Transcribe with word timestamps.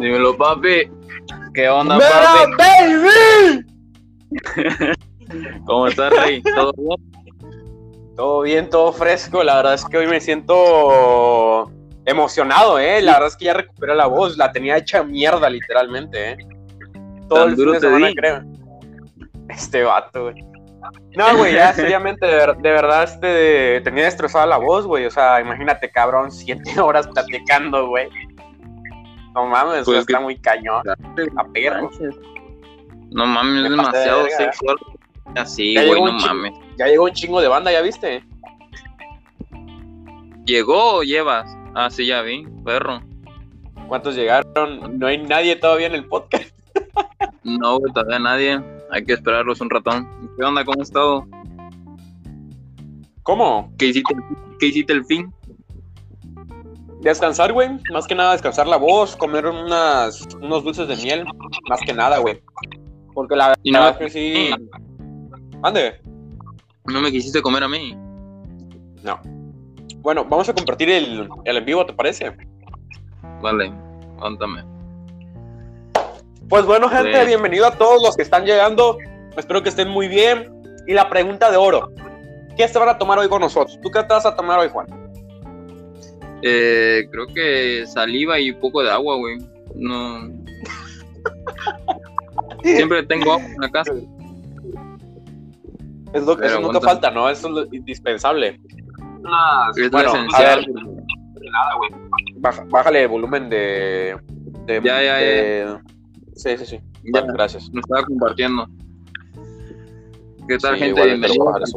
Dímelo, 0.00 0.36
papi. 0.36 0.90
¿Qué 1.54 1.68
onda, 1.68 1.96
¡Mira, 1.96 2.10
papi? 2.56 2.56
baby! 2.58 3.66
¿Cómo 5.66 5.86
estás, 5.88 6.12
Rey? 6.12 6.42
¿Todo 6.42 6.72
bien? 6.76 7.12
Todo 8.16 8.40
bien, 8.42 8.70
todo 8.70 8.92
fresco. 8.92 9.42
La 9.42 9.56
verdad 9.56 9.74
es 9.74 9.84
que 9.84 9.98
hoy 9.98 10.06
me 10.06 10.20
siento 10.20 11.70
emocionado, 12.04 12.78
¿eh? 12.78 13.00
La 13.02 13.12
verdad 13.14 13.28
es 13.28 13.36
que 13.36 13.46
ya 13.46 13.54
recuperé 13.54 13.94
la 13.94 14.06
voz. 14.06 14.36
La 14.36 14.52
tenía 14.52 14.76
hecha 14.76 15.02
mierda, 15.02 15.48
literalmente, 15.48 16.32
¿eh? 16.32 16.36
Todo 17.28 17.40
Tan 17.40 17.48
el 17.50 17.54
fin 17.56 17.56
duro 17.56 17.72
de 17.72 17.80
te 17.80 17.86
semana, 17.86 18.08
di. 18.08 18.14
creo. 18.14 18.42
Este 19.48 19.82
vato, 19.82 20.24
güey. 20.24 20.44
No, 21.16 21.36
güey, 21.36 21.54
ya 21.54 21.72
seriamente, 21.72 22.24
de, 22.26 22.34
ver- 22.34 22.56
de 22.56 22.70
verdad, 22.70 23.02
este, 23.04 23.80
tenía 23.82 24.04
destrozada 24.04 24.46
la 24.46 24.56
voz, 24.56 24.86
güey. 24.86 25.06
O 25.06 25.10
sea, 25.10 25.40
imagínate, 25.40 25.90
cabrón, 25.90 26.30
siete 26.32 26.78
horas 26.80 27.06
platicando, 27.08 27.88
güey. 27.88 28.08
No 29.34 29.46
mames, 29.46 29.84
Pues 29.84 29.98
está 30.00 30.18
que- 30.18 30.24
muy 30.24 30.36
cañón. 30.38 30.82
A 31.36 31.44
perro. 31.52 31.90
No 33.10 33.26
mames, 33.26 33.56
es 33.56 33.62
de 33.64 33.70
demasiado 33.70 34.22
verga. 34.24 34.36
sexual. 34.36 34.76
Así, 35.36 35.74
Ya 35.74 35.84
güey, 35.86 36.02
no 36.02 36.12
mames. 36.12 36.52
Ya 36.78 36.86
llegó 36.86 37.04
un 37.04 37.12
chingo 37.12 37.40
de 37.40 37.48
banda, 37.48 37.70
¿ya 37.72 37.80
viste? 37.82 38.24
¿Llegó 40.44 40.96
o 40.96 41.02
llevas? 41.02 41.56
Ah, 41.74 41.90
sí, 41.90 42.06
ya 42.06 42.22
vi, 42.22 42.46
perro. 42.64 43.00
¿Cuántos 43.88 44.14
llegaron? 44.16 44.98
No 44.98 45.06
hay 45.06 45.18
nadie 45.18 45.56
todavía 45.56 45.86
en 45.86 45.94
el 45.94 46.06
podcast. 46.06 46.44
No, 47.42 47.78
güey, 47.78 47.92
todavía 47.92 48.18
nadie. 48.18 48.60
Hay 48.90 49.04
que 49.04 49.14
esperarlos 49.14 49.60
un 49.62 49.70
ratón. 49.70 50.06
¿Qué 50.38 50.44
onda? 50.44 50.62
¿Cómo 50.64 50.82
has 50.82 50.88
estado? 50.88 51.26
¿Cómo? 53.22 53.72
¿Qué 53.78 53.86
hiciste, 53.86 54.14
¿Qué 54.58 54.66
hiciste 54.66 54.92
el 54.92 55.04
fin? 55.06 55.32
Descansar, 57.00 57.52
güey. 57.52 57.70
Más 57.92 58.06
que 58.06 58.14
nada 58.14 58.32
descansar 58.32 58.66
la 58.66 58.76
voz, 58.76 59.16
comer 59.16 59.46
unas, 59.46 60.26
unos 60.40 60.62
dulces 60.64 60.86
de 60.88 60.96
miel. 60.96 61.24
Más 61.68 61.80
que 61.80 61.92
nada, 61.94 62.18
güey. 62.18 62.42
Porque 63.14 63.36
la 63.36 63.54
Y 63.62 63.70
no- 63.72 63.80
verdad 63.80 63.98
que 63.98 64.10
sí. 64.10 64.50
Ande. 65.62 66.00
¿No 66.84 67.00
me 67.00 67.10
quisiste 67.10 67.40
comer 67.42 67.64
a 67.64 67.68
mí? 67.68 67.94
No. 69.02 69.18
Bueno, 69.98 70.24
vamos 70.24 70.48
a 70.48 70.54
compartir 70.54 70.90
el, 70.90 71.28
el 71.44 71.56
en 71.56 71.64
vivo, 71.64 71.84
¿te 71.86 71.92
parece? 71.92 72.36
Vale, 73.42 73.72
cuéntame. 74.18 74.64
Pues 76.48 76.64
bueno, 76.66 76.88
gente, 76.88 77.10
Pues- 77.12 77.26
bienvenido 77.26 77.66
a 77.66 77.70
todos 77.72 78.02
los 78.02 78.16
que 78.16 78.22
están 78.22 78.44
llegando. 78.44 78.98
Espero 79.36 79.62
que 79.62 79.68
estén 79.68 79.88
muy 79.88 80.08
bien. 80.08 80.52
Y 80.86 80.92
la 80.94 81.08
pregunta 81.08 81.50
de 81.50 81.56
oro. 81.56 81.92
¿Qué 82.56 82.66
se 82.68 82.78
van 82.78 82.88
a 82.88 82.98
tomar 82.98 83.18
hoy 83.18 83.28
con 83.28 83.40
nosotros? 83.40 83.78
¿Tú 83.82 83.90
qué 83.90 84.02
te 84.02 84.12
vas 84.12 84.26
a 84.26 84.34
tomar 84.34 84.58
hoy, 84.58 84.68
Juan? 84.68 84.86
Eh, 86.42 87.08
creo 87.10 87.26
que 87.26 87.84
saliva 87.86 88.38
y 88.38 88.50
un 88.50 88.60
poco 88.60 88.82
de 88.82 88.90
agua, 88.90 89.16
güey. 89.16 89.38
No. 89.74 90.20
Siempre 92.64 93.02
tengo 93.04 93.32
agua 93.32 93.46
en 93.46 93.60
la 93.60 93.70
casa. 93.70 93.92
Es 96.12 96.24
lo 96.24 96.36
que 96.36 96.46
eso 96.46 96.60
nunca 96.60 96.80
falta, 96.80 97.10
¿no? 97.10 97.28
Eso 97.28 97.48
es 97.48 97.54
lo 97.54 97.74
indispensable. 97.74 98.60
Es 99.76 99.90
Bueno, 99.90 100.12
lo 100.12 100.14
a 100.14 100.18
esencial. 100.24 100.66
ver. 100.66 100.74
Baja- 102.38 102.64
bájale 102.68 103.02
el 103.02 103.08
volumen 103.08 103.48
de. 103.50 104.16
de- 104.66 104.80
Ya, 104.82 105.02
ya, 105.02 105.16
de- 105.16 105.78
Sí, 106.34 106.56
sí, 106.56 106.66
sí. 106.66 106.80
Ya, 107.12 107.20
Vale, 107.20 107.32
gracias. 107.34 107.70
nos 107.70 107.82
estaba 107.84 108.04
compartiendo. 108.04 108.66
¿Qué 110.48 110.58
tal, 110.58 110.74
Sí, 110.74 110.80
gente? 110.84 111.00
igual, 111.00 111.18
Bienvenidos. 111.18 111.74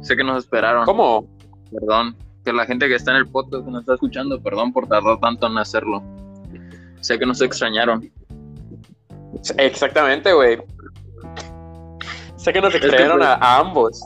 Sé 0.00 0.16
que 0.16 0.24
nos 0.24 0.44
esperaron. 0.44 0.84
¿Cómo? 0.84 1.26
Perdón. 1.70 2.16
Que 2.44 2.52
la 2.52 2.66
gente 2.66 2.88
que 2.88 2.94
está 2.94 3.12
en 3.12 3.18
el 3.18 3.28
podcast 3.28 3.64
que 3.64 3.70
nos 3.70 3.80
está 3.80 3.94
escuchando, 3.94 4.40
perdón 4.42 4.72
por 4.72 4.88
tardar 4.88 5.18
tanto 5.20 5.46
en 5.46 5.58
hacerlo. 5.58 6.02
Sé 7.00 7.18
que 7.18 7.26
nos 7.26 7.40
extrañaron. 7.40 8.10
Exactamente, 9.58 10.32
güey. 10.32 10.58
Sé 12.36 12.52
que 12.52 12.60
nos 12.60 12.74
extrañaron 12.74 13.18
pues, 13.18 13.28
a, 13.28 13.34
a 13.34 13.58
ambos. 13.58 14.04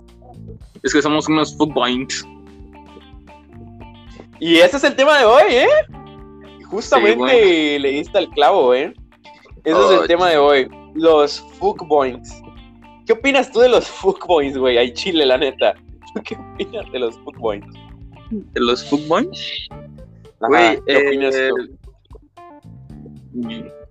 Es 0.83 0.93
que 0.93 1.03
somos 1.03 1.29
unos 1.29 1.57
footboys. 1.57 2.27
Y 4.39 4.57
ese 4.57 4.77
es 4.77 4.85
el 4.85 4.95
tema 4.95 5.19
de 5.19 5.25
hoy, 5.25 5.43
¿eh? 5.51 5.69
Justamente 6.67 7.43
Sí, 7.43 7.79
le 7.79 7.91
diste 7.91 8.19
al 8.19 8.29
clavo, 8.31 8.75
¿eh? 8.75 8.93
Ese 9.65 9.85
es 9.85 10.01
el 10.01 10.07
tema 10.07 10.31
de 10.31 10.39
hoy. 10.39 10.69
Los 10.95 11.41
fuckboys. 11.59 12.43
¿Qué 13.07 13.13
opinas 13.13 13.51
tú 13.51 13.61
de 13.61 13.69
los 13.69 13.89
fuckboys, 13.89 14.57
güey? 14.57 14.79
Ay, 14.79 14.93
chile, 14.93 15.27
la 15.27 15.39
neta. 15.39 15.75
¿Qué 16.25 16.37
opinas 16.37 16.91
de 16.93 16.99
los 16.99 17.19
fuckboys? 17.19 17.65
¿De 18.31 18.61
los? 18.61 18.85
Ajá, 18.85 20.49
Güey, 20.49 20.81
¿Qué 20.87 20.97
opinas 21.09 21.35
eh? 21.37 21.51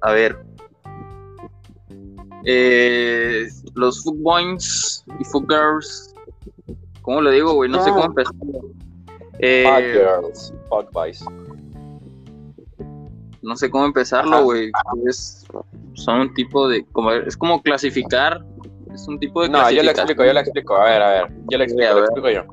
A 0.02 0.12
ver. 0.12 0.38
Eh, 2.46 3.48
los 3.74 4.04
footboys 4.04 5.04
y 5.20 5.26
footgirls. 5.26 6.14
¿Cómo 7.02 7.22
le 7.22 7.32
digo, 7.32 7.54
güey? 7.54 7.70
No 7.70 7.84
sé 7.84 7.90
Ah. 7.90 7.94
cómo 7.94 8.06
empezar. 8.06 8.34
Eh, 9.40 9.64
Fuck 9.66 9.84
girls, 9.94 10.54
fuck 10.70 10.92
boys. 10.92 11.24
no 13.42 13.56
sé 13.56 13.70
cómo 13.70 13.86
empezarlo, 13.86 14.44
güey. 14.44 14.72
Es, 15.08 15.46
son 15.94 16.20
un 16.22 16.34
tipo 16.34 16.68
de. 16.68 16.86
Como, 16.92 17.12
es 17.12 17.36
como 17.38 17.62
clasificar. 17.62 18.44
Es 18.94 19.08
un 19.08 19.20
tipo 19.20 19.44
de 19.44 19.50
No, 19.50 19.70
yo 19.72 19.84
le 19.84 19.92
explico, 19.92 20.24
yo 20.24 20.34
le 20.34 20.40
explico. 20.40 20.76
A 20.76 20.86
ver, 20.86 21.02
a 21.02 21.10
ver. 21.10 21.34
Yo 21.50 21.58
le 21.58 21.64
explico, 21.66 21.92
a 21.92 22.00
explico 22.00 22.30
yo. 22.30 22.44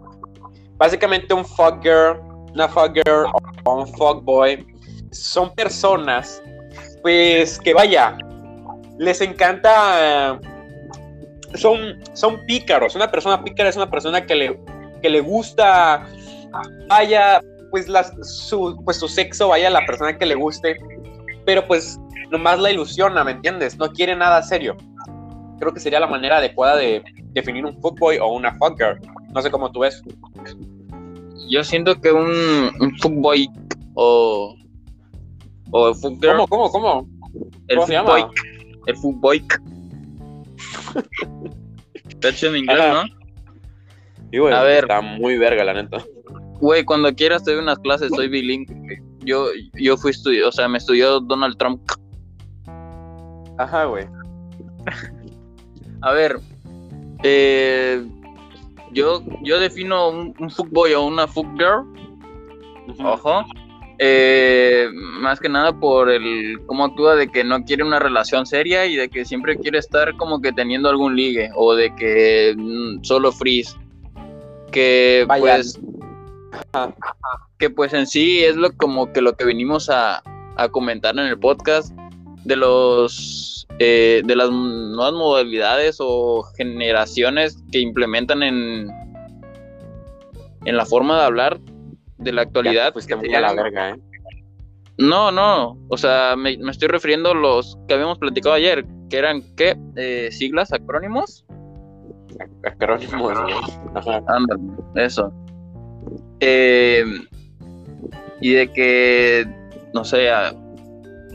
Básicamente 0.83 1.33
un 1.33 1.45
fuck 1.45 1.81
girl, 1.81 2.19
una 2.55 2.67
fuck 2.67 2.93
girl 2.93 3.31
o 3.63 3.83
un 3.83 3.87
fuck 3.87 4.25
boy 4.25 4.67
son 5.13 5.55
personas, 5.55 6.43
pues 7.03 7.61
que 7.61 7.73
vaya, 7.73 8.19
les 8.99 9.21
encanta, 9.21 10.41
son, 11.55 12.03
son 12.15 12.45
pícaros. 12.47 12.97
Una 12.97 13.09
persona 13.13 13.45
pícara 13.45 13.69
es 13.69 13.77
una 13.77 13.89
persona 13.89 14.27
que 14.27 14.35
le, 14.35 14.61
que 15.01 15.09
le 15.09 15.21
gusta, 15.21 16.05
vaya, 16.89 17.41
pues, 17.71 17.87
su, 18.23 18.77
pues 18.85 18.97
su 18.97 19.07
sexo, 19.07 19.47
vaya, 19.47 19.71
la 19.71 19.87
persona 19.87 20.19
que 20.19 20.27
le 20.27 20.35
guste, 20.35 20.79
pero 21.47 21.65
pues 21.65 21.97
nomás 22.33 22.59
la 22.59 22.73
ilusiona, 22.73 23.23
¿me 23.23 23.31
entiendes? 23.31 23.79
No 23.79 23.93
quiere 23.93 24.17
nada 24.17 24.43
serio. 24.43 24.77
Creo 25.61 25.73
que 25.73 25.79
sería 25.79 26.01
la 26.01 26.09
manera 26.09 26.39
adecuada 26.39 26.75
de 26.75 27.05
definir 27.35 27.65
un 27.67 27.81
fuckboy 27.81 28.19
o 28.19 28.33
una 28.33 28.53
fuckgirl. 28.55 28.99
No 29.33 29.41
sé 29.41 29.49
cómo 29.49 29.71
tú 29.71 29.81
ves. 29.81 30.03
Yo 31.53 31.63
siento 31.63 32.01
que 32.01 32.11
un, 32.11 32.31
un 32.81 32.99
fuckboy 32.99 33.47
o. 33.93 34.57
O 35.71 35.95
fuckgirl. 35.95 36.47
¿Cómo, 36.49 36.49
cómo, 36.49 36.71
cómo? 36.71 37.09
El 37.69 37.77
¿Cómo 37.77 37.87
se 37.87 37.99
fuckboy. 37.99 38.21
llama? 38.23 38.33
El 38.87 38.97
fuckboy. 38.97 39.45
Está 42.09 42.31
hecho 42.31 42.47
en 42.47 42.57
inglés, 42.57 42.81
Ajá. 42.81 43.05
¿no? 43.05 43.09
Sí, 44.31 44.39
güey, 44.39 44.55
A 44.55 44.63
ver. 44.63 44.85
Está 44.85 45.03
muy 45.03 45.37
verga, 45.37 45.63
la 45.63 45.75
neta. 45.75 46.03
Güey, 46.59 46.85
cuando 46.85 47.15
quieras 47.15 47.45
te 47.45 47.53
doy 47.53 47.61
unas 47.61 47.79
clases, 47.81 48.09
soy 48.15 48.29
bilingüe. 48.29 49.03
Yo, 49.27 49.49
yo 49.75 49.99
fui 49.99 50.13
estudiado, 50.13 50.49
o 50.49 50.53
sea, 50.53 50.69
me 50.69 50.79
estudió 50.79 51.21
Donald 51.21 51.59
Trump. 51.59 51.83
Ajá, 53.59 53.85
güey. 53.85 54.07
A 56.01 56.13
ver, 56.13 56.41
eh, 57.23 58.03
yo, 58.93 59.23
yo 59.43 59.59
defino 59.59 60.11
un, 60.11 60.35
un 60.39 60.51
fuckboy 60.51 60.95
o 60.95 61.05
una 61.05 61.27
fuckgirl, 61.27 61.85
ojo, 63.05 63.45
eh, 63.99 64.89
más 64.93 65.39
que 65.39 65.49
nada 65.49 65.79
por 65.79 66.11
el 66.11 66.61
cómo 66.67 66.85
actúa 66.85 67.15
de 67.15 67.29
que 67.29 67.45
no 67.45 67.63
quiere 67.65 67.85
una 67.85 67.99
relación 67.99 68.47
seria 68.47 68.87
y 68.87 68.97
de 68.97 69.09
que 69.09 69.25
siempre 69.25 69.57
quiere 69.57 69.79
estar 69.79 70.17
como 70.17 70.41
que 70.41 70.53
teniendo 70.53 70.89
algún 70.89 71.15
ligue 71.15 71.51
o 71.55 71.75
de 71.75 71.95
que 71.95 72.55
mm, 72.57 73.05
solo 73.05 73.31
freeze. 73.31 73.77
Que 74.73 75.25
Vaya. 75.29 75.43
pues 75.43 75.81
que 77.59 77.71
pues 77.71 77.93
en 77.93 78.07
sí 78.07 78.43
es 78.43 78.57
lo 78.57 78.73
como 78.73 79.13
que 79.13 79.21
lo 79.21 79.35
que 79.35 79.45
venimos 79.45 79.89
a, 79.89 80.23
a 80.57 80.69
comentar 80.69 81.17
en 81.17 81.27
el 81.27 81.39
podcast 81.39 81.95
de 82.45 82.57
los 82.57 83.62
eh, 83.79 84.23
de 84.25 84.37
las 84.37 84.51
nuevas 84.51 85.13
modalidades 85.13 85.97
o 86.01 86.43
generaciones 86.57 87.63
que 87.71 87.81
implementan 87.81 88.43
en 88.43 88.91
en 90.65 90.77
la 90.77 90.87
forma 90.87 91.19
de 91.19 91.25
hablar 91.25 91.61
de 92.19 92.33
la 92.33 92.43
actualidad 92.43 92.93
fuiste 92.93 93.19
que 93.19 93.29
la 93.41 93.53
verga, 93.53 93.91
¿eh? 93.91 93.97
no 94.99 95.33
no 95.33 95.77
o 95.89 95.97
sea 95.97 96.37
me, 96.37 96.57
me 96.59 96.71
estoy 96.71 96.89
refiriendo 96.89 97.31
a 97.31 97.35
los 97.35 97.77
que 97.89 97.95
habíamos 97.95 98.19
platicado 98.19 98.55
ayer 98.55 98.85
que 99.11 99.19
eran 99.19 99.43
qué 99.57 99.77
Eh, 99.97 100.31
siglas 100.31 100.73
acrónimos 100.73 101.45
Acrónimos, 102.65 103.39
güey. 103.41 103.55
Ajá. 103.95 104.23
Ándale, 104.29 104.63
eso. 104.97 105.33
Eh, 106.41 107.05
y 108.41 108.53
de 108.53 108.73
que, 108.73 109.47
no 109.95 110.05
sé, 110.05 110.29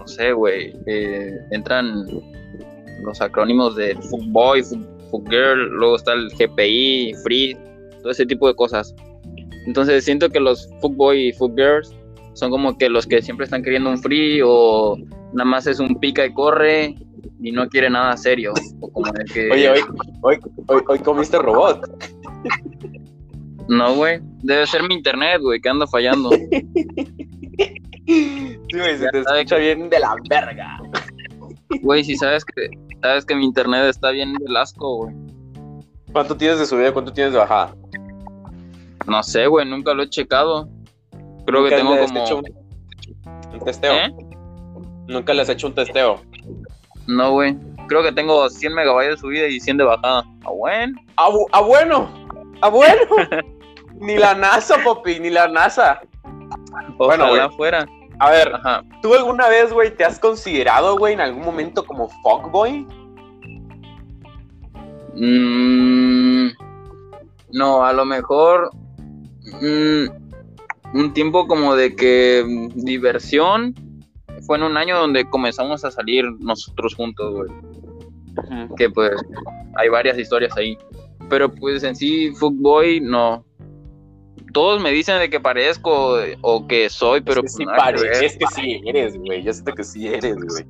no 0.08 0.14
sé, 0.14 0.32
güey, 0.32 0.74
eh, 0.86 1.38
entran 1.52 2.06
los 3.04 3.20
acrónimos 3.20 3.76
de 3.76 3.94
Fuck- 3.98 4.88
Fuckgirl, 5.12 5.70
luego 5.72 5.98
está 5.98 6.14
el 6.14 6.30
GPI, 6.30 7.14
Free, 7.24 7.58
todo 8.02 8.12
ese 8.12 8.26
tipo 8.26 8.48
de 8.48 8.56
cosas. 8.56 8.96
Entonces 9.66 10.06
siento 10.06 10.30
que 10.30 10.40
los 10.40 10.70
Fuckboy 10.80 11.28
y 11.28 11.34
Fuckgirls 11.34 11.94
son 12.36 12.52
como 12.52 12.78
que 12.78 12.88
los 12.90 13.06
que 13.06 13.22
siempre 13.22 13.44
están 13.44 13.64
queriendo 13.64 13.90
un 13.90 13.98
free 13.98 14.40
o 14.46 14.96
nada 15.34 15.44
más 15.50 15.68
es 15.68 15.80
un 15.82 16.00
pica 16.00 16.26
y 16.26 16.34
corre 16.34 16.96
y 17.42 17.52
no 17.52 17.68
quiere 17.68 17.90
nada 17.90 18.16
serio. 18.16 18.54
O 18.80 18.90
como 18.90 19.12
de 19.12 19.26
que... 19.26 19.52
Oye, 19.52 19.70
hoy, 19.70 19.80
hoy, 20.22 20.38
hoy, 20.68 20.82
hoy 20.88 21.00
comiste 21.00 21.38
robot. 21.38 21.86
No, 23.68 23.94
güey. 23.96 24.20
Debe 24.44 24.66
ser 24.68 24.84
mi 24.88 24.94
internet, 24.96 25.42
güey, 25.42 25.60
que 25.60 25.68
anda 25.68 25.86
fallando. 25.88 26.30
Sí, 28.70 28.78
güey, 28.80 28.98
se 28.98 29.08
te 29.10 29.20
escucha 29.20 29.56
bien 29.58 29.90
de 29.90 30.00
la 30.00 30.16
verga. 30.30 30.78
Güey, 31.82 32.04
si 32.04 32.16
sabes 32.18 32.44
que 32.46 32.70
sabes 33.02 33.26
que 33.26 33.36
mi 33.36 33.46
internet 33.46 33.86
está 33.86 34.12
bien 34.12 34.34
del 34.36 34.56
asco, 34.58 34.98
güey. 34.98 35.16
¿Cuánto 36.12 36.36
tienes 36.36 36.60
de 36.60 36.66
subida? 36.66 36.92
¿Cuánto 36.92 37.14
tienes 37.14 37.34
de 37.34 37.40
bajada? 37.40 37.76
No 39.06 39.24
sé, 39.24 39.48
güey, 39.48 39.66
nunca 39.70 39.94
lo 39.94 40.04
he 40.04 40.10
checado. 40.10 40.68
Creo 41.46 41.64
que 41.64 41.70
¿Nunca 41.72 41.76
tengo 41.78 42.06
como 42.08 42.24
hecho 42.26 42.38
un, 42.40 42.46
un 43.54 43.60
testeo? 43.64 43.94
¿Eh? 43.94 44.14
Nunca 45.08 45.34
le 45.34 45.42
has 45.42 45.50
hecho 45.50 45.68
un 45.68 45.76
testeo. 45.76 46.22
No, 47.08 47.32
güey. 47.32 47.56
Creo 47.88 48.04
que 48.04 48.12
tengo 48.12 48.50
100 48.50 48.74
megabytes 48.74 49.12
de 49.16 49.18
subida 49.18 49.48
y 49.48 49.60
100 49.62 49.78
de 49.78 49.84
bajada. 49.86 50.26
Ah, 50.44 50.50
bueno. 50.52 51.00
¡Ah, 51.16 51.30
bu- 51.30 51.48
ah, 51.54 51.62
bueno! 51.62 52.10
¡Ah, 52.62 52.68
bueno! 52.70 53.02
ni 54.00 54.18
la 54.18 54.36
NASA, 54.36 54.76
papi, 54.84 55.20
ni 55.22 55.30
la 55.30 55.48
NASA. 55.48 56.02
Bueno, 56.98 57.26
Ojalá 57.26 57.46
güey. 57.46 57.58
fuera. 57.58 57.86
A 58.20 58.32
ver, 58.32 58.54
Ajá. 58.54 58.84
¿tú 59.02 59.14
alguna 59.14 59.48
vez, 59.48 59.72
güey, 59.72 59.96
te 59.96 60.04
has 60.04 60.20
considerado, 60.20 60.98
güey, 60.98 61.14
en 61.14 61.22
algún 61.22 61.44
momento 61.44 61.86
como 61.86 62.10
fuckboy? 62.10 62.86
Mm, 65.14 66.50
no, 67.52 67.84
a 67.84 67.94
lo 67.94 68.06
mejor 68.06 68.70
mm, 69.62 70.06
un 70.94 71.14
tiempo 71.14 71.48
como 71.48 71.76
de 71.76 71.96
que 71.96 72.70
diversión 72.76 73.74
fue 74.46 74.58
en 74.58 74.64
un 74.64 74.78
año 74.78 74.98
donde 74.98 75.30
comenzamos 75.30 75.84
a 75.86 75.92
salir 75.92 76.26
nosotros 76.40 76.96
juntos, 76.96 77.34
güey. 77.34 77.50
Que 78.78 78.90
pues 78.90 79.12
hay 79.76 79.90
varias 79.90 80.18
historias 80.18 80.56
ahí. 80.56 80.78
Pero 81.30 81.54
pues 81.54 81.84
en 81.84 81.96
sí, 81.96 82.32
Fuckboy, 82.36 83.02
no. 83.02 83.44
Todos 84.54 84.82
me 84.82 84.92
dicen 84.92 85.20
de 85.20 85.30
que 85.30 85.40
parezco 85.40 86.18
o 86.42 86.68
que 86.68 86.90
soy, 86.90 87.22
pero 87.22 87.42
es 87.42 87.42
que 87.42 87.42
pues 87.42 87.54
sí 87.56 87.66
que 87.66 87.72
pare- 87.78 88.26
es 88.26 88.38
que 88.38 88.46
sí 88.48 88.82
eres, 88.86 89.18
güey. 89.18 89.44
Yo 89.44 89.54
siento 89.54 89.74
que 89.74 89.84
sí 89.84 90.08
eres, 90.08 90.36
güey. 90.36 90.66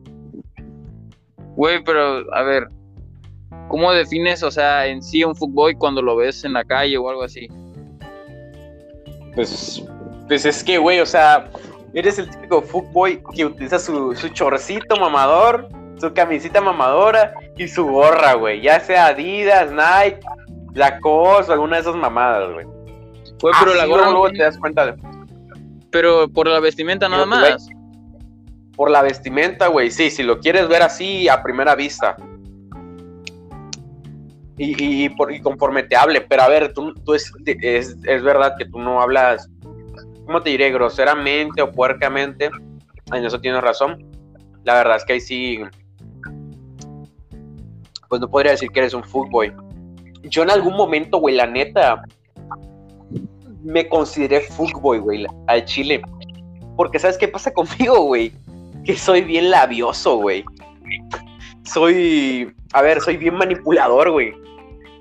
Güey, 1.56 1.83
pero 1.83 2.33
a 2.33 2.44
ver, 2.44 2.68
¿cómo 3.68 3.91
defines, 3.94 4.44
o 4.44 4.51
sea, 4.51 4.88
en 4.88 5.01
sí 5.01 5.24
un 5.24 5.35
Fuckboy 5.35 5.75
cuando 5.75 6.01
lo 6.01 6.15
ves 6.15 6.44
en 6.44 6.53
la 6.53 6.63
calle 6.63 6.97
o 6.97 7.09
algo 7.09 7.24
así? 7.24 7.47
Pues, 9.35 9.83
pues 10.27 10.45
es 10.45 10.63
que, 10.63 10.77
güey, 10.77 11.00
o 11.00 11.06
sea, 11.06 11.50
eres 11.94 12.18
el 12.19 12.29
típico 12.29 12.62
fuckboy 12.62 13.21
que 13.35 13.45
utiliza 13.45 13.77
su, 13.79 14.15
su 14.15 14.29
chorcito 14.29 14.97
mamador, 14.97 15.69
su 16.00 16.13
camisita 16.13 16.59
mamadora 16.62 17.33
y 17.56 17.68
su 17.68 17.85
gorra, 17.85 18.33
güey. 18.33 18.62
Ya 18.62 18.79
sea 18.79 19.07
Adidas, 19.07 19.71
Nike, 19.71 20.19
Lacoste 20.74 21.51
o 21.51 21.53
alguna 21.53 21.75
de 21.77 21.81
esas 21.83 21.95
mamadas, 21.95 22.51
güey. 22.53 22.65
Pero 23.42 23.74
la 23.75 23.86
gorra 23.86 24.10
luego, 24.12 24.30
te 24.31 24.44
das 24.44 24.57
cuenta 24.57 24.86
de- 24.88 24.95
Pero 25.92 26.28
por 26.30 26.48
la 26.48 26.60
vestimenta 26.60 27.07
nada 27.10 27.25
más. 27.25 27.68
por 28.75 28.92
la 28.92 29.01
vestimenta, 29.01 29.68
güey. 29.68 29.89
Sí, 29.89 30.10
si 30.12 30.22
lo 30.24 30.39
quieres 30.39 30.68
ver 30.68 30.84
así 30.84 31.28
a 31.30 31.42
primera 31.42 31.74
vista. 31.75 32.16
Y, 34.57 34.84
y- 34.84 35.06
y 35.06 35.10
por- 35.10 35.31
y 35.31 35.39
conforme 35.42 35.84
te 35.84 35.95
hable, 35.95 36.22
pero 36.22 36.44
a 36.44 36.48
ver, 36.48 36.74
tú, 36.74 36.94
tú 36.94 37.13
es, 37.13 37.31
es, 37.45 37.95
es 38.04 38.24
verdad 38.24 38.56
que 38.57 38.66
tú 38.66 38.80
no 38.80 39.01
hablas, 39.01 39.50
¿cómo 40.25 40.42
te 40.42 40.50
diré? 40.50 40.72
Groseramente 40.72 41.62
o 41.62 41.72
puercamente. 41.72 42.50
En 43.13 43.24
eso 43.25 43.39
tienes 43.39 43.62
razón. 43.62 44.04
La 44.63 44.74
verdad 44.75 44.98
es 44.98 45.06
que 45.06 45.13
ahí 45.13 45.22
sí. 45.22 45.60
Pues 48.10 48.22
no 48.22 48.30
podría 48.30 48.51
decir 48.51 48.69
que 48.69 48.80
eres 48.80 48.94
un 48.94 49.04
fuckboy. 49.04 49.54
Yo 50.24 50.44
en 50.44 50.50
algún 50.50 50.75
momento, 50.75 51.18
güey, 51.19 51.36
la 51.36 51.45
neta. 51.48 52.04
Me 53.67 53.87
consideré 53.89 54.39
fuckboy, 54.39 54.99
güey, 54.99 55.25
al 55.47 55.65
chile. 55.65 56.01
Porque 56.77 56.99
¿sabes 56.99 57.17
qué 57.17 57.27
pasa 57.27 57.53
conmigo, 57.53 58.03
güey? 58.03 58.31
Que 58.85 58.95
soy 58.95 59.21
bien 59.21 59.51
labioso, 59.51 60.15
güey. 60.17 60.45
Soy. 61.63 62.55
A 62.71 62.81
ver, 62.81 63.01
soy 63.01 63.17
bien 63.17 63.35
manipulador, 63.35 64.11
güey. 64.11 64.33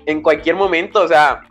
En 0.05 0.21
cualquier 0.21 0.55
momento, 0.55 1.01
o 1.01 1.07
sea. 1.07 1.43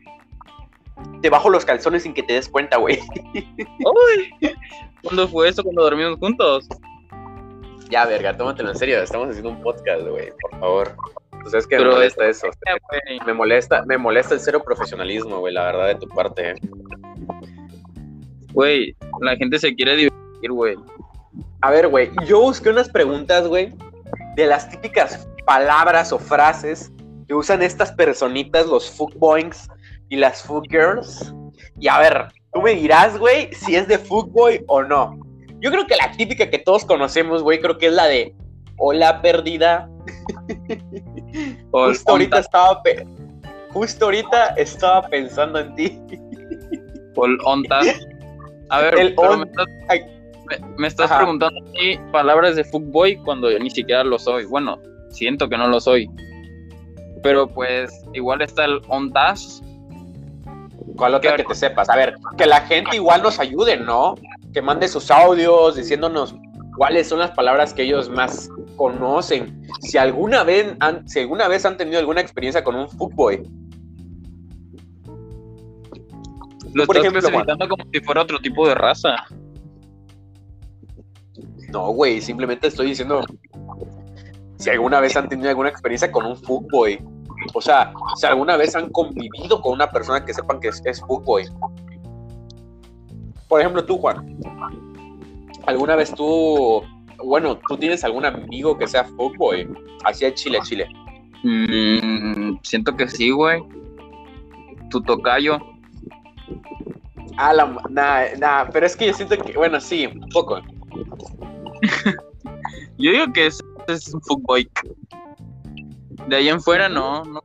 Te 1.22 1.30
bajo 1.30 1.48
los 1.48 1.64
calzones 1.64 2.02
sin 2.02 2.12
que 2.12 2.22
te 2.22 2.34
des 2.34 2.48
cuenta, 2.48 2.76
güey. 2.76 3.00
Uy, 3.34 4.54
¿Cuándo 5.02 5.26
fue 5.28 5.48
eso 5.48 5.62
cuando 5.62 5.84
dormimos 5.84 6.18
juntos? 6.18 6.68
Ya, 7.88 8.04
verga, 8.04 8.36
tómatelo 8.36 8.70
en 8.70 8.76
serio. 8.76 9.00
Estamos 9.00 9.28
haciendo 9.28 9.50
un 9.50 9.62
podcast, 9.62 10.06
güey, 10.06 10.32
por 10.40 10.60
favor. 10.60 10.96
Tú 11.46 11.50
sabes 11.50 11.68
que 11.68 11.76
Pero 11.76 11.90
me 11.90 11.94
molesta 11.94 12.26
eso. 12.26 12.48
Eh. 12.48 13.18
Me 13.24 13.32
molesta, 13.32 13.84
me 13.86 13.96
molesta 13.96 14.34
el 14.34 14.40
cero 14.40 14.64
profesionalismo, 14.64 15.38
güey, 15.38 15.54
la 15.54 15.66
verdad, 15.66 15.86
de 15.86 15.94
tu 15.94 16.08
parte, 16.08 16.50
eh. 16.50 16.54
Güey, 18.52 18.96
la 19.20 19.36
gente 19.36 19.60
se 19.60 19.72
quiere 19.76 19.94
divertir, 19.94 20.50
güey. 20.50 20.74
A 21.60 21.70
ver, 21.70 21.86
güey, 21.86 22.10
yo 22.26 22.40
busqué 22.40 22.70
unas 22.70 22.88
preguntas, 22.88 23.46
güey, 23.46 23.72
de 24.34 24.46
las 24.46 24.68
típicas 24.68 25.28
palabras 25.44 26.12
o 26.12 26.18
frases 26.18 26.90
que 27.28 27.34
usan 27.34 27.62
estas 27.62 27.92
personitas, 27.92 28.66
los 28.66 28.90
fuckboys 28.90 29.68
y 30.08 30.16
las 30.16 30.42
fuckgirls. 30.42 31.32
Y 31.78 31.86
a 31.86 32.00
ver, 32.00 32.26
tú 32.52 32.60
me 32.60 32.74
dirás, 32.74 33.16
güey, 33.20 33.54
si 33.54 33.76
es 33.76 33.86
de 33.86 34.00
fuckboy 34.00 34.64
o 34.66 34.82
no. 34.82 35.16
Yo 35.60 35.70
creo 35.70 35.86
que 35.86 35.94
la 35.94 36.10
típica 36.10 36.50
que 36.50 36.58
todos 36.58 36.84
conocemos, 36.84 37.44
güey, 37.44 37.60
creo 37.60 37.78
que 37.78 37.86
es 37.86 37.92
la 37.92 38.06
de 38.06 38.34
hola 38.78 39.22
perdida. 39.22 39.88
Justo 41.72 42.10
ahorita 42.12 42.36
onta- 42.36 42.40
estaba 42.40 42.82
pe- 42.82 43.06
justo 43.70 44.04
ahorita 44.06 44.46
estaba 44.56 45.08
pensando 45.08 45.58
en 45.60 45.74
ti. 45.74 46.00
o 47.16 47.26
el 47.26 47.38
ontas. 47.44 47.86
A 48.68 48.80
ver, 48.80 48.98
El 48.98 49.14
pero 49.14 49.30
on- 49.32 49.40
me 49.40 49.46
estás, 49.46 49.66
me- 49.88 50.68
me 50.78 50.88
estás 50.88 51.12
preguntando 51.12 51.60
palabras 52.12 52.56
de 52.56 52.64
fuckboy 52.64 53.16
cuando 53.24 53.50
yo 53.50 53.58
ni 53.58 53.70
siquiera 53.70 54.04
lo 54.04 54.18
soy. 54.18 54.44
Bueno, 54.46 54.78
siento 55.10 55.48
que 55.48 55.56
no 55.56 55.68
lo 55.68 55.80
soy. 55.80 56.10
Pero 57.22 57.46
pues 57.48 57.90
igual 58.12 58.42
está 58.42 58.64
el 58.64 58.80
ontas. 58.88 59.62
¿Cuál 60.96 61.14
otra 61.14 61.32
¿Qué 61.32 61.42
que 61.42 61.48
te 61.48 61.54
sepas? 61.54 61.88
A 61.90 61.96
ver, 61.96 62.14
que 62.38 62.46
la 62.46 62.60
gente 62.62 62.96
igual 62.96 63.22
nos 63.22 63.38
ayude, 63.38 63.76
¿no? 63.76 64.14
Que 64.54 64.62
mande 64.62 64.88
sus 64.88 65.10
audios 65.10 65.76
diciéndonos 65.76 66.34
cuáles 66.76 67.08
son 67.08 67.18
las 67.18 67.30
palabras 67.32 67.72
que 67.74 67.82
ellos 67.82 68.08
más 68.08 68.48
conocen. 68.76 69.62
Si 69.80 69.98
alguna 69.98 70.44
vez 70.44 70.76
han, 70.80 71.08
si 71.08 71.20
alguna 71.20 71.48
vez 71.48 71.64
han 71.64 71.76
tenido 71.76 71.98
alguna 71.98 72.20
experiencia 72.20 72.62
con 72.62 72.76
un 72.76 72.88
fuckboy. 72.88 73.42
Lo 76.72 76.84
Por 76.84 76.96
estás 76.96 77.10
ejemplo, 77.10 77.20
clasificando 77.20 77.68
como 77.68 77.84
si 77.90 78.00
fuera 78.00 78.22
otro 78.22 78.38
tipo 78.38 78.68
de 78.68 78.74
raza. 78.74 79.16
No, 81.70 81.90
güey, 81.90 82.20
simplemente 82.20 82.68
estoy 82.68 82.88
diciendo 82.88 83.24
si 84.58 84.70
alguna 84.70 85.00
vez 85.00 85.16
han 85.16 85.28
tenido 85.28 85.48
alguna 85.48 85.68
experiencia 85.68 86.12
con 86.12 86.26
un 86.26 86.36
fuckboy. 86.36 87.02
O 87.54 87.60
sea, 87.60 87.92
si 88.16 88.26
alguna 88.26 88.56
vez 88.56 88.74
han 88.76 88.90
convivido 88.90 89.60
con 89.60 89.72
una 89.72 89.90
persona 89.90 90.24
que 90.24 90.34
sepan 90.34 90.60
que 90.60 90.68
es, 90.68 90.82
es 90.84 91.00
fuckboy. 91.00 91.44
Por 93.48 93.60
ejemplo, 93.60 93.84
tú, 93.84 93.98
Juan. 93.98 94.95
¿Alguna 95.66 95.96
vez 95.96 96.14
tú, 96.14 96.82
bueno, 97.24 97.58
tú 97.68 97.76
tienes 97.76 98.04
algún 98.04 98.24
amigo 98.24 98.78
que 98.78 98.86
sea 98.86 99.04
fuckboy? 99.04 99.68
Así 100.04 100.24
de 100.24 100.34
Chile, 100.34 100.58
Chile. 100.62 100.88
Mm, 101.42 102.56
siento 102.62 102.96
que 102.96 103.08
sí, 103.08 103.30
güey. 103.30 103.62
Tu 104.90 105.00
tocayo. 105.02 105.58
Ah, 107.36 107.52
la, 107.52 107.66
nah, 107.90 108.22
nah, 108.38 108.64
pero 108.72 108.86
es 108.86 108.96
que 108.96 109.06
yo 109.08 109.12
siento 109.14 109.36
que, 109.36 109.52
bueno, 109.52 109.80
sí, 109.80 110.06
un 110.06 110.28
poco. 110.30 110.60
Yo 112.98 113.10
digo 113.12 113.30
que 113.34 113.46
es, 113.46 113.60
es 113.88 114.14
un 114.14 114.22
fuckboy. 114.22 114.66
De 116.28 116.36
ahí 116.36 116.48
en 116.48 116.62
fuera, 116.62 116.88
no. 116.88 117.22
no. 117.24 117.42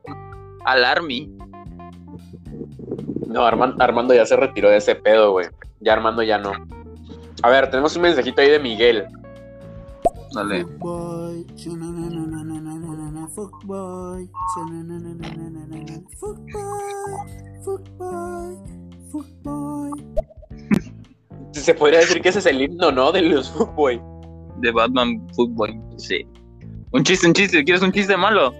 Al 0.64 0.82
Army. 0.82 1.30
No, 3.26 3.42
Arman- 3.46 3.76
Armando 3.78 4.14
ya 4.14 4.24
se 4.24 4.34
retiró 4.36 4.70
de 4.70 4.78
ese 4.78 4.94
pedo, 4.94 5.32
güey. 5.32 5.48
Ya 5.80 5.92
Armando 5.92 6.22
ya 6.22 6.38
no. 6.38 6.52
A 7.42 7.50
ver, 7.50 7.68
tenemos 7.70 7.96
un 7.96 8.02
mensajito 8.02 8.40
ahí 8.40 8.50
de 8.50 8.58
Miguel. 8.60 9.04
Dale. 10.32 10.64
Se 21.52 21.74
podría 21.74 21.98
decir 21.98 22.22
que 22.22 22.28
ese 22.28 22.38
es 22.38 22.46
el 22.46 22.62
himno, 22.62 22.92
¿no? 22.92 23.12
De 23.12 23.22
los 23.22 23.50
Footboy. 23.50 24.00
De 24.58 24.70
Batman 24.70 25.26
Footboy, 25.34 25.78
sí. 25.96 26.26
Un 26.92 27.02
chiste, 27.02 27.26
un 27.26 27.34
chiste. 27.34 27.64
¿Quieres 27.64 27.82
un 27.82 27.92
chiste 27.92 28.16
malo? 28.16 28.52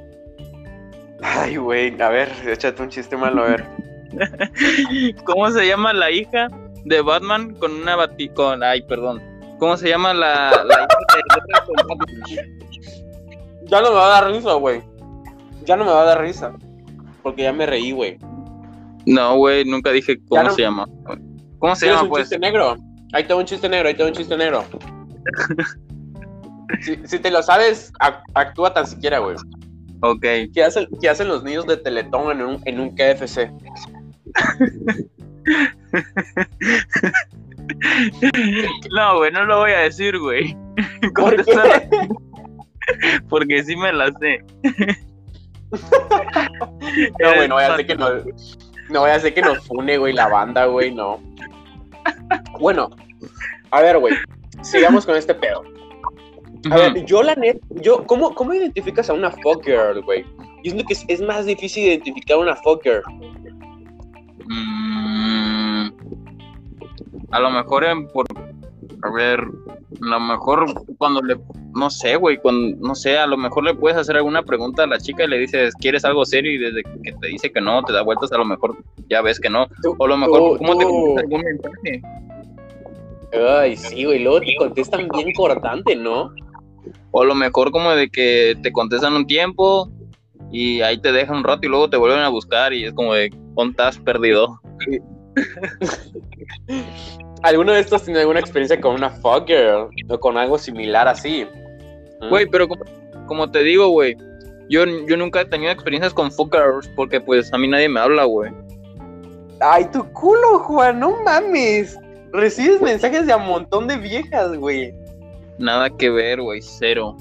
Ay, 1.22 1.56
güey. 1.56 2.00
A 2.02 2.08
ver, 2.08 2.30
échate 2.46 2.82
un 2.82 2.88
chiste 2.88 3.16
malo, 3.16 3.44
a 3.44 3.48
ver. 3.48 3.66
¿Cómo 5.24 5.50
se 5.50 5.66
llama 5.66 5.92
la 5.92 6.10
hija 6.10 6.48
de 6.84 7.00
Batman 7.02 7.54
con 7.54 7.72
una 7.72 7.96
bati 7.96 8.28
con 8.30 8.62
ay, 8.62 8.82
perdón. 8.82 9.22
¿Cómo 9.58 9.76
se 9.76 9.88
llama 9.88 10.12
la, 10.12 10.64
la? 10.64 10.88
Ya 13.66 13.80
no 13.80 13.90
me 13.90 13.94
va 13.96 14.06
a 14.06 14.20
dar 14.20 14.32
risa, 14.32 14.54
güey. 14.54 14.82
Ya 15.64 15.76
no 15.76 15.84
me 15.84 15.90
va 15.92 16.02
a 16.02 16.06
dar 16.06 16.20
risa. 16.20 16.52
Porque 17.22 17.42
ya 17.44 17.52
me 17.52 17.66
reí, 17.66 17.92
güey. 17.92 18.18
No, 19.06 19.36
güey, 19.36 19.64
nunca 19.64 19.90
dije 19.92 20.18
cómo 20.28 20.42
no- 20.44 20.50
se 20.50 20.62
llama. 20.62 20.88
¿Cómo 21.58 21.74
se 21.76 21.86
¿Quieres 21.86 21.96
llama 21.98 22.02
un 22.02 22.08
pues? 22.10 22.22
chiste 22.24 22.38
negro? 22.40 22.76
Ahí 23.12 23.24
te 23.24 23.32
va 23.34 23.40
un 23.40 23.46
chiste 23.46 23.68
negro, 23.68 23.88
ahí 23.88 23.94
te 23.94 24.02
va 24.02 24.08
un 24.08 24.14
chiste 24.14 24.36
negro. 24.36 24.64
si, 26.80 26.96
si 27.06 27.18
te 27.20 27.30
lo 27.30 27.42
sabes, 27.42 27.92
ac- 28.00 28.22
actúa 28.34 28.74
tan 28.74 28.86
siquiera, 28.86 29.18
güey. 29.20 29.36
Ok. 30.00 30.24
¿Qué 30.52 30.64
hacen, 30.64 30.88
qué 31.00 31.08
hacen 31.08 31.28
los 31.28 31.44
niños 31.44 31.66
de 31.66 31.76
Teletón 31.76 32.32
en 32.32 32.42
un, 32.46 32.60
en 32.64 32.80
un 32.80 32.96
KFC? 32.96 33.52
No, 38.94 39.18
güey, 39.18 39.32
no 39.32 39.44
lo 39.44 39.60
voy 39.60 39.72
a 39.72 39.80
decir, 39.80 40.18
güey. 40.18 40.56
¿Por? 41.14 41.44
Porque 43.28 43.62
sí 43.62 43.76
me 43.76 43.92
la 43.92 44.12
sé. 44.20 44.44
No, 47.20 47.34
güey, 47.36 47.48
no 47.48 47.54
voy 47.54 47.64
a 47.64 47.72
hacer 47.72 47.86
que 47.86 47.94
nos, 47.94 48.58
no 48.90 49.00
voy 49.00 49.10
a 49.10 49.14
hacer 49.14 49.34
que 49.34 49.42
nos 49.42 49.66
fune, 49.66 49.98
güey, 49.98 50.12
la 50.12 50.28
banda, 50.28 50.66
güey, 50.66 50.92
no. 50.92 51.20
Bueno, 52.58 52.90
a 53.70 53.80
ver, 53.80 53.98
güey, 53.98 54.14
sigamos 54.62 55.06
con 55.06 55.16
este 55.16 55.34
pedo. 55.34 55.62
A 56.70 56.76
ver, 56.76 57.04
yo 57.04 57.22
la 57.22 57.34
net, 57.34 57.58
yo, 57.70 58.06
¿cómo, 58.06 58.34
cómo 58.34 58.54
identificas 58.54 59.10
a 59.10 59.14
una 59.14 59.30
fuck 59.30 59.64
girl, 59.64 60.00
güey? 60.02 60.24
Yo 60.62 60.70
siento 60.70 60.84
que 60.84 60.94
es, 60.94 61.04
es 61.08 61.22
más 61.22 61.46
difícil 61.46 61.84
identificar 61.84 62.36
a 62.36 62.40
una 62.40 62.56
fuck 62.56 62.82
a 67.32 67.40
lo 67.40 67.50
mejor 67.50 67.84
en 67.84 68.06
por 68.08 68.26
a 69.04 69.10
ver, 69.10 69.40
a 69.40 70.06
lo 70.06 70.20
mejor 70.20 70.64
cuando 70.98 71.20
le 71.22 71.36
no 71.74 71.88
sé, 71.90 72.16
güey, 72.16 72.36
cuando 72.36 72.76
no 72.80 72.94
sé, 72.94 73.18
a 73.18 73.26
lo 73.26 73.36
mejor 73.36 73.64
le 73.64 73.74
puedes 73.74 73.98
hacer 73.98 74.16
alguna 74.16 74.42
pregunta 74.42 74.84
a 74.84 74.86
la 74.86 74.98
chica 74.98 75.24
y 75.24 75.28
le 75.28 75.38
dices, 75.38 75.74
¿quieres 75.80 76.04
algo 76.04 76.24
serio? 76.24 76.52
y 76.52 76.58
desde 76.58 76.82
que 76.82 77.12
te 77.12 77.26
dice 77.28 77.50
que 77.50 77.60
no, 77.60 77.82
te 77.82 77.92
da 77.92 78.02
vueltas, 78.02 78.30
a 78.32 78.38
lo 78.38 78.44
mejor 78.44 78.76
ya 79.08 79.22
ves 79.22 79.40
que 79.40 79.48
no. 79.50 79.66
Tú- 79.82 79.96
O 79.98 80.04
a 80.04 80.08
lo 80.08 80.16
mejor 80.18 80.38
tú- 80.38 80.58
¿cómo 80.58 80.76
te 80.76 80.84
algún 80.84 81.42
mensaje? 81.42 82.02
Ay, 83.48 83.76
sí, 83.76 84.04
güey, 84.04 84.18
luego 84.22 84.40
te 84.40 84.54
contestan 84.56 85.08
bien 85.08 85.32
cortante, 85.32 85.96
¿no? 85.96 86.30
O 87.10 87.22
a 87.22 87.24
lo 87.24 87.34
mejor 87.34 87.70
como 87.72 87.90
de 87.92 88.08
que 88.10 88.54
te 88.62 88.70
contestan 88.72 89.14
un 89.14 89.26
tiempo 89.26 89.90
y 90.50 90.82
ahí 90.82 90.98
te 91.00 91.12
dejan 91.12 91.38
un 91.38 91.44
rato 91.44 91.60
y 91.62 91.68
luego 91.70 91.88
te 91.88 91.96
vuelven 91.96 92.20
a 92.20 92.28
buscar 92.28 92.72
y 92.74 92.84
es 92.84 92.92
como 92.92 93.14
de, 93.14 93.30
¿dónde 93.56 93.70
estás 93.70 93.98
perdido? 93.98 94.60
¿Alguno 97.42 97.72
de 97.72 97.80
estos 97.80 98.04
tiene 98.04 98.20
alguna 98.20 98.40
experiencia 98.40 98.80
con 98.80 98.94
una 98.94 99.10
fuck 99.10 99.46
girl? 99.46 99.88
O 100.08 100.20
con 100.20 100.36
algo 100.36 100.58
similar 100.58 101.08
así. 101.08 101.46
¿Mm? 102.20 102.28
Güey, 102.28 102.46
pero 102.46 102.68
como, 102.68 102.84
como 103.26 103.50
te 103.50 103.62
digo, 103.62 103.88
güey, 103.88 104.16
yo, 104.68 104.84
yo 105.06 105.16
nunca 105.16 105.40
he 105.40 105.44
tenido 105.44 105.72
experiencias 105.72 106.14
con 106.14 106.30
fuckers 106.30 106.88
porque 106.96 107.20
pues 107.20 107.52
a 107.52 107.58
mí 107.58 107.68
nadie 107.68 107.88
me 107.88 108.00
habla, 108.00 108.24
güey. 108.24 108.52
Ay, 109.60 109.86
tu 109.92 110.04
culo, 110.12 110.60
Juan, 110.60 111.00
no 111.00 111.22
mames. 111.22 111.98
Recibes 112.32 112.80
mensajes 112.80 113.26
de 113.26 113.32
a 113.32 113.38
montón 113.38 113.86
de 113.86 113.96
viejas, 113.96 114.56
güey. 114.56 114.92
Nada 115.58 115.90
que 115.90 116.10
ver, 116.10 116.40
güey, 116.40 116.60
cero. 116.62 117.16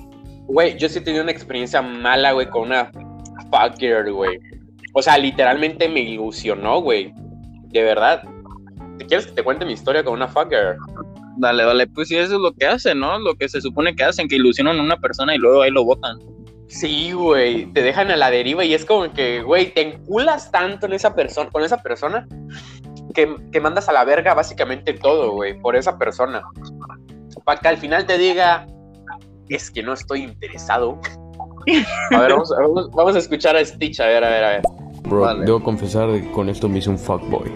Güey, 0.48 0.78
yo 0.78 0.88
sí 0.88 1.00
he 1.00 1.02
tenido 1.02 1.24
una 1.24 1.32
experiencia 1.32 1.82
mala, 1.82 2.32
güey, 2.32 2.50
con 2.50 2.64
una 2.64 2.92
fuck 3.52 3.78
girl, 3.78 4.12
güey. 4.14 4.40
O 4.94 5.02
sea, 5.02 5.18
literalmente 5.18 5.88
me 5.88 6.02
ilusionó, 6.02 6.82
güey. 6.82 7.14
De 7.72 7.84
verdad. 7.84 8.22
¿Te 8.98 9.06
quieres 9.06 9.28
que 9.28 9.34
te 9.34 9.44
cuente 9.44 9.66
mi 9.66 9.74
historia 9.74 10.04
con 10.04 10.14
una 10.14 10.28
fuck 10.28 10.50
girl? 10.50 10.78
Dale, 11.38 11.64
dale, 11.64 11.88
pues 11.88 12.10
sí, 12.10 12.18
eso 12.18 12.36
es 12.36 12.40
lo 12.42 12.52
que 12.54 12.68
hacen, 12.68 13.00
¿no? 13.00 13.18
Lo 13.20 13.36
que 13.36 13.48
se 13.50 13.62
supone 13.62 13.96
que 13.96 14.04
hacen, 14.04 14.28
que 14.28 14.36
ilusionan 14.36 14.78
a 14.80 14.84
una 14.84 14.98
persona 14.98 15.34
y 15.34 15.38
luego 15.38 15.62
ahí 15.62 15.72
lo 15.72 15.84
botan. 15.86 16.20
Sí, 16.68 17.12
güey, 17.12 17.66
te 17.74 17.82
dejan 17.82 18.12
a 18.12 18.16
la 18.16 18.30
deriva 18.32 18.64
y 18.64 18.74
es 18.74 18.86
como 18.86 19.12
que, 19.12 19.42
güey, 19.42 19.74
te 19.74 19.82
enculas 19.82 20.52
tanto 20.52 20.86
en 20.86 20.94
esa 20.94 21.16
persona, 21.16 21.50
con 21.50 21.64
esa 21.64 21.82
persona 21.82 22.28
que, 23.14 23.36
que 23.52 23.60
mandas 23.60 23.90
a 23.90 23.94
la 23.94 24.06
verga 24.06 24.34
básicamente 24.34 24.94
todo, 24.94 25.32
güey, 25.32 25.60
por 25.60 25.76
esa 25.76 25.98
persona. 25.98 26.42
Para 27.44 27.60
que 27.60 27.68
al 27.70 27.78
final 27.78 28.06
te 28.06 28.18
diga, 28.18 28.68
es 29.50 29.72
que 29.72 29.84
no 29.84 29.94
estoy 29.94 30.24
interesado. 30.24 31.00
A 32.16 32.20
ver, 32.20 32.32
vamos, 32.32 32.54
vamos- 32.58 32.92
vamos 32.92 33.16
a 33.16 33.20
escuchar 33.20 33.56
a 33.56 33.66
Stitch, 33.66 34.00
a 34.00 34.06
ver, 34.08 34.24
a 34.24 34.30
ver, 34.30 34.44
a 34.44 34.50
ver. 34.50 34.62
Bro, 35.12 35.22
Vale. 35.24 35.46
debo 35.46 35.62
confesar 35.62 36.10
que 36.10 36.32
con 36.32 36.48
esto 36.48 36.70
me 36.70 36.80
hice 36.80 36.90
un 36.90 36.98
fuckboy. 36.98 37.52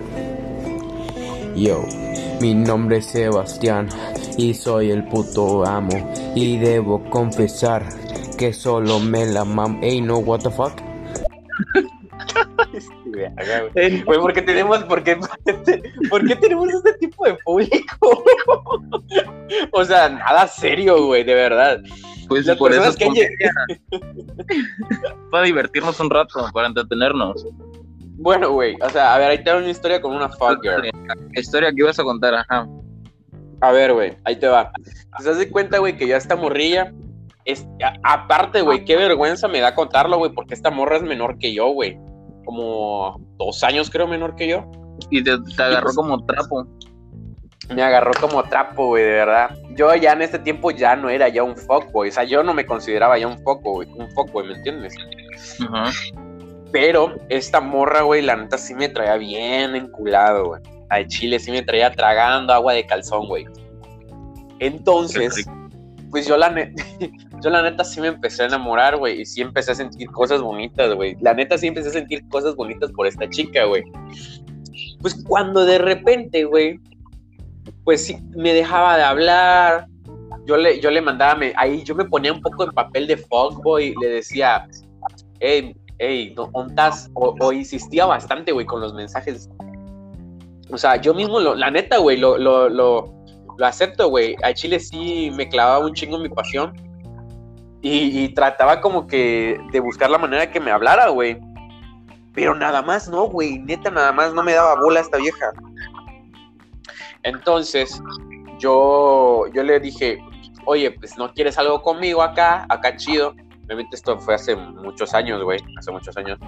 Yo, 1.55 1.85
mi 2.41 2.53
nombre 2.53 2.97
es 2.97 3.05
Sebastián 3.05 3.87
y 4.37 4.53
soy 4.53 4.91
el 4.91 5.07
puto 5.07 5.65
amo. 5.65 6.13
Y 6.35 6.57
debo 6.57 7.01
confesar 7.09 7.87
que 8.37 8.51
solo 8.51 8.99
me 8.99 9.25
la 9.25 9.45
mam. 9.45 9.81
Ey, 9.81 10.01
no, 10.01 10.17
what 10.17 10.39
the 10.41 10.49
fuck? 10.49 10.73
Güey, 13.05 14.03
Güey, 14.03 14.03
¿por 14.19 14.33
qué 14.33 14.41
tenemos, 14.41 14.83
por 14.83 15.01
qué, 15.01 15.17
por 16.09 16.27
qué 16.27 16.35
tenemos 16.35 16.67
este 16.73 16.93
tipo 16.95 17.25
de 17.25 17.35
público? 17.35 18.25
o 19.71 19.85
sea, 19.85 20.09
nada 20.09 20.45
serio, 20.47 21.05
güey, 21.05 21.23
de 21.23 21.35
verdad. 21.35 21.81
Pues 22.27 22.45
Las 22.45 22.57
por 22.57 22.73
eso 22.73 22.83
es 22.89 22.95
que 22.95 23.07
para 25.31 25.45
divertirnos 25.45 25.99
un 25.99 26.09
rato, 26.09 26.47
para 26.53 26.67
entretenernos. 26.67 27.45
Bueno, 28.17 28.51
güey, 28.51 28.75
o 28.81 28.89
sea, 28.89 29.13
a 29.13 29.17
ver, 29.17 29.29
ahí 29.31 29.43
te 29.43 29.51
va 29.51 29.57
una 29.57 29.69
historia 29.69 30.01
con 30.01 30.15
una 30.15 30.29
fuck 30.29 30.61
girl. 30.63 30.89
La 31.33 31.39
historia 31.39 31.69
que 31.71 31.81
ibas 31.81 31.99
a 31.99 32.03
contar, 32.03 32.33
ajá. 32.33 32.67
A 33.61 33.71
ver, 33.71 33.93
güey, 33.93 34.13
ahí 34.23 34.37
te 34.37 34.47
va. 34.47 34.71
¿Te 35.17 35.23
das 35.23 35.37
de 35.37 35.49
cuenta, 35.49 35.79
güey, 35.79 35.97
que 35.97 36.07
ya 36.07 36.17
esta 36.17 36.35
morrilla? 36.35 36.93
Es, 37.43 37.67
a- 37.83 38.13
aparte, 38.13 38.61
güey, 38.61 38.85
qué 38.85 38.95
vergüenza 38.95 39.47
me 39.47 39.59
da 39.59 39.75
contarlo, 39.75 40.17
güey, 40.17 40.31
porque 40.31 40.53
esta 40.53 40.71
morra 40.71 40.97
es 40.97 41.03
menor 41.03 41.37
que 41.37 41.53
yo, 41.53 41.67
güey. 41.67 41.97
Como 42.45 43.21
dos 43.37 43.63
años, 43.63 43.89
creo, 43.89 44.07
menor 44.07 44.35
que 44.35 44.47
yo. 44.47 44.69
Y 45.09 45.23
te, 45.23 45.37
te 45.55 45.63
agarró 45.63 45.85
pues- 45.85 45.95
como 45.95 46.25
trapo. 46.25 46.67
Me 47.73 47.81
agarró 47.81 48.11
como 48.19 48.43
trapo, 48.43 48.87
güey, 48.87 49.03
de 49.03 49.11
verdad. 49.11 49.57
Yo 49.71 49.93
ya 49.95 50.13
en 50.13 50.21
este 50.21 50.39
tiempo 50.39 50.71
ya 50.71 50.95
no 50.95 51.09
era 51.09 51.29
ya 51.29 51.43
un 51.43 51.55
fuckboy. 51.55 52.09
O 52.09 52.11
sea, 52.11 52.23
yo 52.23 52.43
no 52.43 52.53
me 52.53 52.65
consideraba 52.65 53.17
ya 53.17 53.27
un 53.27 53.37
fuckboy, 53.39 53.87
un 53.95 54.09
fuckboy, 54.11 54.47
¿me 54.47 54.53
entiendes? 54.53 54.95
Ajá. 55.61 55.91
Pero 56.71 57.15
esta 57.29 57.61
morra, 57.61 58.01
güey, 58.01 58.21
la 58.21 58.35
neta 58.35 58.57
sí 58.57 58.73
me 58.75 58.89
traía 58.89 59.15
bien 59.15 59.75
enculado, 59.75 60.47
güey. 60.47 60.61
Al 60.89 61.07
chile 61.07 61.39
sí 61.39 61.51
me 61.51 61.61
traía 61.61 61.91
tragando 61.91 62.53
agua 62.53 62.73
de 62.73 62.85
calzón, 62.85 63.27
güey. 63.27 63.45
Entonces, 64.59 65.45
pues 66.11 66.27
yo 66.27 66.37
la, 66.37 66.53
yo 67.43 67.49
la 67.49 67.61
neta 67.61 67.83
sí 67.83 68.01
me 68.01 68.07
empecé 68.07 68.43
a 68.43 68.47
enamorar, 68.47 68.97
güey. 68.97 69.21
Y 69.21 69.25
sí 69.25 69.41
empecé 69.41 69.71
a 69.71 69.75
sentir 69.75 70.09
cosas 70.11 70.41
bonitas, 70.41 70.93
güey. 70.93 71.15
La 71.21 71.33
neta 71.33 71.57
sí 71.57 71.67
empecé 71.67 71.89
a 71.89 71.93
sentir 71.93 72.27
cosas 72.29 72.55
bonitas 72.55 72.91
por 72.91 73.07
esta 73.07 73.29
chica, 73.29 73.65
güey. 73.65 73.83
Pues 75.01 75.23
cuando 75.27 75.65
de 75.65 75.77
repente, 75.77 76.43
güey, 76.43 76.79
pues 77.85 78.05
sí, 78.05 78.17
me 78.35 78.53
dejaba 78.53 78.97
de 78.97 79.03
hablar. 79.03 79.87
Yo 80.45 80.57
le, 80.57 80.79
yo 80.79 80.91
le 80.91 81.01
mandaba, 81.01 81.35
me- 81.35 81.53
ahí 81.55 81.83
yo 81.83 81.95
me 81.95 82.03
ponía 82.05 82.33
un 82.33 82.41
poco 82.41 82.65
en 82.65 82.71
papel 82.71 83.07
de 83.07 83.15
fuckboy. 83.17 83.93
Le 84.01 84.07
decía, 84.09 84.67
hey, 85.39 85.75
hey, 85.99 86.33
¿dó- 86.35 86.49
¿dónde 86.53 86.71
estás? 86.71 87.09
O, 87.13 87.51
insistía 87.53 88.05
bastante, 88.05 88.51
güey, 88.51 88.65
con 88.65 88.81
los 88.81 88.93
mensajes. 88.93 89.49
O 90.71 90.77
sea, 90.77 90.95
yo 90.97 91.13
mismo, 91.13 91.39
la 91.39 91.69
neta, 91.71 91.97
güey, 91.97 92.17
lo, 92.17 92.37
lo, 92.37 92.69
lo, 92.69 93.13
lo 93.57 93.65
acepto, 93.65 94.09
güey. 94.09 94.35
A 94.43 94.53
Chile 94.53 94.79
sí 94.79 95.31
me 95.35 95.47
clavaba 95.47 95.85
un 95.85 95.93
chingo 95.93 96.17
mi 96.17 96.29
pasión. 96.29 96.73
Y, 97.81 98.23
y 98.23 98.29
trataba 98.29 98.81
como 98.81 99.05
que 99.05 99.59
de 99.71 99.79
buscar 99.79 100.09
la 100.09 100.17
manera 100.17 100.51
que 100.51 100.59
me 100.59 100.71
hablara, 100.71 101.09
güey. 101.09 101.39
Pero 102.33 102.55
nada 102.55 102.81
más 102.81 103.07
no, 103.07 103.27
güey. 103.27 103.59
Neta, 103.59 103.91
nada 103.91 104.11
más 104.11 104.33
no 104.33 104.41
me 104.43 104.53
daba 104.53 104.75
bola 104.81 104.99
esta 105.01 105.17
vieja. 105.17 105.51
Entonces, 107.25 108.01
yo, 108.59 109.45
yo 109.53 109.63
le 109.63 109.79
dije, 109.79 110.19
oye, 110.65 110.91
pues 110.91 111.17
no 111.17 111.33
quieres 111.33 111.57
algo 111.57 111.81
conmigo 111.81 112.21
acá, 112.21 112.65
acá 112.69 112.95
chido. 112.95 113.35
Obviamente 113.65 113.95
esto 113.95 114.17
fue 114.19 114.35
hace 114.35 114.55
muchos 114.55 115.13
años, 115.13 115.43
güey, 115.43 115.59
hace 115.77 115.91
muchos 115.91 116.15
años. 116.17 116.39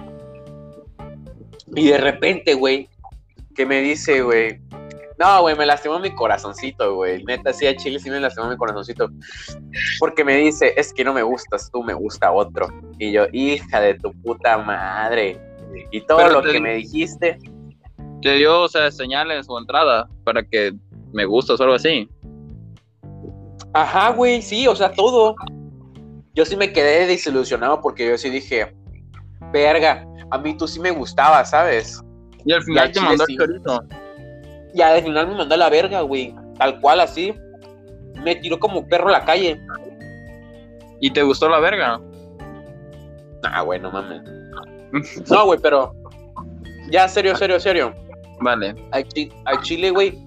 Y 1.74 1.88
de 1.88 1.98
repente, 1.98 2.54
güey, 2.54 2.88
que 3.54 3.66
me 3.66 3.80
dice, 3.80 4.22
güey, 4.22 4.60
no, 5.18 5.42
güey, 5.42 5.56
me 5.56 5.66
lastimó 5.66 5.98
mi 5.98 6.14
corazoncito, 6.14 6.94
güey. 6.94 7.24
Neta, 7.24 7.52
sí, 7.52 7.66
a 7.66 7.76
Chile 7.76 7.98
sí 7.98 8.08
me 8.08 8.20
lastimó 8.20 8.48
mi 8.48 8.56
corazoncito. 8.56 9.10
Porque 9.98 10.24
me 10.24 10.36
dice, 10.36 10.74
es 10.76 10.92
que 10.92 11.02
no 11.02 11.12
me 11.12 11.24
gustas 11.24 11.68
tú, 11.72 11.82
me 11.82 11.92
gusta 11.92 12.30
otro. 12.30 12.68
Y 12.98 13.10
yo, 13.10 13.26
hija 13.32 13.80
de 13.80 13.94
tu 13.94 14.12
puta 14.22 14.58
madre. 14.58 15.40
Y 15.90 16.02
todo 16.02 16.18
Pero 16.18 16.40
lo 16.40 16.42
que 16.42 16.60
me 16.60 16.76
dijiste, 16.76 17.38
Te 18.22 18.34
dio, 18.34 18.62
o 18.62 18.68
sea, 18.68 18.90
señales 18.90 19.46
o 19.48 19.58
entrada 19.58 20.08
para 20.24 20.42
que 20.42 20.74
me 21.12 21.24
gustas 21.24 21.60
o 21.60 21.62
algo 21.62 21.76
así. 21.76 22.08
Ajá, 23.72 24.10
güey, 24.10 24.42
sí, 24.42 24.66
o 24.66 24.74
sea, 24.74 24.92
todo. 24.92 25.36
Yo 26.34 26.44
sí 26.44 26.56
me 26.56 26.72
quedé 26.72 27.06
desilusionado 27.06 27.80
porque 27.80 28.08
yo 28.08 28.18
sí 28.18 28.30
dije, 28.30 28.74
verga, 29.52 30.06
a 30.30 30.38
mí 30.38 30.56
tú 30.56 30.66
sí 30.66 30.80
me 30.80 30.90
gustaba, 30.90 31.44
¿sabes? 31.44 32.02
Y 32.44 32.52
al 32.52 32.62
final 32.62 32.86
al 32.86 32.92
te 32.92 33.00
mandó 33.00 33.24
sí. 33.26 33.32
el 33.34 33.38
chorizo. 33.38 33.84
Y 34.74 34.80
al 34.80 35.02
final 35.02 35.28
me 35.28 35.34
mandó 35.36 35.54
a 35.54 35.58
la 35.58 35.70
verga, 35.70 36.00
güey. 36.02 36.34
Tal 36.58 36.80
cual, 36.80 37.00
así. 37.00 37.34
Me 38.24 38.36
tiró 38.36 38.58
como 38.58 38.86
perro 38.86 39.08
a 39.08 39.12
la 39.12 39.24
calle. 39.24 39.60
¿Y 41.00 41.10
te 41.10 41.22
gustó 41.22 41.48
la 41.48 41.60
verga? 41.60 42.00
Ah, 43.44 43.62
güey, 43.62 43.80
no 43.80 43.90
mames. 43.90 44.22
No, 45.30 45.44
güey, 45.46 45.58
pero. 45.60 45.94
Ya, 46.90 47.08
serio, 47.08 47.36
serio, 47.36 47.60
serio. 47.60 47.94
Vale. 48.40 48.74
Chi- 49.14 49.32
al 49.44 49.60
chile, 49.62 49.90
güey. 49.90 50.18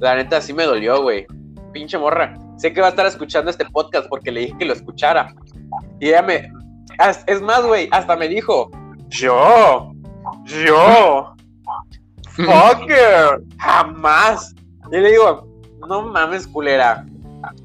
La 0.00 0.16
neta 0.16 0.40
sí 0.40 0.52
me 0.52 0.64
dolió, 0.64 1.02
güey. 1.02 1.26
Pinche 1.72 1.98
morra. 1.98 2.34
Sé 2.56 2.72
que 2.72 2.80
va 2.80 2.88
a 2.88 2.90
estar 2.90 3.06
escuchando 3.06 3.50
este 3.50 3.64
podcast 3.66 4.08
porque 4.08 4.30
le 4.30 4.40
dije 4.40 4.54
que 4.58 4.64
lo 4.64 4.72
escuchara. 4.72 5.34
Y 5.98 6.08
ella 6.08 6.22
me. 6.22 6.52
Es 7.26 7.40
más, 7.40 7.64
güey, 7.64 7.88
hasta 7.92 8.16
me 8.16 8.28
dijo: 8.28 8.70
Yo, 9.08 9.92
yo, 10.44 11.34
fucker, 12.30 13.40
jamás. 13.58 14.54
Y 14.92 14.96
le 14.96 15.10
digo: 15.10 15.46
No 15.88 16.02
mames, 16.02 16.46
culera. 16.46 17.04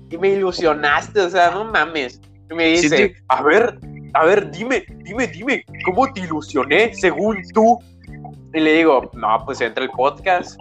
Y 0.09 0.17
me 0.17 0.29
ilusionaste, 0.29 1.19
o 1.21 1.29
sea, 1.29 1.51
no 1.51 1.65
mames. 1.65 2.21
Y 2.49 2.53
me 2.53 2.75
Sí, 2.77 2.83
dice: 2.83 2.97
sí. 3.09 3.13
A 3.29 3.41
ver, 3.41 3.79
a 4.13 4.25
ver, 4.25 4.51
dime, 4.51 4.85
dime, 5.03 5.27
dime, 5.27 5.65
¿cómo 5.85 6.11
te 6.13 6.21
ilusioné 6.21 6.93
según 6.93 7.37
tú? 7.53 7.79
Y 8.55 8.61
le 8.61 8.73
digo, 8.73 9.11
no, 9.13 9.43
pues 9.45 9.59
entra 9.59 9.83
el 9.83 9.91
podcast. 9.91 10.57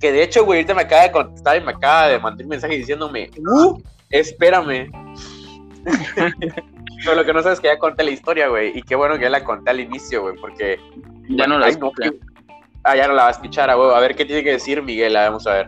Que 0.00 0.10
de 0.10 0.24
hecho, 0.24 0.44
güey, 0.44 0.58
ahorita 0.58 0.74
me 0.74 0.82
acaba 0.82 1.02
de 1.02 1.12
contestar 1.12 1.56
y 1.56 1.64
me 1.64 1.70
acaba 1.70 2.08
de 2.08 2.18
mandar 2.18 2.44
un 2.44 2.50
mensaje 2.50 2.76
diciéndome, 2.76 3.30
uh, 3.38 3.80
espérame. 4.10 4.90
Pero 7.04 7.14
lo 7.16 7.24
que 7.24 7.32
no 7.32 7.42
sabes 7.42 7.58
es 7.58 7.60
que 7.60 7.68
ya 7.68 7.78
conté 7.78 8.02
la 8.02 8.10
historia, 8.10 8.48
güey. 8.48 8.76
Y 8.76 8.82
qué 8.82 8.96
bueno 8.96 9.14
que 9.14 9.22
ya 9.22 9.30
la 9.30 9.44
conté 9.44 9.70
al 9.70 9.80
inicio, 9.80 10.22
güey, 10.22 10.34
porque. 10.40 10.80
Ya 11.28 11.46
no 11.46 11.60
la 11.60 11.66
Ay, 11.66 11.76
no, 11.76 11.92
Ah, 12.82 12.96
ya 12.96 13.06
no 13.06 13.14
la 13.14 13.22
va 13.22 13.28
a 13.28 13.32
escuchar, 13.32 13.70
a 13.70 13.78
huevo. 13.78 13.94
A 13.94 14.00
ver 14.00 14.16
qué 14.16 14.24
tiene 14.24 14.42
que 14.42 14.52
decir 14.52 14.82
Miguel, 14.82 15.14
vamos 15.14 15.46
a 15.46 15.52
ver. 15.54 15.66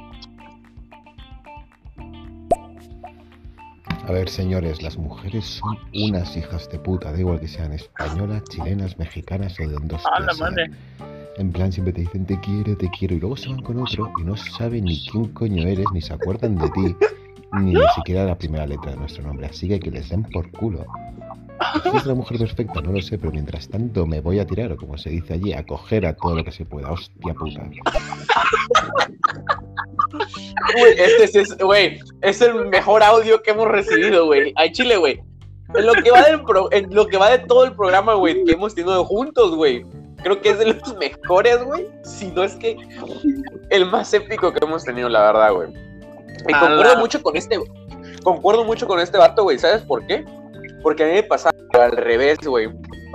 A 4.09 4.13
ver, 4.13 4.29
señores, 4.29 4.83
las 4.83 4.99
mujeres 4.99 5.45
son 5.45 5.79
unas 5.95 6.37
hijas 6.37 6.69
de 6.71 6.79
puta, 6.79 7.13
da 7.13 7.19
igual 7.21 7.39
que 7.39 7.47
sean 7.47 7.73
españolas, 7.73 8.43
chilenas, 8.45 8.99
mexicanas 8.99 9.59
o 9.61 9.63
de 9.63 9.75
donde 9.75 9.97
Ah. 10.05 10.19
En 11.39 11.53
plan, 11.53 11.73
siempre 11.73 11.93
te 11.93 12.03
dicen 12.03 12.27
te 12.27 12.39
quiero, 12.41 12.77
te 12.77 12.91
quiero, 12.91 13.15
y 13.15 13.21
luego 13.21 13.37
se 13.37 13.49
van 13.49 13.63
con 13.63 13.79
otro 13.79 14.13
y 14.21 14.25
no 14.25 14.37
saben 14.37 14.85
ni 14.85 15.07
quién 15.07 15.29
coño 15.29 15.67
eres, 15.67 15.87
ni 15.95 16.03
se 16.03 16.13
acuerdan 16.13 16.57
de 16.57 16.69
ti, 16.71 16.97
ni 17.53 17.75
siquiera 17.95 18.25
la 18.25 18.37
primera 18.37 18.67
letra 18.67 18.91
de 18.91 18.99
nuestro 18.99 19.23
nombre. 19.23 19.47
Así 19.47 19.69
que 19.69 19.81
que 19.81 19.91
les 19.91 20.09
den 20.11 20.25
por 20.25 20.51
culo. 20.51 20.85
Si 21.83 21.97
es 21.97 22.07
la 22.07 22.15
mujer 22.15 22.39
perfecta, 22.39 22.81
no 22.81 22.93
lo 22.93 23.01
sé, 23.01 23.19
pero 23.19 23.31
mientras 23.33 23.69
tanto 23.69 24.05
me 24.07 24.21
voy 24.21 24.39
a 24.41 24.47
tirar, 24.47 24.73
o 24.73 24.77
como 24.77 24.99
se 24.99 25.11
dice 25.11 25.35
allí, 25.35 25.53
a 25.53 25.65
coger 25.65 26.07
a 26.07 26.15
todo 26.15 26.35
lo 26.37 26.45
que 26.45 26.51
se 26.53 26.65
pueda. 26.65 26.91
Hostia 26.91 27.35
puta. 27.35 27.63
Güey, 30.75 30.95
este 30.99 31.41
es, 31.41 31.57
güey, 31.59 32.01
es 32.21 32.41
el 32.41 32.67
mejor 32.67 33.03
audio 33.03 33.43
que 33.43 33.51
hemos 33.53 33.69
recibido, 33.69 34.27
güey. 34.27 34.53
Ay, 34.57 34.73
chile, 34.73 34.97
güey. 34.97 35.21
En 35.75 35.87
lo 35.87 35.93
que 35.95 36.11
va 36.11 36.23
del 36.23 36.43
pro- 36.43 36.69
en 36.73 36.95
lo 36.95 37.07
que 37.07 37.17
va 37.17 37.31
de 37.31 37.39
todo 37.41 37.65
el 37.65 37.73
programa, 37.75 38.15
güey, 38.15 38.45
que 38.45 38.53
hemos 38.53 38.75
tenido 38.75 39.05
juntos, 39.05 39.55
güey. 39.55 39.85
Creo 40.23 40.41
que 40.41 40.51
es 40.51 40.59
de 40.59 40.67
los 40.75 40.97
mejores, 40.99 41.63
güey. 41.65 41.87
Si 42.05 42.27
no 42.31 42.43
es 42.45 42.55
que 42.57 42.77
el 43.71 43.87
más 43.91 44.13
épico 44.15 44.53
que 44.53 44.65
hemos 44.65 44.85
tenido, 44.85 45.09
la 45.09 45.23
verdad, 45.33 45.53
güey. 45.55 45.69
Y 46.49 46.53
concuerdo 46.53 46.99
mucho 46.99 47.23
con 47.23 47.37
este, 47.37 47.59
concuerdo 48.23 48.65
mucho 48.65 48.87
con 48.87 49.01
este 49.01 49.17
vato, 49.19 49.45
güey. 49.45 49.59
¿Sabes 49.59 49.83
por 49.83 50.07
qué? 50.07 50.25
Porque 50.83 51.05
a 51.05 51.07
mí 51.07 51.13
me 51.13 51.23
pasaba 51.23 51.55
al 51.73 51.97
revés, 51.97 52.39
güey. 52.45 52.69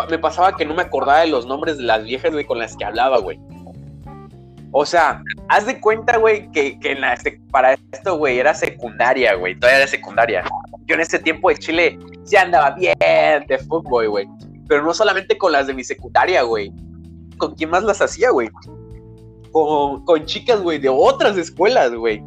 Me 0.10 0.20
pasaba 0.20 0.56
que 0.56 0.66
no 0.66 0.74
me 0.74 0.84
acordaba 0.84 1.22
de 1.22 1.28
los 1.28 1.46
nombres 1.46 1.78
de 1.78 1.84
las 1.84 2.04
viejas, 2.04 2.32
güey, 2.32 2.46
con 2.46 2.60
las 2.60 2.76
que 2.76 2.86
hablaba, 2.86 3.20
güey. 3.20 3.40
O 4.72 4.86
sea, 4.86 5.22
haz 5.50 5.66
de 5.66 5.80
cuenta, 5.80 6.18
güey, 6.18 6.52
que, 6.52 6.80
que 6.80 6.96
para 7.52 7.74
esto, 7.92 8.18
güey, 8.18 8.40
era 8.40 8.54
secundaria, 8.54 9.34
güey. 9.36 9.58
Todavía 9.58 9.80
era 9.80 9.88
secundaria. 9.88 10.44
Yo 10.86 10.96
en 10.96 11.02
ese 11.02 11.20
tiempo 11.20 11.50
de 11.50 11.58
Chile 11.58 12.00
sí 12.24 12.36
andaba 12.36 12.72
bien 12.72 12.96
de 13.00 13.58
fútbol, 13.68 14.10
güey. 14.10 14.28
Pero 14.68 14.84
no 14.84 14.94
solamente 14.94 15.38
con 15.38 15.52
las 15.52 15.68
de 15.68 15.74
mi 15.74 15.84
secundaria, 15.84 16.44
güey. 16.44 16.72
¿Con 17.38 17.56
quién 17.56 17.70
más 17.70 17.84
las 17.84 18.02
hacía, 18.02 18.30
güey? 18.32 18.50
Con, 19.52 20.04
con 20.06 20.26
chicas, 20.26 20.62
güey, 20.62 20.80
de 20.80 20.90
otras 20.90 21.38
escuelas, 21.38 21.94
güey. 21.94 22.22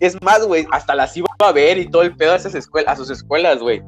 Es 0.00 0.20
más, 0.22 0.46
güey, 0.46 0.66
hasta 0.70 0.94
las 0.94 1.14
iba 1.16 1.28
a 1.38 1.52
ver 1.52 1.76
y 1.76 1.86
todo 1.86 2.02
el 2.02 2.16
pedo 2.16 2.32
a, 2.32 2.36
esas 2.36 2.54
escuelas, 2.54 2.94
a 2.94 2.96
sus 2.96 3.10
escuelas, 3.10 3.58
güey. 3.58 3.82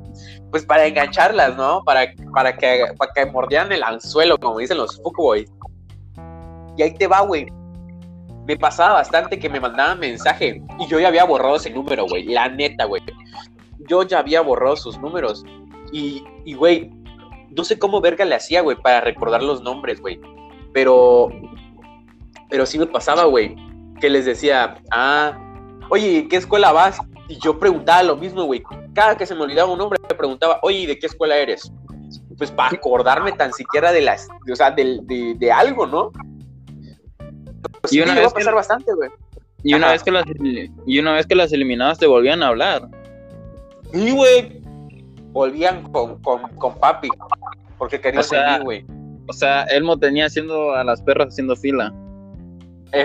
Pues 0.53 0.65
para 0.65 0.87
engancharlas, 0.87 1.57
¿no? 1.57 1.83
Para, 1.83 2.13
para, 2.33 2.57
que, 2.57 2.85
para 2.97 3.13
que 3.13 3.27
mordieran 3.27 3.73
el 3.73 3.83
anzuelo, 3.83 4.39
como 4.39 4.59
dicen 4.59 4.77
los 4.77 5.03
fuckboys. 5.03 5.51
Y 6.77 6.83
ahí 6.83 6.95
te 6.95 7.09
va, 7.09 7.23
güey. 7.23 7.47
Me 8.47 8.57
pasaba 8.57 8.95
bastante 8.95 9.39
que 9.39 9.49
me 9.49 9.59
mandaban 9.59 9.99
mensaje 9.99 10.63
y 10.79 10.87
yo 10.87 11.01
ya 11.01 11.09
había 11.09 11.25
borrado 11.25 11.57
ese 11.57 11.71
número, 11.71 12.07
güey. 12.07 12.27
La 12.27 12.49
neta, 12.49 12.85
güey. 12.85 13.03
Yo 13.89 14.05
ya 14.05 14.19
había 14.21 14.41
borrado 14.43 14.77
sus 14.77 14.99
números. 14.99 15.45
Y, 15.91 16.23
y, 16.45 16.55
güey, 16.55 16.91
no 17.57 17.65
sé 17.65 17.79
cómo 17.79 18.01
verga 18.01 18.25
le 18.25 18.35
hacía, 18.35 18.61
güey, 18.61 18.77
para 18.77 19.01
recordar 19.01 19.43
los 19.43 19.63
nombres, 19.63 20.01
güey. 20.01 20.21
Pero, 20.73 21.29
pero 22.49 22.67
sí 22.67 22.79
me 22.79 22.87
pasaba, 22.87 23.25
güey, 23.25 23.57
que 24.01 24.11
les 24.11 24.25
decía, 24.25 24.77
ah, 24.91 25.39
oye, 25.91 26.27
¿qué 26.29 26.37
escuela 26.37 26.73
vas? 26.73 26.99
Y 27.29 27.39
yo 27.39 27.59
preguntaba 27.59 28.03
lo 28.03 28.17
mismo, 28.17 28.45
güey. 28.45 28.63
Cada 28.95 29.17
que 29.17 29.27
se 29.27 29.35
me 29.35 29.43
olvidaba 29.43 29.71
un 29.73 29.79
nombre, 29.79 29.99
me 30.09 30.15
preguntaba, 30.15 30.59
oye, 30.63 30.87
¿de 30.87 30.99
qué 30.99 31.07
escuela 31.07 31.37
eres? 31.37 31.73
Pues 32.37 32.51
para 32.51 32.77
acordarme 32.77 33.33
tan 33.33 33.53
siquiera 33.53 33.93
de 33.93 34.03
las, 34.03 34.29
o 34.51 34.57
sea, 34.57 34.71
de, 34.71 35.35
de 35.39 35.53
algo, 35.53 35.87
¿no? 35.87 36.11
Pues 37.81 37.93
Y 37.93 37.97
sí, 37.97 38.01
una 38.03 38.15
llegó 38.15 38.27
vez 38.27 38.33
a 38.33 38.35
pasar 38.35 38.53
que- 38.53 38.57
bastante, 38.57 38.95
güey. 38.95 39.11
Y 39.65 39.75
una, 39.75 39.87
Ajá. 39.87 39.93
vez 39.93 40.03
que 40.03 40.11
las, 40.11 40.25
y 40.87 40.99
una 40.99 41.13
vez 41.13 41.27
que 41.27 41.37
las 41.37 41.53
eliminabas 41.53 41.99
te 41.99 42.07
volvían 42.07 42.43
a 42.43 42.49
hablar. 42.49 42.89
Y, 43.95 44.11
güey, 44.11 44.61
volvían 45.31 45.85
con, 45.93 46.21
con, 46.21 46.43
con 46.57 46.75
papi, 46.81 47.09
porque 47.79 48.01
querían 48.01 48.21
O 48.21 48.25
sea, 48.25 48.49
seguir, 48.55 48.65
güey. 48.65 48.85
O 49.29 49.33
sea, 49.33 49.63
Elmo 49.65 49.97
tenía 49.99 50.27
haciendo 50.27 50.75
a 50.75 50.83
las 50.83 51.01
perras 51.03 51.29
haciendo 51.29 51.55
fila. 51.57 51.93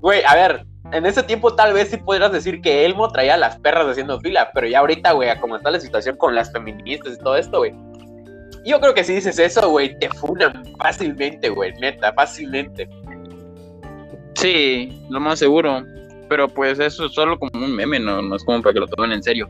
Güey, 0.00 0.22
a 0.24 0.34
ver, 0.34 0.66
en 0.92 1.06
ese 1.06 1.22
tiempo 1.22 1.54
tal 1.54 1.72
vez 1.72 1.88
sí 1.88 1.96
pudieras 1.96 2.32
decir 2.32 2.60
que 2.60 2.84
Elmo 2.84 3.08
traía 3.08 3.34
a 3.34 3.38
las 3.38 3.58
perras 3.58 3.86
haciendo 3.86 4.20
fila, 4.20 4.50
pero 4.52 4.66
ya 4.66 4.80
ahorita, 4.80 5.12
güey, 5.12 5.28
a 5.28 5.40
cómo 5.40 5.56
está 5.56 5.70
la 5.70 5.80
situación 5.80 6.16
con 6.16 6.34
las 6.34 6.52
feministas 6.52 7.14
y 7.14 7.18
todo 7.18 7.36
esto, 7.36 7.58
güey. 7.58 7.74
Yo 8.64 8.80
creo 8.80 8.94
que 8.94 9.04
si 9.04 9.14
dices 9.14 9.38
eso, 9.38 9.68
güey, 9.68 9.98
te 9.98 10.08
funan 10.10 10.64
fácilmente, 10.78 11.48
güey, 11.48 11.72
neta, 11.80 12.12
fácilmente. 12.12 12.88
Sí, 14.34 15.02
lo 15.10 15.20
más 15.20 15.38
seguro. 15.38 15.84
Pero 16.28 16.48
pues 16.48 16.78
eso 16.78 17.06
es 17.06 17.12
solo 17.12 17.38
como 17.38 17.64
un 17.64 17.76
meme, 17.76 18.00
no, 18.00 18.22
no 18.22 18.36
es 18.36 18.44
como 18.44 18.62
para 18.62 18.72
que 18.72 18.80
lo 18.80 18.86
tomen 18.86 19.12
en 19.12 19.22
serio. 19.22 19.48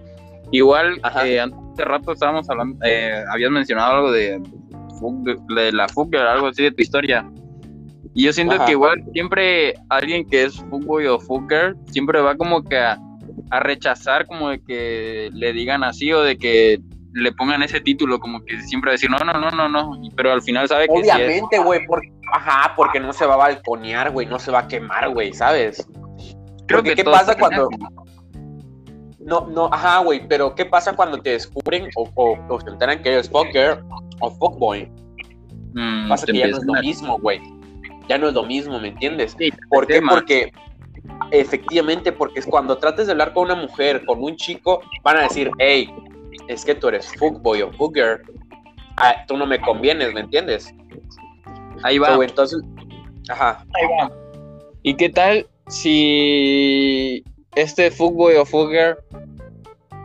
Igual, 0.50 1.00
eh, 1.24 1.40
hace 1.40 1.84
rato 1.84 2.12
estábamos 2.12 2.50
hablando, 2.50 2.84
eh, 2.84 3.24
habías 3.30 3.50
mencionado 3.50 3.94
algo 3.94 4.12
de, 4.12 4.40
de 5.54 5.72
la 5.72 5.88
fuga, 5.88 6.32
algo 6.32 6.48
así 6.48 6.64
de 6.64 6.72
tu 6.72 6.82
historia. 6.82 7.24
Y 8.14 8.24
yo 8.24 8.32
siento 8.32 8.54
Ajá. 8.54 8.66
que 8.66 8.72
igual 8.72 9.02
siempre 9.12 9.74
alguien 9.88 10.28
que 10.28 10.44
es 10.44 10.54
fuckboy 10.70 11.06
o 11.06 11.18
fucker 11.18 11.74
siempre 11.90 12.20
va 12.20 12.36
como 12.36 12.62
que 12.62 12.78
a, 12.78 12.96
a 13.50 13.60
rechazar 13.60 14.26
como 14.26 14.50
de 14.50 14.62
que 14.62 15.30
le 15.32 15.52
digan 15.52 15.82
así 15.82 16.12
o 16.12 16.22
de 16.22 16.38
que 16.38 16.78
le 17.12 17.32
pongan 17.32 17.62
ese 17.62 17.80
título, 17.80 18.18
como 18.20 18.44
que 18.44 18.60
siempre 18.62 18.92
decir 18.92 19.10
no, 19.10 19.18
no, 19.18 19.32
no, 19.32 19.50
no, 19.50 19.68
no, 19.68 20.00
pero 20.16 20.32
al 20.32 20.42
final 20.42 20.68
sabe 20.68 20.86
que 20.88 20.94
sí. 21.02 21.10
Obviamente, 21.10 21.58
güey, 21.58 21.86
porque, 21.86 22.12
ajá, 22.32 22.72
porque 22.76 22.98
no 23.00 23.12
se 23.12 23.26
va 23.26 23.34
a 23.34 23.38
balconear, 23.38 24.10
güey, 24.10 24.26
no 24.26 24.38
se 24.38 24.50
va 24.50 24.60
a 24.60 24.68
quemar, 24.68 25.10
güey, 25.10 25.32
¿sabes? 25.32 25.86
Creo 26.66 26.78
Porque 26.78 26.90
que 26.90 26.96
¿qué 26.96 27.04
pasa 27.04 27.36
cuando- 27.36 27.68
No, 29.20 29.46
no, 29.48 29.66
ajá, 29.72 29.98
güey, 30.00 30.26
pero 30.28 30.54
¿qué 30.54 30.64
pasa 30.66 30.94
cuando 30.94 31.20
te 31.20 31.30
descubren 31.30 31.88
o, 31.96 32.08
o, 32.14 32.36
o 32.48 32.60
se 32.60 32.68
enteran 32.70 33.02
que 33.02 33.10
eres 33.12 33.30
fucker 33.30 33.82
o 34.20 34.30
fuckboy? 34.30 34.90
Mm, 35.74 36.08
Pasa 36.08 36.26
que 36.26 36.38
ya 36.38 36.48
no 36.48 36.58
es 36.58 36.64
lo 36.64 36.72
mismo, 36.74 37.18
güey. 37.18 37.40
Ya 38.08 38.18
no 38.18 38.28
es 38.28 38.34
lo 38.34 38.44
mismo, 38.44 38.78
¿me 38.80 38.88
entiendes? 38.88 39.34
Sí, 39.38 39.50
¿Por 39.70 39.86
qué? 39.86 39.94
tema. 39.94 40.12
Porque 40.12 40.52
efectivamente, 41.30 42.12
porque 42.12 42.40
es 42.40 42.46
cuando 42.46 42.78
trates 42.78 43.06
de 43.06 43.12
hablar 43.12 43.32
con 43.32 43.44
una 43.44 43.54
mujer, 43.54 44.04
con 44.04 44.22
un 44.22 44.36
chico, 44.36 44.80
van 45.02 45.16
a 45.18 45.22
decir, 45.22 45.50
hey, 45.58 45.90
es 46.48 46.64
que 46.64 46.74
tú 46.74 46.88
eres 46.88 47.06
fuckboy 47.18 47.62
o 47.62 47.72
fucker. 47.72 48.22
Ah, 48.96 49.24
tú 49.26 49.36
no 49.36 49.46
me 49.46 49.60
convienes, 49.60 50.12
¿me 50.12 50.20
entiendes? 50.20 50.72
Ahí 51.82 51.98
va. 51.98 52.14
So, 52.14 52.22
entonces, 52.22 52.60
ajá. 53.28 53.64
Ahí 53.74 53.86
va. 54.00 54.12
¿Y 54.82 54.94
qué 54.94 55.08
tal 55.08 55.46
si 55.68 57.24
este 57.54 57.90
fuckboy 57.90 58.36
o 58.36 58.44
fugger 58.44 58.98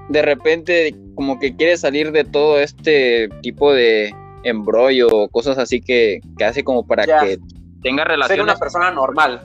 de 0.09 0.21
repente 0.21 0.95
como 1.15 1.38
que 1.39 1.55
quiere 1.55 1.77
salir 1.77 2.12
de 2.12 2.23
todo 2.23 2.59
este 2.59 3.29
tipo 3.41 3.73
de 3.73 4.13
embrollo 4.43 5.07
o 5.09 5.27
cosas 5.27 5.57
así 5.57 5.81
que, 5.81 6.21
que 6.38 6.45
hace 6.45 6.63
como 6.63 6.88
para 6.88 7.05
Ya. 7.05 7.19
que 7.19 7.38
tenga 7.81 8.03
Ser 8.03 8.09
relaciones? 8.11 8.43
una 8.43 8.55
persona 8.55 8.91
normal. 8.91 9.41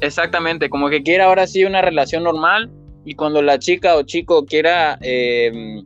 Exactamente, 0.00 0.70
como 0.70 0.88
que 0.88 1.02
quiera 1.02 1.26
ahora 1.26 1.46
sí 1.46 1.64
una 1.64 1.82
relación 1.82 2.24
normal 2.24 2.70
y 3.04 3.14
cuando 3.14 3.42
la 3.42 3.58
chica 3.58 3.96
o 3.96 4.02
chico 4.02 4.44
quiera 4.46 4.98
eh, 5.02 5.82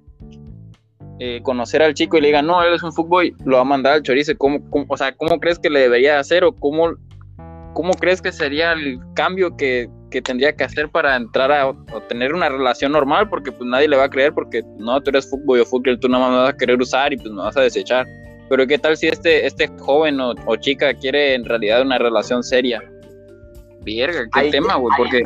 eh, 1.20 1.40
conocer 1.42 1.82
al 1.82 1.94
chico 1.94 2.16
y 2.16 2.20
le 2.20 2.28
diga, 2.28 2.42
no, 2.42 2.62
él 2.62 2.74
es 2.74 2.82
un 2.82 2.92
fútbol, 2.92 3.32
lo 3.44 3.56
va 3.56 3.62
a 3.62 3.64
mandar 3.64 3.94
al 3.94 4.02
chorizo. 4.02 4.32
¿Cómo, 4.36 4.58
cómo- 4.70 4.86
o 4.88 4.96
sea, 4.96 5.12
¿cómo 5.12 5.38
crees 5.40 5.58
que 5.58 5.70
le 5.70 5.80
debería 5.80 6.18
hacer 6.18 6.44
o 6.44 6.52
cómo, 6.52 6.94
cómo 7.72 7.92
crees 7.94 8.20
que 8.20 8.32
sería 8.32 8.72
el 8.72 8.98
cambio 9.14 9.56
que, 9.56 9.88
que 10.10 10.20
tendría 10.22 10.54
que 10.54 10.64
hacer 10.64 10.88
para 10.90 11.14
entrar 11.16 11.50
a, 11.52 11.68
o 11.68 11.76
tener 12.08 12.34
una 12.34 12.48
relación 12.48 12.92
normal? 12.92 13.28
Porque 13.28 13.52
pues 13.52 13.68
nadie 13.68 13.88
le 13.88 13.96
va 13.96 14.04
a 14.04 14.10
creer 14.10 14.32
porque 14.32 14.62
no, 14.78 15.00
tú 15.00 15.10
eres 15.10 15.28
fútbol 15.30 15.60
o 15.60 15.64
fútbol, 15.64 15.98
tú 16.00 16.08
nada 16.08 16.24
más 16.24 16.32
me 16.32 16.38
vas 16.42 16.54
a 16.54 16.56
querer 16.56 16.80
usar 16.80 17.12
y 17.12 17.16
pues 17.16 17.30
me 17.30 17.42
vas 17.42 17.56
a 17.56 17.60
desechar. 17.62 18.06
Pero 18.48 18.66
¿qué 18.66 18.78
tal 18.78 18.96
si 18.96 19.08
este, 19.08 19.46
este 19.46 19.68
joven 19.78 20.20
o, 20.20 20.34
o 20.46 20.56
chica 20.56 20.92
quiere 20.94 21.34
en 21.34 21.44
realidad 21.44 21.82
una 21.82 21.98
relación 21.98 22.42
seria? 22.42 22.82
Verga, 23.84 24.24
qué 24.32 24.40
Ahí- 24.40 24.50
tema, 24.50 24.76
güey, 24.76 24.92
ahí- 24.92 24.98
porque 24.98 25.22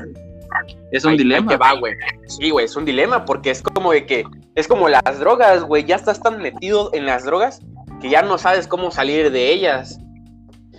es 0.92 1.04
un 1.04 1.12
Ahí- 1.12 1.18
dilema. 1.18 1.48
te 1.50 1.57
va, 1.57 1.74
güey. 1.74 1.94
Sí, 2.26 2.50
güey, 2.50 2.64
es 2.66 2.74
un 2.76 2.85
dilema 2.85 3.24
porque 3.24 3.50
es 3.50 3.62
como 3.62 3.92
de 3.92 4.07
que 4.07 4.24
es 4.54 4.66
como 4.66 4.88
las 4.88 5.18
drogas, 5.20 5.62
güey, 5.64 5.85
ya 5.85 5.96
estás 5.96 6.20
tan 6.20 6.40
metido 6.40 6.90
en 6.92 7.07
las 7.07 7.24
drogas 7.24 7.61
que 8.00 8.09
ya 8.11 8.22
no 8.22 8.38
sabes 8.38 8.66
cómo 8.66 8.90
salir 8.90 9.31
de 9.31 9.52
ellas. 9.52 9.98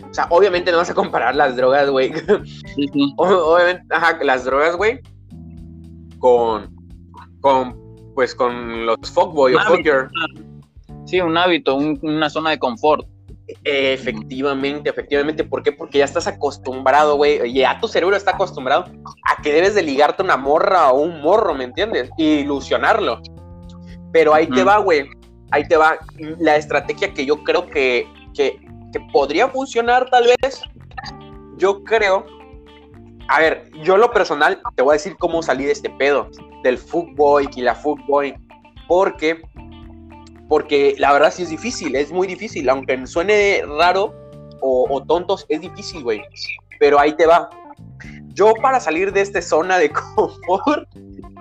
O 0.09 0.13
sea, 0.13 0.27
obviamente 0.29 0.71
no 0.71 0.77
vas 0.77 0.89
a 0.89 0.93
comparar 0.95 1.35
las 1.35 1.55
drogas, 1.55 1.89
güey. 1.89 2.11
Sí, 2.75 2.87
sí. 2.93 3.13
O- 3.17 3.27
Obviamente, 3.55 3.83
ajá, 3.89 4.17
las 4.23 4.43
drogas, 4.45 4.75
güey, 4.75 4.99
con 6.19 6.73
con 7.41 7.77
pues 8.15 8.35
con 8.35 8.85
los 8.85 8.97
fuckboy 9.13 9.53
o 9.53 9.57
Mami. 9.59 9.83
Sí, 11.09 11.19
un 11.21 11.37
hábito, 11.37 11.75
un- 11.75 11.99
una 12.03 12.29
zona 12.29 12.51
de 12.51 12.59
confort. 12.59 13.07
Efectivamente, 13.63 14.89
efectivamente. 14.89 15.43
¿Por 15.43 15.63
qué? 15.63 15.71
Porque 15.71 15.97
ya 15.99 16.05
estás 16.05 16.27
acostumbrado, 16.27 17.15
güey. 17.15 17.51
Ya 17.53 17.79
tu 17.79 17.87
cerebro 17.87 18.15
está 18.15 18.31
acostumbrado 18.31 18.85
a 19.25 19.41
que 19.41 19.51
debes 19.53 19.73
de 19.75 19.81
ligarte 19.81 20.21
una 20.21 20.37
morra 20.37 20.91
o 20.91 21.01
un 21.01 21.21
morro, 21.21 21.53
¿me 21.55 21.63
entiendes? 21.63 22.09
Y 22.17 22.25
ilusionarlo. 22.41 23.21
Pero 24.11 24.33
ahí 24.33 24.47
te 24.47 24.63
va, 24.63 24.77
güey. 24.77 25.09
Ahí 25.51 25.67
te 25.67 25.77
va 25.77 25.97
la 26.39 26.55
estrategia 26.57 27.13
que 27.13 27.25
yo 27.25 27.43
creo 27.43 27.67
que, 27.67 28.07
que, 28.35 28.59
que 28.93 28.99
podría 29.11 29.47
funcionar, 29.47 30.09
tal 30.09 30.25
vez. 30.41 30.61
Yo 31.57 31.83
creo. 31.83 32.25
A 33.29 33.39
ver, 33.39 33.69
yo 33.83 33.97
lo 33.97 34.11
personal 34.11 34.59
te 34.75 34.81
voy 34.83 34.91
a 34.91 34.93
decir 34.93 35.15
cómo 35.17 35.41
salí 35.43 35.65
de 35.65 35.71
este 35.71 35.89
pedo 35.89 36.29
del 36.63 36.77
fuckboy 36.77 37.47
y 37.55 37.61
la 37.61 37.75
fuckboy. 37.75 38.35
Porque 38.87 39.41
porque 40.49 40.95
la 40.97 41.13
verdad 41.13 41.31
sí 41.31 41.43
es 41.43 41.49
difícil, 41.49 41.95
es 41.95 42.11
muy 42.11 42.27
difícil, 42.27 42.67
aunque 42.69 43.05
suene 43.05 43.61
raro 43.77 44.13
o, 44.61 44.87
o 44.89 45.01
tontos, 45.05 45.45
es 45.47 45.61
difícil, 45.61 46.03
güey. 46.03 46.21
Pero 46.79 46.99
ahí 46.99 47.13
te 47.13 47.27
va. 47.27 47.49
Yo 48.29 48.53
para 48.61 48.79
salir 48.79 49.13
de 49.13 49.21
esta 49.21 49.41
zona 49.41 49.77
de 49.77 49.91
confort, 50.15 50.89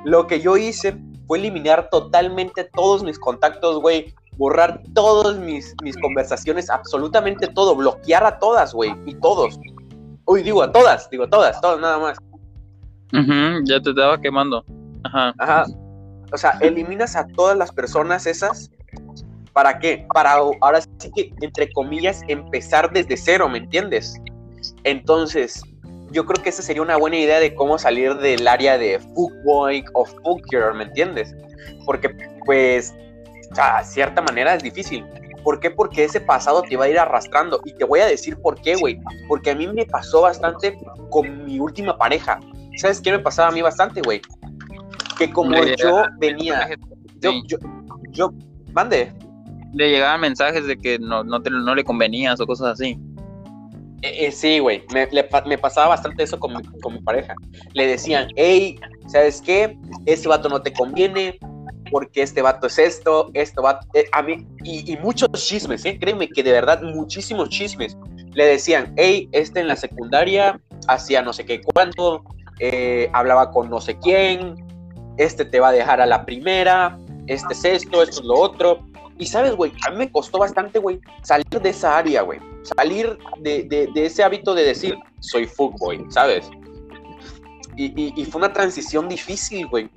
lo 0.05 0.27
que 0.27 0.41
yo 0.41 0.59
hice 0.59 0.97
fue 1.27 1.39
eliminar 1.39 1.89
totalmente 1.91 2.65
todos 2.75 3.03
mis 3.03 3.19
contactos, 3.19 3.81
güey. 3.81 4.15
Borrar 4.37 4.83
todas 4.95 5.37
mis, 5.39 5.75
mis 5.83 5.97
conversaciones, 5.97 6.71
absolutamente 6.71 7.49
todo, 7.49 7.75
bloquear 7.75 8.25
a 8.25 8.39
todas, 8.39 8.73
güey, 8.73 8.95
y 9.07 9.15
todos. 9.15 9.59
Uy, 10.27 10.43
digo 10.43 10.63
a 10.63 10.71
todas, 10.71 11.09
digo 11.11 11.27
todas, 11.29 11.61
todas 11.61 11.81
nada 11.81 11.99
más. 11.99 12.19
Ujú, 13.13 13.65
ya 13.65 13.81
te 13.81 13.91
estaba 13.91 14.21
quemando. 14.21 14.65
Ajá. 15.03 15.35
Ajá. 15.39 15.65
O 16.31 16.37
sea, 16.37 16.59
eliminas 16.61 17.17
a 17.17 17.27
todas 17.27 17.57
las 17.57 17.73
personas 17.73 18.27
esas. 18.27 18.71
¿Para 19.53 19.79
qué? 19.79 20.07
Para 20.13 20.33
ahora 20.33 20.81
sí 20.81 21.11
que, 21.15 21.33
entre 21.41 21.71
comillas, 21.73 22.23
empezar 22.29 22.93
desde 22.93 23.17
cero, 23.17 23.49
¿me 23.49 23.59
entiendes? 23.59 24.21
Entonces, 24.85 25.63
yo 26.11 26.25
creo 26.25 26.43
que 26.43 26.51
esa 26.51 26.63
sería 26.63 26.83
una 26.83 26.97
buena 26.97 27.17
idea 27.17 27.41
de 27.41 27.55
cómo 27.55 27.79
salir 27.79 28.15
del 28.17 28.47
área 28.47 28.79
de 28.79 28.99
fuckboy 28.99 29.85
o 29.95 30.05
fucker, 30.05 30.75
¿me 30.75 30.85
entiendes? 30.85 31.35
Porque, 31.85 32.11
pues, 32.45 32.95
a 33.57 33.83
cierta 33.85 34.23
manera 34.23 34.55
es 34.55 34.63
difícil. 34.63 35.05
¿Por 35.43 35.61
qué? 35.61 35.71
Porque 35.71 36.05
ese 36.05 36.21
pasado 36.21 36.63
te 36.63 36.77
va 36.77 36.87
a 36.87 36.89
ir 36.89 36.99
arrastrando. 36.99 37.61
Y 37.65 37.73
te 37.73 37.85
voy 37.85 38.01
a 38.01 38.07
decir 38.07 38.37
por 38.39 38.61
qué, 38.61 38.77
güey. 38.77 39.01
Porque 39.29 39.51
a 39.51 39.55
mí 39.55 39.67
me 39.67 39.87
pasó 39.87 40.23
bastante 40.23 40.79
con 41.11 41.45
mi 41.45 41.59
última 41.59 41.97
pareja. 41.97 42.41
¿Sabes 42.77 43.01
qué 43.01 43.13
me 43.13 43.19
pasaba 43.19 43.49
a 43.49 43.53
mí 43.53 43.63
bastante, 43.63 44.03
güey? 44.03 44.21
Que 45.17 45.31
como 45.31 45.57
yo 45.65 46.05
venía, 46.19 46.69
yo, 47.21 47.33
yo, 47.47 47.59
yo, 48.11 48.33
mande. 48.73 49.13
Le 49.75 49.91
llegaban 49.91 50.21
mensajes 50.21 50.67
de 50.67 50.77
que 50.79 50.99
no, 50.99 51.25
no, 51.25 51.41
te- 51.41 51.51
no 51.51 51.75
le 51.75 51.85
convenías 51.85 52.41
o 52.41 52.47
cosas 52.47 52.69
así. 52.73 52.99
Eh, 54.03 54.27
eh, 54.27 54.33
sí, 54.33 54.61
güey, 54.61 54.85
me, 54.93 55.09
me 55.47 55.59
pasaba 55.59 55.89
bastante 55.89 56.23
eso 56.23 56.39
con 56.39 56.57
mi, 56.57 56.63
con 56.81 56.95
mi 56.95 57.01
pareja. 57.01 57.35
Le 57.75 57.87
decían, 57.87 58.29
hey, 58.37 58.79
¿sabes 59.09 59.43
qué? 59.43 59.77
Este 60.07 60.29
vato 60.29 60.49
no 60.49 60.63
te 60.63 60.73
conviene, 60.73 61.39
porque 61.91 62.23
este 62.23 62.43
vato 62.43 62.67
es 62.67 62.79
esto, 62.79 63.31
esto 63.35 63.63
va 63.63 63.81
a 64.13 64.23
mí, 64.23 64.47
y, 64.65 64.97
muchos 64.99 65.29
chismes, 65.33 65.85
¿eh? 65.85 65.99
Créeme 65.99 66.29
que 66.29 66.43
de 66.43 66.53
verdad, 66.53 66.83
muchísimos 66.83 67.49
chismes. 67.51 67.97
Le 68.35 68.45
decían, 68.47 68.93
hey, 68.97 69.29
este 69.33 69.61
en 69.61 69.69
la 69.69 69.77
secundaria 69.77 70.61
hacía 70.87 71.23
no 71.23 71.33
sé 71.33 71.45
qué 71.45 71.61
cuánto, 71.61 72.23
eh, 72.61 73.11
hablaba 73.13 73.51
con 73.51 73.69
no 73.71 73.81
sé 73.81 73.99
quién, 73.99 74.55
este 75.17 75.45
te 75.45 75.61
va 75.61 75.69
a 75.69 75.73
dejar 75.73 76.01
a 76.01 76.07
la 76.07 76.25
primera, 76.25 76.99
este 77.27 77.53
es 77.55 77.65
esto, 77.65 78.03
esto 78.03 78.21
es 78.21 78.25
lo 78.25 78.39
otro. 78.39 78.87
Y 79.19 79.27
sabes, 79.27 79.55
güey, 79.57 79.73
a 79.87 79.91
mí 79.91 79.97
me 79.99 80.11
costó 80.13 80.39
bastante, 80.39 80.79
güey, 80.79 81.01
salir 81.23 81.47
de 81.61 81.71
esa 81.71 81.99
área, 81.99 82.23
güey. 82.23 82.39
Salir 82.77 83.19
de, 83.41 83.65
de- 83.65 83.89
de 83.93 84.07
ese 84.07 84.23
hábito 84.23 84.55
de 84.55 84.65
decir, 84.65 84.97
soy 85.21 85.47
fuckboy, 85.47 86.05
¿sabes? 86.09 86.51
Y, 87.77 87.87
y- 88.01 88.13
y 88.17 88.25
fue 88.27 88.41
una 88.41 88.53
transición 88.53 89.09
difícil, 89.09 89.67
güey. 89.69 89.91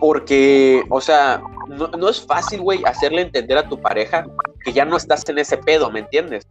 Porque, 0.00 0.82
o 0.90 1.00
sea, 1.00 1.40
no, 1.68 1.88
no 1.88 2.08
es 2.08 2.24
fácil, 2.24 2.60
güey, 2.60 2.82
hacerle 2.84 3.22
entender 3.22 3.58
a 3.58 3.68
tu 3.68 3.80
pareja 3.80 4.24
que 4.64 4.72
ya 4.72 4.84
no 4.84 4.96
estás 4.96 5.28
en 5.28 5.38
ese 5.38 5.56
pedo, 5.58 5.90
¿me 5.90 6.00
entiendes? 6.00 6.46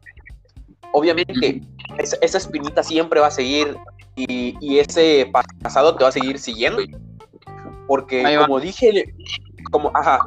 Obviamente, 0.92 1.62
esa, 1.98 2.18
esa 2.22 2.38
espinita 2.38 2.84
siempre 2.84 3.20
va 3.20 3.28
a 3.28 3.32
seguir 3.32 3.78
y, 4.16 4.56
y 4.60 4.80
ese 4.80 5.32
pasado 5.62 5.96
te 5.96 6.04
va 6.04 6.10
a 6.10 6.14
seguir 6.14 6.40
siguiendo. 6.40 6.82
Porque, 7.88 8.24
como 8.46 8.60
dije, 8.60 9.14
como, 9.72 9.92
ajá. 9.94 10.20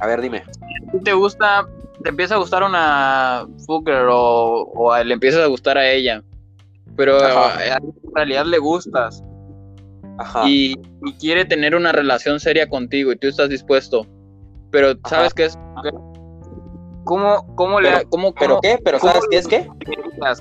A 0.00 0.06
ver, 0.06 0.20
dime. 0.20 0.42
Te 1.04 1.12
gusta, 1.12 1.66
te 2.02 2.08
empieza 2.10 2.34
a 2.34 2.38
gustar 2.38 2.62
una 2.62 3.46
fucker 3.66 4.06
o, 4.10 4.70
o 4.74 4.96
le 5.02 5.14
empiezas 5.14 5.42
a 5.42 5.46
gustar 5.46 5.78
a 5.78 5.88
ella, 5.90 6.22
pero 6.96 7.16
Ajá. 7.16 7.58
a- 7.58 7.76
en 7.76 8.14
realidad 8.14 8.44
le 8.46 8.58
gustas 8.58 9.22
Ajá. 10.18 10.48
y, 10.48 10.74
y 11.04 11.12
quiere 11.14 11.44
tener 11.44 11.74
una 11.74 11.92
relación 11.92 12.38
seria 12.40 12.68
contigo 12.68 13.12
y 13.12 13.16
tú 13.16 13.28
estás 13.28 13.48
dispuesto, 13.48 14.06
pero 14.70 14.94
sabes 15.08 15.32
que 15.34 15.46
es 15.46 15.58
¿Cómo, 17.04 17.54
cómo 17.54 17.80
le 17.82 17.90
Pero- 17.90 18.08
cómo, 18.08 18.32
¿Pero 18.34 18.48
cómo- 18.48 18.60
qué? 18.62 18.78
¿Pero 18.82 18.98
cómo- 18.98 19.12
sabes 19.12 19.28
qué 19.30 19.36
es 19.36 19.46
qué? 19.46 19.68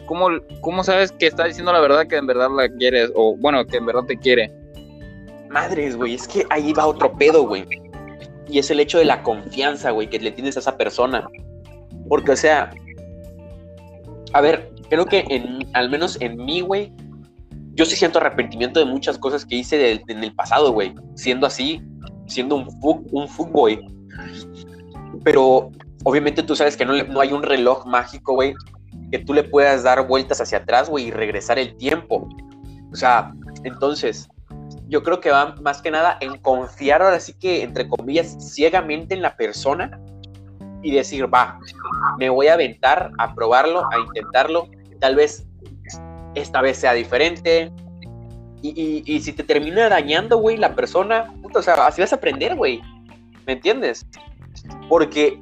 ¿Cómo, 0.07 0.27
¿Cómo 0.61 0.83
sabes 0.85 1.11
que 1.11 1.27
está 1.27 1.43
diciendo 1.43 1.73
la 1.73 1.81
verdad 1.81 2.07
que 2.07 2.15
en 2.15 2.25
verdad 2.25 2.49
la 2.55 2.69
quieres? 2.69 3.11
O 3.15 3.35
bueno, 3.35 3.65
que 3.65 3.77
en 3.77 3.85
verdad 3.85 4.03
te 4.05 4.17
quiere. 4.17 4.49
Madres, 5.49 5.97
güey, 5.97 6.13
es 6.15 6.25
que 6.27 6.45
ahí 6.49 6.71
va 6.71 6.87
otro 6.87 7.11
pedo, 7.13 7.45
güey. 7.45 7.65
Y 8.49 8.59
es 8.59 8.69
el 8.71 8.79
hecho 8.79 8.97
de 8.97 9.05
la 9.05 9.23
confianza, 9.23 9.91
güey, 9.91 10.09
que 10.09 10.19
le 10.19 10.31
tienes 10.31 10.57
a 10.57 10.59
esa 10.59 10.77
persona. 10.77 11.27
Porque, 12.09 12.31
o 12.31 12.35
sea, 12.35 12.71
a 14.33 14.41
ver, 14.41 14.71
creo 14.89 15.05
que 15.05 15.25
en, 15.29 15.67
al 15.73 15.89
menos 15.89 16.17
en 16.21 16.37
mí, 16.37 16.61
güey, 16.61 16.93
yo 17.75 17.85
sí 17.85 17.95
siento 17.95 18.19
arrepentimiento 18.19 18.79
de 18.79 18.85
muchas 18.85 19.17
cosas 19.17 19.45
que 19.45 19.55
hice 19.55 20.03
en 20.07 20.23
el 20.23 20.35
pasado, 20.35 20.71
güey. 20.71 20.93
Siendo 21.15 21.47
así, 21.47 21.81
siendo 22.27 22.55
un, 22.55 22.67
un 23.11 23.27
fuckboy. 23.27 23.79
Pero, 25.23 25.71
obviamente 26.03 26.43
tú 26.43 26.55
sabes 26.55 26.77
que 26.77 26.85
no, 26.85 27.01
no 27.03 27.19
hay 27.19 27.31
un 27.31 27.43
reloj 27.43 27.85
mágico, 27.85 28.33
güey, 28.33 28.53
que 29.11 29.19
tú 29.19 29.33
le 29.33 29.43
puedas 29.43 29.83
dar 29.83 30.07
vueltas 30.07 30.41
hacia 30.41 30.59
atrás, 30.59 30.89
güey, 30.89 31.07
y 31.07 31.11
regresar 31.11 31.57
el 31.59 31.75
tiempo. 31.77 32.27
O 32.91 32.95
sea, 32.95 33.33
entonces, 33.63 34.27
yo 34.93 35.01
creo 35.01 35.19
que 35.19 35.31
va 35.31 35.55
más 35.63 35.81
que 35.81 35.89
nada 35.89 36.19
en 36.21 36.37
confiar 36.37 37.01
ahora 37.01 37.19
sí 37.19 37.33
que, 37.33 37.63
entre 37.63 37.89
comillas, 37.89 38.37
ciegamente 38.53 39.15
en 39.15 39.23
la 39.23 39.35
persona 39.35 39.99
y 40.83 40.91
decir, 40.91 41.33
va, 41.33 41.57
me 42.19 42.29
voy 42.29 42.45
a 42.45 42.53
aventar 42.53 43.09
a 43.17 43.33
probarlo, 43.33 43.91
a 43.91 43.97
intentarlo, 43.97 44.67
tal 44.99 45.15
vez 45.15 45.47
esta 46.35 46.61
vez 46.61 46.77
sea 46.77 46.93
diferente. 46.93 47.71
Y, 48.61 48.69
y- 48.79 49.03
y 49.15 49.19
si 49.21 49.33
te 49.33 49.41
termina 49.41 49.89
dañando, 49.89 50.37
güey, 50.37 50.57
la 50.57 50.75
persona, 50.75 51.33
puta, 51.41 51.57
o 51.57 51.63
sea, 51.63 51.73
así 51.87 51.99
vas 52.01 52.13
a 52.13 52.17
aprender, 52.17 52.55
güey. 52.55 52.79
¿Me 53.47 53.53
entiendes? 53.53 54.05
Porque 54.89 55.41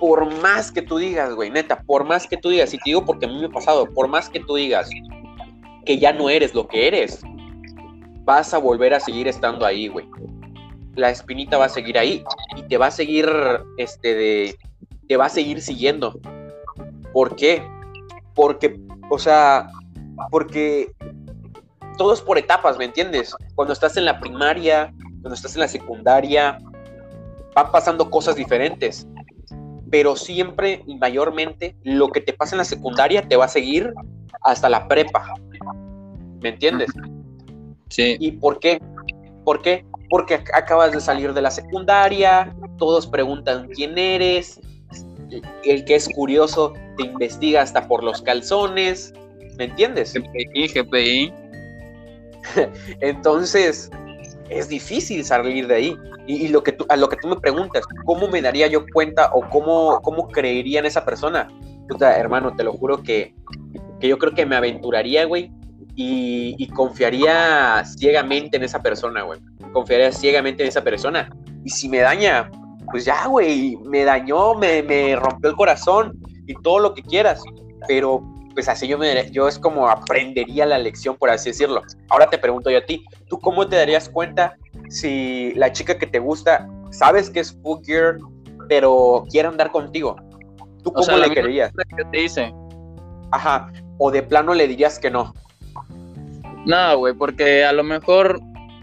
por 0.00 0.28
más 0.42 0.72
que 0.72 0.82
tú 0.82 0.98
digas, 0.98 1.34
güey, 1.34 1.50
neta, 1.50 1.82
por 1.84 2.02
más 2.02 2.26
que 2.26 2.36
tú 2.36 2.48
digas, 2.48 2.74
y 2.74 2.78
te 2.78 2.82
digo 2.86 3.04
porque 3.04 3.26
a 3.26 3.28
mí 3.28 3.38
me 3.38 3.46
ha 3.46 3.50
pasado, 3.50 3.86
por 3.94 4.08
más 4.08 4.28
que 4.28 4.40
tú 4.40 4.56
digas 4.56 4.90
que 5.86 5.98
ya 6.00 6.12
no 6.12 6.28
eres 6.28 6.52
lo 6.52 6.66
que 6.66 6.88
eres, 6.88 7.22
vas 8.28 8.52
a 8.52 8.58
volver 8.58 8.92
a 8.92 9.00
seguir 9.00 9.26
estando 9.26 9.64
ahí, 9.64 9.88
güey. 9.88 10.06
La 10.96 11.08
espinita 11.08 11.56
va 11.56 11.64
a 11.64 11.68
seguir 11.70 11.96
ahí 11.96 12.22
y 12.56 12.62
te 12.64 12.76
va 12.76 12.88
a 12.88 12.90
seguir, 12.90 13.26
este, 13.78 14.14
de, 14.14 14.58
te 15.08 15.16
va 15.16 15.24
a 15.24 15.28
seguir 15.30 15.62
siguiendo. 15.62 16.20
¿Por 17.14 17.36
qué? 17.36 17.66
Porque, 18.34 18.78
o 19.08 19.18
sea, 19.18 19.70
porque 20.30 20.92
todo 21.96 22.12
es 22.12 22.20
por 22.20 22.36
etapas, 22.36 22.76
¿me 22.76 22.84
entiendes? 22.84 23.34
Cuando 23.54 23.72
estás 23.72 23.96
en 23.96 24.04
la 24.04 24.20
primaria, 24.20 24.92
cuando 25.22 25.34
estás 25.34 25.54
en 25.54 25.60
la 25.60 25.68
secundaria, 25.68 26.58
van 27.54 27.72
pasando 27.72 28.10
cosas 28.10 28.36
diferentes. 28.36 29.08
Pero 29.90 30.16
siempre 30.16 30.82
y 30.86 30.96
mayormente 30.96 31.76
lo 31.82 32.08
que 32.08 32.20
te 32.20 32.34
pasa 32.34 32.56
en 32.56 32.58
la 32.58 32.64
secundaria 32.64 33.26
te 33.26 33.36
va 33.36 33.46
a 33.46 33.48
seguir 33.48 33.94
hasta 34.42 34.68
la 34.68 34.86
prepa. 34.86 35.32
¿Me 36.42 36.50
entiendes? 36.50 36.90
Sí. 37.88 38.16
¿Y 38.20 38.32
por 38.32 38.58
qué? 38.60 38.80
¿Por 39.44 39.62
qué? 39.62 39.84
Porque 40.10 40.38
ac- 40.42 40.50
acabas 40.54 40.92
de 40.92 41.00
salir 41.00 41.32
de 41.32 41.42
la 41.42 41.50
secundaria, 41.50 42.54
todos 42.78 43.06
preguntan 43.06 43.68
quién 43.74 43.96
eres, 43.98 44.60
el 45.64 45.84
que 45.84 45.94
es 45.94 46.08
curioso 46.08 46.72
te 46.96 47.04
investiga 47.04 47.62
hasta 47.62 47.86
por 47.86 48.02
los 48.02 48.22
calzones, 48.22 49.12
¿me 49.56 49.64
entiendes? 49.64 50.14
GPI, 50.14 50.68
GPI. 50.68 51.32
Entonces, 53.00 53.90
es 54.48 54.68
difícil 54.68 55.24
salir 55.24 55.66
de 55.66 55.74
ahí. 55.74 55.96
Y, 56.26 56.44
y 56.46 56.48
lo 56.48 56.62
que 56.62 56.72
tú, 56.72 56.84
a 56.88 56.96
lo 56.96 57.08
que 57.08 57.16
tú 57.16 57.28
me 57.28 57.36
preguntas, 57.36 57.84
¿cómo 58.04 58.28
me 58.28 58.42
daría 58.42 58.66
yo 58.66 58.84
cuenta 58.92 59.30
o 59.32 59.48
cómo, 59.48 60.00
cómo 60.02 60.28
creería 60.28 60.80
en 60.80 60.86
esa 60.86 61.04
persona? 61.04 61.48
Puta, 61.88 62.18
hermano, 62.18 62.54
te 62.54 62.64
lo 62.64 62.72
juro 62.72 63.02
que, 63.02 63.34
que 63.98 64.08
yo 64.08 64.18
creo 64.18 64.34
que 64.34 64.44
me 64.44 64.56
aventuraría, 64.56 65.24
güey, 65.24 65.50
y, 66.00 66.54
y 66.58 66.68
confiaría 66.68 67.82
ciegamente 67.84 68.56
en 68.56 68.62
esa 68.62 68.80
persona, 68.80 69.22
güey. 69.22 69.40
Confiaría 69.72 70.12
ciegamente 70.12 70.62
en 70.62 70.68
esa 70.68 70.84
persona. 70.84 71.28
Y 71.64 71.70
si 71.70 71.88
me 71.88 71.98
daña, 71.98 72.48
pues 72.92 73.04
ya, 73.04 73.26
güey, 73.26 73.76
me 73.84 74.04
dañó, 74.04 74.54
me, 74.54 74.80
me 74.84 75.16
rompió 75.16 75.50
el 75.50 75.56
corazón 75.56 76.16
y 76.46 76.54
todo 76.62 76.78
lo 76.78 76.94
que 76.94 77.02
quieras. 77.02 77.42
Pero, 77.88 78.22
pues 78.54 78.68
así 78.68 78.86
yo, 78.86 78.96
me, 78.96 79.28
yo 79.32 79.48
es 79.48 79.58
como 79.58 79.88
aprendería 79.88 80.66
la 80.66 80.78
lección, 80.78 81.16
por 81.16 81.30
así 81.30 81.50
decirlo. 81.50 81.82
Ahora 82.10 82.30
te 82.30 82.38
pregunto 82.38 82.70
yo 82.70 82.78
a 82.78 82.86
ti, 82.86 83.04
¿tú 83.28 83.40
cómo 83.40 83.66
te 83.66 83.74
darías 83.74 84.08
cuenta 84.08 84.56
si 84.90 85.52
la 85.56 85.72
chica 85.72 85.98
que 85.98 86.06
te 86.06 86.20
gusta, 86.20 86.68
sabes 86.92 87.28
que 87.28 87.40
es 87.40 87.58
full 87.60 87.80
gear, 87.84 88.18
pero 88.68 89.24
quiere 89.32 89.48
andar 89.48 89.72
contigo? 89.72 90.14
¿Tú 90.84 90.90
O 90.90 90.92
cómo 90.92 91.02
sea, 91.02 91.16
le 91.16 91.30
querías? 91.34 91.72
que 91.96 92.04
te 92.04 92.18
dice. 92.18 92.54
Ajá. 93.32 93.72
O 93.98 94.12
de 94.12 94.22
plano 94.22 94.54
le 94.54 94.68
dirías 94.68 95.00
que 95.00 95.10
no. 95.10 95.34
No, 96.68 96.98
güey, 96.98 97.14
porque 97.14 97.64
a 97.64 97.72
lo 97.72 97.82
mejor 97.82 98.40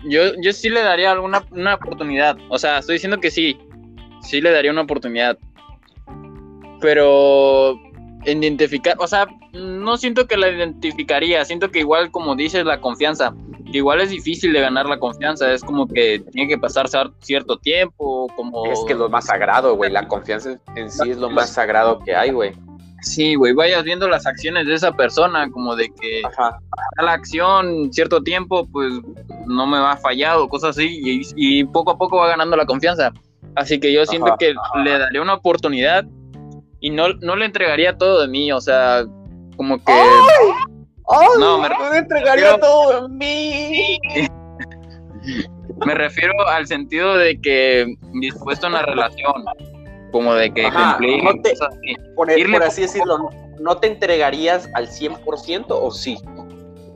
yo, 0.10 0.22
yo 0.42 0.52
sí 0.54 0.70
le 0.70 0.82
daría 0.82 1.12
alguna 1.12 1.46
una 1.52 1.76
oportunidad. 1.76 2.36
O 2.50 2.58
sea, 2.58 2.80
estoy 2.80 2.96
diciendo 2.96 3.20
que 3.20 3.30
sí. 3.30 3.58
Sí 4.24 4.42
le 4.42 4.52
daría 4.52 4.72
una 4.72 4.82
oportunidad. 4.82 5.38
Pero 6.82 7.80
identificar, 8.26 8.96
o 9.00 9.08
sea, 9.08 9.28
no 9.54 9.98
siento 9.98 10.28
que 10.28 10.36
la 10.36 10.50
identificaría. 10.50 11.46
Siento 11.46 11.70
que 11.70 11.80
igual, 11.80 12.10
como 12.10 12.36
dices, 12.36 12.66
la 12.66 12.82
confianza. 12.82 13.36
que 13.72 13.78
Igual 13.78 14.02
es 14.02 14.10
difícil 14.10 14.52
de 14.52 14.62
ganar 14.62 14.88
la 14.88 14.98
confianza. 14.98 15.54
Es 15.54 15.64
como 15.64 15.88
que 15.88 16.24
tiene 16.32 16.50
que 16.50 16.58
pasar 16.58 16.88
cier- 16.88 17.14
cierto 17.20 17.58
tiempo. 17.58 18.28
Como... 18.36 18.66
Es 18.72 18.80
que 18.88 18.94
es 18.94 19.00
lo 19.00 19.10
más 19.10 19.26
sagrado, 19.28 19.76
güey. 19.76 19.92
La 19.92 20.08
confianza 20.08 20.60
en 20.76 20.90
sí 20.90 21.12
es 21.12 21.18
lo 21.18 21.30
más 21.30 21.52
sagrado 21.52 22.00
que 22.00 22.16
hay, 22.16 22.32
güey. 22.32 22.54
Sí, 23.06 23.36
güey, 23.36 23.54
vayas 23.54 23.84
viendo 23.84 24.10
las 24.10 24.26
acciones 24.26 24.66
de 24.66 24.74
esa 24.74 24.92
persona. 24.92 25.50
Como 25.52 25.76
de 25.76 25.90
que 25.94 26.22
Ajá. 26.26 26.58
la 27.02 27.12
acción 27.14 27.94
cierto 27.94 28.22
tiempo, 28.24 28.68
pues 28.72 28.92
no 29.46 29.68
me 29.68 29.80
va 29.80 29.96
fallado, 29.98 30.50
cosas 30.50 30.72
así, 30.72 31.00
y, 31.04 31.22
y 31.36 31.64
poco 31.66 31.92
a 31.92 31.98
poco 31.98 32.18
va 32.18 32.28
ganando 32.30 32.58
la 32.58 32.66
confianza. 32.66 33.12
Así 33.56 33.80
que 33.80 33.94
yo 33.94 34.06
siento 34.06 34.30
Ajá. 34.30 34.38
que 34.38 34.56
le 34.84 34.98
daría 34.98 35.22
una 35.22 35.36
oportunidad 35.36 36.04
y 36.80 36.90
no, 36.90 37.10
no 37.22 37.36
le 37.36 37.46
entregaría 37.46 37.96
todo 37.98 38.22
de 38.22 38.28
mí, 38.28 38.52
o 38.52 38.60
sea, 38.60 39.06
como 39.56 39.78
que... 39.78 39.94
No, 41.40 41.60
me- 41.60 41.70
me 41.92 41.98
entregaría 42.00 42.58
todo 42.60 43.06
en 43.06 43.18
mí. 43.18 44.00
Me 45.86 45.94
refiero 45.94 46.34
al 46.48 46.66
sentido 46.68 47.16
de 47.18 47.40
que 47.40 47.86
dispuesto 48.20 48.66
a 48.66 48.70
una 48.70 48.82
relación, 48.82 49.46
como 50.16 50.34
de 50.34 50.50
que 50.54 50.66
Ajá, 50.68 50.96
cumplir 50.96 51.22
no 51.26 51.42
te- 51.42 51.50
cosas 51.50 51.68
así. 51.74 51.94
Por, 52.16 52.64
así 52.64 52.84
decirlo, 52.84 53.30
¿no 53.60 53.78
te 53.80 53.88
entregarías 53.88 54.70
al 54.74 54.88
100% 54.88 55.66
o 55.72 55.92
sí? 55.92 56.18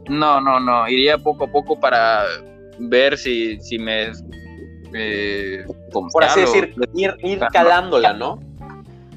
No, 0.08 0.40
no, 0.40 0.58
no, 0.62 0.88
iría 0.88 1.18
poco 1.18 1.44
a 1.44 1.48
poco 1.52 1.78
para 1.78 2.24
ver 2.78 3.18
si, 3.18 3.60
si 3.60 3.78
me... 3.78 4.12
eh, 4.94 5.66
Por 5.92 6.24
así 6.24 6.40
decir, 6.40 6.74
ir, 6.94 7.14
ir 7.22 7.40
calándola, 7.52 8.14
¿no? 8.14 8.40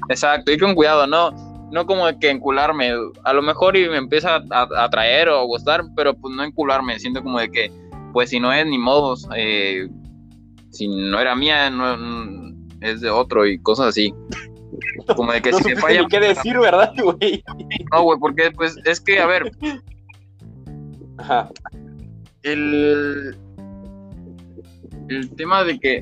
Exacto, 0.09 0.51
ir 0.51 0.59
con 0.59 0.75
cuidado, 0.75 1.07
no, 1.07 1.31
no 1.71 1.85
como 1.85 2.03
que 2.19 2.29
encularme, 2.29 2.91
a 3.23 3.31
lo 3.31 3.41
mejor 3.41 3.77
y 3.77 3.87
me 3.87 3.95
empieza 3.95 4.43
a, 4.49 4.67
atraer 4.83 5.29
o 5.29 5.39
a 5.39 5.43
gustar, 5.45 5.81
pero 5.95 6.13
pues 6.13 6.35
no 6.35 6.43
encularme, 6.43 6.99
siento 6.99 7.23
como 7.23 7.39
de 7.39 7.49
que, 7.49 7.71
pues 8.11 8.31
si 8.31 8.41
no 8.41 8.51
es 8.51 8.65
ni 8.65 8.77
modos, 8.77 9.29
eh, 9.37 9.87
si 10.71 10.89
no 10.89 11.21
era 11.21 11.37
mía, 11.37 11.69
no, 11.69 11.95
es 12.83 13.01
de 13.01 13.09
otro 13.09 13.47
y 13.47 13.59
cosas 13.59 13.87
así. 13.87 14.13
Como 15.15 15.31
de 15.31 15.41
que 15.41 15.51
no 15.51 15.57
si 15.57 15.63
supiste 15.63 15.81
falla, 15.81 16.01
ni 16.01 16.07
qué 16.07 16.19
decir, 16.19 16.59
¿verdad, 16.59 16.93
güey? 17.01 17.43
no, 17.91 18.03
güey, 18.03 18.19
porque 18.19 18.51
pues 18.51 18.75
es 18.85 18.99
que, 18.99 19.19
a 19.19 19.25
ver, 19.25 19.51
Ajá. 21.17 21.49
el, 22.43 23.37
el 25.09 25.35
tema 25.35 25.63
de 25.63 25.79
que 25.79 26.01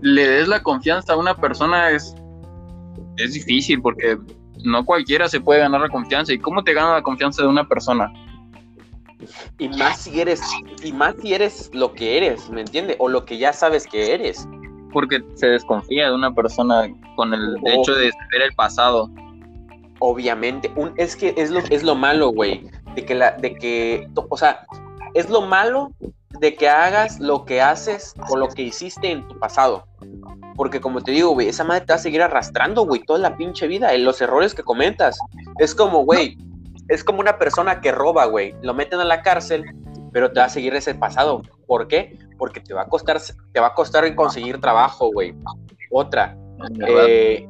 le 0.00 0.28
des 0.28 0.48
la 0.48 0.62
confianza 0.62 1.12
a 1.12 1.16
una 1.16 1.36
persona 1.36 1.90
es, 1.90 2.14
es 3.18 3.34
difícil 3.34 3.82
porque 3.82 4.18
no 4.64 4.84
cualquiera 4.84 5.28
se 5.28 5.40
puede 5.40 5.60
ganar 5.60 5.80
la 5.80 5.88
confianza. 5.88 6.32
¿Y 6.32 6.38
cómo 6.38 6.64
te 6.64 6.74
gana 6.74 6.94
la 6.94 7.02
confianza 7.02 7.42
de 7.42 7.48
una 7.48 7.68
persona? 7.68 8.10
Y 9.58 9.68
más 9.68 10.00
si 10.00 10.20
eres, 10.20 10.40
y 10.82 10.92
más 10.92 11.14
si 11.20 11.34
eres 11.34 11.70
lo 11.74 11.92
que 11.92 12.16
eres, 12.16 12.48
¿me 12.48 12.62
entiendes? 12.62 12.96
O 12.98 13.08
lo 13.08 13.24
que 13.24 13.36
ya 13.36 13.52
sabes 13.52 13.86
que 13.86 14.14
eres. 14.14 14.48
Porque 14.92 15.22
se 15.34 15.46
desconfía 15.46 16.06
de 16.08 16.14
una 16.14 16.34
persona 16.34 16.88
con 17.16 17.32
el 17.34 17.56
Oh. 17.56 17.68
hecho 17.68 17.94
de 17.94 18.10
saber 18.12 18.42
el 18.42 18.52
pasado. 18.54 19.10
Obviamente. 19.98 20.72
Un, 20.76 20.92
es 20.96 21.14
que 21.16 21.34
es 21.36 21.50
lo, 21.50 21.60
es 21.60 21.82
lo 21.82 21.94
malo, 21.94 22.30
güey. 22.30 22.68
De 22.94 23.04
que 23.04 23.14
la, 23.14 23.32
de 23.32 23.54
que, 23.54 24.08
o 24.14 24.36
sea, 24.36 24.66
es 25.14 25.28
lo 25.30 25.42
malo 25.42 25.92
de 26.40 26.54
que 26.54 26.68
hagas 26.68 27.20
lo 27.20 27.44
que 27.44 27.60
haces 27.60 28.14
o 28.28 28.36
lo 28.36 28.48
que 28.48 28.62
hiciste 28.62 29.10
en 29.10 29.26
tu 29.28 29.38
pasado. 29.38 29.84
Porque 30.56 30.80
como 30.80 31.00
te 31.02 31.12
digo, 31.12 31.30
güey, 31.30 31.48
esa 31.48 31.64
madre 31.64 31.84
te 31.84 31.92
va 31.92 31.96
a 31.96 32.02
seguir 32.02 32.22
arrastrando, 32.22 32.84
güey, 32.86 33.02
toda 33.02 33.18
la 33.18 33.36
pinche 33.36 33.66
vida, 33.66 33.94
en 33.94 34.04
los 34.04 34.20
errores 34.20 34.54
que 34.54 34.62
comentas. 34.62 35.18
Es 35.58 35.74
como, 35.74 36.04
güey, 36.04 36.36
es 36.88 37.04
como 37.04 37.20
una 37.20 37.38
persona 37.38 37.80
que 37.80 37.92
roba, 37.92 38.26
güey. 38.26 38.54
Lo 38.62 38.74
meten 38.74 39.00
a 39.00 39.04
la 39.04 39.22
cárcel, 39.22 39.64
pero 40.12 40.30
te 40.32 40.40
va 40.40 40.46
a 40.46 40.50
seguir 40.50 40.74
ese 40.74 40.94
pasado. 40.94 41.42
¿Por 41.66 41.88
qué? 41.88 42.18
Porque 42.38 42.60
te 42.60 42.74
va 42.74 42.82
a 42.82 42.86
costar, 42.86 43.20
te 43.52 43.60
va 43.60 43.68
a 43.68 43.74
costar 43.74 44.12
conseguir 44.14 44.60
trabajo, 44.60 45.10
güey. 45.12 45.34
Otra, 45.90 46.36
eh, 46.86 47.46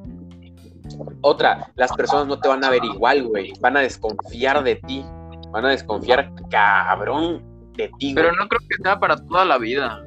otra, 1.20 1.70
las 1.76 1.92
personas 1.92 2.26
no 2.26 2.38
te 2.38 2.48
van 2.48 2.64
a 2.64 2.70
ver 2.70 2.84
igual, 2.84 3.24
güey. 3.24 3.52
Van 3.60 3.76
a 3.76 3.80
desconfiar 3.80 4.62
de 4.62 4.76
ti. 4.76 5.04
Van 5.50 5.64
a 5.66 5.70
desconfiar 5.70 6.30
cabrón 6.50 7.42
de 7.76 7.90
ti. 7.98 8.14
Pero 8.14 8.32
no 8.32 8.48
creo 8.48 8.60
que 8.68 8.82
sea 8.82 8.98
para 8.98 9.16
toda 9.16 9.44
la 9.44 9.58
vida. 9.58 10.02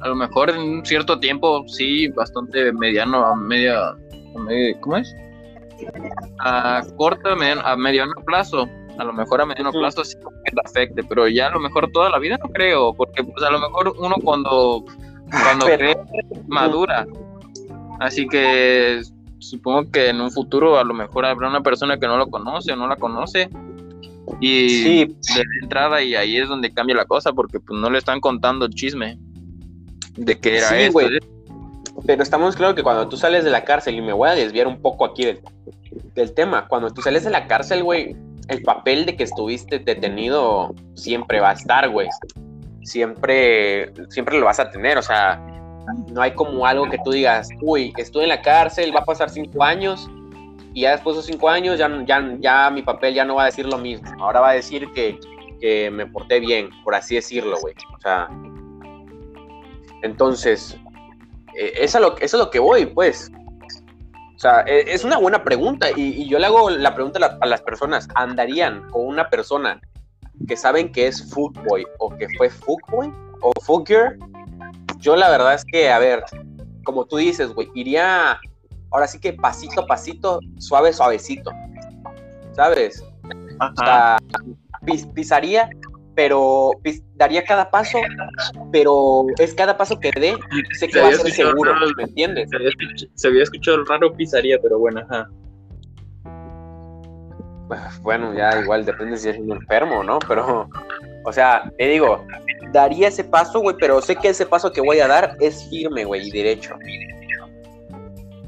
A 0.00 0.08
lo 0.08 0.14
mejor 0.14 0.50
en 0.50 0.58
un 0.58 0.86
cierto 0.86 1.18
tiempo, 1.18 1.64
sí, 1.68 2.08
bastante 2.08 2.72
mediano, 2.72 3.24
a 3.24 3.34
media, 3.34 3.88
a 3.88 4.38
media- 4.38 4.78
¿cómo 4.80 4.96
es? 4.96 5.14
A 6.40 6.82
corto, 6.96 7.30
a 7.30 7.76
mediano 7.76 8.12
plazo. 8.26 8.68
A 8.98 9.04
lo 9.04 9.12
mejor 9.12 9.40
a 9.40 9.46
mediano 9.46 9.70
plazo 9.70 10.04
sí 10.04 10.16
que 10.44 10.50
te 10.52 10.60
afecte, 10.64 11.04
pero 11.04 11.28
ya 11.28 11.46
a 11.46 11.50
lo 11.50 11.60
mejor 11.60 11.90
toda 11.92 12.10
la 12.10 12.18
vida 12.18 12.36
no 12.42 12.50
creo, 12.50 12.92
porque 12.94 13.22
pues 13.24 13.44
a 13.44 13.50
lo 13.50 13.60
mejor 13.60 13.94
uno 13.98 14.16
cuando, 14.22 14.84
cuando 15.30 15.66
Pero- 15.66 15.78
cree 15.78 15.96
madura. 16.48 17.06
Así 18.00 18.26
que 18.28 19.00
supongo 19.38 19.90
que 19.90 20.08
en 20.08 20.20
un 20.20 20.30
futuro 20.30 20.78
a 20.78 20.84
lo 20.84 20.94
mejor 20.94 21.24
habrá 21.26 21.48
una 21.48 21.62
persona 21.62 21.98
que 21.98 22.06
no 22.06 22.16
lo 22.16 22.26
conoce 22.28 22.72
o 22.72 22.76
no 22.76 22.88
la 22.88 22.96
conoce. 22.96 23.48
Y 24.40 24.68
Sí, 24.68 25.04
de 25.36 25.44
entrada 25.62 26.02
y 26.02 26.14
ahí 26.14 26.36
es 26.36 26.48
donde 26.48 26.72
cambia 26.74 26.94
la 26.96 27.06
cosa 27.06 27.32
porque 27.32 27.60
pues 27.60 27.80
no 27.80 27.88
le 27.90 27.98
están 27.98 28.20
contando 28.20 28.66
el 28.66 28.74
chisme 28.74 29.18
de 30.16 30.38
que 30.38 30.58
era 30.58 30.68
Sí, 30.68 30.74
esto. 30.76 30.98
pero 32.06 32.22
estamos 32.22 32.54
claros 32.56 32.74
que 32.76 32.82
cuando 32.82 33.08
tú 33.08 33.16
sales 33.16 33.44
de 33.44 33.50
la 33.50 33.64
cárcel, 33.64 33.94
y 33.94 34.02
me 34.02 34.12
voy 34.12 34.28
a 34.28 34.32
desviar 34.34 34.66
un 34.66 34.82
poco 34.82 35.04
aquí 35.06 35.24
del, 35.24 35.40
del 36.14 36.34
tema, 36.34 36.66
cuando 36.68 36.90
tú 36.90 37.00
sales 37.00 37.24
de 37.24 37.30
la 37.30 37.46
cárcel, 37.46 37.82
güey, 37.82 38.16
el 38.48 38.62
papel 38.62 39.06
de 39.06 39.16
que 39.16 39.24
estuviste 39.24 39.78
detenido 39.78 40.74
siempre 40.94 41.40
va 41.40 41.50
a 41.50 41.52
estar, 41.52 41.88
güey. 41.90 42.08
Siempre, 42.82 43.92
siempre 44.08 44.38
lo 44.38 44.46
vas 44.46 44.60
a 44.60 44.70
tener, 44.70 44.96
o 44.96 45.02
sea, 45.02 45.38
no 46.10 46.22
hay 46.22 46.32
como 46.32 46.66
algo 46.66 46.88
que 46.88 46.98
tú 47.04 47.12
digas, 47.12 47.48
uy, 47.60 47.92
estuve 47.96 48.24
en 48.24 48.30
la 48.30 48.40
cárcel, 48.40 48.94
va 48.94 49.00
a 49.00 49.04
pasar 49.04 49.28
cinco 49.28 49.62
años, 49.62 50.08
y 50.74 50.82
ya 50.82 50.92
después 50.92 51.16
de 51.16 51.22
cinco 51.22 51.48
años 51.48 51.78
ya, 51.78 51.90
ya, 52.06 52.36
ya 52.40 52.70
mi 52.70 52.82
papel 52.82 53.14
ya 53.14 53.24
no 53.24 53.36
va 53.36 53.42
a 53.42 53.46
decir 53.46 53.66
lo 53.66 53.78
mismo. 53.78 54.08
Ahora 54.22 54.40
va 54.40 54.50
a 54.50 54.54
decir 54.54 54.90
que, 54.92 55.18
que 55.60 55.90
me 55.90 56.06
porté 56.06 56.40
bien, 56.40 56.70
por 56.84 56.94
así 56.94 57.16
decirlo, 57.16 57.58
güey. 57.60 57.74
O 57.96 58.00
sea, 58.00 58.28
entonces, 60.02 60.78
eh, 61.56 61.72
eso, 61.78 61.98
eso 62.18 62.36
es 62.36 62.44
lo 62.44 62.50
que 62.50 62.58
voy, 62.58 62.86
pues. 62.86 63.30
O 64.38 64.40
sea, 64.40 64.60
eh, 64.68 64.84
es 64.86 65.02
una 65.02 65.18
buena 65.18 65.42
pregunta 65.42 65.88
y, 65.90 66.22
y 66.22 66.28
yo 66.28 66.38
le 66.38 66.46
hago 66.46 66.70
la 66.70 66.94
pregunta 66.94 67.18
a, 67.18 67.20
la- 67.22 67.38
a 67.40 67.46
las 67.46 67.60
personas, 67.60 68.06
¿andarían 68.14 68.88
con 68.90 69.04
una 69.04 69.28
persona 69.28 69.80
que 70.46 70.56
saben 70.56 70.92
que 70.92 71.08
es 71.08 71.28
fuckboy 71.34 71.84
o 71.98 72.16
que 72.16 72.28
fue 72.38 72.48
fuckboy 72.48 73.12
o 73.42 73.50
fuckgirl? 73.60 74.16
Yo 74.98 75.16
la 75.16 75.28
verdad 75.28 75.54
es 75.54 75.64
que, 75.64 75.90
a 75.90 75.98
ver, 75.98 76.22
como 76.84 77.04
tú 77.06 77.16
dices, 77.16 77.52
güey, 77.52 77.68
iría 77.74 78.38
ahora 78.92 79.08
sí 79.08 79.18
que 79.18 79.32
pasito 79.32 79.80
a 79.80 79.86
pasito, 79.88 80.38
suave, 80.58 80.92
suavecito. 80.92 81.50
¿Sabes? 82.52 83.04
O 83.60 83.76
sea, 83.76 84.18
pis- 84.86 85.06
pisaría, 85.14 85.68
pero 86.18 86.72
pis- 86.82 87.04
daría 87.14 87.44
cada 87.44 87.70
paso, 87.70 88.00
pero 88.72 89.24
es 89.38 89.54
cada 89.54 89.76
paso 89.76 90.00
que 90.00 90.10
dé, 90.18 90.34
sé 90.76 90.88
que 90.88 91.00
va 91.00 91.06
a 91.06 91.12
ser 91.12 91.26
escuchado 91.28 91.50
seguro, 91.50 91.72
raro. 91.74 91.86
¿me 91.96 92.02
entiendes? 92.02 92.50
Se 92.50 92.56
había, 92.56 92.70
escuch- 92.70 93.10
se 93.14 93.28
había 93.28 93.42
escuchado 93.44 93.84
raro 93.84 94.12
pisaría, 94.14 94.58
pero 94.60 94.80
bueno, 94.80 95.00
ajá. 95.08 95.28
Bueno, 98.02 98.34
ya 98.34 98.60
igual 98.60 98.84
depende 98.84 99.16
si 99.16 99.28
es 99.28 99.38
un 99.38 99.52
enfermo, 99.52 100.02
¿no? 100.02 100.18
Pero, 100.26 100.68
o 101.24 101.32
sea, 101.32 101.70
te 101.78 101.86
digo, 101.86 102.26
daría 102.72 103.06
ese 103.06 103.22
paso, 103.22 103.60
güey, 103.60 103.76
pero 103.78 104.00
sé 104.02 104.16
que 104.16 104.30
ese 104.30 104.44
paso 104.44 104.72
que 104.72 104.80
voy 104.80 104.98
a 104.98 105.06
dar 105.06 105.36
es 105.38 105.68
firme, 105.70 106.04
güey, 106.04 106.26
y 106.26 106.32
derecho. 106.32 106.74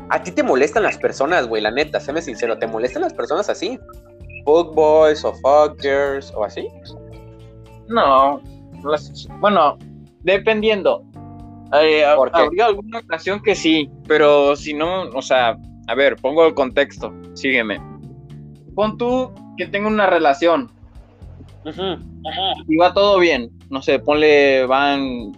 ¿A 0.09 0.21
ti 0.25 0.33
te 0.33 0.43
molestan 0.43 0.83
las 0.83 0.99
personas, 0.99 1.47
güey? 1.47 1.63
La 1.63 1.71
neta, 1.71 2.01
séme 2.01 2.21
sincero, 2.21 2.59
¿te 2.59 2.67
molestan 2.67 3.03
las 3.03 3.15
personas 3.15 3.49
así? 3.49 3.79
Fuckboys 4.45 5.25
o 5.25 5.33
fuckers 5.35 6.33
o 6.35 6.43
así? 6.45 6.67
No, 7.91 8.41
las- 8.85 9.29
bueno, 9.41 9.77
dependiendo. 10.23 11.05
Eh, 11.81 12.05
habría 12.45 12.67
alguna 12.67 12.99
ocasión 12.99 13.41
que 13.43 13.55
sí, 13.55 13.89
pero 14.09 14.57
si 14.57 14.75
no, 14.75 15.03
o 15.11 15.23
sea, 15.23 15.57
a 15.87 15.95
ver, 15.95 16.17
pongo 16.17 16.47
el 16.47 16.55
contexto, 16.55 17.13
sígueme. 17.35 17.81
Pon 18.75 18.97
tú 18.99 19.31
que 19.57 19.67
tengo 19.67 19.89
una 19.89 20.07
relación. 20.07 20.71
Y 22.67 22.77
va 22.77 22.93
todo 22.95 23.19
bien, 23.19 23.51
no 23.69 23.83
sé, 23.83 23.99
ponle, 23.99 24.67
van 24.67 25.33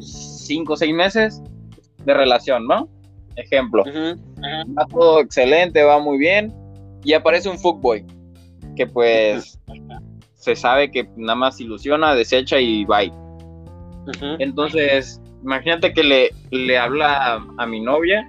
cinco 0.00 0.74
o 0.74 0.76
seis 0.76 0.94
meses 0.94 1.42
de 2.04 2.14
relación, 2.14 2.66
¿no? 2.66 2.88
Ejemplo, 3.36 3.84
va 4.78 4.86
todo 4.86 5.20
excelente, 5.20 5.82
va 5.82 5.98
muy 6.00 6.18
bien, 6.18 6.54
y 7.04 7.12
aparece 7.12 7.48
un 7.48 7.58
fuckboy, 7.58 8.04
que 8.76 8.86
pues 8.86 9.58
se 10.46 10.54
sabe 10.54 10.92
que 10.92 11.08
nada 11.16 11.34
más 11.34 11.60
ilusiona, 11.60 12.14
desecha 12.14 12.60
y 12.60 12.84
bye. 12.84 13.12
Entonces, 14.38 15.20
imagínate 15.42 15.92
que 15.92 16.04
le, 16.04 16.30
le 16.52 16.78
habla 16.78 17.34
a, 17.34 17.46
a 17.58 17.66
mi 17.66 17.80
novia 17.80 18.28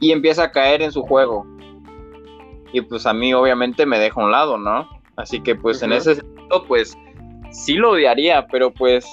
y 0.00 0.12
empieza 0.12 0.44
a 0.44 0.52
caer 0.52 0.80
en 0.80 0.90
su 0.90 1.02
juego. 1.02 1.46
Y 2.72 2.80
pues 2.80 3.04
a 3.04 3.12
mí 3.12 3.34
obviamente 3.34 3.84
me 3.84 3.98
deja 3.98 4.18
a 4.18 4.24
un 4.24 4.30
lado, 4.30 4.56
¿no? 4.56 4.88
Así 5.16 5.40
que 5.40 5.54
pues 5.54 5.82
en 5.82 5.92
ese 5.92 6.14
sentido, 6.14 6.64
pues 6.66 6.96
sí 7.50 7.74
lo 7.74 7.90
odiaría, 7.90 8.46
pero 8.46 8.72
pues 8.72 9.04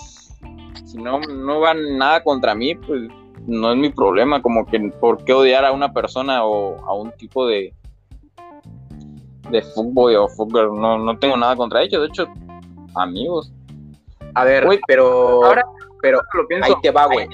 si 0.86 0.98
no, 0.98 1.20
no 1.20 1.60
va 1.60 1.74
nada 1.74 2.24
contra 2.24 2.56
mí, 2.56 2.76
pues 2.76 3.10
no 3.46 3.74
es 3.74 3.78
mi 3.78 3.89
problema, 3.89 4.42
como 4.42 4.66
que 4.66 4.80
por 5.02 5.26
qué 5.26 5.34
odiar 5.34 5.66
a 5.66 5.74
una 5.74 5.92
persona 5.92 6.46
o 6.46 6.82
a 6.86 6.94
un 6.94 7.12
tipo 7.18 7.46
de 7.46 7.74
de 9.54 9.62
fútbol 9.62 10.16
o 10.18 10.28
fútbol, 10.28 10.80
no, 10.80 10.98
no 10.98 11.18
tengo 11.18 11.38
nada 11.38 11.56
contra 11.56 11.82
ellos, 11.84 12.02
de 12.02 12.08
hecho, 12.08 12.28
amigos. 12.96 13.54
A 14.34 14.44
ver, 14.44 14.66
Güey, 14.66 14.80
pero, 14.88 15.46
ahora- 15.46 15.63
pero 16.02 16.20
Lo 16.34 16.48
pienso. 16.48 16.66
ahí 16.68 16.74
te 16.82 16.92
va, 16.92 17.06
güey. 17.06 17.28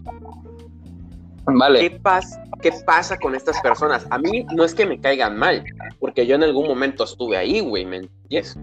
Vale. 1.45 1.79
¿Qué, 1.79 1.99
pas- 2.01 2.37
¿Qué 2.61 2.71
pasa 2.85 3.17
con 3.17 3.33
estas 3.35 3.59
personas? 3.61 4.05
A 4.11 4.17
mí 4.19 4.45
no 4.53 4.63
es 4.65 4.75
que 4.75 4.85
me 4.85 4.99
caigan 4.99 5.37
mal, 5.37 5.63
porque 5.99 6.27
yo 6.27 6.35
en 6.35 6.43
algún 6.43 6.67
momento 6.67 7.05
estuve 7.05 7.37
ahí, 7.37 7.61
güey, 7.61 7.85
¿me 7.85 7.97
entiendes? 7.97 8.57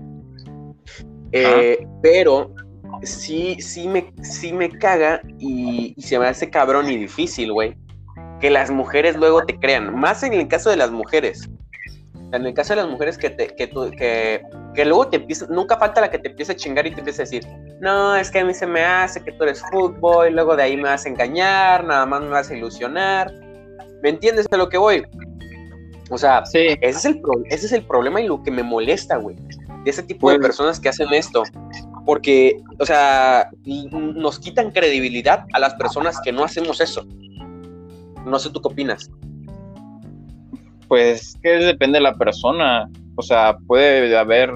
Eh, 1.32 1.84
pero 2.02 2.52
sí, 3.02 3.56
sí 3.60 3.88
me, 3.88 4.12
sí 4.22 4.52
me 4.52 4.68
caga 4.70 5.20
y, 5.38 5.94
y 5.96 6.02
se 6.02 6.18
me 6.18 6.26
hace 6.26 6.48
cabrón 6.50 6.88
y 6.90 6.96
difícil, 6.96 7.52
güey, 7.52 7.74
que 8.40 8.50
las 8.50 8.70
mujeres 8.70 9.16
luego 9.16 9.44
te 9.44 9.58
crean, 9.58 9.98
más 9.98 10.22
en 10.22 10.34
el 10.34 10.46
caso 10.46 10.70
de 10.70 10.76
las 10.76 10.90
mujeres. 10.92 11.48
En 12.32 12.44
el 12.44 12.54
caso 12.54 12.74
de 12.74 12.82
las 12.82 12.90
mujeres 12.90 13.16
que, 13.18 13.30
te, 13.30 13.46
que, 13.48 13.66
tú- 13.68 13.90
que, 13.96 14.42
que 14.74 14.84
luego 14.84 15.06
te 15.08 15.16
empieza, 15.16 15.46
nunca 15.48 15.76
falta 15.78 16.00
la 16.00 16.10
que 16.10 16.18
te 16.18 16.28
empieza 16.28 16.52
a 16.52 16.56
chingar 16.56 16.86
y 16.86 16.90
te 16.90 16.98
empieza 17.00 17.22
a 17.22 17.24
decir, 17.24 17.46
no, 17.80 18.16
es 18.16 18.30
que 18.30 18.40
a 18.40 18.44
mí 18.44 18.52
se 18.52 18.66
me 18.66 18.84
hace 18.84 19.22
que 19.22 19.32
tú 19.32 19.44
eres 19.44 19.62
fútbol, 19.70 20.32
luego 20.32 20.56
de 20.56 20.64
ahí 20.64 20.76
me 20.76 20.84
vas 20.84 21.06
a 21.06 21.08
engañar, 21.08 21.84
nada 21.84 22.04
más 22.04 22.20
me 22.22 22.28
vas 22.28 22.50
a 22.50 22.56
ilusionar. 22.56 23.32
¿Me 24.02 24.10
entiendes 24.10 24.46
a 24.50 24.56
lo 24.56 24.68
que 24.68 24.76
voy? 24.78 25.04
O 26.10 26.18
sea, 26.18 26.44
Sí, 26.46 26.58
ese 26.80 26.98
es 26.98 27.04
el, 27.04 27.20
pro- 27.20 27.42
ese 27.48 27.66
es 27.66 27.72
el 27.72 27.82
problema 27.84 28.20
y 28.20 28.26
lo 28.26 28.42
que 28.42 28.50
me 28.50 28.62
molesta, 28.62 29.16
güey. 29.16 29.36
De 29.84 29.90
ese 29.90 30.02
tipo 30.02 30.28
de 30.30 30.36
Pues- 30.36 30.48
personas 30.48 30.80
que 30.80 30.88
hacen 30.88 31.12
esto. 31.12 31.44
Porque, 32.04 32.56
o 32.78 32.86
sea, 32.86 33.50
nos 33.64 34.38
quitan 34.38 34.70
credibilidad 34.72 35.44
a 35.52 35.58
las 35.58 35.74
personas 35.74 36.20
que 36.24 36.32
no 36.32 36.44
hacemos 36.44 36.80
eso. 36.80 37.04
No 38.24 38.38
sé 38.38 38.50
tú 38.50 38.60
qué 38.60 38.68
opinas. 38.68 39.10
Pues 40.88 41.34
que 41.42 41.50
depende 41.50 41.98
de 41.98 42.02
la 42.04 42.14
persona. 42.14 42.90
O 43.16 43.22
sea, 43.22 43.56
puede 43.66 44.16
haber 44.16 44.52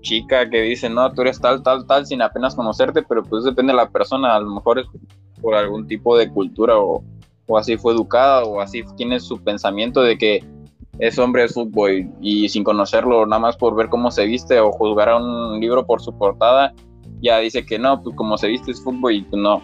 chica 0.00 0.48
que 0.48 0.62
dice, 0.62 0.88
no, 0.88 1.12
tú 1.12 1.22
eres 1.22 1.40
tal, 1.40 1.62
tal, 1.62 1.86
tal, 1.86 2.06
sin 2.06 2.22
apenas 2.22 2.54
conocerte, 2.54 3.02
pero 3.02 3.22
pues 3.22 3.44
depende 3.44 3.72
de 3.72 3.78
la 3.78 3.90
persona. 3.90 4.36
A 4.36 4.40
lo 4.40 4.50
mejor 4.50 4.78
es 4.78 4.86
por 5.40 5.54
algún 5.54 5.86
tipo 5.86 6.16
de 6.16 6.30
cultura 6.30 6.78
o, 6.78 7.02
o 7.46 7.58
así 7.58 7.76
fue 7.76 7.92
educada 7.92 8.44
o 8.44 8.60
así 8.60 8.82
tiene 8.96 9.20
su 9.20 9.42
pensamiento 9.42 10.02
de 10.02 10.18
que 10.18 10.44
es 10.98 11.18
hombre 11.18 11.42
de 11.42 11.48
fútbol 11.48 12.10
y 12.20 12.48
sin 12.48 12.64
conocerlo, 12.64 13.24
nada 13.26 13.40
más 13.40 13.56
por 13.56 13.74
ver 13.76 13.88
cómo 13.88 14.10
se 14.10 14.26
viste 14.26 14.58
o 14.58 14.72
juzgar 14.72 15.08
a 15.08 15.16
un 15.16 15.60
libro 15.60 15.86
por 15.86 16.00
su 16.00 16.16
portada, 16.16 16.74
ya 17.20 17.38
dice 17.38 17.64
que 17.64 17.78
no, 17.78 18.02
pues 18.02 18.16
como 18.16 18.36
se 18.36 18.48
viste 18.48 18.72
es 18.72 18.82
fútbol 18.82 19.12
y 19.12 19.22
pues 19.22 19.40
no. 19.40 19.62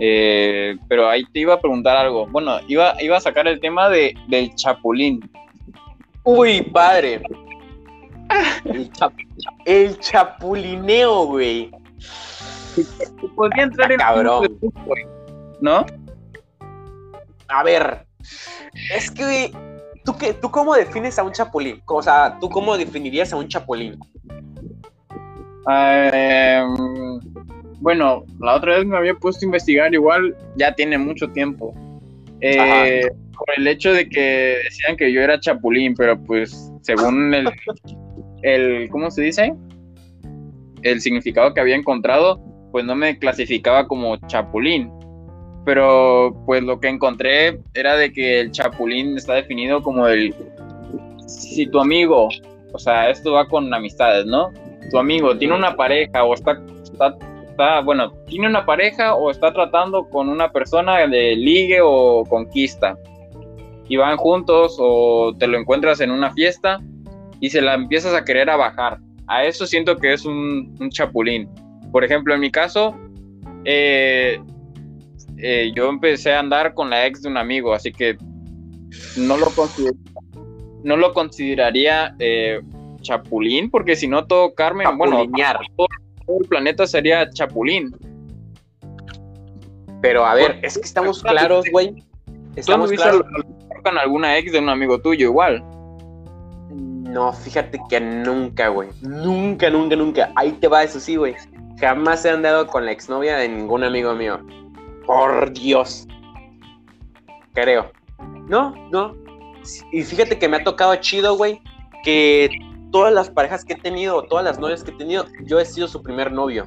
Eh, 0.00 0.76
pero 0.88 1.08
ahí 1.08 1.24
te 1.32 1.40
iba 1.40 1.54
a 1.54 1.60
preguntar 1.60 1.96
algo. 1.96 2.26
Bueno, 2.26 2.58
iba, 2.68 2.94
iba 3.02 3.16
a 3.16 3.20
sacar 3.20 3.48
el 3.48 3.60
tema 3.60 3.88
de, 3.88 4.14
del 4.28 4.54
chapulín. 4.54 5.28
Uy, 6.24 6.62
padre. 6.62 7.22
El, 8.64 8.92
chap- 8.92 9.14
el 9.64 9.98
chapulineo, 9.98 11.26
güey. 11.26 11.70
Podría 13.34 13.64
entrar 13.64 13.90
en 13.90 13.98
Cabrón. 13.98 14.42
de 14.42 14.48
fútbol, 14.50 14.98
¿no? 15.60 15.84
A 17.48 17.62
ver, 17.64 18.06
es 18.94 19.10
que, 19.10 19.50
¿tú, 20.04 20.16
qué, 20.18 20.34
¿tú 20.34 20.50
cómo 20.50 20.74
defines 20.74 21.18
a 21.18 21.22
un 21.22 21.32
chapulín? 21.32 21.82
O 21.86 22.02
sea, 22.02 22.36
¿tú 22.38 22.48
cómo 22.50 22.76
definirías 22.76 23.32
a 23.32 23.36
un 23.36 23.48
chapulín? 23.48 23.98
Eh, 25.70 26.62
bueno, 27.80 28.24
la 28.40 28.56
otra 28.56 28.76
vez 28.76 28.86
me 28.86 28.96
había 28.96 29.14
puesto 29.14 29.44
a 29.44 29.46
investigar, 29.46 29.94
igual 29.94 30.36
ya 30.56 30.74
tiene 30.74 30.98
mucho 30.98 31.28
tiempo. 31.28 31.74
Eh, 32.40 33.08
por 33.36 33.46
el 33.56 33.66
hecho 33.66 33.92
de 33.92 34.08
que 34.08 34.56
decían 34.64 34.96
que 34.96 35.12
yo 35.12 35.20
era 35.20 35.40
chapulín, 35.40 35.94
pero 35.94 36.20
pues 36.22 36.72
según 36.82 37.34
el, 37.34 37.48
el 38.42 38.88
¿cómo 38.90 39.10
se 39.10 39.22
dice? 39.22 39.54
El 40.82 41.00
significado 41.00 41.54
que 41.54 41.60
había 41.60 41.76
encontrado, 41.76 42.40
pues 42.72 42.84
no 42.84 42.94
me 42.94 43.18
clasificaba 43.18 43.86
como 43.86 44.16
chapulín. 44.26 44.90
Pero 45.64 46.34
pues 46.46 46.62
lo 46.62 46.80
que 46.80 46.88
encontré 46.88 47.60
era 47.74 47.96
de 47.96 48.12
que 48.12 48.40
el 48.40 48.50
chapulín 48.52 49.16
está 49.16 49.34
definido 49.34 49.82
como 49.82 50.06
el 50.08 50.34
si 51.26 51.66
tu 51.66 51.78
amigo, 51.78 52.28
o 52.72 52.78
sea, 52.78 53.10
esto 53.10 53.32
va 53.32 53.46
con 53.46 53.72
amistades, 53.72 54.24
¿no? 54.26 54.50
Tu 54.90 54.98
amigo 54.98 55.36
tiene 55.36 55.54
una 55.54 55.76
pareja 55.76 56.24
o 56.24 56.34
está, 56.34 56.60
está, 56.82 57.16
está, 57.58 57.80
bueno, 57.80 58.12
tiene 58.26 58.46
una 58.46 58.64
pareja 58.64 59.14
o 59.16 59.30
está 59.32 59.52
tratando 59.52 60.08
con 60.08 60.28
una 60.28 60.50
persona 60.52 60.98
de 61.08 61.34
ligue 61.34 61.80
o 61.82 62.22
conquista 62.28 62.96
y 63.88 63.96
van 63.96 64.16
juntos 64.16 64.76
o 64.78 65.34
te 65.36 65.48
lo 65.48 65.58
encuentras 65.58 66.00
en 66.00 66.12
una 66.12 66.30
fiesta 66.32 66.78
y 67.40 67.50
se 67.50 67.60
la 67.60 67.74
empiezas 67.74 68.14
a 68.14 68.24
querer 68.24 68.48
a 68.48 68.56
bajar. 68.56 68.98
A 69.26 69.44
eso 69.44 69.66
siento 69.66 69.96
que 69.96 70.12
es 70.12 70.24
un, 70.24 70.76
un 70.80 70.90
chapulín. 70.90 71.48
Por 71.90 72.04
ejemplo, 72.04 72.32
en 72.32 72.40
mi 72.40 72.50
caso, 72.50 72.94
eh, 73.64 74.40
eh, 75.38 75.72
yo 75.74 75.88
empecé 75.88 76.32
a 76.34 76.38
andar 76.40 76.74
con 76.74 76.90
la 76.90 77.06
ex 77.06 77.22
de 77.22 77.28
un 77.28 77.38
amigo, 77.38 77.72
así 77.74 77.90
que 77.92 78.16
no 79.16 79.36
lo, 79.36 79.46
consider- 79.46 79.94
no 80.84 80.96
lo 80.96 81.12
consideraría 81.12 82.14
eh, 82.20 82.60
chapulín, 83.02 83.68
porque 83.70 83.96
si 83.96 84.06
no 84.06 84.26
todo 84.26 84.54
Carmen, 84.54 84.86
bueno, 84.96 85.16
Chapulinear. 85.16 85.58
todo 85.76 85.86
el 86.28 86.48
planeta 86.48 86.86
sería 86.86 87.28
chapulín. 87.30 87.94
Pero 90.00 90.24
a 90.24 90.34
ver, 90.34 90.60
es 90.62 90.78
que 90.78 90.84
estamos 90.84 91.22
claros, 91.22 91.64
güey. 91.72 91.94
¿Tú 92.26 92.60
Estamos 92.60 92.90
claros. 92.90 93.22
con 93.82 93.98
alguna 93.98 94.36
ex 94.36 94.52
de 94.52 94.58
un 94.58 94.68
amigo 94.68 95.00
tuyo 95.00 95.26
igual? 95.26 95.62
No, 96.70 97.32
fíjate 97.32 97.80
que 97.88 98.00
nunca, 98.00 98.68
güey. 98.68 98.88
Nunca, 99.00 99.70
nunca, 99.70 99.96
nunca. 99.96 100.32
Ahí 100.36 100.52
te 100.52 100.68
va 100.68 100.84
eso 100.84 101.00
sí, 101.00 101.16
güey. 101.16 101.34
Jamás 101.80 102.24
he 102.24 102.30
andado 102.30 102.66
con 102.66 102.84
la 102.84 102.92
exnovia 102.92 103.36
de 103.36 103.48
ningún 103.48 103.82
amigo 103.82 104.14
mío. 104.14 104.40
Por 105.06 105.52
Dios. 105.52 106.06
Creo. 107.54 107.90
No, 108.48 108.74
no. 108.90 109.16
Y 109.92 110.02
fíjate 110.02 110.38
que 110.38 110.48
me 110.48 110.58
ha 110.58 110.64
tocado 110.64 110.94
chido, 110.96 111.36
güey, 111.36 111.60
que 112.04 112.50
todas 112.90 113.12
las 113.12 113.30
parejas 113.30 113.64
que 113.64 113.74
he 113.74 113.76
tenido, 113.76 114.22
todas 114.22 114.44
las 114.44 114.58
novias 114.58 114.82
que 114.82 114.90
he 114.90 114.94
tenido, 114.94 115.26
yo 115.44 115.60
he 115.60 115.64
sido 115.64 115.88
su 115.88 116.02
primer 116.02 116.32
novio. 116.32 116.66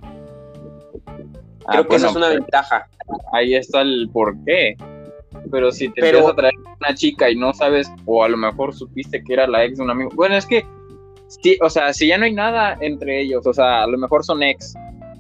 Ah, 1.65 1.73
Creo 1.73 1.87
que 1.87 1.95
esa 1.95 2.09
es 2.09 2.15
una 2.15 2.29
ventaja. 2.29 2.87
Ahí 3.33 3.55
está 3.55 3.81
el 3.81 4.09
porqué. 4.11 4.75
Pero 5.49 5.71
si 5.71 5.89
te 5.89 6.01
empiezas 6.05 6.31
a 6.31 6.35
traer 6.35 6.53
una 6.79 6.93
chica 6.93 7.29
y 7.29 7.35
no 7.35 7.53
sabes, 7.53 7.91
o 8.05 8.23
a 8.23 8.29
lo 8.29 8.37
mejor 8.37 8.73
supiste 8.73 9.23
que 9.23 9.33
era 9.33 9.47
la 9.47 9.63
ex 9.63 9.77
de 9.77 9.83
un 9.83 9.89
amigo. 9.89 10.09
Bueno, 10.13 10.35
es 10.35 10.45
que, 10.45 10.65
sí, 11.27 11.57
o 11.61 11.69
sea, 11.69 11.93
si 11.93 12.07
ya 12.07 12.17
no 12.17 12.25
hay 12.25 12.33
nada 12.33 12.77
entre 12.81 13.21
ellos, 13.21 13.45
o 13.47 13.53
sea, 13.53 13.83
a 13.83 13.87
lo 13.87 13.97
mejor 13.97 14.23
son 14.23 14.43
ex, 14.43 14.73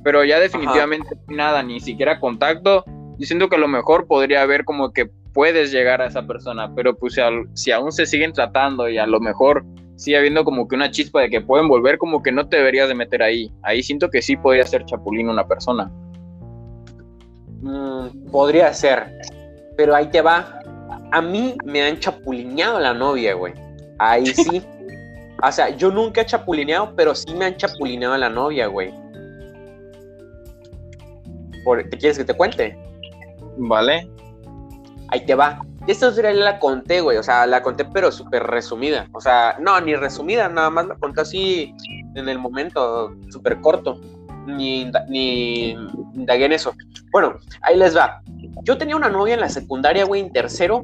pero 0.03 0.23
ya 0.23 0.39
definitivamente 0.39 1.09
no 1.15 1.21
hay 1.29 1.35
nada, 1.35 1.63
ni 1.63 1.79
siquiera 1.79 2.19
contacto. 2.19 2.83
Yo 3.17 3.25
siento 3.25 3.49
que 3.49 3.55
a 3.55 3.59
lo 3.59 3.67
mejor 3.67 4.07
podría 4.07 4.41
haber 4.41 4.65
como 4.65 4.91
que 4.91 5.09
puedes 5.33 5.71
llegar 5.71 6.01
a 6.01 6.07
esa 6.07 6.27
persona, 6.27 6.73
pero 6.75 6.95
pues 6.95 7.15
si 7.53 7.71
aún 7.71 7.91
se 7.91 8.05
siguen 8.05 8.33
tratando 8.33 8.89
y 8.89 8.97
a 8.97 9.07
lo 9.07 9.19
mejor 9.19 9.63
sigue 10.01 10.17
habiendo 10.17 10.43
como 10.43 10.67
que 10.67 10.75
una 10.75 10.89
chispa 10.89 11.21
de 11.21 11.29
que 11.29 11.41
pueden 11.41 11.67
volver, 11.67 11.99
como 11.99 12.23
que 12.23 12.31
no 12.31 12.47
te 12.49 12.57
deberías 12.57 12.87
de 12.87 12.95
meter 12.95 13.21
ahí. 13.21 13.53
Ahí 13.61 13.83
siento 13.83 14.09
que 14.09 14.23
sí 14.23 14.35
podría 14.35 14.65
ser 14.65 14.83
chapulín 14.85 15.29
una 15.29 15.47
persona. 15.47 15.91
Mm, 17.61 18.31
podría 18.31 18.73
ser. 18.73 19.15
Pero 19.77 19.95
ahí 19.95 20.07
te 20.07 20.21
va. 20.21 20.59
A 21.11 21.21
mí 21.21 21.55
me 21.65 21.83
han 21.83 21.99
chapulineado 21.99 22.79
la 22.79 22.95
novia, 22.95 23.35
güey. 23.35 23.53
Ahí 23.99 24.25
sí. 24.33 24.63
O 25.43 25.51
sea, 25.51 25.69
yo 25.69 25.91
nunca 25.91 26.21
he 26.21 26.25
chapulineado, 26.25 26.95
pero 26.95 27.13
sí 27.13 27.31
me 27.35 27.45
han 27.45 27.55
chapulineado 27.57 28.17
la 28.17 28.29
novia, 28.29 28.65
güey. 28.65 28.91
Por- 31.63 31.83
¿Te 31.89 31.97
quieres 31.97 32.17
que 32.17 32.25
te 32.25 32.33
cuente? 32.33 32.75
¿Vale? 33.57 34.09
Ahí 35.09 35.23
te 35.27 35.35
va. 35.35 35.61
Esta 35.87 36.09
historia 36.09 36.31
la 36.33 36.59
conté, 36.59 37.01
güey. 37.01 37.17
O 37.17 37.23
sea, 37.23 37.45
la 37.47 37.61
conté, 37.63 37.85
pero 37.85 38.11
súper 38.11 38.43
resumida. 38.43 39.07
O 39.13 39.21
sea, 39.21 39.57
no, 39.59 39.79
ni 39.81 39.95
resumida, 39.95 40.47
nada 40.47 40.69
más 40.69 40.87
la 40.87 40.95
conté 40.95 41.21
así 41.21 41.75
en 42.15 42.29
el 42.29 42.37
momento, 42.37 43.15
súper 43.29 43.59
corto. 43.61 43.99
Ni, 44.45 44.91
ni 45.07 45.71
indagué 46.15 46.45
en 46.45 46.53
eso. 46.53 46.73
Bueno, 47.11 47.35
ahí 47.61 47.77
les 47.77 47.95
va. 47.95 48.21
Yo 48.63 48.77
tenía 48.77 48.95
una 48.95 49.09
novia 49.09 49.33
en 49.33 49.39
la 49.39 49.49
secundaria, 49.49 50.05
güey, 50.05 50.21
en 50.21 50.31
tercero. 50.31 50.83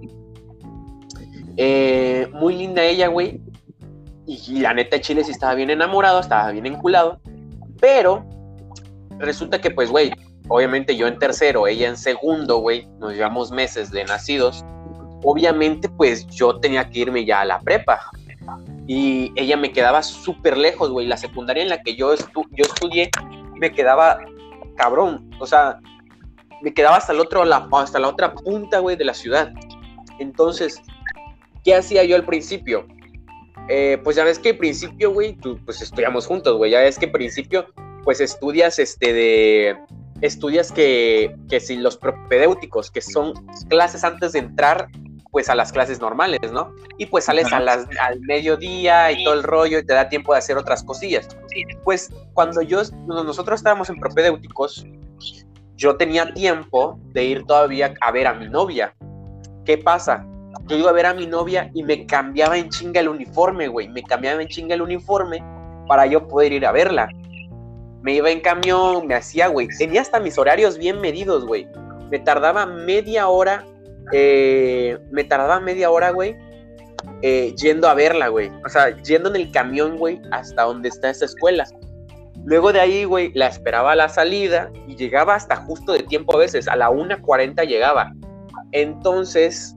Eh, 1.58 2.28
muy 2.34 2.56
linda 2.56 2.84
ella, 2.84 3.08
güey. 3.08 3.42
Y 4.26 4.60
la 4.60 4.74
neta, 4.74 5.00
Chile 5.00 5.24
sí 5.24 5.32
estaba 5.32 5.56
bien 5.56 5.70
enamorado, 5.70 6.20
estaba 6.20 6.52
bien 6.52 6.66
enculado. 6.66 7.20
Pero 7.80 8.26
resulta 9.20 9.60
que, 9.62 9.72
pues, 9.72 9.90
güey, 9.90 10.12
obviamente 10.48 10.96
yo 10.96 11.08
en 11.08 11.18
tercero, 11.18 11.68
ella 11.68 11.88
en 11.88 11.98
segundo, 11.98 12.58
güey, 12.58 12.88
nos 13.00 13.14
llevamos 13.14 13.52
meses 13.52 13.92
de 13.92 14.04
nacidos. 14.06 14.66
Obviamente, 15.24 15.90
pues 15.90 16.28
yo 16.28 16.60
tenía 16.60 16.90
que 16.90 17.00
irme 17.00 17.26
ya 17.26 17.42
a 17.42 17.46
la 17.46 17.60
prepa. 17.60 18.00
Y 18.88 19.34
ella 19.36 19.58
me 19.58 19.72
quedaba 19.72 20.02
súper 20.04 20.58
lejos, 20.58 20.90
güey. 20.90 21.08
La 21.08 21.18
secundaria 21.18 21.64
en 21.64 21.70
la 21.70 21.82
que 21.82 21.96
yo, 21.96 22.14
estu- 22.14 22.48
yo 22.52 22.64
estudié 22.64 23.10
me 23.56 23.72
quedaba 23.72 24.20
cabrón. 24.78 25.30
O 25.40 25.46
sea, 25.46 25.80
me 26.62 26.74
quedaba 26.74 26.98
hasta, 26.98 27.12
el 27.14 27.20
otro, 27.20 27.44
la, 27.44 27.68
hasta 27.72 28.00
la 28.00 28.08
otra 28.08 28.34
punta, 28.34 28.80
güey, 28.80 28.96
de 28.96 29.06
la 29.06 29.14
ciudad. 29.14 29.52
Entonces, 30.20 30.82
¿qué 31.64 31.76
hacía 31.76 32.04
yo 32.06 32.16
al 32.16 32.26
principio? 32.26 32.88
Eh, 33.70 34.00
pues 34.04 34.16
ya 34.16 34.24
ves 34.24 34.40
que 34.40 34.52
al 34.52 34.58
principio, 34.58 35.12
güey, 35.12 35.36
pues 35.66 35.82
estudiamos 35.82 36.26
juntos, 36.26 36.56
güey. 36.56 36.72
Ya 36.72 36.80
ves 36.80 36.98
que 36.98 37.08
al 37.08 37.12
principio, 37.12 37.66
pues 38.04 38.22
estudias 38.22 38.80
este 38.80 39.12
de 39.12 39.78
estudias 40.22 40.72
que, 40.72 41.36
que 41.50 41.60
si 41.60 41.76
los 41.76 41.98
propedéuticos, 41.98 42.90
que 42.90 43.02
son 43.02 43.34
clases 43.68 44.04
antes 44.04 44.32
de 44.32 44.40
entrar 44.40 44.88
pues 45.38 45.50
a 45.50 45.56
las 45.56 45.72
clases 45.72 46.02
normales, 46.02 46.52
¿no? 46.52 46.74
Y 46.98 47.06
pues 47.06 47.26
sales 47.26 47.54
a 47.54 47.60
las, 47.60 47.86
al 48.02 48.20
mediodía 48.22 49.12
y 49.12 49.24
todo 49.24 49.36
el 49.36 49.44
rollo 49.44 49.78
y 49.78 49.86
te 49.86 49.94
da 49.94 50.10
tiempo 50.10 50.34
de 50.34 50.40
hacer 50.40 50.58
otras 50.58 50.84
cosillas. 50.84 51.28
Pues 51.84 52.10
cuando 52.34 52.64
yo, 52.64 52.82
cuando 53.06 53.24
nosotros 53.24 53.60
estábamos 53.60 53.88
en 53.92 54.00
propedéuticos, 54.00 54.88
yo 55.76 55.96
tenía 55.96 56.34
tiempo 56.34 57.00
de 57.14 57.26
ir 57.26 57.46
todavía 57.46 57.94
a 58.02 58.12
ver 58.12 58.26
a 58.26 58.34
mi 58.34 58.50
novia. 58.50 58.96
¿Qué 59.64 59.78
pasa? 59.78 60.26
Yo 60.66 60.76
iba 60.76 60.90
a 60.90 60.94
ver 60.94 61.06
a 61.06 61.14
mi 61.14 61.28
novia 61.28 61.70
y 61.76 61.84
me 61.84 62.08
cambiaba 62.08 62.58
en 62.58 62.70
chinga 62.70 63.02
el 63.02 63.10
uniforme, 63.10 63.68
güey. 63.68 63.88
Me 63.90 64.02
cambiaba 64.02 64.42
en 64.42 64.48
chinga 64.48 64.74
el 64.74 64.82
uniforme 64.82 65.44
para 65.88 66.08
yo 66.08 66.28
poder 66.28 66.52
ir 66.52 66.66
a 66.66 66.72
verla 66.72 67.10
me 68.02 68.14
iba 68.14 68.30
en 68.30 68.40
camión, 68.40 69.06
me 69.06 69.16
hacía, 69.16 69.48
güey. 69.48 69.68
Tenía 69.68 70.00
hasta 70.00 70.20
mis 70.20 70.38
horarios 70.38 70.78
bien 70.78 71.02
medidos, 71.02 71.46
güey. 71.46 71.68
Me 72.10 72.20
tardaba 72.20 72.66
media 72.66 73.28
hora, 73.28 73.66
eh, 74.12 74.98
me 75.12 75.24
tardaba 75.24 75.60
media 75.60 75.90
hora, 75.90 76.12
güey, 76.12 76.36
eh, 77.22 77.54
yendo 77.58 77.88
a 77.88 77.94
verla, 77.94 78.28
güey. 78.30 78.52
O 78.66 78.70
sea, 78.70 78.96
yendo 79.04 79.30
en 79.30 79.36
el 79.36 79.52
camión, 79.52 79.98
güey, 79.98 80.22
hasta 80.32 80.64
donde 80.64 80.90
está 80.90 81.10
esa 81.10 81.26
escuela. 81.26 81.66
Luego 82.46 82.72
de 82.72 82.80
ahí, 82.80 83.04
güey, 83.04 83.32
la 83.34 83.48
esperaba 83.48 83.92
a 83.92 83.96
la 83.96 84.10
salida 84.10 84.72
y 84.88 84.96
llegaba 84.96 85.36
hasta 85.36 85.58
justo 85.58 85.94
de 85.94 86.04
tiempo 86.04 86.36
a 86.36 86.40
veces. 86.40 86.68
A 86.68 86.76
la 86.76 86.90
1.40 86.90 87.66
llegaba. 87.68 88.14
Entonces, 88.72 89.76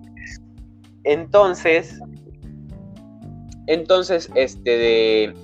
entonces, 1.04 1.98
entonces, 3.66 4.30
este 4.34 4.70
de 4.70 5.34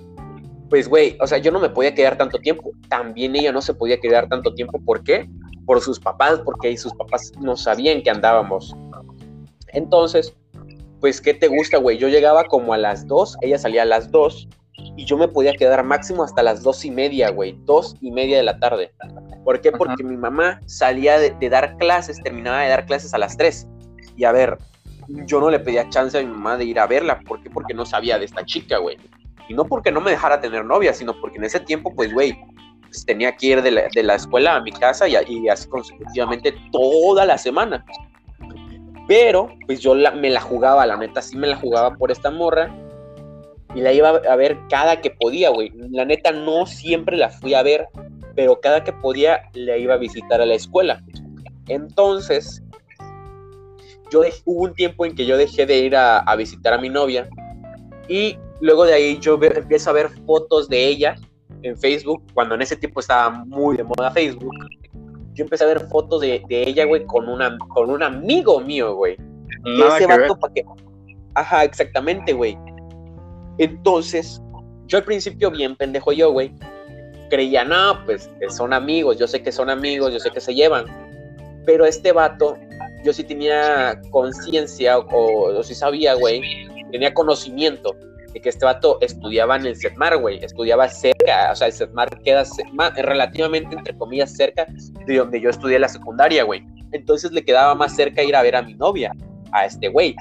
pues, 0.68 0.88
güey, 0.88 1.16
o 1.20 1.26
sea, 1.26 1.38
yo 1.38 1.52
no 1.52 1.60
me 1.60 1.68
podía 1.68 1.94
quedar 1.94 2.16
tanto 2.16 2.38
tiempo. 2.38 2.72
También 2.88 3.36
ella 3.36 3.52
no 3.52 3.62
se 3.62 3.74
podía 3.74 3.98
quedar 3.98 4.28
tanto 4.28 4.54
tiempo. 4.54 4.80
¿Por 4.84 5.02
qué? 5.04 5.28
Por 5.66 5.80
sus 5.80 6.00
papás, 6.00 6.40
porque 6.44 6.76
sus 6.76 6.94
papás 6.94 7.32
no 7.40 7.56
sabían 7.56 8.02
que 8.02 8.10
andábamos. 8.10 8.74
Entonces, 9.68 10.34
pues, 11.00 11.20
¿qué 11.20 11.34
te 11.34 11.48
gusta, 11.48 11.78
güey? 11.78 11.98
Yo 11.98 12.08
llegaba 12.08 12.44
como 12.44 12.72
a 12.72 12.78
las 12.78 13.06
2, 13.06 13.38
ella 13.42 13.58
salía 13.58 13.82
a 13.82 13.86
las 13.86 14.10
2, 14.10 14.48
y 14.96 15.04
yo 15.04 15.16
me 15.16 15.28
podía 15.28 15.52
quedar 15.54 15.82
máximo 15.84 16.22
hasta 16.22 16.42
las 16.42 16.62
dos 16.62 16.84
y 16.84 16.90
media, 16.90 17.30
güey. 17.30 17.58
Dos 17.64 17.96
y 18.00 18.10
media 18.10 18.36
de 18.36 18.42
la 18.42 18.58
tarde. 18.58 18.92
¿Por 19.44 19.60
qué? 19.60 19.72
Porque 19.72 20.02
mi 20.04 20.16
mamá 20.16 20.60
salía 20.66 21.18
de, 21.18 21.30
de 21.30 21.48
dar 21.48 21.76
clases, 21.78 22.22
terminaba 22.22 22.62
de 22.62 22.68
dar 22.68 22.86
clases 22.86 23.14
a 23.14 23.18
las 23.18 23.36
3. 23.36 23.66
Y 24.16 24.24
a 24.24 24.32
ver, 24.32 24.58
yo 25.08 25.40
no 25.40 25.50
le 25.50 25.60
pedía 25.60 25.88
chance 25.88 26.18
a 26.18 26.22
mi 26.22 26.28
mamá 26.28 26.56
de 26.56 26.64
ir 26.64 26.78
a 26.78 26.86
verla. 26.86 27.20
¿Por 27.20 27.42
qué? 27.42 27.50
Porque 27.50 27.74
no 27.74 27.86
sabía 27.86 28.18
de 28.18 28.24
esta 28.24 28.44
chica, 28.44 28.78
güey. 28.78 28.96
Y 29.48 29.54
no 29.54 29.64
porque 29.64 29.92
no 29.92 30.00
me 30.00 30.10
dejara 30.10 30.40
tener 30.40 30.64
novia, 30.64 30.92
sino 30.92 31.18
porque 31.20 31.38
en 31.38 31.44
ese 31.44 31.60
tiempo, 31.60 31.94
pues, 31.94 32.12
güey, 32.12 32.38
pues, 32.86 33.04
tenía 33.04 33.36
que 33.36 33.46
ir 33.46 33.62
de 33.62 33.70
la, 33.70 33.82
de 33.94 34.02
la 34.02 34.14
escuela 34.14 34.56
a 34.56 34.60
mi 34.60 34.72
casa 34.72 35.08
y, 35.08 35.16
así 35.48 35.68
consecutivamente 35.68 36.54
toda 36.72 37.24
la 37.26 37.38
semana. 37.38 37.84
Pero, 39.08 39.54
pues 39.66 39.80
yo 39.80 39.94
la- 39.94 40.10
me 40.12 40.30
la 40.30 40.40
jugaba, 40.40 40.84
la 40.86 40.96
neta, 40.96 41.22
sí 41.22 41.36
me 41.36 41.46
la 41.46 41.56
jugaba 41.56 41.94
por 41.96 42.10
esta 42.10 42.30
morra. 42.30 42.74
Y 43.74 43.80
la 43.80 43.92
iba 43.92 44.08
a 44.08 44.36
ver 44.36 44.58
cada 44.70 45.00
que 45.00 45.10
podía, 45.10 45.50
güey. 45.50 45.70
La 45.90 46.04
neta, 46.04 46.32
no 46.32 46.66
siempre 46.66 47.16
la 47.16 47.28
fui 47.28 47.52
a 47.54 47.62
ver, 47.62 47.88
pero 48.34 48.58
cada 48.60 48.82
que 48.82 48.92
podía 48.92 49.42
la 49.52 49.76
iba 49.76 49.94
a 49.94 49.98
visitar 49.98 50.40
a 50.40 50.46
la 50.46 50.54
escuela. 50.54 51.02
Entonces, 51.68 52.62
yo 54.10 54.22
hubo 54.44 54.62
un 54.64 54.74
tiempo 54.74 55.04
en 55.04 55.14
que 55.14 55.26
yo 55.26 55.36
dejé 55.36 55.66
de 55.66 55.78
ir 55.78 55.96
a, 55.96 56.18
a 56.20 56.36
visitar 56.36 56.72
a 56.72 56.78
mi 56.78 56.88
novia 56.88 57.28
y 58.08 58.38
luego 58.60 58.84
de 58.86 58.94
ahí 58.94 59.18
yo 59.18 59.36
ve- 59.36 59.52
empiezo 59.56 59.90
a 59.90 59.94
ver 59.94 60.10
fotos 60.26 60.68
de 60.68 60.86
ella 60.86 61.16
en 61.62 61.76
Facebook, 61.76 62.22
cuando 62.34 62.54
en 62.54 62.62
ese 62.62 62.76
tiempo 62.76 63.00
estaba 63.00 63.30
muy 63.30 63.76
de 63.76 63.84
moda 63.84 64.10
Facebook. 64.10 64.54
Yo 65.34 65.44
empecé 65.44 65.64
a 65.64 65.68
ver 65.68 65.80
fotos 65.88 66.20
de, 66.20 66.42
de 66.48 66.62
ella, 66.68 66.84
güey, 66.84 67.04
con, 67.04 67.28
una, 67.28 67.56
con 67.74 67.90
un 67.90 68.02
amigo 68.02 68.60
mío, 68.60 68.94
güey. 68.94 69.16
Nada 69.64 69.96
ese 69.96 70.06
vato 70.06 70.38
pa' 70.38 70.52
que... 70.52 70.64
Ajá, 71.34 71.64
exactamente, 71.64 72.32
güey. 72.32 72.56
Entonces, 73.58 74.40
yo 74.86 74.98
al 74.98 75.04
principio 75.04 75.50
bien 75.50 75.76
pendejo 75.76 76.12
yo, 76.12 76.32
güey. 76.32 76.52
Creía, 77.28 77.64
no, 77.64 78.04
pues 78.06 78.30
son 78.48 78.72
amigos, 78.72 79.18
yo 79.18 79.26
sé 79.26 79.42
que 79.42 79.52
son 79.52 79.68
amigos, 79.68 80.12
yo 80.12 80.20
sé 80.20 80.30
que 80.30 80.40
se 80.40 80.54
llevan. 80.54 80.86
Pero 81.66 81.84
este 81.84 82.12
vato, 82.12 82.56
yo 83.04 83.12
sí 83.12 83.24
tenía 83.24 84.00
conciencia 84.10 84.98
o, 84.98 85.58
o 85.58 85.62
sí 85.62 85.74
sabía, 85.74 86.14
güey, 86.14 86.40
tenía 86.92 87.12
conocimiento 87.12 87.94
de 88.36 88.42
que 88.42 88.50
este 88.50 88.66
vato 88.66 88.98
estudiaba 89.00 89.56
en 89.56 89.64
el 89.64 89.76
CETMAR, 89.76 90.18
güey, 90.18 90.44
estudiaba 90.44 90.86
cerca, 90.90 91.52
o 91.52 91.56
sea, 91.56 91.68
el 91.68 91.72
CETMAR 91.72 92.20
queda 92.22 92.44
relativamente, 92.96 93.74
entre 93.74 93.96
comillas, 93.96 94.36
cerca 94.36 94.66
de 95.06 95.16
donde 95.16 95.40
yo 95.40 95.48
estudié 95.48 95.78
la 95.78 95.88
secundaria, 95.88 96.44
güey. 96.44 96.62
Entonces 96.92 97.32
le 97.32 97.42
quedaba 97.42 97.74
más 97.74 97.96
cerca 97.96 98.22
ir 98.22 98.36
a 98.36 98.42
ver 98.42 98.54
a 98.54 98.60
mi 98.60 98.74
novia, 98.74 99.14
a 99.52 99.64
este 99.64 99.88
güey. 99.88 100.14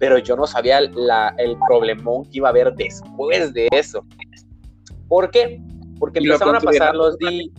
Pero 0.00 0.18
yo 0.18 0.34
no 0.34 0.48
sabía 0.48 0.80
la, 0.80 1.32
el 1.38 1.56
problemón 1.68 2.24
que 2.24 2.38
iba 2.38 2.48
a 2.48 2.50
haber 2.50 2.74
después 2.74 3.54
de 3.54 3.68
eso. 3.70 4.04
¿Por 5.06 5.30
qué? 5.30 5.62
Porque 6.00 6.18
empezaron 6.18 6.56
a 6.56 6.60
pasar 6.60 6.96
los 6.96 7.16
días. 7.18 7.50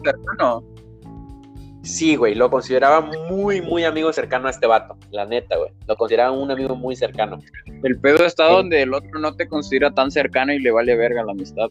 Sí, 1.83 2.15
güey, 2.15 2.35
lo 2.35 2.51
consideraba 2.51 3.01
muy, 3.01 3.61
muy 3.61 3.83
amigo 3.83 4.13
cercano 4.13 4.47
a 4.47 4.51
este 4.51 4.67
vato, 4.67 4.95
la 5.09 5.25
neta, 5.25 5.57
güey. 5.57 5.71
Lo 5.87 5.95
consideraba 5.95 6.31
un 6.31 6.51
amigo 6.51 6.75
muy 6.75 6.95
cercano. 6.95 7.39
El 7.83 7.99
pedo 7.99 8.25
está 8.25 8.45
donde 8.49 8.83
el 8.83 8.93
otro 8.93 9.19
no 9.19 9.35
te 9.35 9.47
considera 9.47 9.91
tan 9.91 10.11
cercano 10.11 10.53
y 10.53 10.59
le 10.59 10.71
vale 10.71 10.95
verga 10.95 11.23
la 11.23 11.31
amistad. 11.31 11.69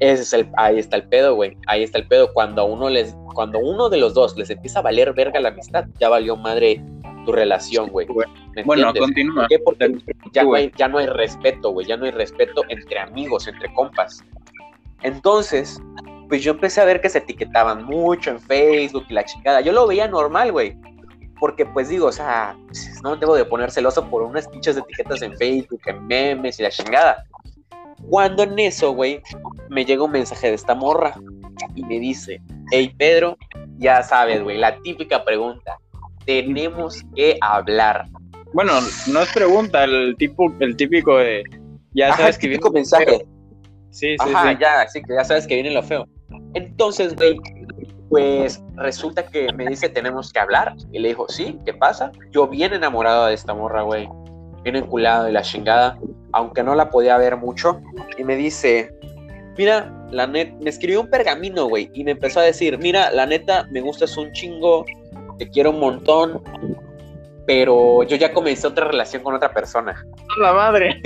Ese 0.00 0.22
es 0.22 0.32
el, 0.32 0.48
ahí 0.56 0.78
está 0.78 0.96
el 0.96 1.04
pedo, 1.04 1.34
güey. 1.34 1.56
Ahí 1.66 1.82
está 1.82 1.98
el 1.98 2.06
pedo. 2.06 2.32
Cuando 2.32 2.62
a 2.62 2.64
uno 2.64 2.88
les, 2.88 3.16
cuando 3.34 3.58
uno 3.58 3.88
de 3.88 3.96
los 3.96 4.14
dos 4.14 4.36
les 4.36 4.50
empieza 4.50 4.78
a 4.78 4.82
valer 4.82 5.12
verga 5.12 5.40
la 5.40 5.48
amistad, 5.48 5.86
ya 5.98 6.08
valió 6.08 6.36
madre 6.36 6.82
tu 7.24 7.32
relación, 7.32 7.88
güey. 7.88 8.06
Güey. 8.06 8.28
¿Me 8.54 8.62
Bueno, 8.64 8.92
continúa. 8.94 9.42
¿Por 9.42 9.48
qué? 9.48 9.58
Porque 9.58 10.04
ya 10.32 10.44
no, 10.44 10.54
hay, 10.54 10.70
ya 10.76 10.88
no 10.88 10.98
hay 10.98 11.06
respeto, 11.06 11.70
güey. 11.70 11.86
Ya 11.86 11.96
no 11.96 12.04
hay 12.04 12.12
respeto 12.12 12.62
entre 12.68 12.98
amigos, 13.00 13.48
entre 13.48 13.72
compas. 13.74 14.22
Entonces, 15.02 15.80
pues 16.28 16.42
yo 16.42 16.52
empecé 16.52 16.80
a 16.80 16.84
ver 16.84 17.00
que 17.00 17.08
se 17.08 17.18
etiquetaban 17.18 17.84
mucho 17.84 18.30
en 18.30 18.40
Facebook 18.40 19.06
y 19.08 19.14
la 19.14 19.24
chingada. 19.24 19.60
Yo 19.60 19.72
lo 19.72 19.86
veía 19.86 20.06
normal, 20.06 20.52
güey. 20.52 20.76
Porque 21.40 21.64
pues 21.64 21.88
digo, 21.88 22.06
o 22.06 22.12
sea, 22.12 22.56
no 23.02 23.16
debo 23.16 23.36
de 23.36 23.44
poner 23.44 23.70
celoso 23.70 24.08
por 24.10 24.22
unas 24.22 24.48
pinches 24.48 24.76
etiquetas 24.76 25.22
en 25.22 25.36
Facebook, 25.36 25.80
en 25.86 26.06
memes 26.06 26.58
y 26.58 26.64
la 26.64 26.70
chingada. 26.70 27.24
Cuando 28.08 28.42
en 28.42 28.58
eso, 28.58 28.92
güey, 28.92 29.22
me 29.70 29.84
llega 29.84 30.02
un 30.02 30.12
mensaje 30.12 30.48
de 30.48 30.54
esta 30.54 30.74
morra 30.74 31.14
y 31.74 31.82
me 31.84 31.98
dice, 32.00 32.40
hey 32.70 32.92
Pedro, 32.96 33.36
ya 33.78 34.02
sabes, 34.02 34.42
güey, 34.42 34.58
la 34.58 34.80
típica 34.82 35.24
pregunta, 35.24 35.78
tenemos 36.24 37.04
que 37.14 37.38
hablar. 37.40 38.06
Bueno, 38.52 38.72
no 39.06 39.20
es 39.20 39.32
pregunta, 39.32 39.84
el 39.84 40.16
tipo, 40.18 40.52
el 40.60 40.76
típico 40.76 41.18
de 41.18 41.44
ya 41.92 42.08
Ajá, 42.08 42.18
sabes 42.18 42.36
el 42.36 42.40
que 42.40 42.48
viene 42.48 42.58
típico 42.60 42.74
mensaje. 42.74 43.26
Sí, 43.90 44.16
sí, 44.16 44.16
Ajá, 44.20 44.52
sí. 44.52 44.58
ya, 44.60 44.88
sí, 44.88 45.02
que 45.02 45.14
ya 45.14 45.24
sabes 45.24 45.46
que 45.46 45.54
viene 45.54 45.70
lo 45.70 45.82
feo. 45.82 46.06
Entonces, 46.54 47.14
güey, 47.16 47.38
pues 48.08 48.62
resulta 48.76 49.26
que 49.26 49.52
me 49.52 49.66
dice, 49.66 49.88
tenemos 49.88 50.32
que 50.32 50.40
hablar. 50.40 50.74
Y 50.92 50.98
le 50.98 51.08
dijo, 51.08 51.28
sí, 51.28 51.58
¿qué 51.64 51.74
pasa? 51.74 52.12
Yo 52.30 52.48
bien 52.48 52.72
enamorado 52.72 53.26
de 53.26 53.34
esta 53.34 53.54
morra, 53.54 53.82
güey. 53.82 54.08
Bien 54.62 54.76
enculado 54.76 55.24
de 55.24 55.32
la 55.32 55.42
chingada. 55.42 55.98
Aunque 56.32 56.62
no 56.62 56.74
la 56.74 56.90
podía 56.90 57.16
ver 57.18 57.36
mucho. 57.36 57.80
Y 58.16 58.24
me 58.24 58.36
dice, 58.36 58.94
mira, 59.56 59.92
la 60.10 60.26
neta, 60.26 60.56
me 60.60 60.70
escribió 60.70 61.00
un 61.00 61.10
pergamino, 61.10 61.66
güey. 61.66 61.90
Y 61.92 62.04
me 62.04 62.12
empezó 62.12 62.40
a 62.40 62.44
decir, 62.44 62.78
mira, 62.78 63.10
la 63.10 63.26
neta, 63.26 63.66
me 63.70 63.80
gustas 63.80 64.16
un 64.16 64.32
chingo. 64.32 64.84
Te 65.38 65.48
quiero 65.48 65.70
un 65.70 65.80
montón. 65.80 66.42
Pero 67.46 68.02
yo 68.02 68.16
ya 68.16 68.32
comencé 68.32 68.66
otra 68.66 68.86
relación 68.86 69.22
con 69.22 69.34
otra 69.34 69.52
persona. 69.52 70.04
La 70.40 70.52
madre. 70.52 71.00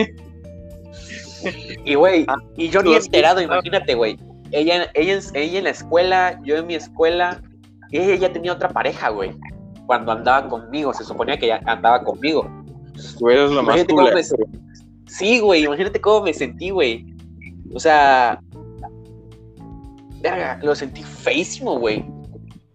Y, 1.84 1.94
güey, 1.94 2.24
y 2.56 2.68
yo 2.68 2.82
ni 2.82 2.94
enterado, 2.94 3.40
imagínate, 3.40 3.94
güey. 3.94 4.16
Ella, 4.52 4.90
ella, 4.94 5.14
en- 5.14 5.36
ella 5.36 5.58
en 5.58 5.64
la 5.64 5.70
escuela, 5.70 6.40
yo 6.44 6.56
en 6.56 6.66
mi 6.66 6.74
escuela, 6.74 7.42
ella 7.90 8.14
ya 8.14 8.32
tenía 8.32 8.52
otra 8.52 8.68
pareja, 8.68 9.08
güey. 9.08 9.34
Cuando 9.86 10.12
andaba 10.12 10.48
conmigo, 10.48 10.94
se 10.94 11.04
suponía 11.04 11.36
que 11.36 11.48
ya 11.48 11.60
andaba 11.66 12.04
conmigo. 12.04 12.48
Güey, 13.20 13.36
eso 13.36 13.46
es 13.46 13.52
lo 13.52 13.62
más 13.62 13.76
me 13.76 14.22
Sí, 15.06 15.40
güey, 15.40 15.64
imagínate 15.64 16.00
cómo 16.00 16.24
me 16.24 16.32
sentí, 16.32 16.70
güey. 16.70 17.04
O 17.74 17.80
sea, 17.80 18.40
verga, 20.20 20.58
lo 20.62 20.74
sentí 20.74 21.02
feísimo, 21.02 21.78
güey. 21.78 22.04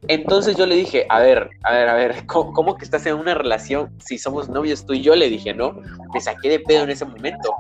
Entonces 0.08 0.56
yo 0.56 0.66
le 0.66 0.76
dije, 0.76 1.06
a 1.10 1.20
ver, 1.20 1.50
a 1.64 1.74
ver, 1.74 1.90
a 1.90 1.94
ver, 1.96 2.26
¿cómo, 2.28 2.54
cómo 2.54 2.78
que 2.78 2.86
estás 2.86 3.06
en 3.06 3.16
una 3.16 3.34
relación 3.34 3.92
si 4.06 4.18
somos 4.18 4.50
novios 4.50 4.86
tú 4.86 4.94
y 4.94 5.02
yo? 5.02 5.16
Le 5.16 5.30
dije, 5.30 5.54
¿no? 5.54 5.74
Me 6.14 6.22
saqué 6.22 6.50
de 6.50 6.60
pedo 6.60 6.84
en 6.84 6.92
ese 6.92 7.06
momento. 7.06 7.54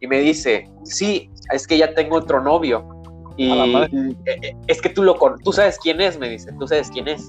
Y 0.00 0.06
me 0.06 0.20
dice, 0.20 0.68
sí, 0.84 1.30
es 1.52 1.66
que 1.66 1.76
ya 1.76 1.92
tengo 1.94 2.16
otro 2.16 2.40
novio. 2.40 2.97
Y 3.38 3.52
eh, 3.52 4.18
eh, 4.26 4.56
es 4.66 4.82
que 4.82 4.88
tú 4.88 5.04
lo 5.04 5.16
con 5.16 5.38
tú 5.38 5.52
sabes 5.52 5.78
quién 5.78 6.00
es, 6.00 6.18
me 6.18 6.28
dice, 6.28 6.52
tú 6.58 6.66
sabes 6.66 6.90
quién 6.90 7.06
es. 7.06 7.28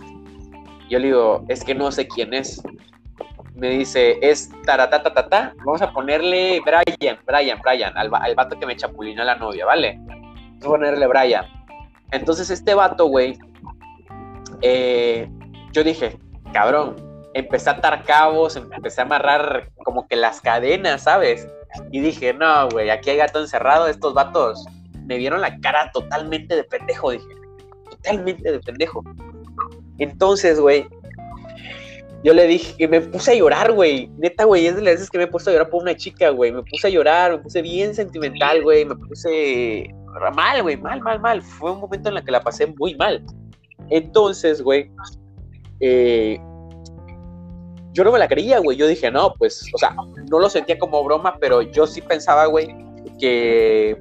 Yo 0.89 0.97
le 0.97 1.05
digo, 1.05 1.45
es 1.47 1.63
que 1.63 1.75
no 1.75 1.91
sé 1.91 2.07
quién 2.07 2.33
es. 2.33 2.63
Me 3.53 3.69
dice, 3.69 4.17
es 4.21 4.49
taratatata, 4.65 5.53
vamos 5.63 5.83
a 5.83 5.93
ponerle 5.93 6.61
Brian, 6.61 7.19
Brian, 7.27 7.59
Brian, 7.61 7.95
al, 7.95 8.09
al 8.11 8.35
vato 8.35 8.57
que 8.59 8.65
me 8.65 8.75
chapulinó 8.75 9.23
la 9.23 9.35
novia, 9.35 9.67
¿vale? 9.67 9.99
Vamos 9.99 10.65
a 10.65 10.69
ponerle 10.69 11.05
Brian. 11.05 11.45
Entonces 12.11 12.49
este 12.49 12.73
vato, 12.73 13.05
güey, 13.05 13.37
eh, 14.63 15.29
yo 15.73 15.83
dije, 15.83 16.17
cabrón, 16.53 16.95
empecé 17.35 17.69
a 17.69 17.73
atar 17.73 18.03
cabos, 18.03 18.55
empecé 18.55 19.01
a 19.01 19.03
amarrar 19.03 19.69
como 19.83 20.07
que 20.07 20.15
las 20.15 20.41
cadenas, 20.41 21.03
¿sabes? 21.03 21.47
Y 21.91 21.99
dije, 21.99 22.33
no, 22.33 22.67
güey, 22.69 22.89
aquí 22.89 23.11
hay 23.11 23.17
gato 23.17 23.39
encerrado, 23.39 23.87
estos 23.87 24.15
vatos 24.15 24.65
me 25.09 25.17
vieron 25.17 25.41
la 25.41 25.59
cara 25.59 25.91
totalmente 25.91 26.55
de 26.55 26.63
pendejo, 26.63 27.11
dije, 27.11 27.25
totalmente 27.89 28.51
de 28.51 28.59
pendejo. 28.59 29.03
Entonces, 29.97 30.59
güey, 30.59 30.87
yo 32.23 32.33
le 32.33 32.45
dije 32.45 32.75
que 32.77 32.87
me 32.87 33.01
puse 33.01 33.31
a 33.31 33.35
llorar, 33.35 33.71
güey. 33.71 34.07
Neta, 34.19 34.43
güey, 34.43 34.67
es 34.67 34.75
de 34.75 34.83
las 34.83 34.93
veces 34.93 35.09
que 35.09 35.17
me 35.17 35.23
he 35.23 35.27
puesto 35.27 35.49
a 35.49 35.53
llorar 35.53 35.69
por 35.71 35.81
una 35.81 35.97
chica, 35.97 36.29
güey. 36.29 36.51
Me 36.51 36.61
puse 36.61 36.87
a 36.87 36.89
llorar, 36.91 37.31
me 37.31 37.37
puse 37.39 37.61
bien 37.63 37.95
sentimental, 37.95 38.61
güey. 38.61 38.85
Me 38.85 38.95
puse 38.95 39.89
mal, 40.35 40.61
güey, 40.61 40.77
mal, 40.77 41.01
mal, 41.01 41.19
mal. 41.19 41.41
Fue 41.41 41.71
un 41.71 41.79
momento 41.79 42.09
en 42.09 42.17
el 42.17 42.23
que 42.23 42.31
la 42.31 42.41
pasé 42.41 42.67
muy 42.67 42.93
mal. 42.95 43.25
Entonces, 43.89 44.61
güey, 44.61 44.91
eh, 45.79 46.37
yo 47.93 48.03
no 48.03 48.11
me 48.11 48.19
la 48.19 48.27
creía, 48.27 48.59
güey. 48.59 48.77
Yo 48.77 48.85
dije, 48.85 49.09
no, 49.09 49.33
pues, 49.39 49.65
o 49.73 49.77
sea, 49.79 49.95
no 50.29 50.39
lo 50.39 50.49
sentía 50.49 50.77
como 50.77 51.03
broma, 51.03 51.37
pero 51.39 51.63
yo 51.63 51.87
sí 51.87 51.99
pensaba, 51.99 52.45
güey, 52.45 52.75
que, 53.19 53.97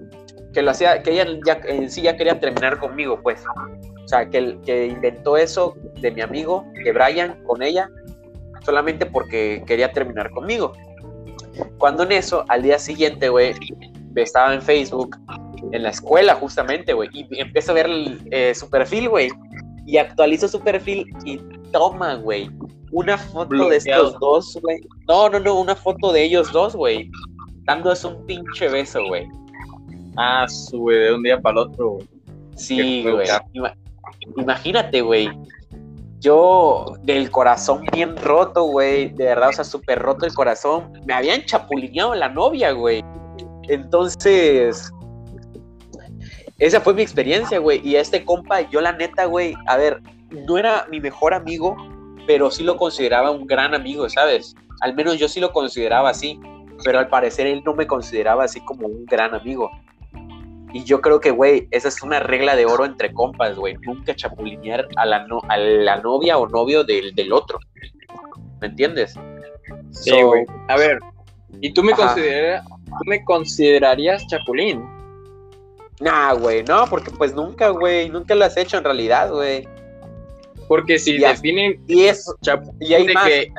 que 0.58 0.62
lo 0.62 0.72
hacía, 0.72 1.04
que 1.04 1.12
ella 1.12 1.24
ya, 1.46 1.60
en 1.68 1.88
sí 1.88 2.02
ya 2.02 2.16
quería 2.16 2.40
terminar 2.40 2.80
conmigo, 2.80 3.20
pues. 3.22 3.44
O 3.46 4.08
sea, 4.08 4.28
que, 4.28 4.86
inventó 4.86 5.36
eso 5.36 5.76
de 6.00 6.10
mi 6.10 6.20
amigo, 6.20 6.64
de 6.82 6.90
Brian, 6.90 7.40
con 7.44 7.62
ella, 7.62 7.88
solamente 8.64 9.06
porque 9.06 9.62
quería 9.68 9.92
terminar 9.92 10.32
conmigo. 10.32 10.72
Cuando 11.78 12.02
en 12.02 12.10
eso, 12.10 12.44
al 12.48 12.62
día 12.62 12.80
siguiente, 12.80 13.28
güey, 13.28 13.54
estaba 14.16 14.52
en 14.52 14.60
Facebook, 14.60 15.16
en 15.70 15.84
la 15.84 15.90
escuela 15.90 16.34
justamente, 16.34 16.92
güey, 16.92 17.08
y 17.12 17.40
empiezo 17.40 17.70
a 17.70 17.74
ver 17.76 17.86
el, 17.86 18.28
eh, 18.32 18.52
su 18.52 18.68
perfil, 18.68 19.10
güey, 19.10 19.30
y 19.86 19.98
actualizo 19.98 20.48
su 20.48 20.60
perfil 20.60 21.06
y 21.24 21.38
toma, 21.70 22.16
güey, 22.16 22.50
una 22.90 23.16
foto 23.16 23.68
de 23.68 23.76
estos 23.76 24.18
dos, 24.18 24.58
güey. 24.60 24.80
No, 25.06 25.28
no, 25.28 25.38
no, 25.38 25.60
una 25.60 25.76
foto 25.76 26.10
de 26.10 26.24
ellos 26.24 26.50
dos, 26.50 26.74
güey, 26.74 27.08
dándose 27.62 28.08
un 28.08 28.26
pinche 28.26 28.68
beso, 28.68 29.06
güey. 29.06 29.24
Ah, 30.20 30.46
sube 30.48 30.96
de 30.96 31.14
un 31.14 31.22
día 31.22 31.40
para 31.40 31.52
el 31.60 31.68
otro, 31.68 31.90
güey. 31.90 32.08
Sí, 32.56 33.02
güey. 33.02 33.26
Ima- 33.54 33.74
imagínate, 34.36 35.00
güey. 35.00 35.30
Yo, 36.20 36.96
del 37.04 37.30
corazón 37.30 37.84
bien 37.92 38.16
roto, 38.16 38.64
güey. 38.64 39.10
De 39.10 39.26
verdad, 39.26 39.50
o 39.50 39.52
sea, 39.52 39.62
súper 39.64 40.00
roto 40.00 40.26
el 40.26 40.34
corazón. 40.34 40.92
Me 41.06 41.14
habían 41.14 41.44
chapulineado 41.44 42.14
la 42.16 42.28
novia, 42.28 42.72
güey. 42.72 43.04
Entonces, 43.68 44.92
esa 46.58 46.80
fue 46.80 46.94
mi 46.94 47.02
experiencia, 47.02 47.58
güey. 47.60 47.80
Y 47.86 47.94
a 47.94 48.00
este 48.00 48.24
compa, 48.24 48.62
yo 48.68 48.80
la 48.80 48.92
neta, 48.92 49.26
güey, 49.26 49.54
a 49.66 49.76
ver, 49.76 50.02
no 50.30 50.58
era 50.58 50.86
mi 50.90 51.00
mejor 51.00 51.32
amigo, 51.34 51.76
pero 52.26 52.50
sí 52.50 52.64
lo 52.64 52.76
consideraba 52.76 53.30
un 53.30 53.46
gran 53.46 53.74
amigo, 53.74 54.08
¿sabes? 54.08 54.56
Al 54.80 54.94
menos 54.94 55.18
yo 55.18 55.28
sí 55.28 55.38
lo 55.38 55.52
consideraba 55.52 56.10
así. 56.10 56.40
Pero 56.84 56.98
al 57.00 57.08
parecer 57.08 57.46
él 57.48 57.62
no 57.64 57.74
me 57.74 57.86
consideraba 57.88 58.44
así 58.44 58.60
como 58.60 58.86
un 58.86 59.04
gran 59.04 59.34
amigo. 59.34 59.70
Y 60.72 60.84
yo 60.84 61.00
creo 61.00 61.20
que, 61.20 61.30
güey, 61.30 61.66
esa 61.70 61.88
es 61.88 62.02
una 62.02 62.20
regla 62.20 62.54
de 62.56 62.66
oro 62.66 62.84
entre 62.84 63.12
compas, 63.12 63.56
güey. 63.56 63.76
Nunca 63.86 64.14
chapulinear 64.14 64.86
a 64.96 65.06
la, 65.06 65.26
no- 65.26 65.40
a 65.48 65.56
la 65.56 65.96
novia 66.00 66.36
o 66.38 66.46
novio 66.48 66.84
del, 66.84 67.14
del 67.14 67.32
otro. 67.32 67.58
¿Me 68.60 68.66
entiendes? 68.68 69.14
Sí, 69.90 70.10
So, 70.10 70.26
güey. 70.28 70.44
A 70.68 70.76
ver, 70.76 70.98
¿y 71.60 71.72
tú 71.72 71.82
me, 71.82 71.92
considera, 71.92 72.62
tú 72.86 73.04
me 73.06 73.24
considerarías 73.24 74.26
chapulín? 74.26 74.84
Nah, 76.00 76.34
güey, 76.34 76.62
no, 76.64 76.84
porque 76.86 77.10
pues 77.10 77.34
nunca, 77.34 77.70
güey, 77.70 78.08
nunca 78.10 78.34
lo 78.34 78.44
has 78.44 78.56
hecho 78.56 78.76
en 78.78 78.84
realidad, 78.84 79.30
güey. 79.32 79.66
Porque 80.68 80.98
si 80.98 81.18
Ya. 81.18 81.30
definen 81.30 81.82
Y 81.86 82.04
eso, 82.04 82.36
y 82.78 82.92
hay 82.94 83.08
más. 83.14 83.26
que 83.26 83.52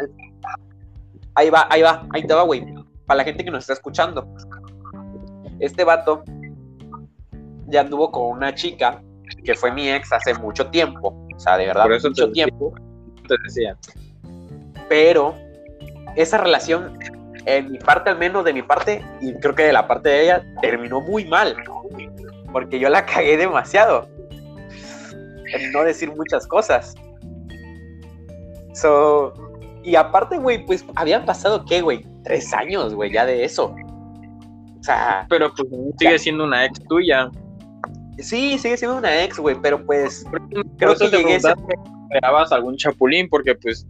Ahí 1.35 1.49
va, 1.49 1.67
ahí 1.69 1.81
va, 1.81 2.05
ahí 2.13 2.25
te 2.25 2.33
va, 2.33 2.43
güey. 2.43 2.63
Para 3.05 3.17
la 3.19 3.23
gente 3.23 3.43
que 3.43 3.49
nos 3.51 3.63
está 3.63 3.73
escuchando. 3.73 4.27
Este 5.59 5.83
vato 5.83 6.23
ya 7.69 7.81
anduvo 7.81 8.11
con 8.11 8.37
una 8.37 8.53
chica 8.53 9.01
que 9.43 9.53
fue 9.53 9.71
mi 9.71 9.89
ex 9.89 10.11
hace 10.11 10.33
mucho 10.35 10.67
tiempo. 10.67 11.09
O 11.35 11.39
sea, 11.39 11.57
de 11.57 11.67
verdad, 11.67 11.83
Por 11.83 11.93
eso 11.93 12.11
te 12.11 12.21
mucho 12.21 12.31
tiempo. 12.31 12.73
te 13.27 13.35
decía. 13.43 13.77
pero 14.87 15.35
esa 16.15 16.37
relación, 16.37 16.97
en 17.45 17.71
mi 17.71 17.77
parte 17.77 18.09
al 18.09 18.17
menos, 18.17 18.43
de 18.43 18.53
mi 18.53 18.61
parte, 18.61 19.05
y 19.21 19.33
creo 19.35 19.55
que 19.55 19.63
de 19.63 19.73
la 19.73 19.87
parte 19.87 20.09
de 20.09 20.23
ella, 20.23 20.43
terminó 20.61 20.99
muy 20.99 21.25
mal, 21.25 21.55
porque 22.51 22.79
yo 22.79 22.89
la 22.89 23.05
cagué 23.05 23.37
demasiado, 23.37 24.09
en 25.53 25.71
no 25.71 25.83
decir 25.83 26.11
muchas 26.15 26.45
cosas. 26.47 26.95
So, 28.73 29.33
y 29.83 29.95
aparte, 29.95 30.37
güey, 30.37 30.65
pues 30.65 30.85
habían 30.95 31.25
pasado, 31.25 31.63
¿qué, 31.65 31.81
güey? 31.81 32.05
Tres 32.23 32.53
años, 32.53 32.93
güey, 32.93 33.11
ya 33.11 33.25
de 33.25 33.43
eso. 33.43 33.75
O 34.79 34.83
sea, 34.83 35.25
Pero 35.29 35.53
pues 35.53 35.67
sigue 35.99 36.19
siendo 36.19 36.43
una 36.45 36.65
ex 36.65 36.79
tuya. 36.87 37.29
Sí, 38.23 38.57
sigue 38.57 38.77
siendo 38.77 38.97
una 38.97 39.23
ex, 39.23 39.37
güey, 39.39 39.55
pero 39.61 39.83
pues 39.85 40.25
creo 40.77 40.95
que 40.95 41.07
llegué 41.09 41.33
a 41.33 41.37
ese 41.37 41.53
considerabas 41.55 42.51
algún 42.51 42.75
chapulín, 42.77 43.29
porque 43.29 43.55
pues 43.55 43.85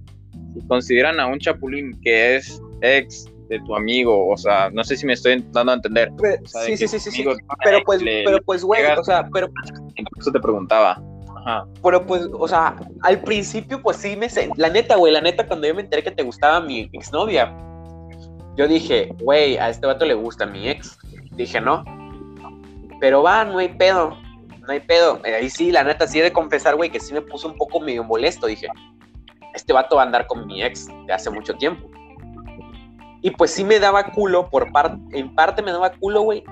si 0.54 0.68
consideran 0.68 1.20
a 1.20 1.28
un 1.28 1.40
chapulín 1.40 2.00
que 2.02 2.36
es 2.38 2.62
ex 2.82 3.26
de 3.50 3.60
tu 3.62 3.76
amigo, 3.76 4.28
o 4.30 4.38
sea, 4.38 4.70
no 4.72 4.84
sé 4.84 4.96
si 4.96 5.06
me 5.06 5.14
estoy 5.14 5.44
dando 5.52 5.72
a 5.72 5.76
entender. 5.76 6.12
O 6.44 6.48
sea, 6.48 6.64
sí, 6.64 6.78
sí, 6.78 6.88
sí, 6.88 7.00
sí, 7.00 7.12
sí. 7.12 7.26
Pero 7.64 7.80
pues, 7.86 8.02
le- 8.02 8.24
pero 8.24 8.38
pues, 8.44 8.64
güey, 8.64 8.84
o 8.86 9.04
sea, 9.04 9.28
pero 9.34 9.50
eso 10.20 10.32
te 10.32 10.40
preguntaba. 10.40 11.02
Ajá. 11.38 11.66
Pero 11.82 12.06
pues, 12.06 12.28
o 12.32 12.48
sea, 12.48 12.76
al 13.02 13.22
principio, 13.22 13.82
pues 13.82 13.98
sí 13.98 14.16
me 14.16 14.28
sen- 14.28 14.52
La 14.58 14.70
neta, 14.70 14.98
güey, 14.98 15.12
la 15.14 15.22
neta, 15.22 15.48
cuando 15.48 15.68
yo 15.68 15.74
me 15.74 15.82
enteré 15.82 16.04
que 16.04 16.12
te 16.12 16.22
gustaba 16.22 16.60
mi 16.60 16.90
exnovia, 16.94 17.56
yo 18.56 18.68
dije, 18.68 19.10
güey, 19.22 19.58
a 19.58 19.70
este 19.70 19.88
vato 19.88 20.06
le 20.06 20.14
gusta 20.14 20.46
mi 20.46 20.68
ex. 20.70 20.98
Dije, 21.32 21.62
no. 21.62 21.84
Pero 23.00 23.24
va, 23.24 23.45
no 23.45 23.58
hay 23.60 23.70
pedo. 23.70 24.18
no 24.62 24.72
hay 24.74 24.80
pedo. 24.82 25.20
Eh, 25.24 25.36
Ahí 25.36 25.50
sí, 25.50 25.72
la 25.72 25.84
neta, 25.84 26.08
sí 26.08 26.20
he 26.20 26.24
de 26.24 26.34
confesar, 26.34 26.76
güey, 26.76 26.89
que 26.91 27.00
sí 27.00 27.14
me 27.14 27.22
puso 27.22 27.47
un 27.47 27.56
poco 27.58 27.80
medio 27.80 28.04
molesto. 28.04 28.45
Dije, 28.47 28.68
este 29.54 29.74
vato 29.74 29.95
va 29.95 30.04
a 30.04 30.06
andar 30.06 30.28
con 30.28 30.45
mi 30.45 30.62
ex 30.64 30.88
de 31.08 31.14
hace 31.14 31.30
mucho 31.30 31.54
tiempo. 31.56 31.89
Y 33.22 33.32
pues 33.32 33.52
sí 33.52 33.64
me 33.64 33.80
daba 33.80 34.04
culo, 34.12 34.50
por 34.50 34.72
par- 34.72 34.97
en 35.12 35.34
parte 35.36 35.62
me 35.62 35.72
daba 35.72 35.89
culo, 35.91 36.22
güey, 36.22 36.43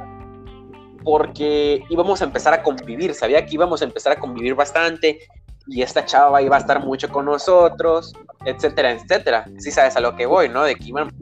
porque 1.03 1.83
íbamos 1.89 2.21
a 2.21 2.25
empezar 2.25 2.53
a 2.53 2.63
convivir. 2.63 3.13
Sabía 3.13 3.45
que 3.45 3.53
íbamos 3.53 3.81
a 3.81 3.85
empezar 3.85 4.13
a 4.13 4.19
convivir 4.19 4.55
bastante 4.55 5.19
y 5.67 5.81
esta 5.81 6.05
chava 6.05 6.41
iba 6.41 6.55
a 6.55 6.59
estar 6.59 6.83
mucho 6.83 7.09
con 7.09 7.25
nosotros, 7.25 8.13
etcétera, 8.45 8.91
etcétera. 8.91 9.45
Sí 9.57 9.71
sabes 9.71 9.95
a 9.95 9.99
lo 9.99 10.15
que 10.15 10.25
voy, 10.25 10.49
¿no? 10.49 10.63
De 10.63 10.75
que 10.75 10.85
íbamos 10.85 11.13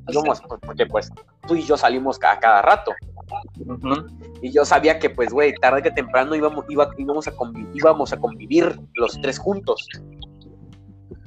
porque 0.66 0.86
pues 0.86 1.12
tú 1.48 1.56
y 1.56 1.64
yo 1.64 1.78
salimos 1.78 2.18
cada, 2.18 2.40
cada 2.40 2.62
rato. 2.62 2.94
Y 4.42 4.52
yo 4.52 4.66
sabía 4.66 5.00
que, 5.00 5.10
pues, 5.10 5.32
güey, 5.32 5.54
tarde 5.56 5.82
que 5.82 5.92
temprano 5.92 6.36
íbamos, 6.36 6.66
iba- 6.70 6.92
íbamos, 6.98 7.28
a 7.28 7.34
íbamos 7.74 8.14
a 8.14 8.18
convivir 8.18 8.80
los 8.96 9.20
tres 9.22 9.40
juntos. 9.40 9.88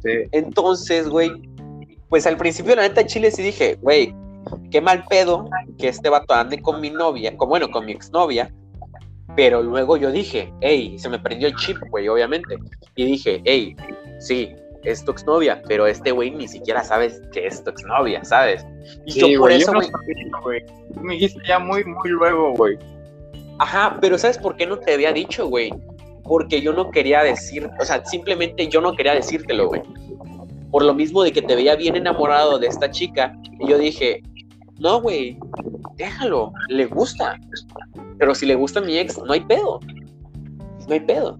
Sí. 0.02 0.10
Entonces, 0.32 1.08
güey, 1.08 1.30
pues 2.08 2.26
al 2.26 2.36
principio, 2.36 2.76
la 2.76 2.82
neta, 2.82 3.04
Chile 3.04 3.30
sí 3.30 3.42
dije, 3.42 3.76
güey, 3.82 4.14
qué 4.70 4.80
mal 4.80 5.04
pedo 5.08 5.48
que 5.78 5.88
este 5.88 6.08
vato 6.08 6.34
ande 6.34 6.60
con 6.60 6.80
mi 6.80 6.90
novia, 6.90 7.36
con, 7.36 7.48
bueno, 7.48 7.70
con 7.70 7.84
mi 7.84 7.92
exnovia. 7.92 8.52
Pero 9.36 9.62
luego 9.62 9.96
yo 9.96 10.10
dije, 10.10 10.52
hey, 10.60 10.98
se 10.98 11.08
me 11.08 11.18
prendió 11.18 11.48
el 11.48 11.54
chip, 11.56 11.78
güey, 11.90 12.08
obviamente. 12.08 12.56
Y 12.96 13.04
dije, 13.04 13.40
hey, 13.44 13.76
sí, 14.18 14.52
es 14.90 15.04
tu 15.04 15.12
exnovia, 15.12 15.62
pero 15.66 15.86
este 15.86 16.10
güey 16.12 16.30
ni 16.30 16.48
siquiera 16.48 16.82
sabes 16.84 17.20
que 17.32 17.46
es 17.46 17.62
tu 17.62 17.70
exnovia, 17.70 18.24
¿sabes? 18.24 18.64
Y 19.06 19.12
Sí, 19.12 19.32
yo 19.32 19.40
por 19.40 19.52
eso, 19.52 19.72
no 19.72 19.80
güey. 20.42 20.64
Tú 20.94 21.00
me 21.00 21.14
dijiste 21.14 21.40
ya 21.46 21.58
muy, 21.58 21.84
muy 21.84 22.10
luego, 22.10 22.54
güey. 22.54 22.78
Ajá, 23.58 23.98
pero 24.00 24.16
¿sabes 24.18 24.38
por 24.38 24.56
qué 24.56 24.66
no 24.66 24.78
te 24.78 24.94
había 24.94 25.12
dicho, 25.12 25.48
güey? 25.48 25.70
Porque 26.24 26.60
yo 26.60 26.72
no 26.72 26.90
quería 26.90 27.22
decir, 27.22 27.68
o 27.80 27.84
sea, 27.84 28.04
simplemente 28.04 28.68
yo 28.68 28.80
no 28.80 28.94
quería 28.94 29.14
decírtelo, 29.14 29.68
güey. 29.68 29.82
Por 30.70 30.84
lo 30.84 30.94
mismo 30.94 31.22
de 31.22 31.32
que 31.32 31.42
te 31.42 31.56
veía 31.56 31.74
bien 31.74 31.96
enamorado 31.96 32.58
de 32.58 32.66
esta 32.66 32.90
chica, 32.90 33.34
y 33.58 33.68
yo 33.68 33.78
dije, 33.78 34.22
no, 34.78 35.00
güey, 35.00 35.38
déjalo, 35.96 36.52
le 36.68 36.86
gusta. 36.86 37.38
Pero 38.18 38.34
si 38.34 38.46
le 38.46 38.54
gusta 38.54 38.80
a 38.80 38.82
mi 38.82 38.98
ex, 38.98 39.18
no 39.18 39.32
hay 39.32 39.40
pedo. 39.40 39.80
No 40.86 40.94
hay 40.94 41.00
pedo. 41.00 41.38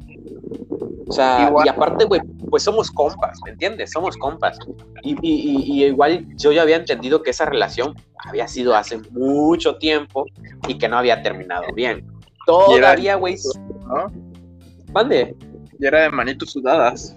O 1.07 1.13
sea, 1.13 1.49
Igual. 1.49 1.67
y 1.67 1.69
aparte, 1.71 2.05
güey, 2.05 2.21
pues 2.51 2.63
somos 2.63 2.91
compas, 2.91 3.39
¿me 3.45 3.53
entiendes? 3.53 3.91
Somos 3.93 4.17
compas. 4.19 4.59
Y, 5.03 5.13
y- 5.23 5.51
y- 5.51 5.63
y 5.83 5.85
igual 5.87 6.27
yo 6.37 6.53
ya 6.53 6.63
había 6.63 6.77
entendido 6.77 7.23
que 7.23 7.31
esa 7.31 7.47
relación 7.47 7.95
había 8.27 8.47
sido 8.47 8.75
hace 8.77 8.99
mucho 9.13 9.77
tiempo 9.79 10.27
y 10.67 10.77
que 10.77 10.89
no 10.89 10.99
había 10.99 11.23
terminado 11.23 11.65
bien. 11.75 12.07
Todavía, 12.45 13.15
güey. 13.17 13.37
¿no? 13.87 14.13
Mande. 14.93 15.35
Y 15.79 15.87
era 15.87 16.03
de 16.03 16.11
manitos 16.11 16.51
sudadas. 16.53 17.17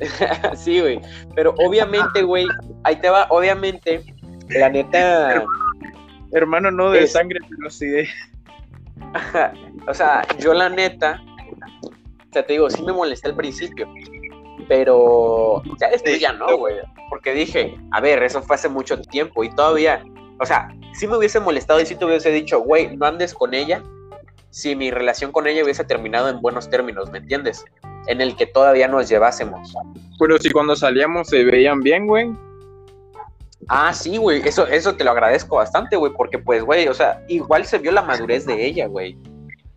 sí, 0.56 0.80
güey. 0.80 1.00
Pero 1.34 1.54
obviamente, 1.66 2.22
güey, 2.22 2.46
ahí 2.84 2.96
te 2.96 3.08
va, 3.08 3.26
obviamente, 3.30 4.04
la 4.50 4.68
neta. 4.68 5.44
Hermano, 6.32 6.70
no 6.70 6.90
de 6.90 7.04
Es- 7.04 7.12
sangre, 7.12 7.40
pero 7.48 7.70
sí 7.70 7.86
de. 7.86 8.08
o 9.88 9.94
sea, 9.94 10.22
yo 10.38 10.52
la 10.54 10.68
neta, 10.68 11.22
sea, 12.36 12.46
te 12.46 12.52
digo, 12.54 12.68
sí 12.70 12.82
me 12.82 12.92
molesté 12.92 13.28
al 13.28 13.36
principio, 13.36 13.88
pero 14.68 15.62
ya 15.80 15.88
después 15.90 16.14
Sí. 16.14 16.20
ya 16.20 16.32
no, 16.32 16.56
güey, 16.56 16.76
porque 17.08 17.32
dije, 17.32 17.76
a 17.92 18.00
ver, 18.00 18.22
eso 18.22 18.42
fue 18.42 18.56
hace 18.56 18.68
mucho 18.68 19.00
tiempo 19.00 19.44
y 19.44 19.50
todavía, 19.50 20.04
o 20.40 20.46
sea, 20.46 20.68
sí 20.94 21.06
me 21.06 21.16
hubiese 21.16 21.40
molestado 21.40 21.80
y 21.80 21.86
sí 21.86 21.94
te 21.94 22.04
hubiese 22.04 22.30
dicho, 22.30 22.60
güey, 22.60 22.96
no 22.96 23.06
andes 23.06 23.32
con 23.34 23.54
ella, 23.54 23.82
si 24.50 24.74
mi 24.74 24.90
relación 24.90 25.32
con 25.32 25.46
ella 25.46 25.62
hubiese 25.62 25.84
terminado 25.84 26.28
en 26.28 26.40
buenos 26.40 26.68
términos, 26.70 27.10
¿me 27.10 27.18
entiendes? 27.18 27.64
En 28.06 28.20
el 28.20 28.36
que 28.36 28.46
todavía 28.46 28.88
nos 28.88 29.08
llevásemos. 29.08 29.74
Pero 30.18 30.38
si 30.38 30.50
cuando 30.50 30.76
salíamos 30.76 31.28
se 31.28 31.44
veían 31.44 31.80
bien, 31.80 32.06
güey. 32.06 32.30
Ah, 33.68 33.92
sí, 33.92 34.16
güey, 34.16 34.40
eso, 34.46 34.66
eso 34.66 34.94
te 34.94 35.04
lo 35.04 35.10
agradezco 35.10 35.56
bastante, 35.56 35.96
güey, 35.96 36.12
porque 36.16 36.38
pues, 36.38 36.62
güey, 36.64 36.86
o 36.88 36.94
sea, 36.94 37.22
igual 37.28 37.66
se 37.66 37.78
vio 37.78 37.90
la 37.92 38.02
madurez 38.02 38.46
de 38.46 38.64
ella, 38.64 38.86
güey, 38.86 39.18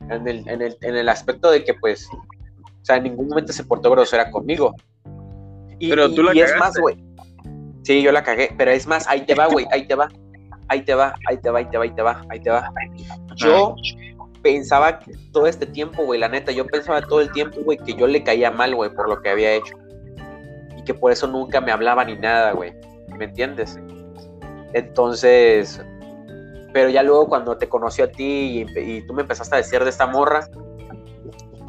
en 0.09 0.27
el, 0.27 0.47
en, 0.47 0.61
el, 0.61 0.77
en 0.81 0.95
el 0.95 1.09
aspecto 1.09 1.49
de 1.49 1.63
que, 1.63 1.73
pues, 1.73 2.07
sea, 2.89 2.97
en 2.97 3.03
ningún 3.03 3.27
momento 3.27 3.53
se 3.53 3.63
portó 3.63 3.89
grosera 3.91 4.29
conmigo. 4.31 4.75
Y, 5.79 5.89
Pero 5.89 6.07
y- 6.07 6.15
tú 6.15 6.23
la 6.23 6.35
y 6.35 6.41
es 6.41 6.55
más, 6.57 6.77
güey, 6.77 6.97
sí, 7.83 8.01
yo 8.01 8.11
la 8.11 8.23
cagué, 8.23 8.49
pero 8.57 8.71
es 8.71 8.85
más, 8.87 9.07
ahí 9.07 9.21
te 9.21 9.35
va, 9.35 9.47
güey, 9.47 9.65
ahí 9.71 9.87
te 9.87 9.95
va, 9.95 10.09
ahí 10.67 10.81
te 10.81 10.93
va, 10.93 11.13
ahí 11.27 11.37
te 11.37 11.49
va, 11.49 11.59
ahí 11.59 11.65
te 11.67 11.77
va, 11.77 11.83
ahí 11.83 11.91
te 11.93 12.01
va, 12.01 12.21
ahí 12.29 12.39
te 12.41 12.49
va. 12.49 12.71
Yo 13.35 13.75
pensaba 14.41 14.99
que 14.99 15.11
todo 15.31 15.47
este 15.47 15.65
tiempo, 15.65 16.03
güey, 16.03 16.19
la 16.19 16.27
neta, 16.29 16.51
yo 16.51 16.65
pensaba 16.65 17.01
todo 17.01 17.21
el 17.21 17.31
tiempo, 17.31 17.57
güey, 17.63 17.77
que 17.77 17.93
yo 17.93 18.07
le 18.07 18.23
caía 18.23 18.51
mal, 18.51 18.75
güey, 18.75 18.89
por 18.93 19.07
lo 19.09 19.21
que 19.21 19.29
había 19.29 19.53
hecho. 19.53 19.75
Y 20.77 20.83
que 20.83 20.93
por 20.93 21.11
eso 21.11 21.27
nunca 21.27 21.61
me 21.61 21.71
hablaba 21.71 22.03
ni 22.05 22.15
nada, 22.15 22.51
güey. 22.53 22.73
¿Me 23.17 23.25
entiendes? 23.25 23.77
Entonces, 24.73 25.81
pero 26.73 26.89
ya 26.89 27.03
luego 27.03 27.27
cuando 27.27 27.57
te 27.57 27.67
conoció 27.67 28.05
a 28.05 28.07
ti 28.07 28.65
y, 28.75 28.79
y 28.79 29.01
tú 29.07 29.13
me 29.13 29.21
empezaste 29.23 29.55
a 29.55 29.57
decir 29.57 29.83
de 29.83 29.89
esta 29.89 30.05
morra, 30.07 30.47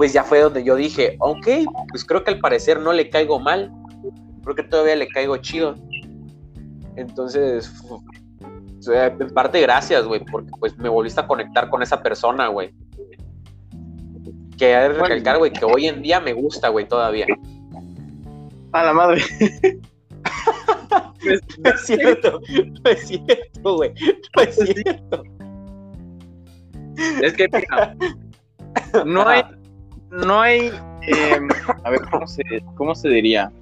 pues 0.00 0.14
ya 0.14 0.24
fue 0.24 0.40
donde 0.40 0.64
yo 0.64 0.76
dije, 0.76 1.18
ok, 1.18 1.46
pues 1.90 2.06
creo 2.06 2.24
que 2.24 2.30
al 2.30 2.40
parecer 2.40 2.80
no 2.80 2.90
le 2.90 3.10
caigo 3.10 3.38
mal, 3.38 3.70
creo 4.42 4.56
que 4.56 4.62
todavía 4.62 4.96
le 4.96 5.06
caigo 5.06 5.36
chido. 5.36 5.74
Entonces, 6.96 7.70
en 8.88 9.28
parte 9.34 9.60
gracias, 9.60 10.06
güey, 10.06 10.24
porque 10.24 10.50
pues 10.58 10.74
me 10.78 10.88
volviste 10.88 11.20
a 11.20 11.26
conectar 11.26 11.68
con 11.68 11.82
esa 11.82 12.02
persona, 12.02 12.48
güey. 12.48 12.72
Que 14.56 14.74
hay 14.74 14.88
de 14.88 14.94
recalcar, 14.94 15.36
güey, 15.36 15.52
que 15.52 15.66
hoy 15.66 15.88
en 15.88 16.00
día 16.00 16.18
me 16.18 16.32
gusta, 16.32 16.70
güey, 16.70 16.88
todavía. 16.88 17.26
A 18.72 18.82
la 18.82 18.94
madre. 18.94 19.22
No 21.22 21.70
es 21.70 21.80
cierto, 21.82 22.40
no 22.48 22.90
es 22.90 23.06
cierto, 23.06 23.76
güey, 23.76 23.92
no 24.34 24.42
es 24.42 24.56
cierto. 24.74 25.22
Es 27.20 27.34
que, 27.34 27.46
mira, 27.52 27.94
no 29.04 29.28
hay, 29.28 29.42
no 30.10 30.40
hay, 30.40 30.72
eh, 31.02 31.40
a 31.84 31.90
ver, 31.90 32.02
¿cómo 32.10 32.26
se, 32.26 32.42
cómo 32.76 32.94
se 32.94 33.08
diría? 33.08 33.52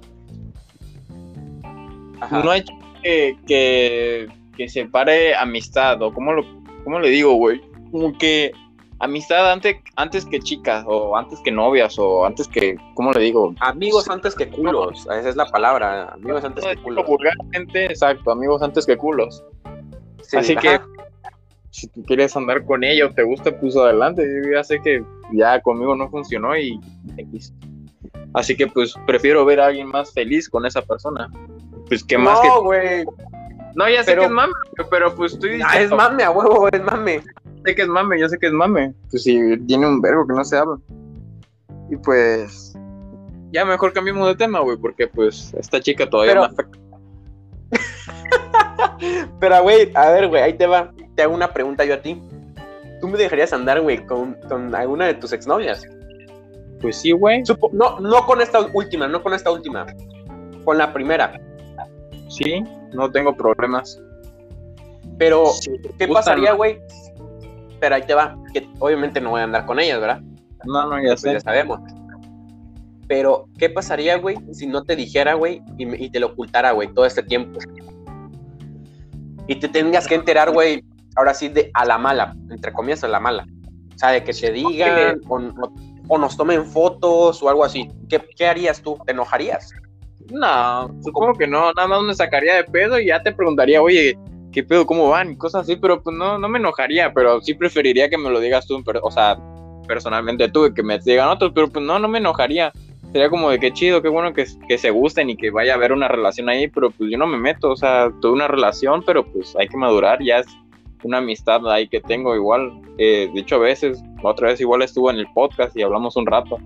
Ajá. 2.19 2.43
No 2.43 2.51
hay 2.51 2.63
que, 3.03 3.37
que, 3.47 4.27
que 4.57 4.69
separe 4.69 5.35
amistad, 5.35 6.01
o 6.01 6.13
cómo 6.13 6.33
lo, 6.33 6.43
cómo 6.83 6.99
le 6.99 7.09
digo, 7.09 7.33
güey, 7.33 7.61
como 7.91 8.17
que 8.17 8.51
amistad 8.99 9.51
antes, 9.51 9.77
antes 9.95 10.25
que 10.25 10.39
chicas, 10.39 10.83
o 10.87 11.15
antes 11.15 11.39
que 11.41 11.51
novias, 11.51 11.97
o 11.97 12.25
antes 12.25 12.47
que, 12.47 12.75
¿cómo 12.95 13.11
le 13.11 13.21
digo? 13.21 13.53
Amigos 13.59 14.09
antes 14.09 14.35
que 14.35 14.49
culos, 14.49 15.01
esa 15.05 15.29
es 15.29 15.35
la 15.35 15.45
palabra, 15.45 16.09
amigos 16.09 16.43
antes 16.43 16.65
que 16.65 16.77
culos. 16.77 17.05
Vulgarmente, 17.07 17.85
exacto, 17.85 18.31
amigos 18.31 18.61
antes 18.61 18.85
que 18.85 18.97
culos. 18.97 19.43
Sí, 20.23 20.37
Así 20.37 20.55
que, 20.55 20.79
si 21.71 21.87
tú 21.87 22.03
quieres 22.03 22.35
andar 22.35 22.65
con 22.65 22.83
ella 22.83 23.05
o 23.05 23.11
te 23.11 23.23
gusta, 23.23 23.57
pues 23.57 23.75
adelante. 23.77 24.23
Yo 24.23 24.51
ya 24.51 24.63
sé 24.63 24.79
que 24.81 25.03
ya 25.33 25.59
conmigo 25.61 25.95
no 25.95 26.09
funcionó 26.09 26.57
y 26.57 26.79
X. 27.17 27.53
Así 28.33 28.55
que, 28.55 28.67
pues, 28.67 28.93
prefiero 29.07 29.43
ver 29.45 29.59
a 29.59 29.67
alguien 29.67 29.87
más 29.87 30.13
feliz 30.13 30.47
con 30.49 30.65
esa 30.65 30.81
persona. 30.81 31.29
Pues, 31.87 32.03
que 32.03 32.17
más 32.17 32.39
no, 32.43 32.53
que. 32.53 32.59
güey. 32.61 33.05
No, 33.75 33.87
ya 33.89 34.03
sé 34.03 34.11
pero- 34.11 34.21
que 34.21 34.25
es 34.27 34.31
mame, 34.31 34.53
pero 34.89 35.15
pues 35.15 35.33
estoy 35.33 35.61
Ah, 35.63 35.67
es 35.75 35.89
diciendo. 35.89 35.95
mame, 35.97 36.23
a 36.23 36.31
huevo, 36.31 36.67
es 36.71 36.83
mame. 36.83 37.21
sé 37.65 37.75
que 37.75 37.81
es 37.83 37.87
mame, 37.87 38.19
yo 38.19 38.27
sé 38.29 38.37
que 38.37 38.47
es 38.47 38.53
mame. 38.53 38.93
Pues 39.09 39.23
si 39.23 39.57
tiene 39.67 39.87
un 39.87 40.01
verbo 40.01 40.25
que 40.27 40.33
no 40.33 40.43
se 40.43 40.57
habla. 40.57 40.77
Y 41.89 41.95
pues. 41.97 42.73
Ya 43.51 43.65
mejor 43.65 43.93
cambiemos 43.93 44.27
de 44.27 44.35
tema, 44.35 44.59
güey, 44.59 44.77
porque 44.77 45.07
pues 45.07 45.53
esta 45.55 45.79
chica 45.79 46.07
todavía 46.09 46.33
Pero- 46.33 46.41
me 46.41 46.47
afecta. 46.47 46.79
Pero, 49.39 49.61
güey, 49.63 49.91
a 49.95 50.09
ver, 50.11 50.27
güey, 50.27 50.41
ahí 50.43 50.53
te 50.53 50.67
va. 50.67 50.91
Te 51.15 51.23
hago 51.23 51.33
una 51.33 51.51
pregunta 51.51 51.85
yo 51.85 51.93
a 51.95 52.01
ti. 52.01 52.21
¿Tú 52.99 53.07
me 53.07 53.17
dejarías 53.17 53.53
andar, 53.53 53.81
güey, 53.81 54.05
con, 54.05 54.33
con 54.47 54.73
alguna 54.75 55.05
de 55.07 55.13
tus 55.15 55.31
exnovias? 55.33 55.83
Pues 56.81 56.97
sí, 56.97 57.11
güey. 57.11 57.41
Supo- 57.43 57.69
no, 57.73 57.99
no 57.99 58.25
con 58.25 58.41
esta 58.41 58.59
última, 58.61 59.07
no 59.07 59.21
con 59.21 59.33
esta 59.33 59.51
última. 59.51 59.85
Con 60.63 60.77
la 60.77 60.91
primera. 60.93 61.39
Sí, 62.29 62.63
no 62.93 63.09
tengo 63.11 63.35
problemas. 63.35 64.01
Pero, 65.17 65.47
Sí, 65.47 65.71
¿qué 65.97 66.05
gustan, 66.05 66.13
pasaría, 66.13 66.53
güey? 66.53 66.79
Pero 67.79 67.95
ahí 67.95 68.03
te 68.03 68.13
va. 68.13 68.37
Que 68.53 68.67
obviamente 68.79 69.19
no 69.21 69.31
voy 69.31 69.41
a 69.41 69.45
andar 69.45 69.65
con 69.65 69.79
ellas, 69.79 69.99
¿verdad? 69.99 70.21
No, 70.65 70.87
no, 70.89 70.97
ya 71.01 71.09
Pues 71.09 71.21
sé. 71.21 71.33
ya 71.33 71.39
sabemos. 71.39 71.79
Pero, 73.07 73.47
¿qué 73.57 73.69
pasaría, 73.69 74.17
güey, 74.17 74.37
si 74.53 74.67
no 74.67 74.83
te 74.83 74.95
dijera, 74.95 75.33
güey, 75.33 75.61
y, 75.77 76.05
y 76.05 76.09
te 76.11 76.19
lo 76.19 76.27
ocultara, 76.27 76.71
güey, 76.73 76.93
todo 76.93 77.05
este 77.05 77.23
tiempo? 77.23 77.59
Y 79.47 79.55
te 79.55 79.67
tengas 79.67 80.07
que 80.07 80.13
enterar, 80.15 80.51
güey, 80.51 80.83
ahora 81.15 81.33
sí, 81.33 81.49
de 81.49 81.71
a 81.73 81.85
la 81.85 81.97
mala, 81.97 82.35
entre 82.49 82.71
comillas, 82.73 83.03
a 83.03 83.07
la 83.07 83.19
mala. 83.19 83.45
O 83.95 83.97
sea, 83.97 84.09
de 84.11 84.23
que 84.23 84.33
te 84.33 84.51
digan, 84.51 85.19
o, 85.27 85.41
o- 86.07 86.17
nos 86.17 86.37
tomen 86.37 86.65
fotos, 86.65 87.41
o 87.43 87.49
algo 87.49 87.63
así. 87.65 87.89
¿Qué, 88.09 88.21
qué 88.35 88.47
harías 88.47 88.81
tú? 88.81 88.97
¿Te 89.05 89.11
enojarías? 89.11 89.71
No, 90.31 90.89
supongo 91.03 91.33
que 91.33 91.47
no, 91.47 91.71
nada 91.73 91.87
más 91.87 92.01
me 92.03 92.13
sacaría 92.13 92.55
de 92.55 92.63
pedo 92.63 92.99
y 92.99 93.07
ya 93.07 93.21
te 93.21 93.31
preguntaría, 93.31 93.81
oye, 93.81 94.17
¿qué 94.51 94.63
pedo, 94.63 94.85
cómo 94.85 95.09
van? 95.09 95.31
Y 95.31 95.37
cosas 95.37 95.63
así, 95.63 95.75
pero 95.75 96.01
pues 96.01 96.15
no, 96.15 96.37
no 96.37 96.47
me 96.47 96.59
enojaría, 96.59 97.13
pero 97.13 97.41
sí 97.41 97.53
preferiría 97.55 98.09
que 98.09 98.17
me 98.17 98.29
lo 98.29 98.39
digas 98.39 98.67
tú, 98.67 98.75
en 98.75 98.83
per- 98.83 98.99
o 99.03 99.11
sea, 99.11 99.37
personalmente 99.87 100.47
tuve 100.49 100.73
que 100.73 100.83
me 100.83 100.99
digan 100.99 101.29
otros, 101.29 101.51
pero 101.53 101.67
pues 101.67 101.83
no, 101.83 101.97
no 101.99 102.07
me 102.07 102.19
enojaría. 102.19 102.71
Sería 103.11 103.29
como 103.29 103.49
de 103.49 103.59
qué 103.59 103.71
chido, 103.73 104.03
qué 104.03 104.07
bueno 104.09 104.33
que, 104.33 104.45
que 104.67 104.77
se 104.77 104.91
gusten 104.91 105.31
y 105.31 105.35
que 105.35 105.49
vaya 105.49 105.73
a 105.73 105.75
haber 105.77 105.91
una 105.93 106.07
relación 106.07 106.47
ahí, 106.47 106.67
pero 106.67 106.91
pues 106.91 107.09
yo 107.11 107.17
no 107.17 107.25
me 107.25 107.37
meto, 107.39 107.71
o 107.71 107.75
sea, 107.75 108.11
tuve 108.21 108.33
una 108.33 108.47
relación, 108.47 109.03
pero 109.03 109.25
pues 109.25 109.55
hay 109.59 109.67
que 109.67 109.77
madurar, 109.77 110.19
ya 110.23 110.37
es 110.39 110.47
una 111.03 111.19
amistad 111.19 111.67
ahí 111.69 111.87
que 111.87 112.01
tengo 112.01 112.35
igual. 112.35 112.81
Eh, 112.97 113.29
de 113.33 113.39
hecho, 113.39 113.55
a 113.55 113.59
veces, 113.59 114.03
otra 114.23 114.49
vez 114.49 114.61
igual 114.61 114.81
estuvo 114.81 115.09
en 115.09 115.17
el 115.17 115.27
podcast 115.33 115.75
y 115.77 115.81
hablamos 115.81 116.15
un 116.15 116.25
rato. 116.25 116.57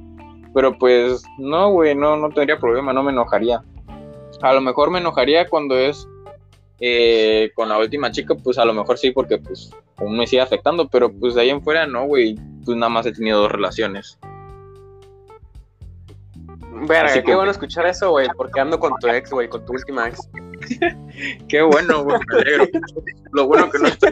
Pero 0.54 0.78
pues 0.78 1.24
no, 1.38 1.72
güey, 1.72 1.96
no, 1.96 2.16
no 2.18 2.30
tendría 2.30 2.60
problema, 2.60 2.94
no 2.94 3.04
me 3.04 3.12
enojaría. 3.12 3.64
A 4.42 4.54
lo 4.54 4.62
mejor 4.62 4.92
me 4.92 5.00
enojaría 5.00 5.48
cuando 5.48 5.78
es 5.78 6.08
eh, 6.80 7.52
con 7.56 7.70
la 7.70 7.78
última 7.78 8.12
chica, 8.12 8.36
pues 8.36 8.58
a 8.58 8.66
lo 8.66 8.74
mejor 8.74 8.98
sí, 8.98 9.12
porque 9.12 9.38
pues 9.38 9.72
aún 9.98 10.18
me 10.18 10.28
sigue 10.28 10.42
afectando, 10.42 10.88
pero 10.88 11.12
pues 11.12 11.36
de 11.36 11.42
ahí 11.42 11.50
en 11.50 11.64
fuera 11.64 11.88
no, 11.88 12.06
güey, 12.06 12.36
pues 12.66 12.78
nada 12.78 12.90
más 12.90 13.06
he 13.06 13.14
tenido 13.14 13.42
dos 13.42 13.52
relaciones. 13.52 14.20
Verga, 16.88 17.14
qué 17.14 17.24
que- 17.24 17.36
bueno 17.36 17.52
escuchar 17.52 17.86
eso, 17.86 18.12
güey, 18.12 18.28
porque 18.38 18.60
ando 18.60 18.80
con 18.80 18.94
tu 19.00 19.08
ex, 19.08 19.30
güey, 19.32 19.48
con 19.50 19.64
tu 19.66 19.74
última 19.74 20.08
ex. 20.08 20.30
Qué 21.50 21.62
bueno, 21.62 22.04
güey, 22.04 22.18
me 22.30 22.36
alegro. 22.42 22.66
Lo 23.34 23.48
bueno 23.48 23.70
que 23.70 23.80
no 23.80 23.88
está, 23.88 24.10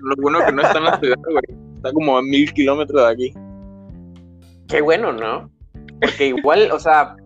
lo 0.00 0.14
bueno 0.22 0.38
que 0.44 0.52
no 0.52 0.62
está 0.62 0.78
en 0.78 0.84
la 0.84 0.98
ciudad, 1.00 1.16
güey. 1.30 1.58
Está 1.76 1.92
como 1.92 2.18
a 2.18 2.22
mil 2.22 2.52
kilómetros 2.52 3.02
de 3.02 3.08
aquí. 3.12 3.34
Qué 4.68 4.80
bueno, 4.82 5.12
¿no? 5.12 5.50
Porque 6.00 6.26
igual, 6.28 6.70
o 6.72 6.78
sea... 6.78 7.16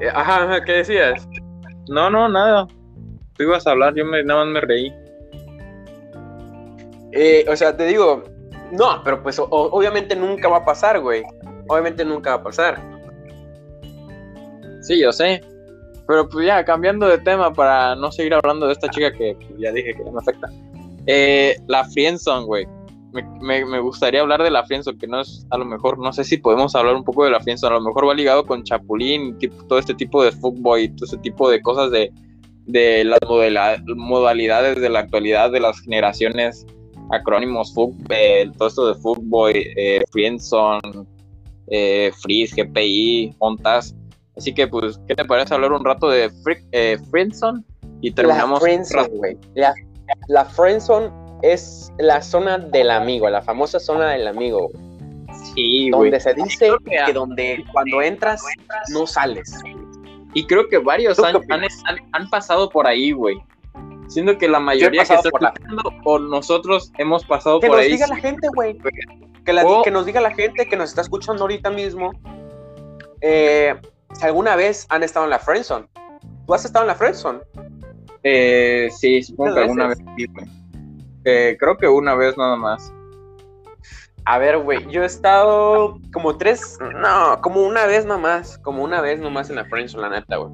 eh, 0.00 0.08
Ajá, 0.12 0.44
ajá, 0.44 0.64
¿qué 0.64 0.72
decías? 0.72 1.28
No, 1.88 2.10
no, 2.10 2.28
nada. 2.28 2.66
Tú 3.34 3.42
ibas 3.44 3.66
a 3.66 3.70
hablar, 3.70 3.94
yo 3.94 4.04
me, 4.04 4.24
nada 4.24 4.44
más 4.44 4.52
me 4.54 4.60
reí. 4.62 4.92
Eh, 7.12 7.46
o 7.48 7.56
sea, 7.56 7.76
te 7.76 7.84
digo, 7.86 8.24
no, 8.72 9.02
pero 9.04 9.22
pues 9.22 9.38
o- 9.38 9.46
obviamente 9.50 10.16
nunca 10.16 10.48
va 10.48 10.58
a 10.58 10.64
pasar, 10.64 11.00
güey. 11.00 11.22
Obviamente 11.68 12.04
nunca 12.04 12.30
va 12.30 12.36
a 12.36 12.42
pasar. 12.42 12.80
Sí, 14.86 15.00
yo 15.00 15.12
sé. 15.12 15.42
Pero 16.06 16.28
pues 16.28 16.46
ya, 16.46 16.64
cambiando 16.64 17.08
de 17.08 17.18
tema 17.18 17.52
para 17.52 17.96
no 17.96 18.12
seguir 18.12 18.34
hablando 18.34 18.66
de 18.66 18.72
esta 18.74 18.88
chica 18.88 19.12
que 19.12 19.34
pues, 19.34 19.58
ya 19.58 19.72
dije 19.72 19.94
que 19.94 20.04
me 20.04 20.18
afecta. 20.18 20.48
Eh, 21.06 21.56
la 21.66 21.84
friendzone, 21.84 22.46
güey. 22.46 22.66
Me, 23.12 23.22
me, 23.40 23.64
me 23.64 23.80
gustaría 23.80 24.20
hablar 24.20 24.42
de 24.42 24.50
la 24.50 24.64
friendzone, 24.64 24.98
que 24.98 25.08
no 25.08 25.20
es, 25.22 25.44
a 25.50 25.58
lo 25.58 25.64
mejor, 25.64 25.98
no 25.98 26.12
sé 26.12 26.22
si 26.22 26.36
podemos 26.36 26.76
hablar 26.76 26.94
un 26.94 27.02
poco 27.02 27.24
de 27.24 27.30
la 27.30 27.40
friendzone. 27.40 27.74
A 27.74 27.78
lo 27.78 27.84
mejor 27.84 28.08
va 28.08 28.14
ligado 28.14 28.46
con 28.46 28.62
Chapulín, 28.62 29.36
tipo, 29.38 29.64
todo 29.64 29.80
este 29.80 29.94
tipo 29.94 30.22
de 30.22 30.30
fuckboy, 30.30 30.88
todo 30.90 31.06
ese 31.06 31.18
tipo 31.18 31.50
de 31.50 31.60
cosas 31.60 31.90
de, 31.90 32.12
de 32.66 33.04
las 33.04 33.18
modalidades 33.96 34.80
de 34.80 34.88
la 34.88 35.00
actualidad, 35.00 35.50
de 35.50 35.60
las 35.60 35.80
generaciones, 35.80 36.64
acrónimos, 37.10 37.74
fuck, 37.74 37.92
eh, 38.10 38.48
todo 38.56 38.68
esto 38.68 38.88
de 38.88 38.94
fuckboy, 39.00 39.72
eh, 39.76 40.02
friendzone, 40.12 41.06
eh, 41.68 42.12
freeze, 42.22 42.54
GPI, 42.62 43.34
ontas. 43.38 43.96
Así 44.36 44.52
que, 44.54 44.66
pues, 44.68 45.00
¿qué 45.08 45.14
te 45.14 45.24
parece 45.24 45.54
hablar 45.54 45.72
un 45.72 45.84
rato 45.84 46.08
de 46.10 46.30
Frick, 46.44 46.62
eh, 46.72 46.98
Friendzone? 47.10 47.62
Y 48.02 48.10
terminamos. 48.12 48.60
La 48.60 48.66
friendzone, 48.66 49.08
güey. 49.08 49.36
La, 49.54 49.74
la 50.28 50.44
friendzone 50.44 51.10
es 51.42 51.90
la 51.98 52.20
zona 52.22 52.58
del 52.58 52.90
amigo, 52.90 53.28
la 53.30 53.40
famosa 53.42 53.78
zona 53.80 54.10
del 54.10 54.26
amigo. 54.28 54.70
Sí, 55.54 55.90
güey. 55.90 56.10
donde 56.10 56.20
se 56.20 56.34
dice 56.34 56.70
que- 56.84 56.96
que 57.06 57.12
donde 57.12 57.64
cuando 57.72 58.02
entras 58.02 58.42
no 58.90 59.06
sales. 59.06 59.52
Y 60.34 60.46
creo 60.46 60.68
que 60.68 60.78
varios 60.78 61.16
¿Tú 61.16 61.22
qué 61.22 61.54
han, 61.54 61.62
han- 62.12 62.28
pasado 62.30 62.68
por 62.68 62.86
ahí, 62.86 63.12
güey. 63.12 63.36
Siendo 64.08 64.36
que 64.38 64.48
la 64.48 64.60
mayoría 64.60 65.02
que 65.04 65.14
está 65.14 65.30
la- 65.40 65.48
escuchando 65.48 65.82
o 66.04 66.18
nosotros 66.18 66.92
hemos 66.98 67.24
pasado 67.24 67.58
Que 67.60 67.68
por 67.68 67.76
nos 67.76 67.84
ahí. 67.86 67.92
diga 67.92 68.06
la 68.06 68.16
gente, 68.16 68.48
güey. 68.54 68.76
Que, 69.44 69.52
la- 69.52 69.64
O- 69.66 69.82
que 69.82 69.90
nos 69.90 70.04
diga 70.04 70.20
la 70.20 70.34
gente 70.34 70.66
que 70.68 70.76
nos 70.76 70.90
está 70.90 71.00
escuchando 71.00 71.42
ahorita 71.42 71.70
mismo 71.70 72.12
eh, 73.20 73.74
alguna 74.22 74.56
vez 74.56 74.86
han 74.88 75.02
estado 75.02 75.26
en 75.26 75.30
la 75.30 75.38
friendzone. 75.38 75.86
¿Tú 76.46 76.54
has 76.54 76.64
estado 76.64 76.84
en 76.84 76.88
la 76.88 76.94
friendzone? 76.94 77.40
Eh, 78.22 78.88
sí, 78.96 79.22
supongo 79.22 79.54
que 79.54 79.60
alguna 79.60 79.88
vez 79.88 79.98
veces. 80.16 80.48
Eh, 81.24 81.56
creo 81.58 81.76
que 81.76 81.88
una 81.88 82.14
vez 82.14 82.36
nada 82.36 82.56
más. 82.56 82.92
A 84.24 84.38
ver, 84.38 84.58
güey, 84.58 84.84
yo 84.90 85.02
he 85.02 85.06
estado 85.06 86.00
como 86.12 86.36
tres, 86.36 86.78
no, 86.80 87.40
como 87.40 87.62
una 87.62 87.86
vez 87.86 88.04
nomás, 88.04 88.58
como 88.58 88.82
una 88.82 89.00
vez 89.00 89.20
nomás 89.20 89.50
en 89.50 89.56
la 89.56 89.64
friendzone, 89.66 90.02
la 90.02 90.20
neta, 90.20 90.36
güey. 90.36 90.52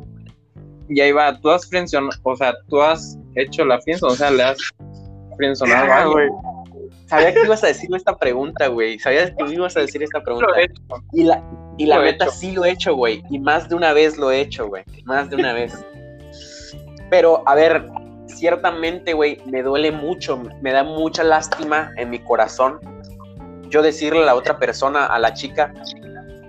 Y 0.89 1.01
ahí 1.01 1.13
va, 1.13 1.39
tú 1.41 1.51
has 1.51 1.67
friendzone, 1.67 2.11
o 2.23 2.37
sea, 2.37 2.53
tú 2.69 2.83
has 2.83 3.19
hecho 3.35 3.65
la 3.65 3.81
friendzone, 3.81 4.13
o 4.13 4.17
sea, 4.17 4.31
le 4.31 4.43
has 4.43 4.59
friendzonado 5.37 5.91
a 5.91 6.03
Ah, 6.03 6.07
güey. 6.07 6.29
Sabía 7.07 7.33
que 7.33 7.45
ibas 7.45 7.65
a 7.65 7.69
decir 7.69 7.89
esta 7.95 8.17
pregunta, 8.17 8.69
güey. 8.69 8.99
Sabía 8.99 9.35
que 9.35 9.45
ibas 9.53 9.77
a 9.77 9.81
decir 9.81 10.03
esta 10.03 10.21
pregunta. 10.23 10.49
He. 10.59 10.69
Y 11.13 11.25
la, 11.25 11.43
y 11.77 11.87
la 11.87 12.01
he 12.01 12.13
neta 12.13 12.31
sí 12.31 12.53
lo 12.53 12.65
he 12.65 12.71
hecho, 12.71 12.95
güey. 12.95 13.23
Y 13.31 13.39
más 13.39 13.69
de 13.69 13.75
una 13.75 13.93
vez 13.93 14.19
lo 14.19 14.31
he 14.31 14.41
hecho, 14.41 14.69
güey. 14.69 14.85
Más 15.05 15.31
de 15.31 15.37
una 15.37 15.53
vez. 15.53 15.73
Pero, 17.11 17.43
a 17.47 17.55
ver, 17.55 17.89
ciertamente, 18.27 19.13
güey, 19.13 19.39
me 19.47 19.63
duele 19.63 19.91
mucho. 19.93 20.43
Me 20.61 20.73
da 20.73 20.83
mucha 20.85 21.25
lástima 21.25 21.91
en 21.97 22.11
mi 22.11 22.19
corazón 22.19 22.81
yo 23.73 23.83
decirle 23.83 24.23
a 24.23 24.27
la 24.27 24.35
otra 24.35 24.59
persona, 24.59 25.07
a 25.07 25.19
la 25.19 25.33
chica, 25.33 25.73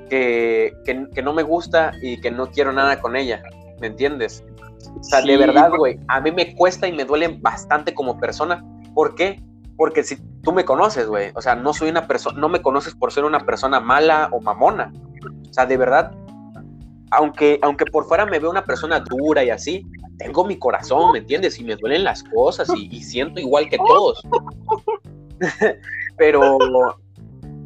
que, 0.10 0.74
que, 0.86 1.08
que 1.16 1.24
no 1.24 1.34
me 1.34 1.42
gusta 1.42 1.94
y 2.02 2.20
que 2.20 2.30
no 2.30 2.52
quiero 2.52 2.72
nada 2.74 3.00
con 3.00 3.16
ella. 3.16 3.42
¿Me 3.80 3.88
entiendes? 3.88 4.44
O 5.00 5.04
sea, 5.04 5.22
de 5.22 5.38
verdad, 5.38 5.72
güey, 5.76 6.00
a 6.10 6.20
mí 6.20 6.32
me 6.32 6.54
cuesta 6.54 6.88
y 6.88 6.92
me 6.92 7.06
duele 7.06 7.40
bastante 7.40 7.94
como 7.94 8.20
persona. 8.20 8.64
¿Por 8.94 9.16
qué? 9.16 9.42
Porque 9.78 10.04
si 10.04 10.18
tú 10.44 10.52
me 10.52 10.66
conoces, 10.66 11.08
güey, 11.08 11.32
o 11.34 11.42
sea, 11.42 11.56
no 11.56 11.74
soy 11.74 11.90
una 11.90 12.06
persona, 12.06 12.38
no 12.40 12.50
me 12.50 12.62
conoces 12.62 12.94
por 12.94 13.12
ser 13.12 13.24
una 13.24 13.40
persona 13.40 13.80
mala 13.80 14.30
o 14.32 14.42
mamona. 14.42 14.94
O 15.50 15.54
sea, 15.54 15.66
de 15.66 15.78
verdad, 15.78 16.12
aunque, 17.12 17.60
aunque 17.62 17.86
por 17.86 18.06
fuera 18.06 18.26
me 18.26 18.40
veo 18.40 18.50
una 18.50 18.66
persona 18.66 19.00
dura 19.00 19.44
y 19.44 19.50
así, 19.50 19.86
tengo 20.18 20.46
mi 20.46 20.58
corazón, 20.58 21.12
¿me 21.12 21.20
entiendes? 21.20 21.60
Y 21.60 21.64
me 21.64 21.76
duelen 21.76 22.04
las 22.04 22.24
cosas 22.24 22.68
y, 22.76 23.02
siento 23.04 23.40
igual 23.40 23.70
que 23.70 23.78
todos. 23.78 24.22
pero, 26.18 26.58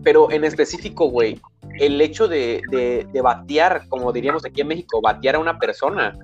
pero 0.03 0.31
en 0.31 0.43
específico, 0.43 1.09
güey, 1.09 1.39
el 1.79 2.01
hecho 2.01 2.27
de, 2.27 2.61
de, 2.71 3.07
de 3.11 3.21
batear, 3.21 3.87
como 3.89 4.11
diríamos 4.11 4.45
aquí 4.45 4.61
en 4.61 4.67
México, 4.67 4.99
batear 5.01 5.35
a 5.35 5.39
una 5.39 5.59
persona, 5.59 6.17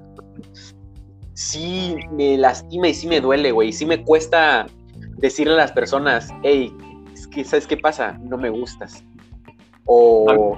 sí 1.33 1.95
me 2.11 2.37
lastima 2.37 2.87
y 2.87 2.93
sí 2.93 3.07
me 3.07 3.21
duele, 3.21 3.51
güey. 3.51 3.71
Sí 3.71 3.85
me 3.85 4.03
cuesta 4.03 4.67
decirle 5.17 5.53
a 5.53 5.57
las 5.57 5.71
personas, 5.71 6.29
hey, 6.43 6.75
es 7.13 7.27
que, 7.27 7.43
¿sabes 7.43 7.67
qué 7.67 7.77
pasa? 7.77 8.19
No 8.23 8.37
me 8.37 8.49
gustas. 8.49 9.03
O 9.85 10.57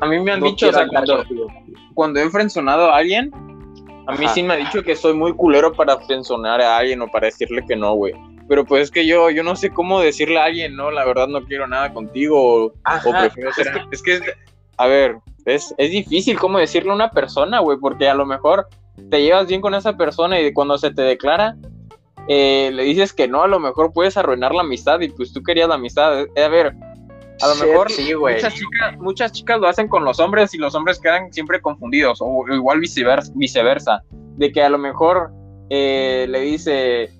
A 0.00 0.06
mí 0.06 0.18
me 0.18 0.32
han 0.32 0.40
no 0.40 0.46
dicho, 0.46 0.68
o 0.68 0.72
sea, 0.72 0.88
cuando, 0.88 1.24
cuando 1.94 2.20
he 2.20 2.30
frenzonado 2.30 2.90
a 2.90 2.96
alguien, 2.96 3.30
a 4.06 4.12
mí 4.12 4.24
Ajá. 4.24 4.34
sí 4.34 4.42
me 4.42 4.54
ha 4.54 4.56
dicho 4.56 4.82
que 4.82 4.96
soy 4.96 5.14
muy 5.14 5.32
culero 5.34 5.72
para 5.72 5.98
frenzonar 5.98 6.60
a 6.60 6.78
alguien 6.78 7.02
o 7.02 7.08
para 7.08 7.26
decirle 7.26 7.64
que 7.66 7.76
no, 7.76 7.94
güey. 7.94 8.14
Pero 8.48 8.64
pues 8.64 8.84
es 8.84 8.90
que 8.90 9.06
yo, 9.06 9.30
yo 9.30 9.42
no 9.42 9.54
sé 9.54 9.70
cómo 9.70 10.00
decirle 10.00 10.40
a 10.40 10.44
alguien, 10.44 10.74
no, 10.74 10.90
la 10.90 11.04
verdad 11.04 11.28
no 11.28 11.44
quiero 11.44 11.66
nada 11.68 11.92
contigo, 11.92 12.64
o 12.66 12.72
prefiero 13.20 13.52
ser... 13.52 13.68
Es 13.92 14.02
que, 14.02 14.14
es, 14.14 14.22
a 14.76 14.86
ver, 14.86 15.18
es, 15.44 15.74
es 15.78 15.90
difícil 15.90 16.38
cómo 16.38 16.58
decirle 16.58 16.90
a 16.90 16.94
una 16.94 17.10
persona, 17.10 17.60
güey, 17.60 17.78
porque 17.78 18.08
a 18.08 18.14
lo 18.14 18.26
mejor 18.26 18.66
te 19.10 19.22
llevas 19.22 19.46
bien 19.46 19.60
con 19.60 19.74
esa 19.74 19.96
persona 19.96 20.40
y 20.40 20.52
cuando 20.52 20.78
se 20.78 20.90
te 20.90 21.02
declara, 21.02 21.56
eh, 22.28 22.70
le 22.72 22.82
dices 22.84 23.12
que 23.12 23.28
no, 23.28 23.42
a 23.42 23.48
lo 23.48 23.60
mejor 23.60 23.92
puedes 23.92 24.16
arruinar 24.16 24.54
la 24.54 24.62
amistad 24.62 25.00
y 25.00 25.08
pues 25.08 25.32
tú 25.32 25.42
querías 25.42 25.68
la 25.68 25.76
amistad. 25.76 26.26
Eh, 26.34 26.44
a 26.44 26.48
ver, 26.48 26.74
a 27.42 27.48
lo 27.48 27.54
mejor 27.54 27.90
sí, 27.90 28.14
muchas 28.14 28.54
chicas, 28.54 28.98
muchas 28.98 29.32
chicas 29.32 29.60
lo 29.60 29.68
hacen 29.68 29.88
con 29.88 30.04
los 30.04 30.20
hombres 30.20 30.54
y 30.54 30.58
los 30.58 30.74
hombres 30.74 30.98
quedan 30.98 31.32
siempre 31.32 31.60
confundidos, 31.60 32.18
o 32.20 32.44
igual 32.48 32.80
viceversa, 32.80 33.32
viceversa 33.34 34.02
de 34.36 34.52
que 34.52 34.62
a 34.62 34.68
lo 34.68 34.78
mejor 34.78 35.32
eh, 35.70 36.26
le 36.28 36.40
dice, 36.40 37.10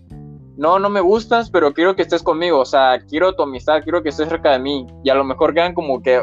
no, 0.56 0.78
no 0.78 0.90
me 0.90 1.00
gustas, 1.00 1.50
pero 1.50 1.72
quiero 1.72 1.96
que 1.96 2.02
estés 2.02 2.22
conmigo, 2.22 2.58
o 2.58 2.66
sea, 2.66 3.00
quiero 3.08 3.34
tu 3.34 3.42
amistad, 3.42 3.82
quiero 3.82 4.02
que 4.02 4.10
estés 4.10 4.28
cerca 4.28 4.52
de 4.52 4.58
mí, 4.58 4.86
y 5.04 5.10
a 5.10 5.14
lo 5.14 5.24
mejor 5.24 5.54
quedan 5.54 5.74
como 5.74 6.02
que, 6.02 6.22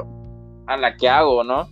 a 0.68 0.78
la 0.78 0.96
que 0.96 1.10
hago, 1.10 1.44
¿no? 1.44 1.68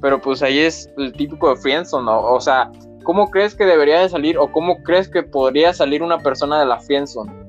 Pero 0.00 0.20
pues 0.20 0.42
ahí 0.42 0.58
es 0.58 0.90
el 0.96 1.12
típico 1.12 1.50
de 1.50 1.56
friendzone, 1.60 2.06
¿no? 2.06 2.20
O 2.20 2.40
sea, 2.40 2.70
¿cómo 3.04 3.30
crees 3.30 3.54
que 3.54 3.64
debería 3.64 4.00
de 4.00 4.08
salir 4.08 4.38
o 4.38 4.50
cómo 4.50 4.82
crees 4.82 5.08
que 5.08 5.22
podría 5.22 5.72
salir 5.74 6.02
una 6.02 6.18
persona 6.18 6.58
de 6.58 6.66
la 6.66 6.80
friendzone? 6.80 7.39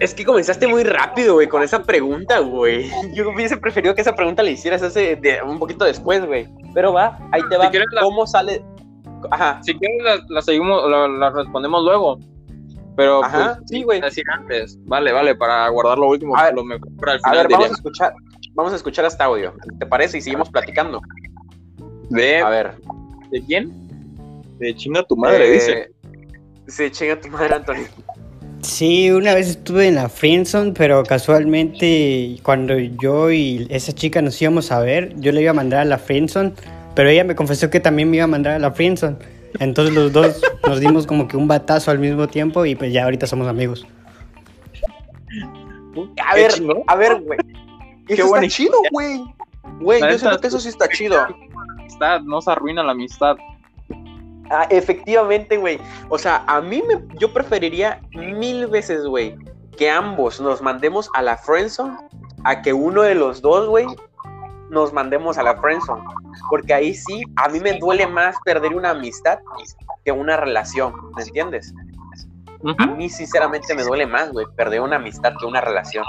Es 0.00 0.14
que 0.14 0.24
comenzaste 0.24 0.66
muy 0.68 0.84
rápido, 0.84 1.34
güey, 1.34 1.48
con 1.48 1.62
esa 1.62 1.82
pregunta, 1.82 2.38
güey. 2.38 2.90
Yo 3.14 3.28
hubiese 3.30 3.56
preferido 3.56 3.94
que 3.94 4.02
esa 4.02 4.14
pregunta 4.14 4.42
la 4.42 4.50
hicieras 4.50 4.82
hace 4.82 5.16
de- 5.16 5.42
un 5.42 5.58
poquito 5.58 5.84
después, 5.84 6.24
güey. 6.24 6.46
Pero 6.74 6.92
va, 6.92 7.18
ahí 7.32 7.40
te 7.48 7.56
Si 7.56 7.60
va. 7.60 7.70
quieres 7.70 7.88
la- 7.92 8.02
¿Cómo 8.02 8.26
sale? 8.26 8.62
Ajá, 9.32 9.60
Si 9.64 9.74
quieres 9.74 10.00
la, 10.04 10.16
la 10.28 10.42
seguimos, 10.42 10.88
la, 10.88 11.08
la 11.08 11.30
respondemos 11.30 11.82
luego. 11.84 12.18
Pero 12.96 13.24
ajá, 13.24 13.54
pues, 13.56 13.68
sí, 13.70 13.82
güey. 13.82 14.00
decir 14.00 14.24
antes. 14.32 14.78
Vale, 14.86 15.12
vale, 15.12 15.34
para 15.34 15.68
guardar 15.68 15.98
lo 15.98 16.08
último, 16.08 16.36
A 16.36 16.44
ver, 16.44 16.54
lo 16.54 16.64
mejor 16.64 16.88
para 16.96 17.14
el 17.14 17.20
A 17.24 17.30
ver, 17.32 17.48
vamos 17.48 17.70
a 17.70 17.74
escuchar, 17.74 18.12
vamos 18.54 18.72
a 18.72 18.76
escuchar 18.76 19.04
hasta 19.04 19.24
audio. 19.24 19.52
¿Te 19.78 19.86
parece? 19.86 20.18
Y 20.18 20.20
seguimos 20.20 20.48
platicando. 20.50 21.00
¿De, 22.10 22.38
A 22.38 22.48
ver. 22.48 22.74
¿De 23.30 23.42
quién? 23.44 23.72
De 24.58 24.74
chinga 24.74 25.02
tu 25.04 25.16
madre, 25.16 25.48
eh, 25.48 25.52
dice. 25.52 25.90
Sí, 26.68 26.90
chinga 26.90 27.20
tu 27.20 27.28
madre, 27.28 27.54
Antonio. 27.54 27.86
Sí, 28.62 29.10
una 29.10 29.34
vez 29.34 29.48
estuve 29.48 29.88
en 29.88 29.94
la 29.94 30.08
Friendzone, 30.08 30.72
pero 30.72 31.04
casualmente 31.04 32.38
cuando 32.42 32.76
yo 32.78 33.30
y 33.30 33.66
esa 33.70 33.92
chica 33.92 34.20
nos 34.20 34.40
íbamos 34.42 34.72
a 34.72 34.80
ver, 34.80 35.14
yo 35.20 35.32
le 35.32 35.42
iba 35.42 35.52
a 35.52 35.54
mandar 35.54 35.80
a 35.80 35.84
la 35.84 35.98
Friendzone, 35.98 36.52
pero 36.94 37.08
ella 37.08 37.24
me 37.24 37.36
confesó 37.36 37.70
que 37.70 37.80
también 37.80 38.10
me 38.10 38.16
iba 38.16 38.24
a 38.24 38.28
mandar 38.28 38.54
a 38.54 38.58
la 38.58 38.72
Friendzone. 38.72 39.16
Entonces 39.60 39.94
los 39.94 40.12
dos 40.12 40.40
nos 40.66 40.80
dimos 40.80 41.06
como 41.06 41.28
que 41.28 41.36
un 41.36 41.46
batazo 41.46 41.90
al 41.90 41.98
mismo 41.98 42.26
tiempo 42.28 42.66
y 42.66 42.74
pues 42.74 42.92
ya 42.92 43.04
ahorita 43.04 43.26
somos 43.26 43.46
amigos. 43.46 43.86
A 46.24 46.34
ver, 46.34 46.52
a 46.86 46.96
ver, 46.96 47.20
güey. 47.20 47.38
Qué 48.06 48.14
está 48.14 48.48
chido, 48.48 48.78
güey. 48.90 49.22
Güey, 49.80 50.00
yo 50.00 50.18
siento 50.18 50.40
que 50.40 50.48
eso 50.48 50.58
sí 50.58 50.68
está 50.68 50.88
chido. 50.88 51.16
amistad, 51.78 52.20
no 52.22 52.40
se 52.40 52.50
arruina 52.50 52.82
la 52.82 52.92
amistad. 52.92 53.36
Ah, 54.50 54.66
efectivamente, 54.70 55.56
güey. 55.56 55.78
O 56.08 56.18
sea, 56.18 56.44
a 56.46 56.60
mí 56.60 56.82
me, 56.86 57.02
yo 57.18 57.32
preferiría 57.32 58.00
mil 58.12 58.66
veces, 58.66 59.04
güey, 59.06 59.36
que 59.76 59.90
ambos 59.90 60.40
nos 60.40 60.62
mandemos 60.62 61.10
a 61.14 61.22
la 61.22 61.36
friendzone 61.36 61.96
a 62.44 62.62
que 62.62 62.72
uno 62.72 63.02
de 63.02 63.14
los 63.14 63.42
dos, 63.42 63.68
güey, 63.68 63.86
nos 64.70 64.92
mandemos 64.92 65.38
a 65.38 65.42
la 65.42 65.56
friendzone. 65.56 66.02
Porque 66.50 66.74
ahí 66.74 66.94
sí, 66.94 67.24
a 67.36 67.48
mí 67.48 67.60
me 67.60 67.78
duele 67.78 68.06
más 68.06 68.36
perder 68.44 68.74
una 68.74 68.90
amistad 68.90 69.38
que 70.04 70.12
una 70.12 70.36
relación, 70.36 70.94
¿me 71.16 71.22
entiendes? 71.22 71.72
A 72.78 72.86
mí 72.86 73.08
sinceramente 73.08 73.74
me 73.74 73.84
duele 73.84 74.06
más, 74.06 74.32
güey, 74.32 74.46
perder 74.56 74.80
una 74.80 74.96
amistad 74.96 75.32
que 75.38 75.46
una 75.46 75.60
relación. 75.60 76.04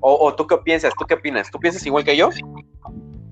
O, 0.00 0.26
o 0.26 0.34
tú 0.34 0.46
qué 0.46 0.56
piensas, 0.58 0.92
tú 0.98 1.04
qué 1.06 1.14
opinas, 1.14 1.50
¿tú 1.50 1.58
piensas 1.58 1.84
igual 1.86 2.04
que 2.04 2.16
yo? 2.16 2.30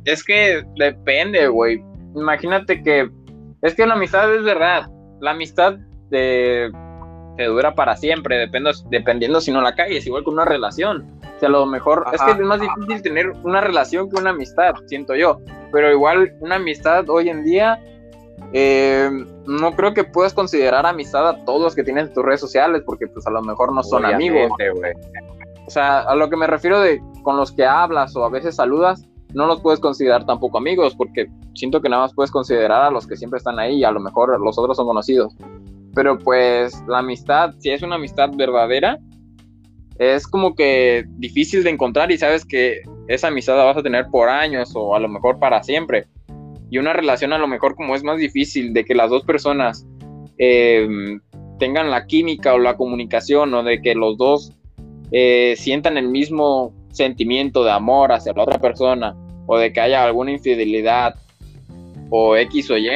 Es 0.05 0.25
que 0.25 0.65
depende, 0.77 1.47
güey. 1.49 1.85
Imagínate 2.15 2.83
que. 2.83 3.11
Es 3.63 3.75
que 3.75 3.87
la 3.87 3.95
amistad 3.95 4.35
es 4.35 4.43
verdad. 4.43 4.91
La 5.21 5.33
amistad 5.33 5.75
de, 6.09 6.71
te 7.37 7.45
dura 7.45 7.75
para 7.75 7.97
siempre, 7.97 8.37
dependo, 8.39 8.71
dependiendo 8.91 9.41
si 9.41 9.53
no 9.53 9.61
la 9.61 9.75
caes, 9.75 10.07
igual 10.07 10.25
que 10.25 10.31
una 10.31 10.45
relación. 10.45 11.07
O 11.37 11.41
sea, 11.41 11.49
a 11.49 11.53
lo 11.53 11.67
mejor. 11.67 12.05
Es 12.13 12.21
que 12.23 12.33
es 12.33 12.39
más 12.39 12.61
difícil 12.61 13.03
tener 13.03 13.31
una 13.45 13.61
relación 13.61 14.11
que 14.11 14.21
una 14.21 14.31
amistad, 14.31 14.75
siento 14.87 15.15
yo. 15.15 15.41
Pero 15.73 15.91
igual, 15.91 16.35
una 16.41 16.57
amistad 16.57 17.09
hoy 17.09 17.29
en 17.29 17.45
día. 17.45 17.83
eh, 18.53 19.11
no 19.47 19.77
creo 19.77 19.95
que 19.95 20.05
puedas 20.05 20.33
considerar 20.33 20.87
amistad 20.87 21.29
a 21.29 21.45
todos 21.45 21.61
los 21.61 21.75
que 21.75 21.85
tienes 21.85 22.09
en 22.09 22.15
tus 22.15 22.25
redes 22.25 22.41
sociales, 22.41 22.83
porque 22.85 23.07
pues 23.07 23.27
a 23.27 23.31
lo 23.31 23.43
mejor 23.43 23.73
no 23.73 23.83
son 23.83 24.05
amigos. 24.05 24.51
O 25.67 25.71
sea, 25.71 26.01
a 26.01 26.17
lo 26.17 26.29
que 26.29 26.37
me 26.37 26.47
refiero 26.47 26.81
de 26.81 27.01
con 27.23 27.37
los 27.37 27.53
que 27.53 27.65
hablas 27.65 28.17
o 28.17 28.25
a 28.25 28.31
veces 28.31 28.57
saludas, 28.57 29.07
no 29.35 29.47
los 29.47 29.61
puedes 29.61 29.81
considerar 29.81 30.27
tampoco 30.27 30.59
amigos, 30.59 30.95
porque 30.95 31.27
siento 31.55 31.81
que 31.81 31.89
nada 31.89 32.03
más 32.03 32.15
puedes 32.15 32.31
considerar 32.31 32.83
a 32.83 32.91
los 32.91 33.07
que 33.07 33.17
siempre 33.17 33.39
están 33.39 33.59
ahí 33.59 33.79
y 33.79 33.85
a 33.85 33.91
lo 33.91 34.01
mejor 34.01 34.39
los 34.41 34.59
otros 34.59 34.77
son 34.77 34.87
conocidos. 34.87 35.35
Pero 35.95 36.19
pues 36.19 36.83
la 36.87 36.99
amistad, 36.99 37.55
si 37.59 37.71
es 37.71 37.83
una 37.83 37.97
amistad 37.97 38.31
verdadera, 38.35 38.99
es 39.99 40.27
como 40.27 40.55
que 40.55 41.05
difícil 41.19 41.63
de 41.63 41.71
encontrar 41.71 42.11
y 42.11 42.19
sabes 42.19 42.45
que 42.45 42.81
esa 43.07 43.29
amistad 43.29 43.57
la 43.57 43.65
vas 43.65 43.77
a 43.77 43.83
tener 43.83 44.07
por 44.11 44.29
años 44.29 44.73
o 44.75 44.95
a 44.95 45.01
lo 45.01 45.09
mejor 45.09 45.39
para 45.39 45.63
siempre. 45.63 46.07
Y 46.71 46.79
una 46.79 46.93
relación 46.93 47.33
a 47.33 47.39
lo 47.39 47.49
mejor 47.49 47.75
como 47.75 47.95
es 47.95 48.05
más 48.05 48.19
difícil 48.19 48.73
de 48.73 48.85
que 48.85 48.95
las 48.95 49.11
dos 49.11 49.25
personas 49.25 49.87
eh, 50.39 50.89
tengan 51.59 51.91
la 51.91 52.07
química 52.07 52.55
o 52.55 52.59
la 52.59 52.77
comunicación 52.77 53.53
o 53.53 53.63
de 53.63 53.83
que 53.83 53.95
los 53.95 54.17
dos 54.17 54.53
eh, 55.13 55.55
sientan 55.59 55.99
el 55.99 56.09
mismo 56.09 56.73
sentimiento 56.93 57.65
de 57.65 57.73
amor 57.73 58.13
hacia 58.13 58.33
la 58.33 58.45
otra 58.45 58.59
persona 58.59 59.15
o 59.53 59.59
de 59.59 59.73
que 59.73 59.81
haya 59.81 60.05
alguna 60.05 60.31
infidelidad 60.31 61.17
o 62.09 62.37
X 62.37 62.71
o 62.71 62.79
Y, 62.79 62.89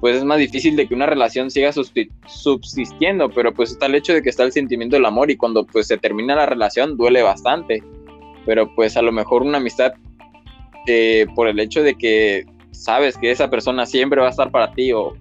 pues 0.00 0.16
es 0.16 0.24
más 0.24 0.38
difícil 0.38 0.76
de 0.76 0.86
que 0.86 0.94
una 0.94 1.06
relación 1.06 1.50
siga 1.50 1.70
subsi- 1.70 2.10
subsistiendo, 2.26 3.30
pero 3.30 3.54
pues 3.54 3.70
está 3.70 3.86
el 3.86 3.94
hecho 3.94 4.12
de 4.12 4.20
que 4.22 4.28
está 4.28 4.42
el 4.44 4.52
sentimiento 4.52 4.96
del 4.96 5.06
amor 5.06 5.30
y 5.30 5.36
cuando 5.38 5.64
pues 5.64 5.86
se 5.86 5.96
termina 5.96 6.34
la 6.36 6.44
relación 6.44 6.98
duele 6.98 7.22
bastante, 7.22 7.82
pero 8.44 8.74
pues 8.74 8.96
a 8.98 9.02
lo 9.02 9.10
mejor 9.10 9.42
una 9.42 9.56
amistad 9.56 9.92
eh, 10.86 11.26
por 11.34 11.48
el 11.48 11.58
hecho 11.60 11.82
de 11.82 11.94
que 11.94 12.44
sabes 12.72 13.16
que 13.16 13.30
esa 13.30 13.48
persona 13.48 13.86
siempre 13.86 14.20
va 14.20 14.26
a 14.26 14.30
estar 14.30 14.50
para 14.50 14.72
ti 14.72 14.92
o 14.92 15.14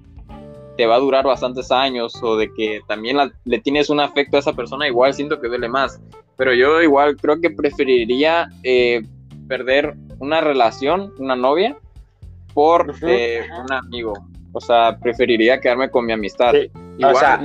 te 0.77 0.85
va 0.85 0.95
a 0.95 0.99
durar 0.99 1.25
bastantes 1.25 1.71
años 1.71 2.13
o 2.21 2.35
de 2.35 2.49
que 2.53 2.81
también 2.87 3.15
la- 3.17 3.31
le 3.45 3.59
tienes 3.59 3.89
un 3.89 3.99
afecto 4.01 4.35
a 4.35 4.39
esa 4.41 4.53
persona, 4.53 4.87
igual 4.87 5.13
siento 5.13 5.39
que 5.39 5.47
duele 5.47 5.69
más. 5.69 6.01
Pero 6.37 6.53
yo 6.53 6.81
igual 6.81 7.15
creo 7.17 7.39
que 7.39 7.49
preferiría 7.49 8.47
eh, 8.63 9.01
perder 9.49 9.93
una 10.19 10.41
relación, 10.41 11.13
una 11.17 11.35
novia, 11.35 11.77
por 12.53 12.93
eh, 13.01 13.43
un 13.61 13.71
amigo. 13.71 14.13
O 14.51 14.61
sea, 14.61 14.97
preferiría 14.99 15.59
quedarme 15.59 15.89
con 15.89 16.05
mi 16.05 16.13
amistad. 16.13 16.53
Sí. 16.53 16.71
Igual, 16.97 17.15
o 17.15 17.19
sea, 17.19 17.35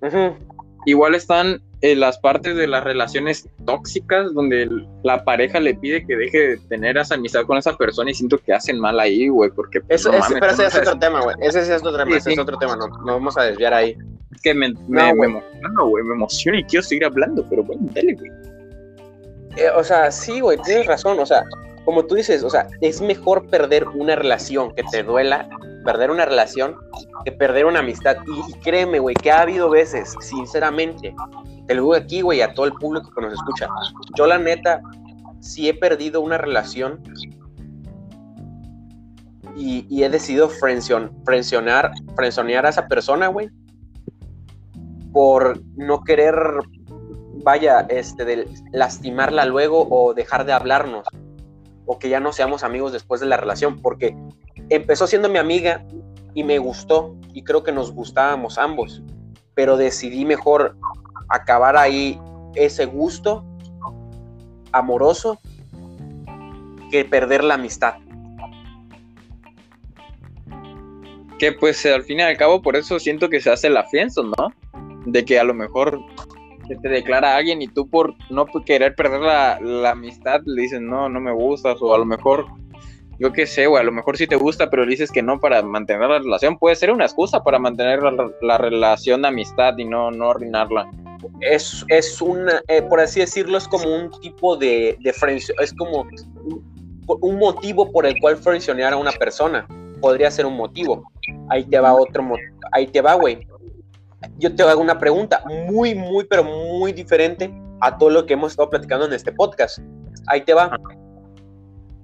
están, 0.00 0.38
igual 0.86 1.14
están 1.14 1.60
eh, 1.82 1.96
las 1.96 2.18
partes 2.18 2.56
de 2.56 2.66
las 2.66 2.84
relaciones 2.84 3.48
tóxicas 3.64 4.32
donde 4.34 4.68
la 5.02 5.24
pareja 5.24 5.60
le 5.60 5.74
pide 5.74 6.06
que 6.06 6.16
deje 6.16 6.38
de 6.38 6.56
tener 6.68 6.96
esa 6.96 7.14
amistad 7.14 7.44
con 7.44 7.58
esa 7.58 7.76
persona 7.76 8.10
y 8.10 8.14
siento 8.14 8.38
que 8.38 8.52
hacen 8.52 8.78
mal 8.78 9.00
ahí, 9.00 9.28
güey, 9.28 9.50
porque 9.50 9.80
pues, 9.80 10.00
Eso, 10.00 10.10
no 10.10 10.18
es, 10.18 10.24
mames, 10.24 10.40
pero 10.40 10.52
ese 10.52 10.62
no 10.62 10.68
es 10.68 10.76
otro 10.76 10.98
tema, 10.98 11.20
güey. 11.22 11.36
Ese 11.40 11.60
es 11.60 11.70
otro 11.70 11.92
tema, 11.92 12.10
Sí, 12.10 12.16
ese 12.16 12.32
es 12.32 12.38
otro 12.38 12.58
tema, 12.58 12.76
no, 12.76 12.86
no 12.86 13.12
vamos 13.14 13.36
a 13.36 13.44
desviar 13.44 13.74
ahí. 13.74 13.96
Es 14.32 14.40
que 14.42 14.54
me, 14.54 14.68
me, 14.68 14.78
me 14.88 15.14
güey. 15.14 15.30
emociona, 15.30 15.82
güey, 15.82 16.04
me 16.04 16.14
emociona 16.14 16.60
y 16.60 16.64
quiero 16.64 16.82
seguir 16.82 17.04
hablando, 17.04 17.46
pero 17.48 17.62
bueno, 17.64 17.82
dale, 17.92 18.14
güey. 18.14 18.30
Eh, 19.60 19.70
o 19.76 19.84
sea, 19.84 20.10
sí, 20.10 20.40
güey, 20.40 20.56
tienes 20.58 20.86
razón. 20.86 21.18
O 21.20 21.26
sea, 21.26 21.44
como 21.84 22.04
tú 22.06 22.14
dices, 22.14 22.42
o 22.42 22.50
sea, 22.50 22.66
es 22.80 23.02
mejor 23.02 23.46
perder 23.48 23.86
una 23.88 24.16
relación 24.16 24.72
que 24.74 24.82
te 24.90 25.02
duela, 25.02 25.48
perder 25.84 26.10
una 26.10 26.24
relación, 26.24 26.76
que 27.24 27.32
perder 27.32 27.66
una 27.66 27.80
amistad. 27.80 28.16
Y, 28.26 28.54
créeme, 28.60 28.98
güey, 28.98 29.14
que 29.14 29.30
ha 29.30 29.42
habido 29.42 29.68
veces, 29.68 30.14
sinceramente, 30.20 31.14
te 31.66 31.74
lo 31.74 31.82
digo 31.82 31.94
aquí, 31.94 32.22
güey, 32.22 32.40
a 32.40 32.54
todo 32.54 32.64
el 32.64 32.72
público 32.72 33.10
que 33.14 33.20
nos 33.20 33.34
escucha. 33.34 33.68
Yo, 34.16 34.26
la 34.26 34.38
neta, 34.38 34.80
sí 35.40 35.68
he 35.68 35.74
perdido 35.74 36.22
una 36.22 36.38
relación 36.38 37.02
y, 39.56 40.02
he 40.02 40.08
decidido 40.08 40.48
frencionar, 40.48 41.92
frenzonear 42.16 42.64
a 42.64 42.70
esa 42.70 42.88
persona, 42.88 43.28
güey, 43.28 43.50
por 45.12 45.60
no 45.76 46.02
querer 46.02 46.34
vaya, 47.42 47.86
este, 47.88 48.24
de 48.24 48.48
lastimarla 48.72 49.44
luego 49.44 49.86
o 49.90 50.14
dejar 50.14 50.44
de 50.44 50.52
hablarnos, 50.52 51.06
o 51.86 51.98
que 51.98 52.08
ya 52.08 52.20
no 52.20 52.32
seamos 52.32 52.62
amigos 52.62 52.92
después 52.92 53.20
de 53.20 53.26
la 53.26 53.36
relación, 53.36 53.80
porque 53.80 54.16
empezó 54.68 55.06
siendo 55.06 55.28
mi 55.28 55.38
amiga 55.38 55.84
y 56.34 56.44
me 56.44 56.58
gustó, 56.58 57.16
y 57.32 57.42
creo 57.42 57.62
que 57.62 57.72
nos 57.72 57.92
gustábamos 57.92 58.58
ambos, 58.58 59.02
pero 59.54 59.76
decidí 59.76 60.24
mejor 60.24 60.76
acabar 61.28 61.76
ahí 61.76 62.20
ese 62.54 62.86
gusto 62.86 63.44
amoroso 64.72 65.38
que 66.90 67.04
perder 67.04 67.44
la 67.44 67.54
amistad. 67.54 67.94
Que 71.38 71.52
pues 71.52 71.86
al 71.86 72.02
fin 72.02 72.18
y 72.18 72.22
al 72.22 72.36
cabo 72.36 72.60
por 72.60 72.76
eso 72.76 72.98
siento 72.98 73.30
que 73.30 73.40
se 73.40 73.50
hace 73.50 73.70
la 73.70 73.84
fianza, 73.84 74.22
¿no? 74.22 74.52
De 75.06 75.24
que 75.24 75.38
a 75.38 75.44
lo 75.44 75.54
mejor 75.54 76.00
te 76.76 76.88
declara 76.88 77.36
alguien 77.36 77.62
y 77.62 77.68
tú 77.68 77.88
por 77.88 78.14
no 78.30 78.46
querer 78.64 78.94
perder 78.94 79.20
la, 79.20 79.90
amistad 79.90 80.40
le 80.44 80.62
dices 80.62 80.80
no, 80.80 81.08
no 81.08 81.20
me 81.20 81.32
gustas 81.32 81.78
o 81.80 81.94
a 81.94 81.98
lo 81.98 82.04
mejor 82.04 82.46
yo 83.18 83.32
qué 83.32 83.46
sé, 83.46 83.66
güey, 83.66 83.82
a 83.82 83.84
lo 83.84 83.92
mejor 83.92 84.16
sí 84.16 84.26
te 84.26 84.36
gusta 84.36 84.70
pero 84.70 84.84
le 84.84 84.90
dices 84.90 85.10
que 85.10 85.22
no 85.22 85.38
para 85.40 85.62
mantener 85.62 86.08
la 86.08 86.18
relación, 86.18 86.58
puede 86.58 86.76
ser 86.76 86.90
una 86.90 87.04
excusa 87.04 87.42
para 87.42 87.58
mantener 87.58 88.02
la, 88.02 88.30
la 88.40 88.58
relación 88.58 89.22
de 89.22 89.28
amistad 89.28 89.76
y 89.78 89.84
no, 89.84 90.10
no 90.10 90.30
arruinarla. 90.30 90.88
Es, 91.40 91.84
es 91.88 92.20
una, 92.20 92.62
eh, 92.68 92.82
por 92.82 93.00
así 93.00 93.20
decirlo, 93.20 93.58
es 93.58 93.68
como 93.68 93.94
un 93.94 94.10
tipo 94.20 94.56
de, 94.56 94.96
de 95.00 95.14
es 95.60 95.74
como 95.74 96.06
un, 97.06 97.38
motivo 97.38 97.90
por 97.90 98.06
el 98.06 98.18
cual 98.20 98.36
frencionear 98.36 98.92
a 98.92 98.96
una 98.96 99.12
persona. 99.12 99.66
Podría 100.00 100.30
ser 100.30 100.46
un 100.46 100.56
motivo. 100.56 101.10
Ahí 101.48 101.64
te 101.64 101.78
va 101.78 101.94
otro. 101.94 102.26
Ahí 102.72 102.86
te 102.86 103.00
va, 103.00 103.14
güey. 103.14 103.46
Yo 104.38 104.54
te 104.54 104.62
hago 104.62 104.80
una 104.80 104.98
pregunta 104.98 105.42
muy, 105.70 105.94
muy, 105.94 106.24
pero 106.24 106.44
muy 106.44 106.92
diferente 106.92 107.52
a 107.80 107.96
todo 107.96 108.10
lo 108.10 108.26
que 108.26 108.34
hemos 108.34 108.52
estado 108.52 108.70
platicando 108.70 109.06
en 109.06 109.12
este 109.12 109.32
podcast. 109.32 109.78
Ahí 110.26 110.42
te 110.42 110.54
va. 110.54 110.78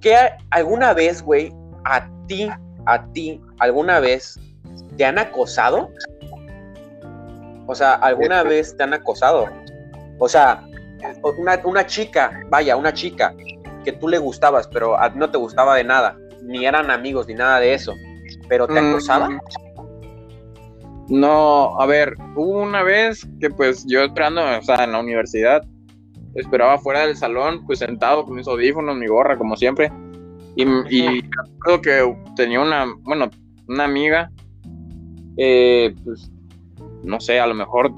¿Qué 0.01 0.17
alguna 0.51 0.95
vez, 0.95 1.23
güey, 1.23 1.53
a 1.85 2.09
ti, 2.27 2.49
a 2.87 3.05
ti, 3.12 3.41
alguna 3.59 4.01
vez 4.01 4.39
te 4.97 5.05
han 5.05 5.19
acosado? 5.19 5.91
O 7.67 7.75
sea, 7.75 7.95
¿alguna 7.95 8.43
vez 8.43 8.77
te 8.77 8.83
han 8.85 8.95
acosado? 8.95 9.49
O 10.19 10.29
sea, 10.29 10.62
una, 11.39 11.61
una 11.64 11.87
chica, 11.87 12.41
vaya, 12.49 12.77
una 12.77 12.93
chica 12.93 13.35
que 13.85 13.93
tú 13.93 14.09
le 14.09 14.19
gustabas, 14.19 14.69
pero 14.69 14.99
a 14.99 15.11
no 15.11 15.31
te 15.31 15.39
gustaba 15.39 15.77
de 15.77 15.85
nada, 15.85 16.17
ni 16.43 16.64
eran 16.67 16.91
amigos, 16.91 17.27
ni 17.27 17.35
nada 17.35 17.61
de 17.61 17.75
eso, 17.75 17.93
pero 18.49 18.67
te 18.67 18.81
Mm, 18.81 18.91
acosaba. 18.91 19.29
No, 21.09 21.80
a 21.80 21.86
ver, 21.86 22.14
hubo 22.34 22.62
una 22.62 22.82
vez 22.82 23.26
que 23.40 23.48
pues 23.50 23.84
yo 23.86 24.02
esperando, 24.02 24.42
o 24.42 24.62
sea, 24.62 24.84
en 24.84 24.92
la 24.92 25.00
universidad, 25.00 25.62
esperaba 26.34 26.78
fuera 26.78 27.07
del 27.07 27.16
salón, 27.16 27.64
pues 27.64 27.78
sentado 27.78 28.24
con 28.24 28.34
mis 28.34 28.48
audífonos, 28.48 28.96
mi 28.96 29.07
gorra, 29.07 29.38
como 29.38 29.57
siempre. 29.57 29.92
Y, 30.57 30.64
y 30.90 31.22
creo 31.61 31.80
que 31.80 32.16
tenía 32.34 32.61
una, 32.61 32.86
bueno, 33.02 33.30
una 33.68 33.84
amiga, 33.84 34.30
eh, 35.36 35.94
pues 36.04 36.30
no 37.04 37.20
sé, 37.20 37.38
a 37.38 37.46
lo 37.46 37.54
mejor 37.54 37.92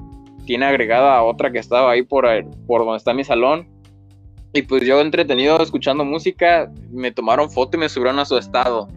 tiene 0.45 0.65
agregada 0.65 1.17
a 1.17 1.23
otra 1.23 1.51
que 1.51 1.59
estaba 1.59 1.91
ahí 1.91 2.03
por, 2.03 2.25
el- 2.27 2.45
por 2.67 2.81
donde 2.81 2.97
está 2.97 3.13
mi 3.13 3.23
salón. 3.23 3.67
Y 4.53 4.63
pues 4.63 4.83
yo 4.83 4.99
entretenido 5.01 5.61
escuchando 5.61 6.03
música, 6.05 6.71
me 6.91 7.11
tomaron 7.11 7.49
foto 7.51 7.77
y 7.77 7.79
me 7.79 7.89
subieron 7.89 8.19
a 8.19 8.25
su 8.25 8.37
estado. 8.37 8.87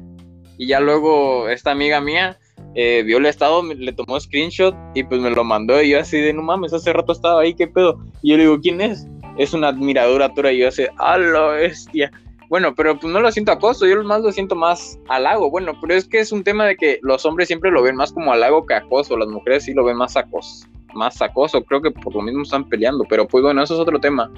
Y 0.59 0.67
ya 0.67 0.81
luego 0.81 1.49
esta 1.49 1.71
amiga 1.71 2.01
mía 2.01 2.39
eh, 2.75 3.03
vio 3.05 3.19
el 3.19 3.27
estado, 3.27 3.63
le 3.63 3.93
tomó 3.93 4.19
screenshot 4.19 4.75
y 4.95 5.05
pues 5.05 5.21
me 5.21 5.31
lo 5.31 5.45
mandó. 5.45 5.81
Y 5.83 5.91
yo 5.91 6.01
así 6.01 6.19
de, 6.19 6.33
no 6.33 6.43
mames, 6.43 6.73
hace 6.73 6.93
rato 6.93 7.13
estaba 7.13 7.43
ahí, 7.43 7.55
¿qué 7.55 7.67
pedo? 7.67 8.01
Y 8.23 8.31
yo 8.31 8.37
le 8.37 8.45
digo, 8.45 8.61
¿quién 8.61 8.81
es? 8.81 9.07
Es 9.39 9.53
una 9.55 9.69
admiradora 9.69 10.33
tuya. 10.33 10.53
Y 10.53 10.59
yo 10.59 10.69
así, 10.69 10.85
¡a 10.99 11.19
la 11.19 11.49
bestia! 11.49 12.11
Bueno, 12.53 12.75
pero 12.75 12.99
pues 12.99 13.11
no 13.11 13.21
lo 13.21 13.33
siento 13.33 13.51
acoso, 13.51 13.87
yo 13.87 14.03
más 14.05 14.21
lo 14.21 14.31
siento 14.31 14.55
más 14.55 14.99
halago. 15.09 15.51
Bueno, 15.51 15.73
pero 15.81 15.95
es 15.95 16.07
que 16.07 16.21
es 16.21 16.33
un 16.33 16.45
tema 16.45 16.67
de 16.67 16.77
que 16.77 16.99
los 17.01 17.25
hombres 17.25 17.49
siempre 17.49 17.71
lo 17.71 17.83
ven 17.83 17.97
más 17.97 18.13
como 18.13 18.31
halago 18.31 18.67
que 18.67 18.75
acoso, 18.75 19.17
las 19.17 19.29
mujeres 19.29 19.65
sí 19.65 19.73
lo 19.73 19.85
ven 19.85 19.97
más 19.97 20.19
acoso, 20.19 20.67
más 20.93 21.23
acoso, 21.23 21.65
creo 21.65 21.81
que 21.81 21.91
por 21.91 22.15
lo 22.15 22.21
mismo 22.21 22.43
están 22.43 22.69
peleando, 22.69 23.07
pero 23.09 23.27
pues 23.27 23.43
bueno, 23.43 23.63
eso 23.63 23.73
es 23.73 23.81
otro 23.81 23.99
tema. 23.99 24.31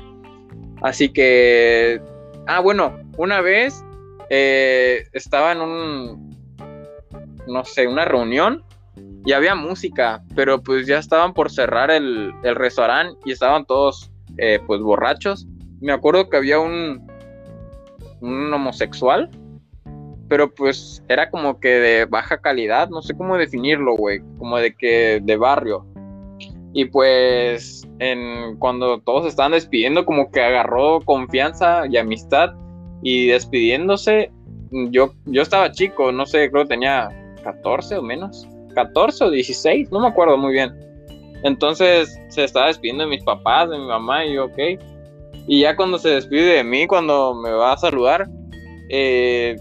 Así 0.82 1.08
que, 1.08 2.00
ah, 2.46 2.60
bueno, 2.60 2.96
una 3.16 3.40
vez 3.40 3.84
eh, 4.30 5.08
estaba 5.12 5.50
en 5.50 5.60
un, 5.60 6.23
no 7.46 7.64
sé, 7.64 7.86
una 7.86 8.04
reunión 8.04 8.64
y 9.24 9.32
había 9.32 9.54
música, 9.54 10.22
pero 10.34 10.62
pues 10.62 10.86
ya 10.86 10.98
estaban 10.98 11.34
por 11.34 11.50
cerrar 11.50 11.90
el, 11.90 12.32
el 12.42 12.54
restaurante 12.54 13.18
y 13.24 13.32
estaban 13.32 13.64
todos 13.64 14.10
eh, 14.38 14.60
pues 14.66 14.80
borrachos. 14.80 15.46
Me 15.80 15.92
acuerdo 15.92 16.28
que 16.28 16.36
había 16.36 16.58
un, 16.58 17.06
un 18.20 18.52
homosexual, 18.52 19.30
pero 20.28 20.52
pues 20.52 21.02
era 21.08 21.30
como 21.30 21.60
que 21.60 21.68
de 21.68 22.04
baja 22.06 22.38
calidad, 22.38 22.88
no 22.88 23.02
sé 23.02 23.16
cómo 23.16 23.36
definirlo, 23.36 23.96
güey, 23.96 24.20
como 24.38 24.58
de 24.58 24.74
que 24.74 25.20
de 25.22 25.36
barrio. 25.36 25.86
Y 26.72 26.86
pues 26.86 27.86
en, 28.00 28.56
cuando 28.58 29.00
todos 29.00 29.26
estaban 29.26 29.52
despidiendo, 29.52 30.04
como 30.04 30.30
que 30.30 30.42
agarró 30.42 31.00
confianza 31.00 31.86
y 31.88 31.96
amistad 31.96 32.50
y 33.02 33.28
despidiéndose, 33.28 34.32
yo, 34.90 35.14
yo 35.26 35.42
estaba 35.42 35.70
chico, 35.70 36.10
no 36.10 36.26
sé, 36.26 36.50
creo 36.50 36.64
que 36.64 36.70
tenía 36.70 37.08
14 37.44 37.98
o 37.98 38.02
menos, 38.02 38.48
14 38.74 39.24
o 39.24 39.30
16, 39.30 39.92
no 39.92 40.00
me 40.00 40.08
acuerdo 40.08 40.36
muy 40.36 40.52
bien. 40.52 40.74
Entonces 41.44 42.18
se 42.28 42.44
estaba 42.44 42.66
despidiendo 42.68 43.04
de 43.04 43.10
mis 43.10 43.22
papás, 43.22 43.68
de 43.70 43.78
mi 43.78 43.86
mamá, 43.86 44.24
y 44.24 44.34
yo, 44.34 44.46
ok. 44.46 44.58
Y 45.46 45.60
ya 45.60 45.76
cuando 45.76 45.98
se 45.98 46.08
despide 46.08 46.54
de 46.54 46.64
mí, 46.64 46.86
cuando 46.86 47.34
me 47.34 47.50
va 47.50 47.74
a 47.74 47.76
saludar, 47.76 48.28
eh, 48.88 49.56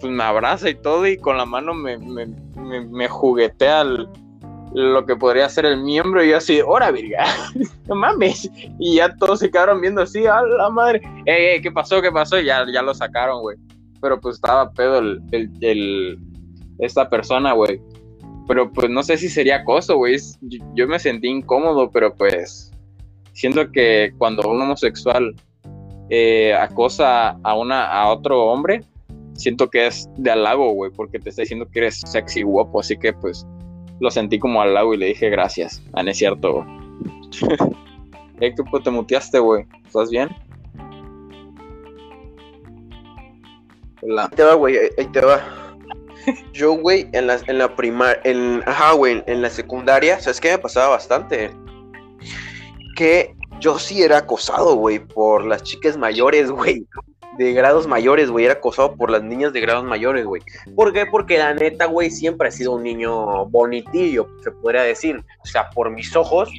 pues 0.00 0.10
me 0.10 0.24
abraza 0.24 0.70
y 0.70 0.74
todo, 0.74 1.06
y 1.06 1.18
con 1.18 1.36
la 1.36 1.44
mano 1.44 1.74
me, 1.74 1.98
me, 1.98 2.26
me, 2.56 3.08
juguetea 3.08 3.84
lo 4.72 5.04
que 5.04 5.14
podría 5.16 5.48
ser 5.50 5.66
el 5.66 5.82
miembro, 5.82 6.24
y 6.24 6.30
yo 6.30 6.38
así, 6.38 6.62
¡hora, 6.66 6.90
virga! 6.90 7.26
¡No 7.86 7.96
mames! 7.96 8.50
Y 8.78 8.96
ya 8.96 9.14
todos 9.16 9.40
se 9.40 9.50
quedaron 9.50 9.82
viendo 9.82 10.00
así, 10.00 10.26
¡a 10.26 10.40
la 10.40 10.70
madre! 10.70 11.02
¡Ey, 11.26 11.44
ey! 11.46 11.60
¿Qué 11.60 11.70
pasó? 11.70 12.00
¿Qué 12.00 12.10
pasó? 12.10 12.40
Y 12.40 12.46
ya, 12.46 12.64
ya 12.72 12.80
lo 12.80 12.94
sacaron, 12.94 13.42
güey. 13.42 13.58
Pero 14.00 14.18
pues 14.18 14.36
estaba 14.36 14.70
pedo 14.72 15.00
el, 15.00 15.20
el- 15.60 16.18
esta 16.80 17.08
persona, 17.08 17.52
güey. 17.52 17.80
Pero 18.48 18.72
pues 18.72 18.90
no 18.90 19.02
sé 19.02 19.16
si 19.16 19.28
sería 19.28 19.56
acoso, 19.56 19.96
güey. 19.96 20.14
Es- 20.14 20.38
Yo, 20.42 20.58
yo 20.74 20.88
me 20.88 20.98
sentí 20.98 21.28
incómodo, 21.28 21.90
pero 21.90 22.14
pues 22.14 22.72
siento 23.32 23.70
que 23.70 24.12
cuando 24.18 24.48
un 24.50 24.60
homosexual 24.60 25.34
eh, 26.10 26.52
acosa 26.54 27.30
a 27.42 27.54
una 27.54 27.86
a 27.86 28.08
otro 28.10 28.44
hombre, 28.46 28.82
siento 29.34 29.70
que 29.70 29.86
es 29.86 30.08
de 30.16 30.30
halago, 30.32 30.72
güey, 30.72 30.90
porque 30.90 31.18
te 31.20 31.30
está 31.30 31.42
diciendo 31.42 31.66
que 31.70 31.78
eres 31.78 32.00
sexy 32.00 32.42
guapo, 32.42 32.80
así 32.80 32.96
que 32.98 33.12
pues 33.12 33.46
lo 34.00 34.10
sentí 34.10 34.38
como 34.38 34.60
halago 34.60 34.94
y 34.94 34.96
le 34.96 35.06
dije 35.06 35.30
gracias. 35.30 35.80
Ah, 35.92 36.02
no 36.02 36.10
es 36.10 36.18
cierto, 36.18 36.54
güey. 36.54 36.66
¿qué 38.40 38.54
pues 38.70 38.82
te 38.82 38.90
muteaste, 38.90 39.38
güey? 39.38 39.66
¿Estás 39.86 40.10
bien? 40.10 40.28
Hola. 44.02 44.24
Ahí 44.24 44.36
te 44.36 44.42
va, 44.42 44.54
güey, 44.54 44.76
ahí 44.98 45.06
te 45.12 45.20
va. 45.20 45.59
Yo, 46.52 46.72
güey, 46.72 47.08
en 47.12 47.26
la, 47.26 47.38
en 47.46 47.58
la 47.58 47.74
primaria, 47.74 48.20
en, 48.24 48.62
ajá, 48.66 48.92
güey, 48.92 49.22
en 49.26 49.42
la 49.42 49.50
secundaria, 49.50 50.20
¿sabes 50.20 50.40
qué 50.40 50.50
me 50.52 50.58
pasaba 50.58 50.88
bastante? 50.88 51.50
Que 52.96 53.34
yo 53.60 53.78
sí 53.78 54.02
era 54.02 54.18
acosado, 54.18 54.74
güey, 54.76 54.98
por 54.98 55.44
las 55.44 55.62
chicas 55.62 55.96
mayores, 55.96 56.50
güey. 56.50 56.86
De 57.38 57.52
grados 57.52 57.86
mayores, 57.86 58.30
güey, 58.30 58.44
era 58.44 58.54
acosado 58.54 58.96
por 58.96 59.10
las 59.10 59.22
niñas 59.22 59.52
de 59.52 59.60
grados 59.60 59.84
mayores, 59.84 60.26
güey. 60.26 60.42
¿Por 60.74 60.92
qué? 60.92 61.06
Porque 61.06 61.38
la 61.38 61.54
neta, 61.54 61.86
güey, 61.86 62.10
siempre 62.10 62.48
he 62.48 62.52
sido 62.52 62.72
un 62.72 62.82
niño 62.82 63.46
bonitillo, 63.46 64.28
se 64.42 64.50
podría 64.50 64.82
decir. 64.82 65.24
O 65.42 65.46
sea, 65.46 65.70
por 65.70 65.90
mis 65.90 66.14
ojos, 66.16 66.50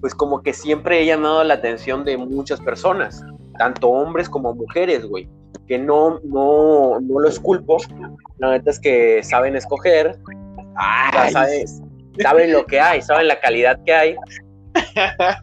pues 0.00 0.14
como 0.14 0.42
que 0.42 0.54
siempre 0.54 1.00
he 1.00 1.06
llamado 1.06 1.44
la 1.44 1.54
atención 1.54 2.04
de 2.04 2.16
muchas 2.16 2.60
personas, 2.60 3.22
tanto 3.58 3.88
hombres 3.90 4.28
como 4.28 4.54
mujeres, 4.54 5.06
güey 5.06 5.28
que 5.72 5.78
no, 5.78 6.20
no, 6.22 7.00
no 7.00 7.18
los 7.18 7.40
culpo. 7.40 7.78
La 8.36 8.50
neta 8.50 8.70
es 8.70 8.78
que 8.78 9.22
saben 9.22 9.56
escoger, 9.56 10.18
ya 11.14 11.30
sabes, 11.30 11.80
saben 12.20 12.52
lo 12.52 12.66
que 12.66 12.78
hay, 12.78 13.00
saben 13.00 13.26
la 13.26 13.40
calidad 13.40 13.80
que 13.86 13.94
hay. 13.94 14.16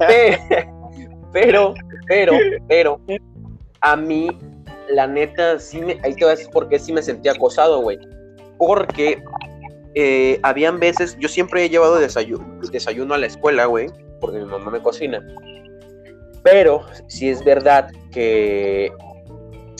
Pe- 0.08 0.38
Pero, 1.32 1.74
pero, 2.08 2.34
pero, 2.68 3.00
a 3.82 3.96
mí, 3.96 4.30
la 4.90 5.06
neta, 5.08 5.58
sí 5.60 5.80
me, 5.80 5.94
ahí 6.04 6.14
te 6.16 6.26
voy 6.26 6.34
a 6.34 6.36
decir 6.36 6.50
por 6.52 6.68
qué 6.70 6.80
sí 6.80 6.92
me 6.92 7.04
sentí 7.04 7.30
acosado, 7.30 7.82
güey. 7.82 8.00
Porque 8.58 9.22
eh, 9.94 10.40
habían 10.42 10.80
veces, 10.80 11.18
yo 11.20 11.28
siempre 11.28 11.64
he 11.64 11.70
llevado 11.70 12.00
desayuno, 12.00 12.46
desayuno 12.72 13.14
a 13.14 13.20
la 13.20 13.28
escuela, 13.28 13.66
güey, 13.66 13.88
porque 14.20 14.40
mi 14.40 14.46
mamá 14.46 14.72
me 14.72 14.80
cocina. 14.80 15.24
Pero 16.44 16.84
sí 17.08 17.30
es 17.30 17.44
verdad 17.44 17.92
que 18.12 18.92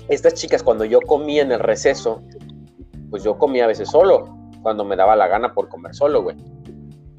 estas 0.10 0.34
chicas 0.34 0.64
cuando 0.64 0.86
yo 0.86 1.01
comía 1.01 1.41
en 1.41 1.51
el 1.51 1.60
receso, 1.60 2.22
pues 3.10 3.24
yo 3.24 3.38
comía 3.38 3.66
a 3.66 3.68
veces 3.68 3.89
solo, 3.89 4.26
cuando 4.62 4.84
me 4.84 4.95
daba 4.95 5.16
la 5.16 5.28
gana 5.28 5.53
por 5.53 5.70
comer 5.70 5.95
solo, 5.95 6.24
güey. 6.24 6.36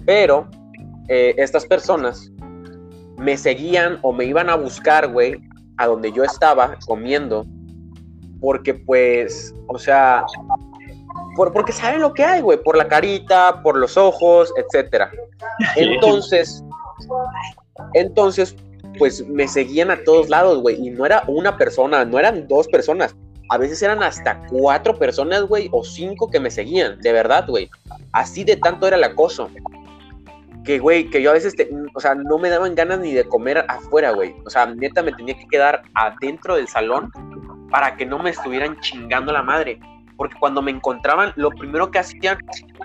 Pero 0.05 0.49
eh, 1.09 1.35
estas 1.39 1.67
personas 1.67 2.31
me 3.17 3.37
seguían 3.37 3.99
o 4.03 4.13
me 4.13 4.25
iban 4.25 4.49
a 4.51 4.57
buscar, 4.57 5.09
güey, 5.09 5.41
a 5.77 5.87
donde 5.87 6.13
yo 6.13 6.25
estaba 6.25 6.77
comiendo, 6.87 7.47
porque 8.41 8.75
pues, 8.75 9.55
o 9.69 9.79
sea, 9.79 10.25
por, 11.37 11.53
porque 11.53 11.73
saben 11.73 12.01
lo 12.01 12.13
que 12.13 12.25
hay, 12.25 12.41
güey, 12.41 12.63
por 12.63 12.77
la 12.77 12.89
carita, 12.89 13.63
por 13.63 13.77
los 13.77 13.97
ojos, 13.97 14.53
etcétera. 14.57 15.11
Entonces, 15.77 16.65
entonces, 17.95 18.57
pues 18.99 19.27
me 19.27 19.49
seguían 19.49 19.91
a 19.91 20.03
todos 20.05 20.29
lados, 20.29 20.61
güey. 20.61 20.77
Y 20.77 20.91
no 20.91 21.07
era 21.07 21.23
una 21.27 21.57
persona, 21.57 22.05
no 22.05 22.19
eran 22.19 22.47
dos 22.49 22.69
personas. 22.69 23.17
A 23.49 23.59
veces 23.59 23.83
eran 23.83 24.03
hasta 24.03 24.41
cuatro 24.49 24.97
personas, 24.97 25.43
güey, 25.43 25.69
o 25.73 25.83
cinco 25.83 26.31
que 26.31 26.39
me 26.39 26.51
seguían, 26.51 27.01
de 27.01 27.13
verdad, 27.13 27.47
güey. 27.49 27.69
Así 28.13 28.45
de 28.45 28.57
tanto 28.57 28.87
era 28.87 28.97
el 28.97 29.05
acoso. 29.05 29.51
Que, 30.65 30.79
güey, 30.79 31.11
que 31.11 31.23
yo 31.23 31.31
a 31.31 31.35
veces, 31.35 31.55
o 31.95 32.01
sea, 32.01 32.15
no 32.15 32.39
me 32.39 32.49
daban 32.49 32.75
ganas 32.75 33.01
ni 33.01 33.13
de 33.13 33.25
comer 33.25 33.65
afuera, 33.67 34.13
güey. 34.13 34.35
O 34.45 34.51
sea, 34.51 34.67
neta 34.67 35.03
me 35.03 35.13
tenía 35.13 35.35
que 35.35 35.49
quedar 35.49 35.83
adentro 35.95 36.57
del 36.57 36.69
salón 36.69 37.11
para 37.71 37.97
que 37.97 38.07
no 38.07 38.19
me 38.19 38.31
estuvieran 38.31 38.79
chingando 38.81 39.33
la 39.33 39.43
madre. 39.43 39.81
Porque 40.21 40.37
cuando 40.39 40.61
me 40.61 40.71
encontraban, 40.71 41.33
lo 41.37 41.49
primero 41.49 41.91
que 41.91 41.99
hacían 41.99 42.37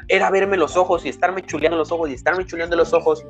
era 0.07 0.31
verme 0.31 0.55
los 0.55 0.77
ojos 0.77 1.05
y 1.05 1.09
estarme 1.09 1.41
chuleando 1.41 1.77
los 1.77 1.91
ojos 1.91 2.09
y 2.09 2.13
estarme 2.13 2.45
chuleando 2.45 2.77
los 2.77 2.93
ojos. 2.93 3.25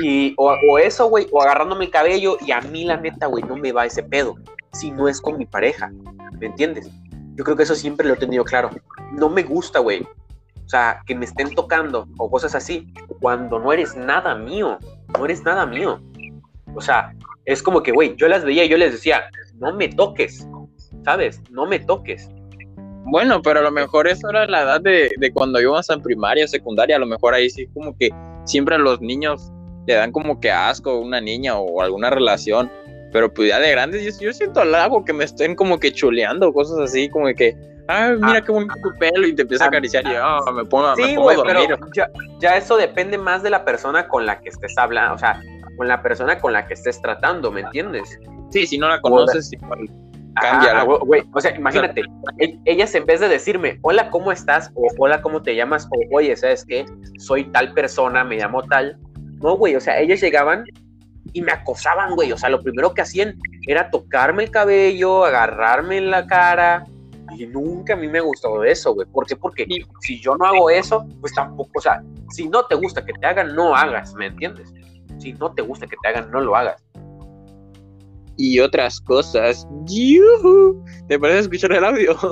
Y, 0.00 0.34
o, 0.36 0.54
o 0.70 0.78
eso, 0.78 1.08
güey, 1.08 1.26
o 1.32 1.42
agarrándome 1.42 1.86
el 1.86 1.90
cabello. 1.90 2.36
Y 2.46 2.52
a 2.52 2.60
mí, 2.60 2.84
la 2.84 2.96
neta, 2.96 3.26
güey, 3.26 3.42
no 3.42 3.56
me 3.56 3.72
va 3.72 3.86
ese 3.86 4.04
pedo. 4.04 4.36
Si 4.70 4.92
no 4.92 5.08
es 5.08 5.20
con 5.20 5.36
mi 5.36 5.46
pareja. 5.46 5.90
¿Me 6.38 6.46
entiendes? 6.46 6.88
Yo 7.34 7.42
creo 7.42 7.56
que 7.56 7.64
eso 7.64 7.74
siempre 7.74 8.06
lo 8.06 8.14
he 8.14 8.18
tenido 8.18 8.44
claro. 8.44 8.70
No 9.10 9.28
me 9.28 9.42
gusta, 9.42 9.80
güey. 9.80 10.02
O 10.02 10.68
sea, 10.68 11.02
que 11.04 11.16
me 11.16 11.24
estén 11.24 11.52
tocando 11.56 12.06
o 12.18 12.30
cosas 12.30 12.54
así. 12.54 12.86
Cuando 13.18 13.58
no 13.58 13.72
eres 13.72 13.96
nada 13.96 14.36
mío. 14.36 14.78
No 15.18 15.24
eres 15.24 15.42
nada 15.42 15.66
mío. 15.66 16.00
O 16.72 16.80
sea, 16.80 17.12
es 17.46 17.64
como 17.64 17.82
que, 17.82 17.90
güey, 17.90 18.14
yo 18.14 18.28
las 18.28 18.44
veía 18.44 18.64
y 18.64 18.68
yo 18.68 18.76
les 18.76 18.92
decía, 18.92 19.24
no 19.54 19.74
me 19.74 19.88
toques. 19.88 20.46
¿Sabes? 21.02 21.42
No 21.50 21.66
me 21.66 21.80
toques. 21.80 22.30
Bueno, 23.10 23.40
pero 23.42 23.60
a 23.60 23.62
lo 23.62 23.70
mejor 23.70 24.06
eso 24.08 24.28
era 24.30 24.46
la 24.46 24.62
edad 24.62 24.80
de, 24.80 25.10
de 25.16 25.32
cuando 25.32 25.60
íbamos 25.60 25.88
en 25.90 26.02
primaria, 26.02 26.46
secundaria, 26.46 26.96
a 26.96 26.98
lo 26.98 27.06
mejor 27.06 27.34
ahí 27.34 27.48
sí 27.50 27.66
como 27.74 27.96
que 27.96 28.10
siempre 28.44 28.74
a 28.74 28.78
los 28.78 29.00
niños 29.00 29.50
le 29.86 29.94
dan 29.94 30.12
como 30.12 30.38
que 30.40 30.50
asco 30.50 30.98
una 30.98 31.20
niña 31.20 31.56
o 31.56 31.80
alguna 31.82 32.10
relación, 32.10 32.70
pero 33.12 33.32
pues 33.32 33.48
ya 33.48 33.58
de 33.58 33.70
grandes 33.70 34.02
yo, 34.18 34.26
yo 34.26 34.32
siento 34.34 34.60
halago 34.60 35.04
que 35.04 35.12
me 35.14 35.24
estén 35.24 35.54
como 35.54 35.78
que 35.78 35.92
chuleando, 35.92 36.52
cosas 36.52 36.78
así, 36.80 37.08
como 37.08 37.26
que, 37.34 37.56
ay, 37.88 38.16
mira 38.16 38.38
Ah. 38.38 38.44
qué 38.44 38.52
bonito 38.52 38.74
tu 38.82 38.90
pelo 38.98 39.26
y 39.26 39.34
te 39.34 39.42
empieza 39.42 39.64
a 39.64 39.66
Ah. 39.66 39.70
acariciar 39.70 40.04
y 40.04 40.10
ah, 40.14 40.40
me 40.54 40.64
pongo, 40.66 40.94
me 40.96 41.14
pongo 41.14 41.30
a 41.30 41.34
dormir. 41.36 41.54
pero 41.68 41.78
ya, 41.94 42.10
ya 42.40 42.56
eso 42.58 42.76
depende 42.76 43.16
más 43.16 43.42
de 43.42 43.48
la 43.50 43.64
persona 43.64 44.06
con 44.08 44.26
la 44.26 44.40
que 44.40 44.50
estés 44.50 44.76
hablando, 44.76 45.14
o 45.14 45.18
sea, 45.18 45.40
con 45.78 45.88
la 45.88 46.02
persona 46.02 46.38
con 46.38 46.52
la 46.52 46.66
que 46.66 46.74
estés 46.74 47.00
tratando, 47.00 47.50
¿me 47.50 47.60
entiendes? 47.62 48.18
Sí, 48.50 48.66
si 48.66 48.76
no 48.76 48.88
la 48.88 49.00
conoces, 49.00 49.50
igual. 49.52 49.88
Cámbiala. 50.40 50.80
Ah, 50.80 50.84
güey, 50.84 50.98
güey, 51.00 51.22
o 51.32 51.40
sea, 51.40 51.54
imagínate, 51.56 52.02
e- 52.38 52.58
ellas 52.64 52.94
en 52.94 53.06
vez 53.06 53.20
de 53.20 53.28
decirme, 53.28 53.78
hola, 53.82 54.10
¿cómo 54.10 54.32
estás? 54.32 54.70
O 54.74 54.86
hola, 54.98 55.22
¿cómo 55.22 55.42
te 55.42 55.54
llamas? 55.54 55.88
O 55.90 56.16
oye, 56.16 56.36
¿sabes 56.36 56.64
qué? 56.64 56.86
Soy 57.18 57.44
tal 57.44 57.72
persona, 57.74 58.24
me 58.24 58.36
llamo 58.36 58.62
tal. 58.62 58.98
No, 59.40 59.56
güey, 59.56 59.76
o 59.76 59.80
sea, 59.80 59.98
ellas 60.00 60.20
llegaban 60.20 60.64
y 61.32 61.42
me 61.42 61.52
acosaban, 61.52 62.14
güey. 62.14 62.32
O 62.32 62.38
sea, 62.38 62.48
lo 62.48 62.62
primero 62.62 62.94
que 62.94 63.02
hacían 63.02 63.36
era 63.66 63.90
tocarme 63.90 64.44
el 64.44 64.50
cabello, 64.50 65.24
agarrarme 65.24 65.98
en 65.98 66.10
la 66.10 66.26
cara. 66.26 66.84
Y 67.36 67.46
nunca 67.46 67.92
a 67.92 67.96
mí 67.96 68.08
me 68.08 68.20
gustó 68.20 68.64
eso, 68.64 68.94
güey. 68.94 69.06
¿Por 69.06 69.26
qué? 69.26 69.36
Porque 69.36 69.66
si 70.00 70.20
yo 70.20 70.34
no 70.36 70.46
hago 70.46 70.70
eso, 70.70 71.06
pues 71.20 71.34
tampoco, 71.34 71.70
o 71.76 71.80
sea, 71.80 72.02
si 72.30 72.48
no 72.48 72.64
te 72.64 72.74
gusta 72.74 73.04
que 73.04 73.12
te 73.12 73.26
hagan, 73.26 73.54
no 73.54 73.76
hagas, 73.76 74.14
¿me 74.14 74.26
entiendes? 74.26 74.72
Si 75.18 75.34
no 75.34 75.52
te 75.52 75.62
gusta 75.62 75.86
que 75.86 75.96
te 76.02 76.08
hagan, 76.08 76.30
no 76.30 76.40
lo 76.40 76.56
hagas. 76.56 76.82
Y 78.38 78.60
otras 78.60 79.00
cosas. 79.00 79.66
¡Yujú! 79.84 80.82
¿Te 81.08 81.18
parece 81.18 81.40
escuchar 81.40 81.72
el 81.72 81.84
audio? 81.84 82.16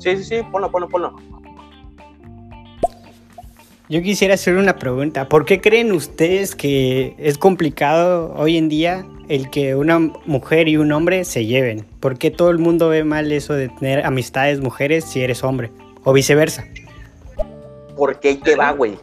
Sí, 0.00 0.16
sí, 0.18 0.22
sí, 0.22 0.36
ponlo, 0.52 0.70
ponlo, 0.70 0.88
ponlo. 0.88 1.16
Yo 3.88 4.00
quisiera 4.02 4.34
hacer 4.34 4.56
una 4.56 4.76
pregunta. 4.76 5.28
¿Por 5.28 5.44
qué 5.44 5.60
creen 5.60 5.90
ustedes 5.90 6.54
que 6.54 7.16
es 7.18 7.36
complicado 7.38 8.32
hoy 8.36 8.58
en 8.58 8.68
día 8.68 9.04
el 9.28 9.50
que 9.50 9.74
una 9.74 9.98
mujer 9.98 10.68
y 10.68 10.76
un 10.76 10.92
hombre 10.92 11.24
se 11.24 11.46
lleven? 11.46 11.84
¿Por 12.00 12.16
qué 12.18 12.30
todo 12.30 12.50
el 12.50 12.58
mundo 12.58 12.90
ve 12.90 13.02
mal 13.02 13.32
eso 13.32 13.54
de 13.54 13.70
tener 13.70 14.06
amistades 14.06 14.60
mujeres 14.60 15.04
si 15.04 15.20
eres 15.22 15.42
hombre? 15.42 15.72
O 16.04 16.12
viceversa. 16.12 16.64
Porque 17.96 18.28
ahí 18.28 18.36
te 18.36 18.54
va, 18.54 18.70
güey. 18.72 18.98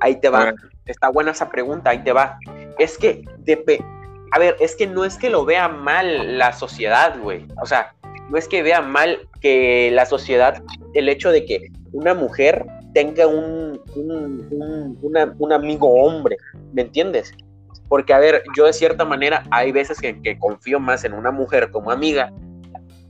Ahí 0.00 0.20
te 0.20 0.28
va. 0.28 0.54
Está 0.86 1.08
buena 1.08 1.32
esa 1.32 1.48
pregunta, 1.50 1.90
ahí 1.90 2.04
te 2.04 2.12
va. 2.12 2.38
Es 2.78 2.98
que, 2.98 3.22
depe- 3.44 3.84
a 4.32 4.38
ver, 4.38 4.56
es 4.60 4.76
que 4.76 4.86
no 4.86 5.04
es 5.04 5.16
que 5.16 5.30
lo 5.30 5.44
vea 5.44 5.68
mal 5.68 6.38
la 6.38 6.52
sociedad, 6.52 7.18
güey. 7.20 7.46
O 7.62 7.66
sea, 7.66 7.94
no 8.28 8.38
es 8.38 8.46
que 8.48 8.62
vea 8.62 8.80
mal 8.80 9.18
que 9.40 9.90
la 9.92 10.06
sociedad, 10.06 10.62
el 10.94 11.08
hecho 11.08 11.30
de 11.30 11.44
que 11.44 11.68
una 11.92 12.14
mujer 12.14 12.64
tenga 12.94 13.26
un, 13.26 13.80
un, 13.96 14.48
un- 14.50 15.36
un 15.38 15.52
amigo 15.52 15.88
hombre, 16.02 16.36
¿me 16.72 16.82
entiendes? 16.82 17.32
Porque, 17.88 18.12
a 18.12 18.18
ver, 18.20 18.44
yo 18.56 18.66
de 18.66 18.72
cierta 18.72 19.04
manera 19.04 19.42
hay 19.50 19.72
veces 19.72 20.00
que, 20.00 20.20
que 20.22 20.38
confío 20.38 20.78
más 20.78 21.04
en 21.04 21.12
una 21.12 21.32
mujer 21.32 21.70
como 21.72 21.90
amiga. 21.90 22.32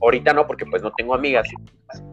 Ahorita 0.01 0.33
no, 0.33 0.47
porque 0.47 0.65
pues 0.65 0.81
no 0.81 0.91
tengo 0.97 1.13
amigas. 1.13 1.47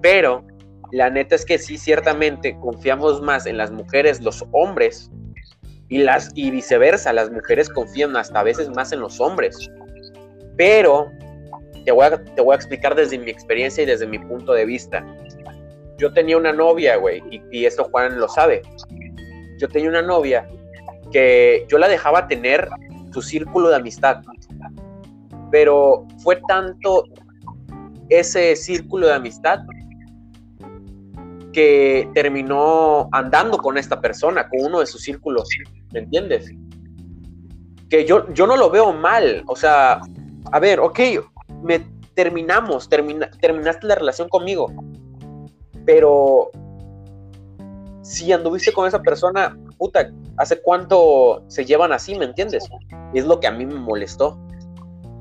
Pero 0.02 0.44
la 0.92 1.09
neta 1.09 1.34
es 1.34 1.46
que 1.46 1.59
sí, 1.59 1.78
ciertamente 1.78 2.59
confiamos 2.61 3.22
más 3.22 3.46
en 3.46 3.56
las 3.56 3.70
mujeres, 3.70 4.20
los 4.20 4.44
hombres, 4.52 5.11
y, 5.89 5.99
las, 5.99 6.30
y 6.34 6.51
viceversa, 6.51 7.12
las 7.12 7.30
mujeres 7.30 7.68
confían 7.68 8.16
hasta 8.16 8.41
a 8.41 8.43
veces 8.43 8.68
más 8.70 8.93
en 8.93 9.01
los 9.01 9.20
hombres. 9.20 9.70
Pero 10.57 11.11
te 11.84 11.93
voy 11.93 12.07
a, 12.07 12.22
te 12.22 12.43
voy 12.43 12.53
a 12.53 12.57
explicar 12.57 12.95
desde 12.95 13.18
mi 13.18 13.30
experiencia 13.30 13.82
y 13.82 13.86
desde 13.86 14.07
mi 14.07 14.18
punto 14.18 14.53
de 14.53 14.66
vista. 14.66 15.05
Yo 15.97 16.12
tenía 16.12 16.36
una 16.36 16.53
novia, 16.53 16.97
güey, 16.97 17.22
y, 17.30 17.43
y 17.51 17.66
esto 17.66 17.84
Juan 17.84 18.18
lo 18.18 18.28
sabe. 18.28 18.62
Yo 19.59 19.68
tenía 19.68 19.89
una 19.89 20.03
novia 20.03 20.49
que 21.11 21.64
yo 21.68 21.78
la 21.78 21.89
dejaba 21.89 22.28
tener 22.28 22.68
su 23.12 23.22
círculo 23.22 23.70
de 23.70 23.76
amistad, 23.76 24.22
pero 25.51 26.07
fue 26.22 26.41
tanto 26.47 27.05
ese 28.09 28.55
círculo 28.57 29.07
de 29.07 29.14
amistad 29.14 29.61
que 31.53 32.09
terminó 32.14 33.09
andando 33.12 33.59
con 33.59 33.78
esta 33.78 34.01
persona, 34.01 34.49
con 34.49 34.61
uno 34.66 34.80
de 34.80 34.86
sus 34.86 35.03
círculos, 35.03 35.49
¿me 35.93 36.01
entiendes? 36.01 36.51
Que 37.89 38.05
yo, 38.05 38.32
yo 38.34 38.47
no 38.47 38.57
lo 38.57 38.70
veo 38.70 38.93
mal, 38.93 39.43
o 39.47 39.57
sea, 39.57 40.01
a 40.53 40.61
ver, 40.61 40.80
ok, 40.80 40.99
me 41.62 41.80
terminamos, 42.14 42.89
termina- 42.89 43.30
terminaste 43.41 43.86
la 43.86 43.95
relación 43.95 44.28
conmigo, 44.28 44.70
pero 45.86 46.51
si 48.03 48.32
anduviste 48.32 48.72
con 48.72 48.86
esa 48.86 49.01
persona, 49.03 49.57
puta, 49.78 50.11
¿hace 50.36 50.61
cuánto 50.61 51.45
se 51.49 51.64
llevan 51.64 51.93
así, 51.93 52.14
me 52.14 52.24
entiendes? 52.24 52.68
Es 53.14 53.26
lo 53.26 53.39
que 53.41 53.47
a 53.47 53.53
mí 53.53 53.64
me 53.66 53.74
molestó. 53.74 54.39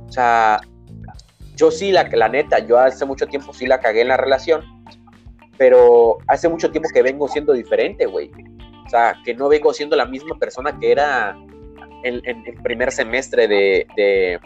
O 0.07 0.11
sea, 0.11 0.61
yo 1.55 1.69
sí, 1.71 1.91
la, 1.91 2.03
la 2.11 2.29
neta, 2.29 2.59
yo 2.59 2.79
hace 2.79 3.05
mucho 3.05 3.27
tiempo 3.27 3.53
sí 3.53 3.65
la 3.65 3.79
cagué 3.79 4.01
en 4.01 4.07
la 4.09 4.17
relación, 4.17 4.61
pero 5.57 6.17
hace 6.27 6.47
mucho 6.49 6.71
tiempo 6.71 6.89
que 6.93 7.01
vengo 7.01 7.27
siendo 7.27 7.53
diferente, 7.53 8.05
güey. 8.05 8.31
O 8.87 8.89
sea, 8.89 9.15
que 9.25 9.33
no 9.33 9.49
vengo 9.49 9.73
siendo 9.73 9.97
la 9.97 10.05
misma 10.05 10.39
persona 10.39 10.79
que 10.79 10.93
era 10.93 11.37
en, 12.03 12.21
en 12.23 12.43
el 12.47 12.55
primer 12.63 12.89
semestre 12.89 13.45
de, 13.45 13.85
de, 13.97 14.39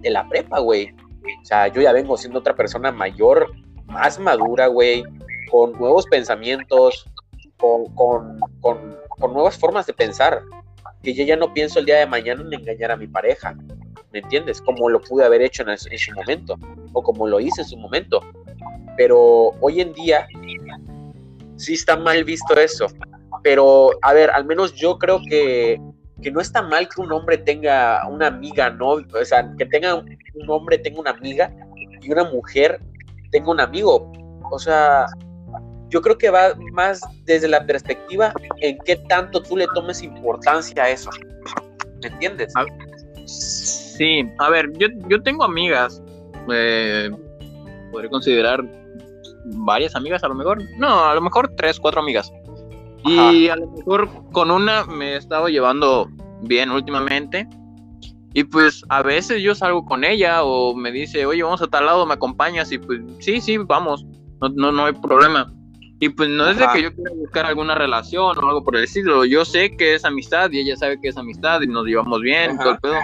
de 0.00 0.10
la 0.10 0.28
prepa, 0.28 0.58
güey. 0.58 0.94
O 1.40 1.44
sea, 1.44 1.68
yo 1.68 1.80
ya 1.80 1.92
vengo 1.92 2.18
siendo 2.18 2.40
otra 2.40 2.54
persona 2.54 2.92
mayor, 2.92 3.50
más 3.86 4.20
madura, 4.20 4.66
güey, 4.66 5.02
con 5.50 5.72
nuevos 5.72 6.04
pensamientos, 6.06 7.06
con, 7.56 7.86
con, 7.94 8.40
con, 8.60 8.98
con 9.08 9.32
nuevas 9.32 9.56
formas 9.56 9.86
de 9.86 9.94
pensar. 9.94 10.42
Que 11.02 11.14
yo 11.14 11.24
ya 11.24 11.36
no 11.36 11.54
pienso 11.54 11.78
el 11.78 11.86
día 11.86 11.96
de 11.96 12.06
mañana 12.06 12.42
en 12.42 12.52
engañar 12.52 12.90
a 12.90 12.96
mi 12.96 13.06
pareja. 13.06 13.56
¿Me 14.12 14.18
entiendes? 14.18 14.60
Como 14.60 14.90
lo 14.90 15.00
pude 15.00 15.24
haber 15.24 15.40
hecho 15.40 15.62
en, 15.62 15.70
en 15.70 15.78
su 15.98 16.12
momento, 16.12 16.58
o 16.92 17.02
como 17.02 17.26
lo 17.26 17.40
hice 17.40 17.62
en 17.62 17.68
su 17.68 17.78
momento. 17.78 18.20
Pero 18.98 19.54
hoy 19.60 19.80
en 19.80 19.94
día 19.94 20.28
sí 21.56 21.72
está 21.72 21.96
mal 21.96 22.22
visto 22.22 22.54
eso. 22.54 22.86
Pero, 23.46 23.90
a 24.02 24.12
ver, 24.12 24.28
al 24.30 24.44
menos 24.44 24.74
yo 24.74 24.98
creo 24.98 25.20
que, 25.20 25.80
que 26.20 26.32
no 26.32 26.40
está 26.40 26.62
mal 26.62 26.88
que 26.88 27.00
un 27.00 27.12
hombre 27.12 27.38
tenga 27.38 28.04
una 28.08 28.26
amiga, 28.26 28.70
¿no? 28.70 28.94
O 28.94 29.24
sea, 29.24 29.54
que 29.56 29.64
tenga 29.66 29.94
un 29.94 30.50
hombre 30.50 30.78
tenga 30.78 30.98
una 30.98 31.12
amiga 31.12 31.52
y 32.02 32.10
una 32.10 32.24
mujer 32.24 32.80
tenga 33.30 33.52
un 33.52 33.60
amigo. 33.60 34.10
O 34.50 34.58
sea, 34.58 35.06
yo 35.90 36.02
creo 36.02 36.18
que 36.18 36.28
va 36.28 36.56
más 36.72 37.00
desde 37.24 37.46
la 37.46 37.64
perspectiva 37.64 38.32
en 38.62 38.78
qué 38.78 38.96
tanto 38.96 39.40
tú 39.40 39.56
le 39.56 39.68
tomes 39.76 40.02
importancia 40.02 40.82
a 40.82 40.90
eso. 40.90 41.10
¿Me 42.02 42.08
entiendes? 42.08 42.52
Sí, 43.26 44.28
a 44.40 44.50
ver, 44.50 44.72
yo, 44.72 44.88
yo 45.08 45.22
tengo 45.22 45.44
amigas, 45.44 46.02
eh, 46.52 47.10
podría 47.92 48.10
considerar 48.10 48.64
varias 49.44 49.94
amigas 49.94 50.24
a 50.24 50.28
lo 50.28 50.34
mejor, 50.34 50.60
no, 50.78 51.04
a 51.04 51.14
lo 51.14 51.20
mejor 51.20 51.54
tres, 51.56 51.78
cuatro 51.78 52.00
amigas. 52.00 52.32
Y 53.06 53.48
a 53.48 53.56
lo 53.56 53.66
mejor 53.68 54.08
con 54.32 54.50
una 54.50 54.84
me 54.84 55.12
he 55.12 55.16
estado 55.16 55.48
llevando 55.48 56.08
bien 56.42 56.70
últimamente. 56.70 57.48
Y 58.34 58.44
pues 58.44 58.84
a 58.90 59.02
veces 59.02 59.42
yo 59.42 59.54
salgo 59.54 59.86
con 59.86 60.04
ella 60.04 60.42
o 60.42 60.74
me 60.74 60.92
dice, 60.92 61.24
oye, 61.24 61.42
vamos 61.42 61.62
a 61.62 61.68
tal 61.68 61.86
lado, 61.86 62.04
me 62.04 62.14
acompañas 62.14 62.70
y 62.70 62.78
pues 62.78 63.00
sí, 63.18 63.40
sí, 63.40 63.56
vamos, 63.56 64.04
no, 64.42 64.50
no, 64.50 64.72
no 64.72 64.84
hay 64.84 64.92
problema. 64.92 65.50
Y 65.98 66.10
pues 66.10 66.28
no 66.28 66.46
es 66.50 66.58
de 66.58 66.64
Ajá. 66.64 66.74
que 66.74 66.82
yo 66.82 66.94
quiera 66.94 67.10
buscar 67.14 67.46
alguna 67.46 67.74
relación 67.74 68.36
o 68.36 68.46
algo 68.46 68.62
por 68.62 68.76
el 68.76 68.84
estilo, 68.84 69.24
yo 69.24 69.46
sé 69.46 69.74
que 69.74 69.94
es 69.94 70.04
amistad 70.04 70.50
y 70.50 70.58
ella 70.60 70.76
sabe 70.76 71.00
que 71.00 71.08
es 71.08 71.16
amistad 71.16 71.62
y 71.62 71.66
nos 71.66 71.86
llevamos 71.86 72.20
bien, 72.20 72.50
Ajá. 72.50 72.62
todo 72.62 72.72
el 72.72 72.78
pedo. 72.80 72.94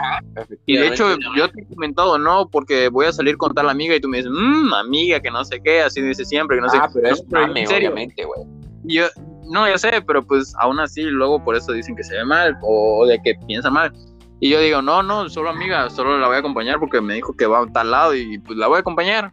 Y 0.66 0.76
de 0.76 0.88
hecho, 0.88 1.16
yo 1.34 1.48
te 1.48 1.62
he 1.62 1.66
comentado, 1.66 2.18
no, 2.18 2.50
porque 2.50 2.90
voy 2.90 3.06
a 3.06 3.12
salir 3.12 3.38
con 3.38 3.54
tal 3.54 3.70
amiga 3.70 3.96
y 3.96 4.00
tú 4.00 4.08
me 4.10 4.18
dices, 4.18 4.30
mmm, 4.30 4.74
amiga, 4.74 5.20
que 5.20 5.30
no 5.30 5.42
sé 5.46 5.62
qué, 5.62 5.80
así 5.80 6.02
dice 6.02 6.26
siempre, 6.26 6.58
que 6.58 6.60
no 6.60 6.68
sé 6.68 6.76
ah, 6.78 6.90
pero 6.92 7.08
No, 7.08 7.14
es 7.14 7.20
en 7.22 7.30
mame, 7.30 7.66
serio. 7.66 7.88
obviamente, 7.88 8.22
güey. 8.26 8.42
Yo, 8.84 9.06
no, 9.50 9.68
ya 9.68 9.78
sé, 9.78 10.02
pero 10.06 10.24
pues 10.24 10.54
aún 10.58 10.80
así 10.80 11.02
luego 11.02 11.42
por 11.42 11.56
eso 11.56 11.72
dicen 11.72 11.94
que 11.96 12.04
se 12.04 12.16
ve 12.16 12.24
mal 12.24 12.56
o 12.62 13.06
de 13.06 13.20
que 13.22 13.34
piensa 13.46 13.70
mal. 13.70 13.92
Y 14.40 14.48
yo 14.48 14.60
digo, 14.60 14.82
no, 14.82 15.02
no, 15.02 15.28
solo 15.28 15.50
amiga, 15.50 15.88
solo 15.88 16.18
la 16.18 16.26
voy 16.26 16.36
a 16.36 16.40
acompañar 16.40 16.80
porque 16.80 17.00
me 17.00 17.14
dijo 17.14 17.36
que 17.36 17.46
va 17.46 17.60
a 17.60 17.66
tal 17.66 17.92
lado 17.92 18.14
y 18.14 18.38
pues 18.40 18.58
la 18.58 18.66
voy 18.66 18.78
a 18.78 18.80
acompañar. 18.80 19.32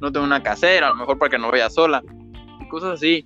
No 0.00 0.10
tengo 0.10 0.26
una 0.26 0.42
casera, 0.42 0.88
a 0.88 0.90
lo 0.90 0.96
mejor 0.96 1.18
para 1.18 1.30
que 1.30 1.38
no 1.38 1.50
vaya 1.50 1.70
sola. 1.70 2.02
Y 2.60 2.68
cosas 2.68 2.94
así. 2.94 3.24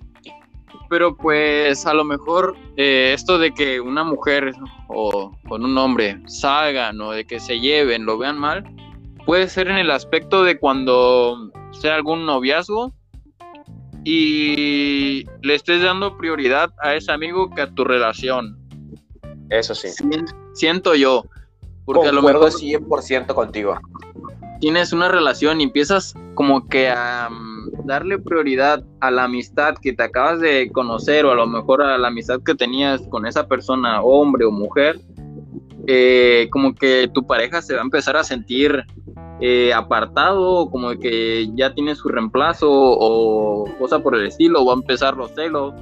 Pero 0.89 1.17
pues 1.17 1.87
a 1.87 1.93
lo 1.95 2.03
mejor 2.03 2.55
eh, 2.77 3.13
esto 3.15 3.39
de 3.39 3.51
que 3.51 3.81
una 3.81 4.03
mujer 4.03 4.53
o 4.89 5.35
con 5.47 5.65
un 5.65 5.75
hombre 5.77 6.21
salgan 6.27 7.01
o 7.01 7.11
de 7.11 7.25
que 7.25 7.39
se 7.39 7.59
lleven, 7.59 8.05
lo 8.05 8.19
vean 8.19 8.37
mal, 8.37 8.63
puede 9.25 9.47
ser 9.47 9.69
en 9.69 9.77
el 9.77 9.89
aspecto 9.89 10.43
de 10.43 10.59
cuando 10.59 11.51
sea 11.71 11.95
algún 11.95 12.27
noviazgo 12.27 12.93
y 14.03 15.25
le 15.41 15.55
estés 15.55 15.81
dando 15.83 16.17
prioridad 16.17 16.71
a 16.81 16.95
ese 16.95 17.11
amigo 17.11 17.49
que 17.49 17.61
a 17.61 17.71
tu 17.71 17.83
relación. 17.83 18.57
Eso 19.49 19.73
sí. 19.75 19.89
Sien- 19.89 20.25
Siento 20.53 20.95
yo. 20.95 21.25
Porque 21.85 22.07
a 22.07 22.11
lo 22.13 22.21
mejor 22.21 22.49
100% 22.51 23.33
contigo. 23.33 23.77
tienes 24.61 24.93
una 24.93 25.09
relación 25.09 25.59
y 25.59 25.65
empiezas 25.65 26.13
como 26.35 26.67
que 26.69 26.87
a 26.89 27.29
mm, 27.29 27.85
darle 27.85 28.17
prioridad 28.17 28.81
a 29.01 29.11
la 29.11 29.25
amistad 29.25 29.75
que 29.81 29.91
te 29.91 30.03
acabas 30.03 30.39
de 30.39 30.71
conocer 30.71 31.25
o 31.25 31.31
a 31.31 31.35
lo 31.35 31.45
mejor 31.45 31.81
a 31.81 31.97
la 31.97 32.07
amistad 32.07 32.39
que 32.45 32.55
tenías 32.55 33.01
con 33.09 33.25
esa 33.25 33.45
persona, 33.47 34.01
hombre 34.01 34.45
o 34.45 34.51
mujer, 34.51 35.01
eh, 35.87 36.47
como 36.51 36.73
que 36.73 37.09
tu 37.13 37.27
pareja 37.27 37.61
se 37.61 37.73
va 37.73 37.81
a 37.81 37.83
empezar 37.83 38.15
a 38.15 38.23
sentir 38.23 38.85
eh, 39.39 39.73
apartado, 39.73 40.69
como 40.69 40.91
que 40.91 41.49
ya 41.55 41.73
tiene 41.73 41.95
su 41.95 42.07
reemplazo 42.09 42.69
o 42.69 43.65
cosa 43.79 43.99
por 43.99 44.15
el 44.15 44.27
estilo, 44.27 44.65
va 44.65 44.73
a 44.73 44.75
empezar 44.75 45.15
los 45.17 45.31
celos. 45.31 45.73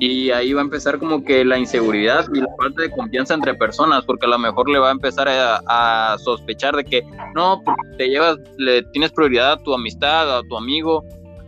Y 0.00 0.30
ahí 0.30 0.52
va 0.52 0.60
a 0.60 0.64
empezar 0.64 1.00
como 1.00 1.24
que 1.24 1.44
la 1.44 1.58
inseguridad 1.58 2.24
y 2.32 2.38
la 2.38 2.46
falta 2.56 2.82
de 2.82 2.90
confianza 2.90 3.34
entre 3.34 3.54
personas, 3.54 4.04
porque 4.04 4.26
a 4.26 4.28
lo 4.28 4.38
mejor 4.38 4.70
le 4.70 4.78
va 4.78 4.90
a 4.90 4.92
empezar 4.92 5.26
a, 5.28 6.16
sospechar 6.22 6.76
de 6.76 6.84
que 6.84 7.02
no, 7.34 7.60
porque 7.64 7.82
te 7.96 8.08
llevas, 8.08 8.38
le 8.58 8.84
tienes 8.92 9.10
prioridad 9.10 9.52
a 9.52 9.56
tu 9.56 9.74
amistad, 9.74 10.38
a 10.38 10.42
tu 10.44 10.56
amigo 10.56 11.04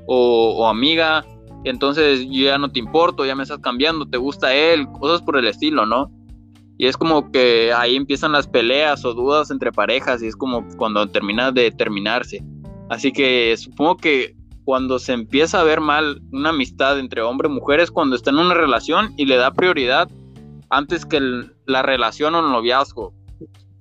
o, 0.07 0.57
o 0.59 0.67
amiga, 0.67 1.25
entonces 1.63 2.27
ya 2.29 2.59
no 2.59 2.73
te 2.73 2.81
importo, 2.81 3.25
ya 3.25 3.37
me 3.37 3.45
estás 3.45 3.59
cambiando, 3.59 4.09
te 4.09 4.17
gusta 4.17 4.53
él, 4.53 4.87
cosas 4.99 5.23
por 5.23 5.37
el 5.37 5.47
estilo, 5.47 5.87
¿no? 5.87 6.11
Y 6.81 6.87
es 6.87 6.97
como 6.97 7.31
que 7.31 7.75
ahí 7.75 7.95
empiezan 7.95 8.33
las 8.33 8.49
peleas 8.49 9.05
o 9.05 9.13
dudas 9.13 9.51
entre 9.51 9.71
parejas 9.71 10.23
y 10.23 10.29
es 10.29 10.35
como 10.35 10.67
cuando 10.79 11.07
termina 11.11 11.53
de 11.53 11.71
terminarse. 11.71 12.43
Así 12.89 13.13
que 13.13 13.55
supongo 13.59 13.99
que 13.99 14.35
cuando 14.65 14.99
se 14.99 15.13
empieza 15.13 15.61
a 15.61 15.65
ver 15.65 15.83
mal 15.83 16.23
una 16.33 16.49
amistad 16.49 16.99
entre 16.99 17.21
hombre 17.21 17.51
y 17.51 17.53
mujer 17.53 17.81
es 17.81 17.91
cuando 17.91 18.17
está 18.17 18.31
en 18.31 18.39
una 18.39 18.55
relación 18.55 19.13
y 19.19 19.27
le 19.27 19.37
da 19.37 19.53
prioridad 19.53 20.09
antes 20.71 21.05
que 21.05 21.21
la 21.67 21.83
relación 21.83 22.35
o 22.35 22.41
el 22.41 22.51
noviazgo. 22.51 23.13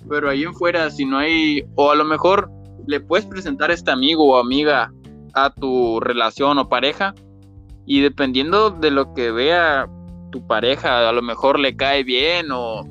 Pero 0.09 0.29
ahí 0.29 0.43
en 0.43 0.53
fuera, 0.53 0.91
si 0.91 1.05
no 1.05 1.19
hay, 1.19 1.63
o 1.75 1.91
a 1.91 1.95
lo 1.95 2.03
mejor 2.03 2.51
le 2.85 2.99
puedes 2.99 3.25
presentar 3.25 3.71
a 3.71 3.75
este 3.75 3.91
amigo 3.91 4.25
o 4.25 4.37
amiga 4.37 4.91
a 5.35 5.53
tu 5.53 6.01
relación 6.01 6.57
o 6.57 6.67
pareja 6.67 7.15
y 7.85 8.01
dependiendo 8.01 8.71
de 8.71 8.91
lo 8.91 9.13
que 9.13 9.31
vea 9.31 9.87
tu 10.31 10.45
pareja, 10.45 11.07
a 11.07 11.11
lo 11.11 11.21
mejor 11.21 11.59
le 11.59 11.75
cae 11.75 12.03
bien 12.03 12.51
o, 12.51 12.85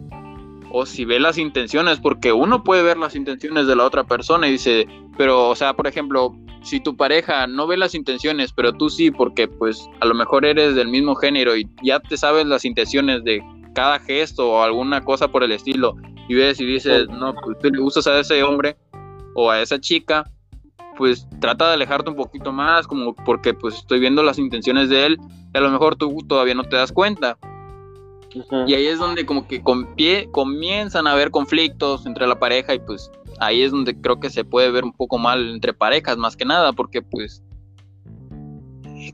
o 0.71 0.87
si 0.87 1.05
ve 1.05 1.21
las 1.21 1.39
intenciones, 1.39 1.99
porque 1.99 2.33
uno 2.33 2.63
puede 2.65 2.83
ver 2.83 2.97
las 2.97 3.15
intenciones 3.15 3.67
de 3.67 3.77
la 3.77 3.85
otra 3.85 4.05
persona 4.05 4.49
y 4.49 4.53
dice, 4.53 4.87
pero, 5.17 5.49
o 5.49 5.57
sea, 5.57 5.75
por 5.75 5.87
ejemplo, 5.87 6.35
si 6.63 6.81
tu 6.81 6.97
pareja 6.97 7.47
no 7.47 7.67
ve 7.67 7.77
las 7.77 7.95
intenciones, 7.95 8.53
pero 8.53 8.73
tú 8.73 8.91
sí, 8.91 9.11
porque 9.11 9.49
pues 9.49 9.89
a 10.01 10.07
lo 10.07 10.15
mejor 10.15 10.45
eres 10.45 10.75
del 10.75 10.89
mismo 10.89 11.15
género 11.15 11.57
y 11.57 11.69
ya 11.83 12.01
te 12.01 12.17
sabes 12.17 12.47
las 12.47 12.65
intenciones 12.65 13.25
de 13.25 13.43
cada 13.75 13.99
gesto 14.01 14.51
o 14.51 14.63
alguna 14.63 15.05
cosa 15.05 15.29
por 15.29 15.43
el 15.43 15.53
estilo, 15.53 15.97
y 16.29 16.35
ves 16.35 16.61
y 16.61 16.67
dices, 16.67 17.09
no, 17.09 17.35
pues 17.35 17.59
tú 17.59 17.71
le 17.71 17.81
gustas 17.81 18.07
a 18.07 18.19
ese 18.19 18.43
hombre 18.43 18.77
o 19.35 19.51
a 19.51 19.61
esa 19.61 19.81
chica, 19.81 20.31
pues 20.97 21.27
trata 21.41 21.69
de 21.69 21.75
alejarte 21.75 22.11
un 22.11 22.17
poquito 22.17 22.53
más, 22.53 22.87
como 22.87 23.15
porque 23.15 23.55
pues 23.55 23.77
estoy 23.77 24.01
viendo 24.01 24.23
las 24.23 24.39
intenciones 24.39 24.89
de 24.89 25.07
él, 25.07 25.19
a 25.59 25.61
lo 25.61 25.71
mejor 25.71 25.97
tú 25.97 26.17
todavía 26.27 26.55
no 26.55 26.65
te 26.65 26.77
das 26.77 26.93
cuenta. 26.93 27.39
Y 28.67 28.75
ahí 28.75 28.87
es 28.87 28.99
donde 28.99 29.25
como 29.25 29.47
que 29.47 29.63
con 29.63 29.95
pie 29.95 30.29
comienzan 30.31 31.07
a 31.07 31.13
haber 31.13 31.31
conflictos 31.31 32.07
entre 32.07 32.27
la 32.27 32.39
pareja 32.39 32.75
y 32.75 32.79
pues 32.79 33.11
ahí 33.41 33.63
es 33.63 33.71
donde 33.71 33.99
creo 34.01 34.21
que 34.21 34.31
se 34.31 34.45
puede 34.45 34.71
ver 34.71 34.85
un 34.85 34.93
poco 34.93 35.19
mal 35.19 35.49
entre 35.51 35.73
parejas 35.73 36.19
más 36.19 36.37
que 36.37 36.45
nada 36.45 36.73
porque 36.73 37.03
pues 37.03 37.43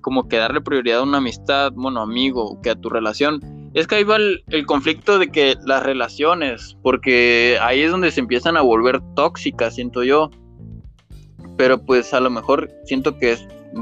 como 0.00 0.28
que 0.28 0.36
darle 0.36 0.60
prioridad 0.60 1.00
a 1.00 1.02
una 1.02 1.18
amistad, 1.18 1.72
bueno, 1.74 2.00
amigo, 2.00 2.60
que 2.62 2.70
a 2.70 2.74
tu 2.74 2.90
relación. 2.90 3.40
Es 3.74 3.86
que 3.86 3.96
ahí 3.96 4.04
va 4.04 4.16
el, 4.16 4.44
el 4.48 4.66
conflicto 4.66 5.18
de 5.18 5.28
que 5.28 5.56
las 5.64 5.82
relaciones, 5.82 6.76
porque 6.82 7.58
ahí 7.60 7.82
es 7.82 7.90
donde 7.90 8.10
se 8.10 8.20
empiezan 8.20 8.56
a 8.56 8.62
volver 8.62 9.00
tóxicas, 9.14 9.74
siento 9.74 10.02
yo. 10.02 10.30
Pero 11.56 11.78
pues 11.78 12.12
a 12.14 12.20
lo 12.20 12.30
mejor 12.30 12.70
siento 12.84 13.18
que 13.18 13.36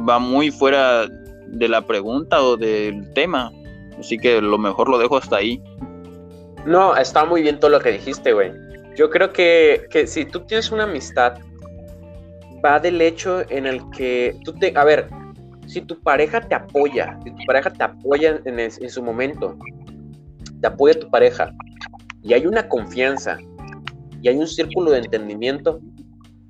va 0.08 0.18
muy 0.18 0.50
fuera 0.50 1.06
de 1.52 1.68
la 1.68 1.86
pregunta 1.86 2.42
o 2.42 2.56
del 2.56 3.12
tema. 3.14 3.52
Así 3.98 4.18
que 4.18 4.40
lo 4.40 4.58
mejor 4.58 4.88
lo 4.88 4.98
dejo 4.98 5.16
hasta 5.16 5.36
ahí. 5.36 5.62
No, 6.66 6.96
está 6.96 7.24
muy 7.24 7.42
bien 7.42 7.60
todo 7.60 7.70
lo 7.70 7.80
que 7.80 7.92
dijiste, 7.92 8.32
güey. 8.32 8.52
Yo 8.96 9.10
creo 9.10 9.32
que, 9.32 9.86
que 9.90 10.06
si 10.06 10.24
tú 10.24 10.40
tienes 10.40 10.70
una 10.70 10.84
amistad, 10.84 11.38
va 12.64 12.78
del 12.78 13.00
hecho 13.00 13.42
en 13.50 13.66
el 13.66 13.80
que 13.90 14.36
tú 14.44 14.52
te... 14.52 14.72
A 14.76 14.84
ver, 14.84 15.08
si 15.66 15.80
tu 15.80 15.98
pareja 16.00 16.40
te 16.40 16.54
apoya, 16.54 17.18
si 17.24 17.30
tu 17.30 17.44
pareja 17.46 17.70
te 17.70 17.84
apoya 17.84 18.40
en, 18.44 18.58
en 18.60 18.90
su 18.90 19.02
momento, 19.02 19.56
te 20.60 20.66
apoya 20.66 20.98
tu 20.98 21.10
pareja, 21.10 21.52
y 22.22 22.34
hay 22.34 22.46
una 22.46 22.68
confianza, 22.68 23.38
y 24.20 24.28
hay 24.28 24.36
un 24.36 24.46
círculo 24.46 24.90
de 24.90 24.98
entendimiento, 24.98 25.80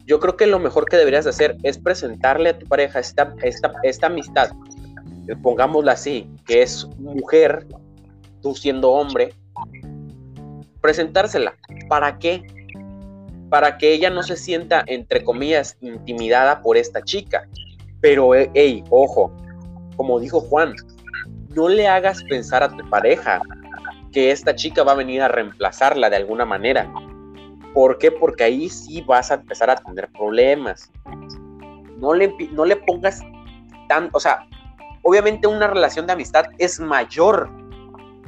yo 0.07 0.19
creo 0.21 0.37
que 0.37 0.47
lo 0.47 0.59
mejor 0.59 0.87
que 0.87 0.97
deberías 0.97 1.27
hacer 1.27 1.57
es 1.63 1.79
presentarle 1.79 2.51
a 2.51 2.59
tu 2.59 2.67
pareja 2.67 2.99
esta, 2.99 3.35
esta, 3.43 3.73
esta 3.83 4.09
amistad, 4.09 4.51
pongámosla 5.37 5.93
así, 5.93 6.29
que 6.47 6.63
es 6.63 6.87
mujer, 6.99 7.67
tú 8.41 8.55
siendo 8.55 8.91
hombre, 8.91 9.35
presentársela. 10.81 11.55
¿Para 11.89 12.19
qué? 12.19 12.47
Para 13.49 13.79
que 13.79 13.93
ella 13.93 14.11
no 14.11 14.23
se 14.23 14.37
sienta, 14.37 14.83
entre 14.87 15.25
comillas, 15.25 15.77
intimidada 15.81 16.61
por 16.63 16.77
esta 16.77 17.03
chica. 17.03 17.49
Pero, 18.01 18.35
eh, 18.35 18.51
hey, 18.55 18.83
ojo, 18.91 19.33
como 19.97 20.19
dijo 20.19 20.41
Juan, 20.41 20.75
no 21.55 21.69
le 21.69 21.87
hagas 21.87 22.23
pensar 22.25 22.63
a 22.63 22.69
tu 22.69 22.89
pareja 22.91 23.41
que 24.13 24.31
esta 24.31 24.55
chica 24.55 24.83
va 24.83 24.93
a 24.93 24.97
venir 24.97 25.23
a 25.23 25.29
reemplazarla 25.29 26.11
de 26.11 26.17
alguna 26.17 26.45
manera. 26.45 26.93
¿Por 27.73 27.99
qué? 27.99 28.11
Porque 28.11 28.45
ahí 28.45 28.69
sí 28.69 29.03
vas 29.03 29.31
a 29.31 29.35
empezar 29.35 29.71
a 29.71 29.77
tener 29.77 30.11
problemas. 30.13 30.91
No 31.99 32.13
le, 32.13 32.35
no 32.53 32.65
le 32.65 32.77
pongas 32.77 33.21
tan, 33.89 34.11
o 34.13 34.21
sea, 34.21 34.47
obviamente 35.03 35.47
una 35.47 35.67
relación 35.67 36.07
de 36.07 36.13
amistad 36.13 36.47
es 36.59 36.81
mayor 36.81 37.51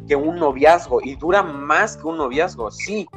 que 0.07 0.17
un 0.17 0.37
noviazgo 0.37 1.01
y 1.03 1.17
dura 1.17 1.43
más 1.43 1.97
que 1.97 2.07
un 2.07 2.19
noviazgo, 2.19 2.71
sí, 2.71 3.09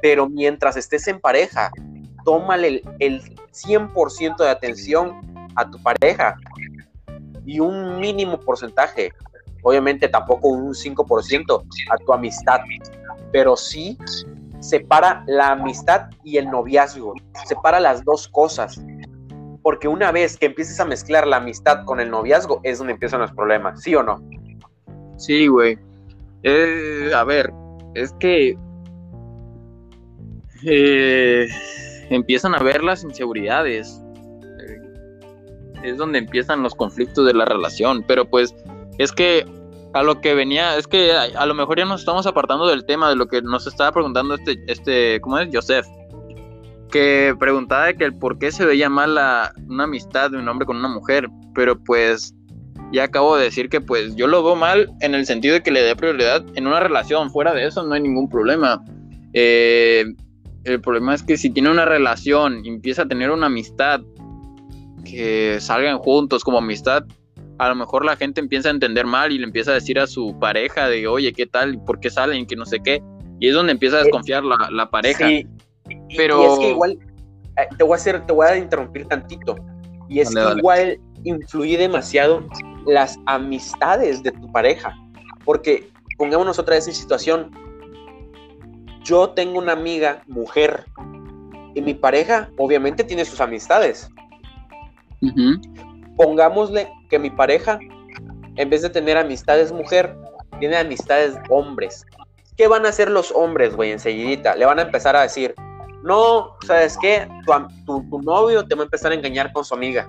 pero 0.00 0.28
mientras 0.28 0.76
estés 0.76 1.08
en 1.08 1.20
pareja, 1.20 1.70
tómale 2.24 2.68
el, 2.68 2.82
el 3.00 3.22
100% 3.52 4.36
de 4.36 4.50
atención 4.50 5.20
a 5.56 5.68
tu 5.68 5.82
pareja 5.82 6.36
y 7.44 7.60
un 7.60 7.98
mínimo 7.98 8.38
porcentaje, 8.38 9.12
obviamente 9.62 10.08
tampoco 10.08 10.48
un 10.48 10.72
5% 10.72 11.64
a 11.90 11.96
tu 11.98 12.12
amistad, 12.12 12.60
pero 13.32 13.56
sí 13.56 13.98
separa 14.60 15.24
la 15.26 15.52
amistad 15.52 16.10
y 16.22 16.36
el 16.36 16.50
noviazgo, 16.50 17.14
separa 17.46 17.80
las 17.80 18.04
dos 18.04 18.28
cosas. 18.28 18.80
Porque 19.62 19.88
una 19.88 20.10
vez 20.12 20.36
que 20.36 20.46
empieces 20.46 20.80
a 20.80 20.84
mezclar 20.84 21.26
la 21.26 21.36
amistad 21.36 21.84
con 21.84 22.00
el 22.00 22.10
noviazgo 22.10 22.60
es 22.62 22.78
donde 22.78 22.94
empiezan 22.94 23.20
los 23.20 23.32
problemas, 23.32 23.82
¿sí 23.82 23.94
o 23.94 24.02
no? 24.02 24.22
Sí, 25.16 25.48
güey. 25.48 25.78
Eh, 26.42 27.10
a 27.14 27.24
ver, 27.24 27.52
es 27.94 28.12
que 28.14 28.56
eh, 30.64 31.48
empiezan 32.08 32.54
a 32.54 32.58
ver 32.58 32.82
las 32.82 33.04
inseguridades. 33.04 34.02
Eh, 34.58 34.78
es 35.82 35.96
donde 35.96 36.18
empiezan 36.18 36.62
los 36.62 36.74
conflictos 36.74 37.26
de 37.26 37.34
la 37.34 37.44
relación. 37.44 38.02
Pero 38.06 38.24
pues 38.24 38.54
es 38.98 39.12
que 39.12 39.44
a 39.92 40.02
lo 40.02 40.20
que 40.20 40.34
venía, 40.34 40.76
es 40.76 40.86
que 40.86 41.12
a, 41.12 41.46
lo 41.46 41.54
mejor 41.54 41.78
ya 41.78 41.84
nos 41.84 42.00
estamos 42.00 42.26
apartando 42.26 42.66
del 42.66 42.84
tema 42.84 43.08
de 43.08 43.16
lo 43.16 43.26
que 43.26 43.42
nos 43.42 43.66
estaba 43.66 43.92
preguntando 43.92 44.34
este, 44.34 44.62
este, 44.66 45.20
¿cómo 45.20 45.38
es? 45.38 45.48
Joseph. 45.52 45.86
Que 46.90 47.34
preguntaba 47.38 47.86
de 47.86 47.94
que 47.94 48.04
el 48.04 48.14
por 48.14 48.38
qué 48.38 48.50
se 48.50 48.64
veía 48.64 48.88
mal 48.88 49.14
la, 49.14 49.52
una 49.68 49.84
amistad 49.84 50.30
de 50.30 50.38
un 50.38 50.48
hombre 50.48 50.66
con 50.66 50.76
una 50.76 50.88
mujer. 50.88 51.28
Pero 51.54 51.78
pues 51.82 52.34
ya 52.92 53.04
acabo 53.04 53.36
de 53.36 53.44
decir 53.44 53.68
que 53.68 53.80
pues 53.80 54.16
yo 54.16 54.26
lo 54.26 54.42
veo 54.42 54.56
mal 54.56 54.90
en 55.00 55.14
el 55.14 55.26
sentido 55.26 55.54
de 55.54 55.62
que 55.62 55.70
le 55.70 55.82
dé 55.82 55.94
prioridad 55.94 56.44
en 56.54 56.66
una 56.66 56.80
relación. 56.80 57.30
Fuera 57.30 57.54
de 57.54 57.66
eso 57.66 57.82
no 57.84 57.94
hay 57.94 58.00
ningún 58.00 58.28
problema. 58.28 58.82
Eh, 59.32 60.04
el 60.64 60.80
problema 60.80 61.14
es 61.14 61.22
que 61.22 61.36
si 61.36 61.50
tiene 61.50 61.70
una 61.70 61.84
relación 61.84 62.64
y 62.64 62.68
empieza 62.68 63.02
a 63.02 63.08
tener 63.08 63.30
una 63.30 63.46
amistad, 63.46 64.00
que 65.04 65.58
salgan 65.60 65.98
juntos 65.98 66.44
como 66.44 66.58
amistad, 66.58 67.04
a 67.58 67.68
lo 67.68 67.74
mejor 67.74 68.04
la 68.04 68.16
gente 68.16 68.40
empieza 68.40 68.68
a 68.68 68.72
entender 68.72 69.06
mal 69.06 69.32
y 69.32 69.38
le 69.38 69.44
empieza 69.44 69.72
a 69.72 69.74
decir 69.74 69.98
a 69.98 70.06
su 70.06 70.38
pareja 70.38 70.88
de, 70.88 71.06
oye, 71.06 71.32
¿qué 71.32 71.46
tal? 71.46 71.82
¿Por 71.84 72.00
qué 72.00 72.10
salen? 72.10 72.46
Que 72.46 72.56
no 72.56 72.64
sé 72.64 72.80
qué. 72.82 73.02
Y 73.38 73.48
es 73.48 73.54
donde 73.54 73.72
empieza 73.72 73.96
a 73.96 74.02
desconfiar 74.02 74.44
la, 74.44 74.68
la 74.70 74.90
pareja. 74.90 75.28
Sí, 75.28 75.46
Pero- 76.16 76.42
y 76.42 76.44
es 76.46 76.58
que 76.58 76.68
igual, 76.70 76.98
eh, 77.56 77.68
te 77.76 77.84
voy 77.84 77.92
a 77.92 77.96
hacer, 77.96 78.26
te 78.26 78.32
voy 78.32 78.46
a 78.46 78.56
interrumpir 78.56 79.06
tantito. 79.06 79.56
Y 80.08 80.20
es 80.20 80.32
Dale, 80.32 80.40
que 80.40 80.48
dale. 80.48 80.58
igual 80.60 81.00
influye 81.24 81.78
demasiado 81.78 82.44
las 82.86 83.18
amistades 83.26 84.22
de 84.22 84.32
tu 84.32 84.50
pareja. 84.52 84.94
Porque 85.44 85.88
pongámonos 86.18 86.58
otra 86.58 86.74
vez 86.74 86.88
en 86.88 86.94
situación. 86.94 87.50
Yo 89.04 89.30
tengo 89.30 89.58
una 89.58 89.72
amiga, 89.72 90.22
mujer, 90.26 90.84
y 91.74 91.80
mi 91.80 91.94
pareja 91.94 92.50
obviamente 92.58 93.04
tiene 93.04 93.24
sus 93.24 93.40
amistades. 93.40 94.10
Pongámosle 96.16 96.88
que 97.08 97.18
mi 97.18 97.30
pareja, 97.30 97.78
en 98.56 98.70
vez 98.70 98.82
de 98.82 98.90
tener 98.90 99.16
amistades 99.16 99.72
mujer, 99.72 100.16
tiene 100.58 100.76
amistades 100.76 101.36
hombres. 101.48 102.04
¿Qué 102.56 102.68
van 102.68 102.84
a 102.84 102.90
hacer 102.90 103.10
los 103.10 103.32
hombres, 103.32 103.74
güey, 103.74 103.92
enseguidita? 103.92 104.54
Le 104.54 104.66
van 104.66 104.78
a 104.78 104.82
empezar 104.82 105.16
a 105.16 105.22
decir, 105.22 105.54
no, 106.02 106.56
¿sabes 106.66 106.96
qué? 107.00 107.28
Tu, 107.46 107.52
tu- 107.84 108.08
tu 108.10 108.22
novio 108.22 108.64
te 108.66 108.74
va 108.74 108.82
a 108.82 108.84
empezar 108.84 109.12
a 109.12 109.14
engañar 109.14 109.52
con 109.52 109.64
su 109.64 109.74
amiga. 109.74 110.08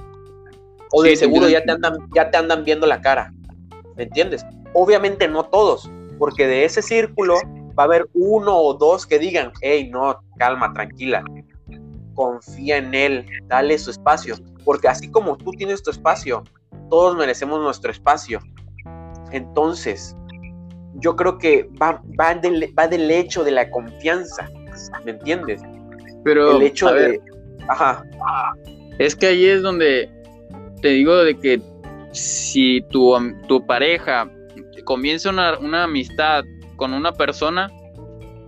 O 0.91 1.03
de 1.03 1.11
Sí, 1.11 1.17
seguro 1.17 1.47
ya 1.49 1.63
te, 1.63 1.71
andan, 1.71 1.93
ya 2.13 2.29
te 2.31 2.37
andan 2.37 2.63
viendo 2.63 2.85
la 2.87 3.01
cara. 3.01 3.33
¿Me 3.95 4.03
entiendes? 4.03 4.45
Obviamente 4.73 5.27
no 5.27 5.43
todos, 5.45 5.89
porque 6.17 6.47
de 6.47 6.65
ese 6.65 6.81
círculo 6.81 7.35
va 7.77 7.83
a 7.83 7.85
haber 7.85 8.09
uno 8.13 8.57
o 8.57 8.73
dos 8.73 9.05
que 9.07 9.19
digan, 9.19 9.51
hey, 9.61 9.89
no, 9.91 10.19
calma, 10.37 10.73
tranquila. 10.73 11.23
Confía 12.13 12.77
en 12.77 12.93
él, 12.93 13.25
dale 13.47 13.77
su 13.77 13.91
espacio. 13.91 14.35
Porque 14.65 14.87
así 14.87 15.09
como 15.09 15.37
tú 15.37 15.51
tienes 15.51 15.81
tu 15.81 15.91
espacio, 15.91 16.43
todos 16.89 17.15
merecemos 17.17 17.59
nuestro 17.61 17.91
espacio. 17.91 18.39
Entonces, 19.31 20.15
yo 20.95 21.15
creo 21.15 21.37
que 21.37 21.69
va, 21.81 22.01
va, 22.19 22.35
del, 22.35 22.73
va 22.77 22.87
del 22.87 23.09
hecho 23.09 23.43
de 23.43 23.51
la 23.51 23.69
confianza, 23.71 24.49
¿me 25.05 25.11
entiendes? 25.11 25.61
Pero, 26.23 26.57
El 26.57 26.63
hecho 26.67 26.87
a 26.87 26.91
ver, 26.93 27.11
de... 27.11 27.21
Ajá, 27.67 28.03
es 28.99 29.15
que 29.15 29.27
ahí 29.27 29.45
es 29.45 29.61
donde 29.61 30.09
te 30.81 30.89
digo 30.89 31.17
de 31.17 31.37
que 31.39 31.61
si 32.11 32.81
tu, 32.89 33.13
tu 33.47 33.65
pareja 33.65 34.29
comienza 34.83 35.29
una, 35.29 35.57
una 35.59 35.83
amistad 35.83 36.43
con 36.75 36.93
una 36.93 37.11
persona 37.13 37.69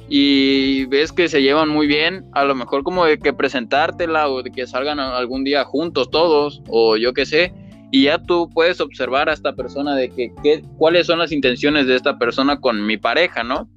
y 0.10 0.86
ves 0.86 1.12
que 1.12 1.28
se 1.30 1.42
llevan 1.42 1.70
muy 1.70 1.88
bien, 1.88 2.26
a 2.34 2.44
lo 2.44 2.56
mejor 2.56 2.84
como 2.84 3.06
de 3.06 3.18
que 3.18 3.34
presentártela 3.34 4.30
o 4.30 4.44
de 4.44 4.52
que 4.52 4.68
salgan 4.68 5.00
algún 5.00 5.44
día 5.44 5.64
juntos 5.64 6.10
todos 6.12 6.62
o 6.70 6.98
yo 6.98 7.14
qué 7.14 7.26
sé, 7.26 7.54
y 7.92 8.04
ya 8.04 8.22
tú 8.22 8.50
puedes 8.54 8.82
observar 8.82 9.30
a 9.30 9.34
esta 9.34 9.54
persona 9.56 9.96
de 9.96 10.10
que, 10.10 10.32
qué- 10.44 10.64
cuáles 10.78 11.08
son 11.08 11.20
las 11.20 11.32
intenciones 11.32 11.88
de 11.88 11.96
esta 11.96 12.18
persona 12.18 12.60
con 12.60 12.86
mi 12.86 12.98
pareja, 12.98 13.44
¿no? 13.44 13.70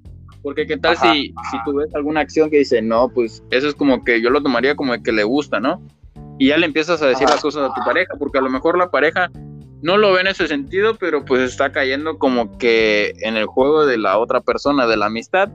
Porque 0.47 0.65
qué 0.65 0.77
tal 0.77 0.93
Ajá. 0.93 1.13
si, 1.13 1.35
si 1.51 1.65
tú 1.65 1.75
ves 1.75 1.93
alguna 1.93 2.21
acción 2.21 2.49
que 2.51 2.59
dice, 2.59 2.81
no, 2.81 3.09
pues 3.09 3.43
eso 3.51 3.67
es 3.67 3.75
como 3.75 4.05
que 4.05 4.23
yo 4.23 4.31
lo 4.31 4.41
tomaría 4.41 4.77
como 4.77 4.93
que 5.03 5.11
le 5.11 5.25
gusta, 5.25 5.59
¿no? 5.59 5.83
Y 6.39 6.51
ya 6.51 6.57
le 6.57 6.67
empiezas 6.67 7.03
a 7.03 7.09
decir 7.09 7.25
Ajá. 7.25 7.35
las 7.35 7.43
cosas 7.43 7.69
a 7.69 7.75
tu 7.75 7.81
pareja, 7.85 8.15
porque 8.17 8.39
a 8.39 8.43
lo 8.43 8.49
mejor 8.49 8.79
la 8.79 8.89
pareja 8.89 9.29
no 9.83 9.97
lo 9.97 10.13
ve 10.13 10.21
en 10.21 10.29
ese 10.29 10.47
sentido, 10.47 10.95
pero 10.95 11.25
pues 11.25 11.41
está 11.41 11.73
cayendo 11.73 12.17
como 12.19 12.57
que 12.59 13.13
en 13.23 13.37
el 13.37 13.47
juego 13.47 13.87
de 13.87 13.99
la 13.99 14.19
otra 14.19 14.41
persona, 14.41 14.87
de 14.87 14.97
la 14.97 15.07
amistad. 15.07 15.51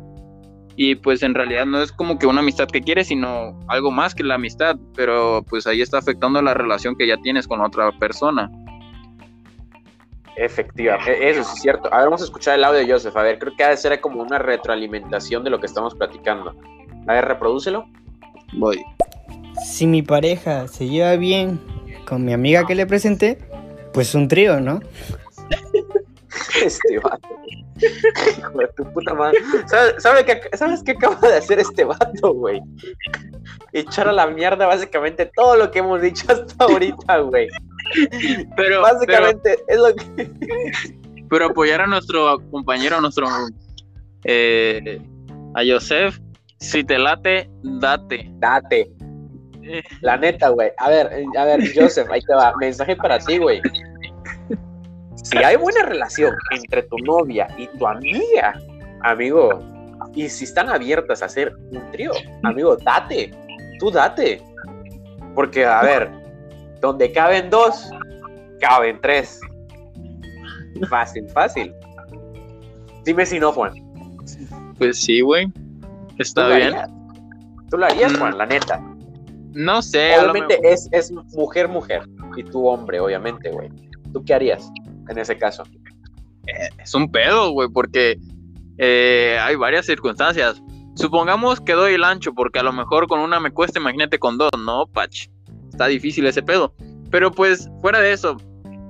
Y 0.76 0.96
pues 0.96 1.24
en 1.24 1.36
realidad 1.36 1.66
no 1.66 1.82
es 1.82 1.94
como 1.94 2.20
que 2.20 2.28
una 2.28 2.42
amistad 2.42 2.68
que 2.68 2.82
quieres, 2.82 3.08
sino 3.08 3.58
algo 3.70 3.92
más 3.92 4.14
que 4.14 4.26
la 4.26 4.36
amistad, 4.36 4.76
pero 4.94 5.46
pues 5.50 5.68
ahí 5.68 5.82
está 5.82 6.00
afectando 6.00 6.42
la 6.42 6.54
relación 6.54 6.98
que 6.98 7.08
ya 7.08 7.16
tienes 7.16 7.48
con 7.48 7.62
otra 7.62 7.94
persona. 7.98 8.52
Efectivamente, 10.36 11.30
eso 11.30 11.44
sí 11.44 11.52
es 11.56 11.62
cierto. 11.62 11.94
A 11.94 11.98
ver, 11.98 12.06
vamos 12.06 12.22
a 12.22 12.26
escuchar 12.26 12.56
el 12.56 12.64
audio 12.64 12.80
de 12.80 12.91
Joseph. 12.91 13.16
A 13.16 13.24
ver, 13.24 13.40
creo 13.40 13.56
que 13.56 13.64
ha 13.64 13.70
de 13.70 13.78
ser 13.78 13.99
como 14.02 14.22
una 14.22 14.40
retroalimentación 14.40 15.44
de 15.44 15.49
lo 15.49 15.60
que 15.60 15.68
estamos 15.68 15.95
platicando. 15.95 16.56
A 17.08 17.14
ver, 17.14 17.26
reprodúcelo. 17.26 17.86
Voy. 18.53 18.84
Si 19.66 19.88
mi 19.88 20.02
pareja 20.02 20.68
se 20.68 20.88
lleva 20.88 21.16
bien 21.16 21.60
con 22.06 22.26
mi 22.26 22.34
amiga 22.34 22.66
que 22.66 22.76
le 22.76 22.86
presenté, 22.86 23.38
pues 23.94 24.16
un 24.16 24.28
trío, 24.28 24.60
¿no? 24.60 24.82
Este 26.65 26.99
vato. 26.99 27.30
Hijo 28.38 28.57
de 28.60 28.68
tu 28.76 28.84
puta 28.94 29.14
madre. 29.14 29.40
¿Sabes, 29.68 29.95
sabe 30.02 30.26
¿Sabes 30.53 30.84
qué 30.84 30.91
acaba 30.91 31.15
de 31.28 31.38
hacer 31.38 31.60
este 31.60 31.84
vato, 31.84 32.34
güey? 32.34 32.61
Echar 33.73 34.07
a 34.07 34.11
la 34.11 34.28
mierda 34.28 34.68
básicamente 34.68 35.26
todo 35.36 35.56
lo 35.56 35.72
que 35.72 35.80
hemos 35.80 36.02
dicho 36.02 36.26
hasta 36.32 36.64
ahorita, 36.64 37.19
güey. 37.19 37.48
Pero, 37.94 38.49
pero, 38.56 38.82
Básicamente 38.82 39.57
es 39.68 39.78
lo 39.78 39.95
que... 39.95 40.32
pero 41.30 41.45
apoyar 41.45 41.82
a 41.82 41.88
nuestro 41.88 42.38
compañero, 42.52 42.98
a 42.98 43.02
nuestro 43.02 43.28
eh, 44.23 45.02
a 45.56 45.61
Joseph, 45.65 46.19
si 46.60 46.84
te 46.84 46.98
late, 46.98 47.49
date. 47.64 48.30
Date. 48.36 48.91
Eh, 49.64 49.84
La 50.02 50.18
neta, 50.18 50.49
güey. 50.49 50.72
A 50.78 50.90
ver, 50.90 51.10
eh, 51.14 51.26
a 51.38 51.45
ver, 51.45 51.61
Joseph, 51.76 52.10
ahí 52.11 52.22
te 52.22 52.34
va. 52.34 52.53
Mensaje 52.60 52.95
para 52.95 53.19
ti, 53.19 53.38
güey. 53.38 53.61
Si 55.23 55.38
hay 55.38 55.56
buena 55.56 55.84
relación 55.84 56.34
entre 56.52 56.84
tu 56.84 56.98
novia 56.99 57.48
y 57.57 57.68
tu 57.68 57.85
amiga, 57.88 58.60
amigo, 59.02 59.60
y 60.15 60.27
si 60.30 60.45
están 60.45 60.69
abiertas 60.69 61.22
a 61.22 61.26
hacer 61.26 61.53
un 61.72 61.91
trío, 61.91 62.11
amigo, 62.43 62.76
date. 62.77 63.31
Tú 63.80 63.91
date. 63.91 64.41
Porque, 65.35 65.65
a 65.65 65.81
ver, 65.84 66.10
donde 66.81 67.11
caben 67.11 67.49
dos, 67.49 67.89
caben 68.60 68.99
tres. 69.02 69.39
Fácil, 70.89 71.27
fácil. 71.30 71.73
Dime 73.06 73.26
si 73.26 73.39
no, 73.39 73.52
Juan. 73.52 73.73
Pues 74.77 75.02
sí, 75.03 75.22
güey. 75.22 75.48
¿Tú 75.48 76.15
Está 76.18 76.48
bien. 76.48 76.73
harías? 76.73 76.89
¿Tú 77.69 77.77
lo 77.77 77.85
harías, 77.85 78.14
Mm. 78.14 78.18
Juan? 78.18 78.38
La 78.38 78.45
neta. 78.45 78.84
No 79.53 79.81
sé, 79.81 80.18
Obviamente 80.18 80.60
es, 80.64 80.88
es 80.91 81.11
mujer, 81.11 81.68
mujer. 81.68 82.03
Y 82.38 82.43
tú 82.43 82.68
hombre, 82.68 82.99
obviamente, 82.99 83.49
güey. 83.52 83.69
¿Tú 84.14 84.23
qué 84.23 84.34
harías 84.34 84.72
en 85.12 85.20
ese 85.20 85.38
caso? 85.38 85.64
es 86.84 86.94
un 86.94 87.12
pedo, 87.12 87.52
güey, 87.52 87.70
porque 87.70 88.18
eh, 88.78 89.38
hay 89.42 89.56
varias 89.56 89.86
circunstancias. 89.86 90.62
Supongamos 90.96 91.62
que 91.62 91.74
doy 91.74 91.94
el 91.94 92.04
ancho, 92.04 92.34
porque 92.34 92.60
a 92.60 92.64
lo 92.64 92.74
mejor 92.74 93.08
con 93.08 93.20
una 93.20 93.40
me 93.40 93.52
cuesta, 93.52 93.80
imagínate 93.80 94.20
con 94.20 94.38
dos, 94.38 94.52
¿no, 94.58 94.88
Pach? 94.88 95.30
Está 95.70 95.88
difícil 95.88 96.26
ese 96.26 96.42
pedo. 96.42 96.74
Pero 97.10 97.32
pues, 97.32 97.70
fuera 97.82 98.00
de 98.00 98.12
eso, 98.12 98.38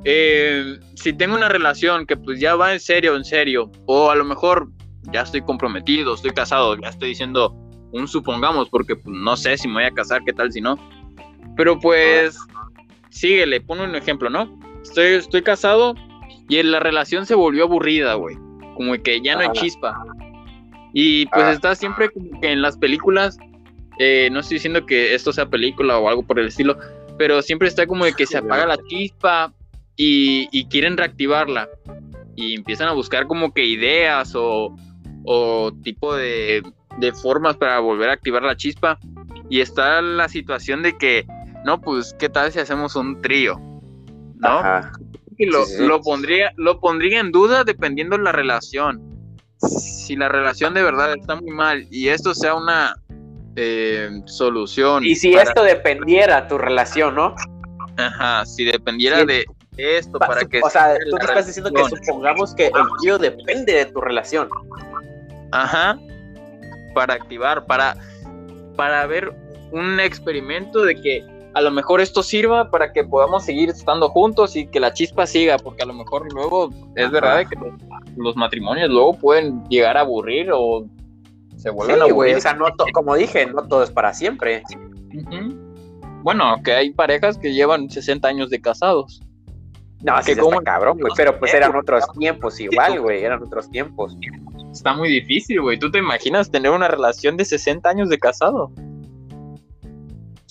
eh, 0.04 0.80
si 0.96 1.14
tengo 1.14 1.36
una 1.36 1.50
relación 1.50 2.06
que 2.06 2.18
pues 2.18 2.40
ya 2.40 2.56
va 2.56 2.74
en 2.74 2.80
serio, 2.80 3.16
en 3.16 3.24
serio, 3.24 3.72
o 3.86 4.10
a 4.10 4.16
lo 4.16 4.24
mejor 4.24 4.70
ya 5.12 5.22
estoy 5.22 5.42
comprometido, 5.42 6.16
estoy 6.16 6.32
casado, 6.32 6.76
ya 6.78 6.90
estoy 6.90 7.10
diciendo 7.10 7.56
un 7.92 8.08
supongamos, 8.08 8.70
porque 8.70 8.96
pues, 8.96 9.16
no 9.16 9.36
sé 9.36 9.58
si 9.58 9.68
me 9.68 9.76
voy 9.76 9.84
a 9.84 9.92
casar, 9.92 10.24
qué 10.26 10.34
tal 10.34 10.52
si 10.52 10.62
no. 10.62 10.78
Pero 11.56 11.80
pues, 11.80 12.38
síguele, 13.10 13.62
pon 13.62 13.80
un 13.80 13.96
ejemplo, 13.96 14.30
¿no? 14.30 14.58
Estoy, 14.82 15.16
estoy 15.16 15.44
casado 15.44 15.94
y 16.60 16.64
la 16.64 16.80
relación 16.80 17.26
se 17.26 17.36
volvió 17.36 17.64
aburrida, 17.64 18.14
güey. 18.16 18.36
Como 18.76 18.94
que 19.02 19.22
ya 19.22 19.36
no 19.36 19.40
hay 19.42 19.46
Ajá. 19.48 19.54
chispa. 19.54 19.96
Y 20.94 21.26
pues 21.28 21.44
Ah. 21.46 21.52
está 21.54 21.76
siempre 21.76 22.10
como 22.10 22.40
que 22.42 22.52
en 22.52 22.62
las 22.62 22.78
películas, 22.78 23.38
eh, 24.00 24.30
no 24.32 24.40
estoy 24.42 24.56
diciendo 24.56 24.86
que 24.86 25.14
esto 25.16 25.32
sea 25.32 25.46
película 25.46 25.98
o 25.98 26.10
algo 26.10 26.24
por 26.24 26.40
el 26.40 26.48
estilo, 26.48 26.78
pero 27.18 27.42
siempre 27.42 27.68
está 27.68 27.86
como 27.88 28.04
de 28.06 28.14
que 28.14 28.26
se 28.26 28.38
apaga 28.38 28.66
la 28.66 28.78
chispa 28.90 29.54
y, 29.96 30.50
y 30.52 30.66
quieren 30.66 30.98
reactivarla. 30.98 31.70
Y 32.36 32.56
empiezan 32.56 32.88
a 32.88 32.94
buscar 32.94 33.28
como 33.28 33.54
que 33.54 33.66
ideas 33.66 34.34
o, 34.36 34.76
o 35.24 35.72
tipo 35.84 36.16
de, 36.16 36.64
de 36.98 37.14
formas 37.14 37.56
para 37.58 37.80
volver 37.80 38.10
a 38.10 38.14
activar 38.14 38.44
la 38.44 38.56
chispa. 38.58 38.98
Y 39.50 39.60
está 39.62 40.02
la 40.02 40.28
situación 40.30 40.82
de 40.82 40.98
que, 40.98 41.26
no, 41.66 41.80
pues, 41.80 42.16
¿qué 42.20 42.30
tal 42.30 42.52
si 42.52 42.60
hacemos 42.60 42.96
un 42.96 43.22
trío? 43.22 43.58
¿No? 44.38 44.48
Ajá. 44.50 44.92
Lo, 45.46 45.66
Sí, 45.66 45.72
sí, 45.74 45.78
sí. 45.80 45.88
lo 45.88 46.02
pondría, 46.02 46.52
lo 46.58 46.80
pondría 46.80 47.20
en 47.20 47.32
duda 47.32 47.64
dependiendo 47.64 48.18
de 48.18 48.24
la 48.24 48.32
relación. 48.32 49.02
Si 49.58 50.16
la 50.16 50.28
relación 50.30 50.74
de 50.74 50.84
verdad 50.84 51.14
está 51.14 51.36
muy 51.36 51.52
mal 51.52 51.86
y 51.92 52.08
esto 52.10 52.34
sea 52.34 52.56
una 52.56 52.96
eh, 53.56 54.10
solución. 54.26 55.04
Y 55.06 55.16
si 55.16 55.32
para- 55.32 55.44
esto 55.44 55.64
dependiera 55.64 56.48
tu 56.48 56.58
relación, 56.58 57.16
¿no? 57.16 57.36
Ajá, 57.98 58.46
si 58.46 58.64
dependiera 58.66 59.20
Sí. 59.20 59.26
de 59.26 59.46
esto 59.78 60.18
Pa- 60.20 60.28
para 60.28 60.46
que. 60.46 60.62
o 60.64 60.70
sea, 60.70 60.96
se 60.96 61.06
tú 61.10 61.18
te 61.18 61.26
estás 61.26 61.48
diciendo 61.48 61.72
que 61.72 61.84
supongamos 62.06 62.56
que 62.56 62.68
el 62.68 62.72
tío 63.02 63.18
depende 63.18 63.74
de 63.74 63.86
tu 63.86 64.00
relación. 64.02 64.48
Ajá. 65.52 65.98
Para 66.94 67.14
activar, 67.16 67.66
para, 67.66 67.96
para 68.76 69.06
ver 69.06 69.32
un 69.72 70.00
experimento 70.00 70.84
de 70.84 70.96
que 70.96 71.26
a 71.54 71.62
lo 71.62 71.72
mejor 71.72 72.02
esto 72.02 72.24
sirva 72.24 72.70
para 72.72 72.94
que 72.94 73.04
podamos 73.04 73.44
seguir 73.46 73.70
estando 73.70 74.10
juntos 74.10 74.56
y 74.56 74.68
que 74.68 74.80
la 74.80 74.94
chispa 74.94 75.26
siga, 75.28 75.58
porque 75.58 75.84
a 75.84 75.86
lo 75.86 75.94
mejor 75.94 76.32
luego 76.34 76.70
es 76.96 77.06
Ajá. 77.06 77.12
verdad 77.14 77.46
que 77.50 77.56
los, 77.58 77.74
los 78.18 78.36
matrimonios 78.38 78.90
luego 78.90 79.14
pueden 79.14 79.64
llegar 79.70 79.98
a 79.98 80.02
aburrir 80.02 80.50
o 80.54 80.86
se 81.58 81.70
vuelven 81.70 82.02
a 82.02 82.06
Sí, 82.06 82.12
güey. 82.12 82.32
aburrir. 82.32 82.36
O 82.38 82.42
sea, 82.42 82.54
no 82.54 82.66
como 82.94 83.16
dije, 83.16 83.46
no 83.46 83.68
todo 83.68 83.84
es 83.84 83.92
para 83.92 84.14
siempre. 84.14 84.64
Bueno, 86.24 86.56
que 86.64 86.74
hay 86.74 86.92
parejas 86.92 87.38
que 87.38 87.54
llevan 87.54 87.90
60 87.90 88.28
años 88.28 88.50
de 88.50 88.62
casados. 88.62 89.22
No, 90.04 90.16
Que 90.18 90.24
sí 90.24 90.32
está 90.32 90.44
como- 90.44 90.62
cabrón, 90.62 90.98
güey. 91.00 91.14
Pero 91.16 91.38
pues 91.40 91.54
eran 91.54 91.76
otros 91.76 92.04
tiempos 92.18 92.60
igual, 92.60 93.00
güey. 93.02 93.24
Eran 93.24 93.44
otros 93.44 93.70
tiempos. 93.70 94.16
Está 94.72 94.94
muy 94.94 95.10
difícil, 95.10 95.62
güey. 95.62 95.78
¿Tú 95.78 95.92
te 95.92 96.00
imaginas 96.00 96.50
tener 96.50 96.72
una 96.72 96.88
relación 96.88 97.38
de 97.38 97.46
60 97.46 97.90
años 97.90 98.10
de 98.10 98.18
casado? 98.18 98.72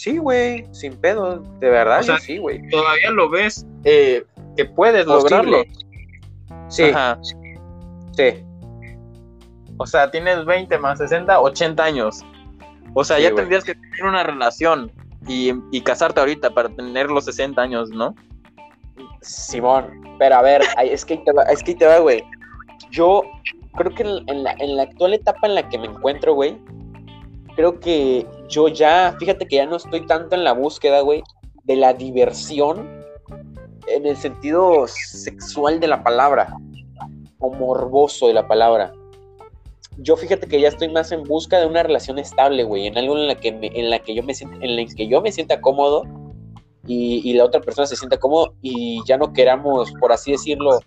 Sí, 0.00 0.16
güey. 0.16 0.64
Sin 0.72 0.96
pedo. 0.96 1.40
De 1.58 1.68
verdad, 1.68 2.00
O 2.00 2.02
sea, 2.02 2.18
sí, 2.18 2.38
güey. 2.38 2.66
Todavía 2.70 3.10
lo 3.10 3.28
ves 3.28 3.66
eh, 3.84 4.24
que 4.56 4.64
puedes 4.64 5.04
Posible. 5.04 5.36
lograrlo. 5.36 5.62
Sí, 6.68 6.84
Ajá. 6.84 7.18
sí. 7.22 8.42
O 9.76 9.86
sea, 9.86 10.10
tienes 10.10 10.46
20 10.46 10.78
más 10.78 10.96
60, 10.96 11.38
80 11.38 11.84
años. 11.84 12.20
O 12.94 13.04
sea, 13.04 13.18
Sí, 13.18 13.24
ya 13.24 13.34
tendrías 13.34 13.62
que 13.62 13.74
tener 13.74 14.04
una 14.04 14.22
relación 14.22 14.90
y, 15.28 15.52
y 15.70 15.82
casarte 15.82 16.20
ahorita 16.20 16.48
para 16.48 16.70
tener 16.70 17.10
los 17.10 17.26
60 17.26 17.60
años, 17.60 17.90
¿no? 17.90 18.14
Simón, 19.20 20.00
pero 20.18 20.36
a 20.36 20.40
ver, 20.42 20.62
es 20.82 21.04
que 21.04 21.12
ahí 21.14 21.24
te 21.24 21.32
va, 21.32 21.42
es 21.42 21.62
que 21.62 21.72
ahí 21.72 21.76
te 21.76 21.84
va, 21.84 21.98
güey. 21.98 22.24
Yo 22.90 23.22
creo 23.76 23.94
que 23.94 24.02
en, 24.04 24.26
en 24.30 24.44
la, 24.44 24.52
en 24.60 24.76
la 24.76 24.84
actual 24.84 25.12
etapa 25.12 25.46
en 25.46 25.56
la 25.56 25.68
que 25.68 25.76
me 25.76 25.88
encuentro, 25.88 26.32
güey, 26.32 26.56
creo 27.54 27.78
que 27.80 28.26
yo 28.50 28.68
ya, 28.68 29.16
fíjate 29.18 29.46
que 29.46 29.56
ya 29.56 29.66
no 29.66 29.76
estoy 29.76 30.04
tanto 30.06 30.34
en 30.34 30.44
la 30.44 30.52
búsqueda, 30.52 31.00
güey, 31.00 31.22
de 31.64 31.76
la 31.76 31.94
diversión 31.94 32.86
en 33.86 34.06
el 34.06 34.16
sentido 34.16 34.86
sexual 34.86 35.80
de 35.80 35.88
la 35.88 36.02
palabra 36.02 36.54
o 37.38 37.52
morboso 37.54 38.26
de 38.26 38.34
la 38.34 38.46
palabra. 38.46 38.92
Yo 39.98 40.16
fíjate 40.16 40.46
que 40.46 40.60
ya 40.60 40.68
estoy 40.68 40.88
más 40.88 41.12
en 41.12 41.22
busca 41.24 41.58
de 41.58 41.66
una 41.66 41.82
relación 41.82 42.18
estable, 42.18 42.64
güey, 42.64 42.86
en 42.86 42.98
algo 42.98 43.16
en 43.16 43.28
la 43.28 43.34
que 43.34 43.52
me- 43.52 43.70
en 43.74 43.90
la 43.90 43.98
que 43.98 44.14
yo 44.14 44.22
me 44.22 44.34
sienta, 44.34 44.56
en 44.60 44.76
la 44.76 44.84
que 44.84 45.08
yo 45.08 45.20
me 45.20 45.32
sienta 45.32 45.60
cómodo 45.60 46.04
y, 46.86 47.20
y 47.28 47.34
la 47.34 47.44
otra 47.44 47.60
persona 47.60 47.86
se 47.86 47.96
sienta 47.96 48.18
cómodo 48.18 48.54
y 48.62 49.00
ya 49.06 49.16
no 49.16 49.32
queramos, 49.32 49.92
por 50.00 50.12
así 50.12 50.32
decirlo, 50.32 50.80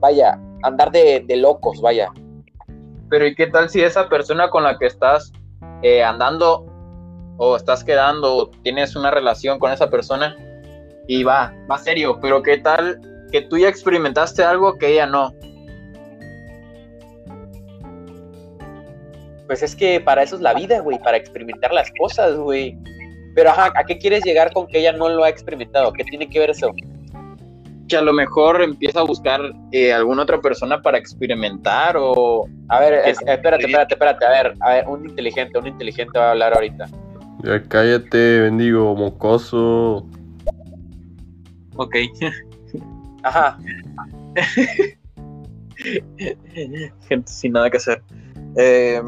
vaya, 0.00 0.40
andar 0.62 0.90
de, 0.90 1.20
de 1.26 1.36
locos, 1.36 1.80
vaya. 1.80 2.10
Pero 3.08 3.26
¿y 3.26 3.34
qué 3.34 3.46
tal 3.46 3.68
si 3.68 3.82
esa 3.82 4.08
persona 4.08 4.50
con 4.50 4.64
la 4.64 4.78
que 4.78 4.86
estás 4.86 5.32
eh, 5.82 6.02
andando 6.02 6.66
o 7.38 7.56
estás 7.56 7.84
quedando 7.84 8.36
o 8.36 8.50
tienes 8.62 8.96
una 8.96 9.10
relación 9.10 9.58
con 9.58 9.72
esa 9.72 9.90
persona 9.90 10.36
y 11.06 11.22
va, 11.22 11.54
va 11.70 11.78
serio, 11.78 12.18
pero 12.20 12.42
qué 12.42 12.58
tal 12.58 13.00
que 13.30 13.42
tú 13.42 13.58
ya 13.58 13.68
experimentaste 13.68 14.42
algo 14.42 14.78
que 14.78 14.92
ella 14.92 15.06
no? 15.06 15.32
Pues 19.46 19.62
es 19.62 19.76
que 19.76 20.00
para 20.00 20.22
eso 20.22 20.36
es 20.36 20.42
la 20.42 20.54
vida, 20.54 20.80
güey, 20.80 20.98
para 20.98 21.16
experimentar 21.16 21.72
las 21.72 21.90
cosas, 21.98 22.36
güey. 22.36 22.76
Pero 23.34 23.50
ajá, 23.50 23.72
¿a 23.76 23.84
qué 23.84 23.98
quieres 23.98 24.24
llegar 24.24 24.52
con 24.52 24.66
que 24.66 24.78
ella 24.80 24.92
no 24.92 25.08
lo 25.08 25.22
ha 25.22 25.28
experimentado? 25.28 25.92
¿Qué 25.92 26.04
tiene 26.04 26.28
que 26.28 26.40
ver 26.40 26.50
eso? 26.50 26.72
Que 27.88 27.96
a 27.96 28.02
lo 28.02 28.12
mejor 28.12 28.62
empieza 28.62 29.00
a 29.00 29.04
buscar 29.04 29.40
eh, 29.72 29.92
alguna 29.92 30.22
otra 30.22 30.40
persona 30.40 30.82
para 30.82 30.98
experimentar 30.98 31.96
o... 31.98 32.48
A 32.68 32.80
ver, 32.80 32.94
es- 33.06 33.20
espérate, 33.26 33.64
espérate, 33.66 33.94
espérate, 33.94 34.24
a 34.26 34.30
ver, 34.30 34.54
a 34.60 34.68
ver, 34.74 34.88
un 34.88 35.08
inteligente, 35.08 35.58
un 35.58 35.66
inteligente 35.68 36.18
va 36.18 36.28
a 36.28 36.30
hablar 36.32 36.54
ahorita. 36.54 36.86
Ya 37.44 37.62
cállate, 37.62 38.40
bendigo 38.40 38.94
mocoso. 38.96 40.06
Ok. 41.76 41.94
Ajá, 43.22 43.58
Gente 47.08 47.32
sin 47.32 47.52
nada 47.52 47.70
que 47.70 47.76
hacer. 47.76 48.02
Eh, 48.56 49.00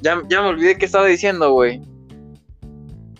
ya, 0.00 0.20
ya 0.28 0.42
me 0.42 0.48
olvidé 0.48 0.76
qué 0.78 0.86
estaba 0.86 1.06
diciendo, 1.06 1.52
güey. 1.52 1.80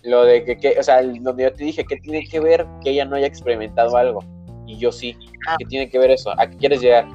Lo 0.05 0.25
de 0.25 0.45
que, 0.45 0.57
que- 0.59 0.77
o 0.79 0.83
sea, 0.83 1.03
donde 1.03 1.45
yo 1.45 1.53
te 1.53 1.65
dije 1.65 1.85
que 1.85 1.97
tiene 1.97 2.27
que 2.29 2.41
ver 2.41 2.67
que 2.83 2.91
ella 2.91 3.05
no 3.05 3.17
haya 3.17 3.27
experimentado 3.27 3.97
algo. 3.97 4.21
Y 4.67 4.79
yo 4.79 4.91
sí. 4.93 5.17
Ah. 5.49 5.57
¿Qué 5.59 5.65
tiene 5.67 5.89
que 5.91 5.99
ver 5.99 6.11
eso? 6.11 6.33
¿A 6.39 6.49
qué 6.49 6.57
quieres 6.57 6.81
llegar? 6.81 7.07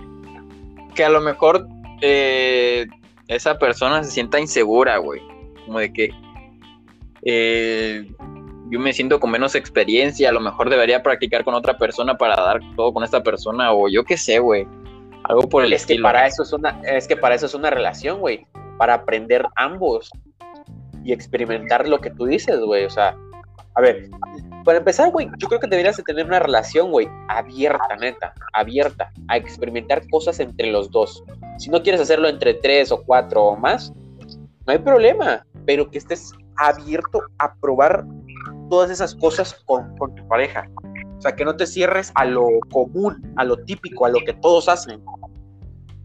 que 0.96 1.06
a 1.06 1.10
lo 1.10 1.22
mejor 1.22 1.68
eh, 2.02 2.88
esa 3.28 3.60
persona 3.60 4.04
se 4.04 4.10
sienta 4.12 4.40
insegura, 4.40 4.98
güey. 4.98 5.22
Como 5.66 5.78
de 5.80 5.94
que 5.94 6.10
eh, 7.24 8.08
yo 8.70 8.80
me 8.80 8.94
siento 8.94 9.20
con 9.20 9.32
menos 9.32 9.56
experiencia, 9.56 10.30
a 10.30 10.32
lo 10.32 10.40
mejor 10.40 10.70
debería 10.70 11.04
practicar 11.04 11.44
con 11.44 11.54
otra 11.54 11.78
persona 11.78 12.18
para 12.18 12.36
dar 12.36 12.60
todo 12.76 12.94
con 12.94 13.04
esta 13.04 13.22
persona, 13.24 13.74
o 13.74 13.88
yo 13.90 14.04
qué 14.04 14.18
sé, 14.18 14.40
güey. 14.40 14.68
Algo 15.24 15.48
por 15.50 15.64
el 15.66 15.74
Es 15.74 15.86
que 15.86 15.94
estilo. 15.94 16.08
para 16.08 16.26
eso 16.26 16.44
es 16.44 16.54
una, 16.54 16.82
es 16.84 17.08
que 17.08 17.18
para 17.18 17.36
eso 17.36 17.46
es 17.46 17.54
una 17.54 17.70
relación, 17.70 18.20
güey. 18.20 18.46
Para 18.78 18.94
aprender 18.96 19.46
ambos 19.56 20.10
y 21.08 21.14
experimentar 21.14 21.88
lo 21.88 22.00
que 22.00 22.12
tú 22.12 22.26
dices, 22.26 22.60
güey. 22.60 22.84
O 22.84 22.90
sea, 22.90 23.18
a 23.76 23.82
ver, 23.82 24.10
para 24.66 24.80
empezar, 24.80 25.10
güey, 25.10 25.30
yo 25.38 25.48
creo 25.48 25.62
que 25.62 25.68
deberías 25.68 25.96
de 25.96 26.04
tener 26.04 26.26
una 26.26 26.40
relación, 26.40 26.92
güey, 26.92 27.08
abierta, 27.30 27.96
neta, 27.96 28.34
abierta, 28.54 29.10
a 29.30 29.38
experimentar 29.38 30.02
cosas 30.10 30.42
entre 30.42 30.70
los 30.70 30.92
dos. 30.92 31.24
Si 31.60 31.70
no 31.70 31.82
quieres 31.82 32.02
hacerlo 32.02 32.28
entre 32.28 32.56
tres 32.56 32.92
o 32.92 33.02
cuatro 33.04 33.42
o 33.42 33.56
más, 33.56 33.94
no 34.66 34.74
hay 34.74 34.80
problema, 34.80 35.46
pero 35.66 35.90
que 35.90 35.98
estés 35.98 36.34
abierto 36.58 37.22
a 37.40 37.56
probar 37.56 38.04
todas 38.70 38.92
esas 38.92 39.16
cosas 39.16 39.54
con, 39.66 39.96
con 39.96 40.14
tu 40.14 40.28
pareja. 40.28 40.68
O 41.18 41.22
sea, 41.22 41.38
que 41.38 41.46
no 41.46 41.56
te 41.56 41.66
cierres 41.66 42.12
a 42.16 42.26
lo 42.26 42.48
común, 42.70 43.34
a 43.38 43.46
lo 43.46 43.56
típico, 43.64 44.06
a 44.06 44.10
lo 44.10 44.20
que 44.26 44.34
todos 44.34 44.68
hacen. 44.68 45.02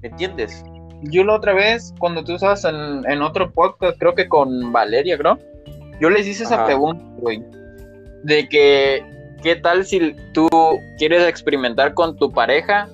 ¿Me 0.00 0.08
entiendes? 0.10 0.62
Yo 1.02 1.24
la 1.24 1.34
otra 1.34 1.52
vez, 1.52 1.92
cuando 1.98 2.22
tú 2.22 2.34
estabas 2.34 2.64
en, 2.64 3.04
en 3.10 3.22
otro 3.22 3.50
podcast, 3.50 3.98
creo 3.98 4.14
que 4.14 4.28
con 4.28 4.72
Valeria, 4.72 5.18
creo, 5.18 5.38
yo 6.00 6.10
les 6.10 6.26
hice 6.26 6.44
esa 6.44 6.54
Ajá. 6.56 6.66
pregunta, 6.66 7.04
güey, 7.18 7.42
de 8.22 8.48
que, 8.48 9.04
¿qué 9.42 9.56
tal 9.56 9.84
si 9.84 10.14
tú 10.32 10.48
quieres 10.98 11.26
experimentar 11.28 11.94
con 11.94 12.16
tu 12.16 12.30
pareja? 12.30 12.88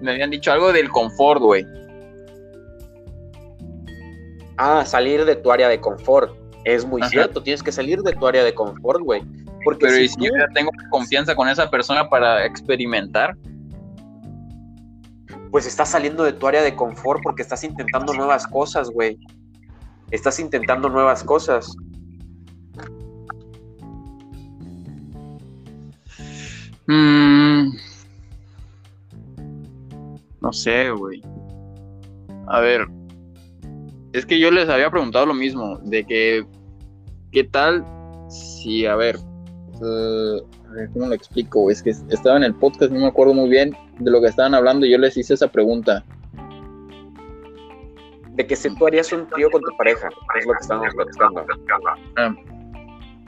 Me 0.00 0.10
habían 0.12 0.30
dicho 0.30 0.50
algo 0.52 0.72
del 0.72 0.88
confort, 0.90 1.40
güey. 1.40 1.64
Ah, 4.56 4.84
salir 4.84 5.24
de 5.24 5.36
tu 5.36 5.50
área 5.50 5.68
de 5.68 5.80
confort. 5.80 6.32
Es 6.64 6.84
muy 6.84 7.02
Ajá. 7.02 7.10
cierto, 7.10 7.42
tienes 7.42 7.62
que 7.62 7.72
salir 7.72 8.00
de 8.02 8.12
tu 8.12 8.26
área 8.26 8.44
de 8.44 8.54
confort, 8.54 9.00
güey. 9.02 9.22
Porque 9.64 9.86
Pero 9.86 9.94
si 9.96 10.02
¿y 10.04 10.08
si 10.08 10.16
tú- 10.16 10.24
yo 10.26 10.30
ya 10.38 10.46
tengo 10.54 10.70
confianza 10.90 11.34
con 11.34 11.48
esa 11.48 11.70
persona 11.70 12.08
para 12.08 12.44
experimentar? 12.44 13.36
Pues 15.54 15.66
estás 15.66 15.88
saliendo 15.88 16.24
de 16.24 16.32
tu 16.32 16.48
área 16.48 16.62
de 16.62 16.74
confort 16.74 17.22
porque 17.22 17.42
estás 17.42 17.62
intentando 17.62 18.12
nuevas 18.12 18.44
cosas, 18.44 18.90
güey. 18.90 19.20
Estás 20.10 20.40
intentando 20.40 20.88
nuevas 20.88 21.22
cosas. 21.22 21.76
Mm, 26.88 27.68
no 30.40 30.52
sé, 30.52 30.90
güey. 30.90 31.22
A 32.48 32.58
ver, 32.58 32.88
es 34.12 34.26
que 34.26 34.40
yo 34.40 34.50
les 34.50 34.68
había 34.68 34.90
preguntado 34.90 35.26
lo 35.26 35.34
mismo, 35.34 35.78
de 35.84 36.04
que, 36.04 36.44
¿qué 37.30 37.44
tal 37.44 37.86
si, 38.28 38.86
a 38.86 38.96
ver, 38.96 39.20
eh, 39.80 40.40
a 40.68 40.72
ver, 40.72 40.90
¿cómo 40.92 41.06
lo 41.06 41.14
explico? 41.14 41.70
Es 41.70 41.80
que 41.80 41.90
estaba 41.90 42.38
en 42.38 42.42
el 42.42 42.56
podcast, 42.56 42.90
no 42.90 42.98
me 42.98 43.06
acuerdo 43.06 43.34
muy 43.34 43.48
bien 43.48 43.76
de 43.98 44.10
lo 44.10 44.20
que 44.20 44.28
estaban 44.28 44.54
hablando 44.54 44.86
y 44.86 44.90
yo 44.90 44.98
les 44.98 45.16
hice 45.16 45.34
esa 45.34 45.48
pregunta. 45.48 46.04
De 48.32 48.46
que 48.46 48.56
si 48.56 48.74
tú 48.74 48.86
harías 48.86 49.12
un 49.12 49.28
trío 49.28 49.50
con 49.50 49.62
tu 49.62 49.76
pareja, 49.76 50.08
es 50.36 50.46
lo 50.46 50.52
que 50.52 50.58
estamos 50.60 50.88
platicando. 50.94 51.46
Ah, 52.16 52.34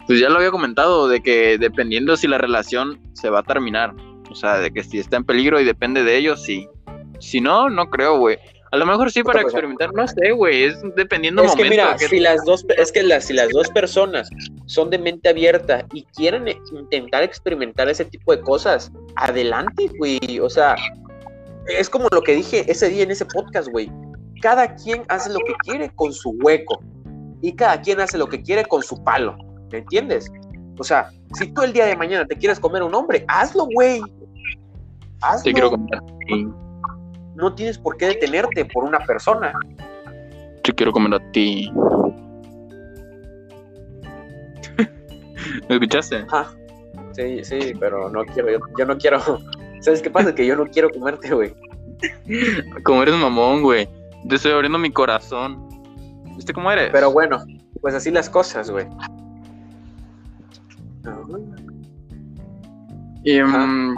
pues 0.06 0.20
ya 0.20 0.28
lo 0.28 0.36
había 0.36 0.50
comentado, 0.50 1.08
de 1.08 1.20
que 1.20 1.58
dependiendo 1.58 2.16
si 2.16 2.28
la 2.28 2.38
relación 2.38 3.00
se 3.12 3.30
va 3.30 3.40
a 3.40 3.42
terminar, 3.42 3.94
o 4.30 4.34
sea, 4.34 4.58
de 4.58 4.70
que 4.72 4.82
si 4.82 4.98
está 4.98 5.16
en 5.16 5.24
peligro 5.24 5.60
y 5.60 5.64
depende 5.64 6.04
de 6.04 6.16
ellos, 6.16 6.42
sí. 6.42 6.68
Si 7.18 7.40
no, 7.40 7.70
no 7.70 7.88
creo, 7.90 8.18
güey. 8.18 8.38
A 8.76 8.78
lo 8.78 8.84
mejor 8.84 9.10
sí 9.10 9.22
para 9.22 9.40
Pues, 9.40 9.54
experimentar, 9.54 9.90
no 9.94 10.06
sé, 10.06 10.32
güey, 10.32 10.64
es 10.64 10.78
dependiendo 10.96 11.42
Es 11.42 11.52
que 11.52 11.64
momento. 11.64 11.70
mira, 11.70 11.96
que- 11.96 12.08
si 12.08 12.20
las 12.20 12.44
dos, 12.44 12.66
es 12.76 12.92
que 12.92 13.02
las, 13.02 13.24
si 13.24 13.32
las 13.32 13.48
dos 13.48 13.70
personas 13.70 14.28
son 14.66 14.90
de 14.90 14.98
mente 14.98 15.30
abierta 15.30 15.86
y 15.94 16.02
quieren 16.14 16.46
e- 16.46 16.58
intentar 16.72 17.22
experimentar 17.22 17.88
ese 17.88 18.04
tipo 18.04 18.36
de 18.36 18.42
cosas, 18.42 18.92
adelante, 19.14 19.90
güey. 19.98 20.18
O 20.42 20.50
sea, 20.50 20.76
es 21.78 21.88
como 21.88 22.08
lo 22.12 22.20
que 22.20 22.32
dije 22.36 22.70
ese 22.70 22.90
día 22.90 23.02
en 23.04 23.10
ese 23.12 23.24
podcast, 23.24 23.68
güey. 23.68 23.90
Cada 24.42 24.74
quien 24.74 25.04
hace 25.08 25.30
lo 25.32 25.38
que 25.38 25.54
quiere 25.64 25.90
con 25.94 26.12
su 26.12 26.36
hueco 26.42 26.78
y 27.40 27.52
cada 27.54 27.80
quien 27.80 28.00
hace 28.00 28.18
lo 28.18 28.26
que 28.28 28.42
quiere 28.42 28.66
con 28.66 28.82
su 28.82 29.02
palo. 29.02 29.38
¿Me 29.72 29.78
entiendes? 29.78 30.30
O 30.78 30.84
sea, 30.84 31.08
si 31.32 31.46
tú 31.54 31.62
el 31.62 31.72
día 31.72 31.86
de 31.86 31.96
mañana 31.96 32.26
te 32.26 32.36
quieres 32.36 32.60
comer 32.60 32.82
un 32.82 32.94
hombre, 32.94 33.24
hazlo, 33.28 33.64
güey. 33.72 34.02
Hazlo. 35.22 35.44
Te 35.44 35.52
quiero 35.54 35.70
comentar. 35.70 36.02
Sí, 36.28 36.46
No 37.36 37.54
tienes 37.54 37.78
por 37.78 37.96
qué 37.96 38.06
detenerte 38.06 38.64
por 38.64 38.84
una 38.84 38.98
persona. 39.00 39.52
Te 40.62 40.72
quiero 40.72 40.90
comer 40.90 41.14
a 41.14 41.32
ti. 41.32 41.70
¿Me 45.68 45.74
escuchaste? 45.74 46.24
Ajá. 46.28 46.50
Sí, 47.12 47.44
sí, 47.44 47.72
pero 47.78 48.10
no 48.10 48.24
quiero, 48.24 48.50
yo, 48.50 48.58
yo 48.78 48.86
no 48.86 48.96
quiero. 48.98 49.20
¿Sabes 49.80 50.02
qué 50.02 50.10
pasa? 50.10 50.34
Que 50.34 50.46
yo 50.46 50.56
no 50.56 50.66
quiero 50.66 50.90
comerte, 50.90 51.32
güey. 51.34 51.54
Como 52.84 53.02
eres 53.02 53.14
mamón, 53.14 53.62
güey. 53.62 53.88
Te 54.28 54.36
estoy 54.36 54.52
abriendo 54.52 54.78
mi 54.78 54.90
corazón. 54.90 55.68
¿Viste 56.36 56.52
cómo 56.52 56.70
eres? 56.70 56.90
Pero 56.92 57.12
bueno, 57.12 57.44
pues 57.80 57.94
así 57.94 58.10
las 58.10 58.28
cosas, 58.28 58.70
güey. 58.70 58.86
Y, 63.24 63.40
mm, 63.40 63.96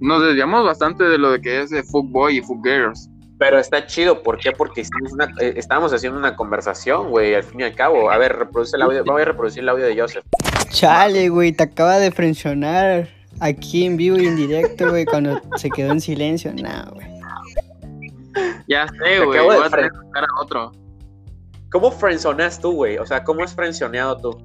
nos 0.00 0.22
desviamos 0.22 0.64
bastante 0.64 1.04
de 1.04 1.18
lo 1.18 1.32
de 1.32 1.40
que 1.40 1.60
es 1.60 1.70
de 1.70 1.82
Fuckboy 1.82 2.38
y 2.38 2.42
Fuckgirls. 2.42 3.08
Pero 3.38 3.58
está 3.58 3.86
chido, 3.86 4.22
¿por 4.22 4.38
qué? 4.38 4.52
Porque 4.52 4.84
una, 5.12 5.24
eh, 5.40 5.54
estábamos 5.56 5.94
haciendo 5.94 6.18
una 6.18 6.36
conversación, 6.36 7.08
güey, 7.08 7.34
al 7.34 7.42
fin 7.42 7.60
y 7.60 7.62
al 7.62 7.74
cabo. 7.74 8.10
A 8.10 8.18
ver, 8.18 8.36
reproduce 8.36 8.76
el 8.76 8.82
audio, 8.82 9.02
voy 9.04 9.22
a 9.22 9.24
reproducir 9.24 9.62
el 9.62 9.68
audio 9.70 9.86
de 9.86 9.98
Joseph. 9.98 10.24
Chale, 10.70 11.28
güey, 11.30 11.52
te 11.52 11.62
acaba 11.62 11.98
de 11.98 12.10
frencionar 12.10 13.08
aquí 13.40 13.86
en 13.86 13.96
vivo 13.96 14.18
y 14.18 14.26
en 14.26 14.36
directo, 14.36 14.90
güey, 14.90 15.06
cuando 15.06 15.40
se 15.56 15.70
quedó 15.70 15.92
en 15.92 16.00
silencio. 16.00 16.52
Nah, 16.54 16.90
güey. 16.90 17.06
Ya 18.68 18.86
sé, 18.88 19.24
güey. 19.24 19.40
Voy 19.42 19.56
a 19.56 19.70
tener 19.70 19.90
que 19.90 19.98
buscar 19.98 20.24
a 20.24 20.42
otro. 20.42 20.72
¿Cómo 21.70 21.90
frenzoneas 21.90 22.60
tú, 22.60 22.72
güey? 22.72 22.98
O 22.98 23.06
sea, 23.06 23.24
¿cómo 23.24 23.42
has 23.42 23.54
frenzoneado 23.54 24.16
tú? 24.18 24.38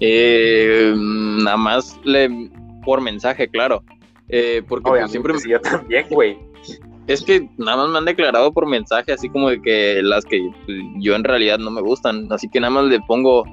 Eh, 0.00 0.94
nada 0.96 1.56
más 1.56 1.98
le, 2.04 2.50
por 2.84 3.00
mensaje, 3.00 3.48
claro. 3.48 3.82
Eh, 4.28 4.62
porque 4.68 4.90
pues, 4.90 5.10
siempre 5.10 5.34
me- 5.34 5.40
yo 5.50 5.60
también, 5.60 6.06
güey. 6.10 6.38
es 7.06 7.22
que 7.22 7.48
nada 7.56 7.78
más 7.78 7.88
me 7.90 7.98
han 7.98 8.04
declarado 8.04 8.52
por 8.52 8.66
mensaje, 8.66 9.12
así 9.12 9.28
como 9.30 9.48
de 9.48 9.62
que 9.62 10.02
las 10.02 10.24
que 10.24 10.40
yo 10.98 11.14
en 11.14 11.24
realidad 11.24 11.58
no 11.58 11.70
me 11.70 11.80
gustan. 11.80 12.30
Así 12.30 12.48
que 12.50 12.60
nada 12.60 12.70
más 12.70 12.84
le 12.84 13.00
pongo, 13.00 13.44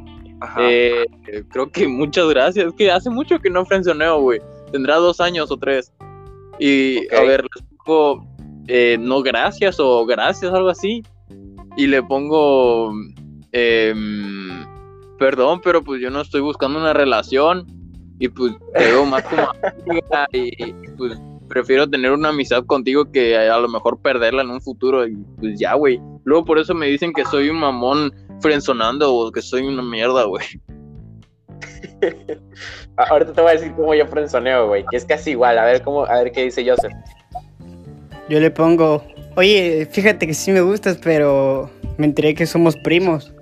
eh, 0.59 1.05
creo 1.49 1.71
que 1.71 1.87
muchas 1.87 2.27
gracias. 2.27 2.67
Es 2.67 2.73
que 2.73 2.91
hace 2.91 3.09
mucho 3.09 3.39
que 3.39 3.49
no 3.49 3.65
frencioneo, 3.65 4.19
güey. 4.19 4.41
Tendrá 4.71 4.95
dos 4.97 5.21
años 5.21 5.49
o 5.51 5.57
tres. 5.57 5.93
Y 6.59 7.07
a 7.15 7.21
ver, 7.21 7.43
les 7.55 7.63
pongo 7.85 8.25
eh, 8.67 8.97
no 8.99 9.21
gracias 9.21 9.79
o 9.79 10.05
gracias, 10.05 10.51
algo 10.51 10.69
así. 10.69 11.03
Y 11.77 11.87
le 11.87 12.01
pongo, 12.03 12.91
em, 13.51 14.65
perdón, 15.19 15.61
pero 15.63 15.83
pues 15.83 16.01
yo 16.01 16.09
no 16.09 16.21
estoy 16.21 16.41
buscando 16.41 16.79
una 16.79 16.93
relación. 16.93 17.65
Y 18.19 18.29
pues 18.29 18.53
te 18.73 18.83
veo 18.85 19.05
más 19.05 19.23
como 19.23 19.41
amiga 19.87 20.27
y 20.31 20.73
pues 20.97 21.19
prefiero 21.47 21.89
tener 21.89 22.11
una 22.11 22.29
amistad 22.29 22.65
contigo 22.65 23.11
que 23.11 23.37
a 23.37 23.57
lo 23.57 23.67
mejor 23.67 23.99
perderla 23.99 24.41
en 24.41 24.49
un 24.49 24.61
futuro. 24.61 25.07
Y 25.07 25.15
pues 25.39 25.59
ya, 25.59 25.73
güey. 25.73 26.01
Luego 26.23 26.45
por 26.45 26.59
eso 26.59 26.73
me 26.73 26.87
dicen 26.87 27.13
que 27.13 27.25
soy 27.25 27.49
un 27.49 27.57
mamón 27.57 28.13
frenzonando 28.41 29.13
o 29.13 29.31
que 29.31 29.41
soy 29.41 29.67
una 29.67 29.81
mierda, 29.81 30.23
güey. 30.25 30.45
Ahorita 32.97 33.33
te 33.33 33.41
voy 33.41 33.51
a 33.51 33.53
decir 33.53 33.73
cómo 33.75 33.93
yo 33.93 34.07
frenzoneo, 34.07 34.67
güey, 34.67 34.85
que 34.89 34.97
es 34.97 35.05
casi 35.05 35.31
igual. 35.31 35.57
A 35.57 35.65
ver 35.65 35.81
cómo, 35.81 36.05
a 36.05 36.23
ver 36.23 36.31
qué 36.31 36.45
dice 36.45 36.67
Joseph. 36.67 36.93
Yo 38.29 38.39
le 38.39 38.49
pongo, 38.49 39.03
oye, 39.35 39.87
fíjate 39.91 40.25
que 40.25 40.33
sí 40.33 40.51
me 40.51 40.61
gustas, 40.61 40.97
pero 41.01 41.69
me 41.97 42.05
enteré 42.05 42.33
que 42.33 42.45
somos 42.45 42.75
primos. 42.77 43.33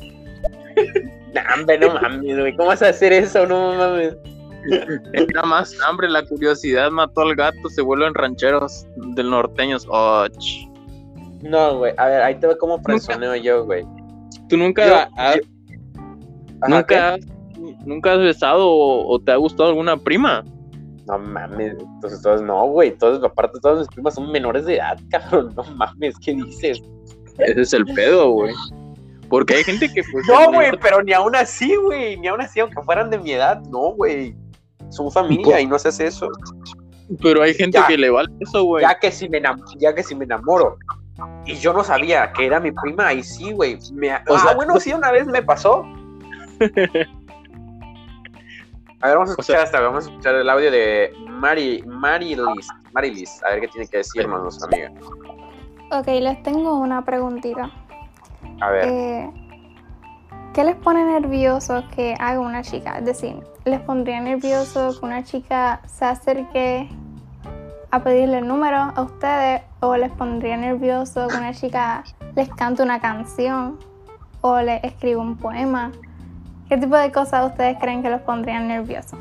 Nah, 1.33 1.41
hombre, 1.55 1.79
no 1.79 1.91
mames, 1.95 2.37
güey. 2.37 2.55
¿Cómo 2.55 2.67
vas 2.67 2.83
a 2.83 2.89
hacer 2.89 3.11
eso? 3.11 3.47
No 3.47 3.73
mames. 3.73 4.15
Es 5.13 5.27
nada 5.33 5.47
más 5.47 5.75
hambre, 5.87 6.09
la 6.09 6.25
curiosidad 6.25 6.89
mató 6.91 7.21
al 7.21 7.35
gato, 7.35 7.69
se 7.69 7.81
vuelven 7.81 8.13
rancheros 8.13 8.85
del 9.15 9.29
norteños. 9.29 9.85
Oh. 9.89 10.25
No, 11.41 11.77
güey. 11.79 11.93
A 11.97 12.05
ver, 12.05 12.21
ahí 12.21 12.35
te 12.35 12.47
veo 12.47 12.57
cómo 12.57 12.81
frenzoneo 12.81 13.35
yo, 13.35 13.65
güey. 13.65 13.85
¿Tú 14.49 14.57
nunca, 14.57 14.87
Yo- 14.87 14.95
has, 14.95 15.39
Ajá, 16.61 16.67
nunca, 16.69 17.13
has- 17.13 17.25
nunca 17.85 18.13
has 18.13 18.19
besado 18.19 18.67
o, 18.67 19.13
o 19.13 19.19
te 19.19 19.31
ha 19.31 19.35
gustado 19.35 19.69
alguna 19.69 19.97
prima? 19.97 20.43
No 21.05 21.19
mames, 21.19 21.75
entonces 21.79 22.21
todos 22.21 22.41
no, 22.41 22.65
güey. 22.67 22.91
Todos, 22.91 23.21
aparte, 23.23 23.59
todas 23.59 23.79
mis 23.79 23.87
primas 23.89 24.15
son 24.15 24.31
menores 24.31 24.65
de 24.65 24.77
edad, 24.77 24.97
cabrón. 25.11 25.53
No 25.55 25.63
mames, 25.75 26.15
¿qué 26.19 26.33
dices? 26.33 26.81
Ese 27.39 27.61
es 27.61 27.73
el 27.73 27.85
pedo, 27.85 28.29
güey. 28.31 28.53
Porque 29.29 29.55
hay 29.55 29.63
gente 29.63 29.91
que 29.91 30.01
pues... 30.11 30.25
No, 30.27 30.51
güey, 30.53 30.71
pero 30.79 31.01
ni 31.01 31.11
aún 31.11 31.35
así, 31.35 31.75
güey. 31.75 32.17
Ni 32.19 32.27
aún 32.27 32.39
así, 32.39 32.59
aunque 32.59 32.81
fueran 32.83 33.09
de 33.09 33.17
mi 33.17 33.31
edad, 33.31 33.59
no, 33.71 33.93
güey. 33.93 34.35
Son 34.93 35.11
familia 35.11 35.59
y 35.59 35.65
no 35.67 35.77
se 35.79 35.89
hace 35.89 36.07
eso. 36.07 36.29
Pero 37.21 37.41
hay 37.41 37.53
gente 37.53 37.77
Ya. 37.77 37.87
que 37.87 37.97
le 37.97 38.09
vale 38.09 38.29
eso, 38.39 38.63
güey. 38.63 38.83
Ya 38.83 38.97
que 38.99 39.11
si 39.11 39.27
me 39.29 39.41
ya 39.77 39.93
que 39.93 40.03
si 40.03 40.15
me 40.15 40.25
enamoro 40.25 40.77
y 41.45 41.55
yo 41.55 41.73
no 41.73 41.83
sabía 41.83 42.31
que 42.33 42.45
era 42.45 42.59
mi 42.59 42.71
prima, 42.71 43.07
ahí 43.07 43.21
sí, 43.23 43.51
güey. 43.51 43.77
Ah, 44.11 44.23
sea- 44.39 44.55
bueno, 44.55 44.79
sí, 44.79 44.93
una 44.93 45.11
vez 45.11 45.27
me 45.27 45.41
pasó. 45.43 45.83
A 49.01 49.07
ver, 49.07 49.17
vamos 49.17 49.31
a 49.31 49.33
O 49.33 49.41
escuchar 49.41 49.55
sea- 49.57 49.63
hasta, 49.63 49.79
vamos 49.81 50.05
a 50.05 50.09
escuchar 50.09 50.35
el 50.35 50.49
audio 50.49 50.71
de 50.71 51.13
Mari, 51.27 51.83
Marilis, 51.85 52.67
Marilis, 52.93 53.43
a 53.43 53.49
ver 53.49 53.61
qué 53.61 53.67
tiene 53.67 53.87
que 53.87 53.97
decirnos 53.97 54.41
nuestra 54.41 54.67
amiga. 54.67 54.91
Ok, 55.91 56.07
les 56.07 56.41
tengo 56.43 56.77
una 56.77 57.03
preguntita. 57.03 57.69
A 58.61 58.69
ver, 58.69 58.85
Eh, 58.87 59.29
¿Qué 60.53 60.63
les 60.63 60.75
pone 60.75 61.03
nervioso 61.03 61.83
que 61.95 62.13
haga 62.19 62.39
una 62.39 62.61
chica? 62.61 62.99
Es 62.99 63.05
decir, 63.05 63.37
¿les 63.65 63.79
pondría 63.79 64.21
nervioso 64.21 64.91
que 64.99 65.03
una 65.03 65.23
chica 65.23 65.81
se 65.87 66.05
acerque 66.05 66.87
a 67.89 68.03
pedirle 68.03 68.37
el 68.37 68.47
número 68.47 68.77
a 68.77 69.01
ustedes? 69.01 69.63
¿O 69.79 69.97
les 69.97 70.11
pondría 70.11 70.55
nervioso 70.55 71.27
que 71.27 71.37
una 71.37 71.55
chica 71.55 72.03
les 72.35 72.49
cante 72.49 72.83
una 72.83 73.01
canción? 73.01 73.79
¿O 74.41 74.61
les 74.61 74.83
escriba 74.83 75.23
un 75.23 75.37
poema? 75.37 75.91
¿Qué 76.69 76.77
tipo 76.77 76.97
de 76.97 77.11
cosas 77.11 77.49
ustedes 77.49 77.75
creen 77.79 78.03
que 78.03 78.11
los 78.11 78.21
pondrían 78.21 78.67
nerviosos? 78.67 79.17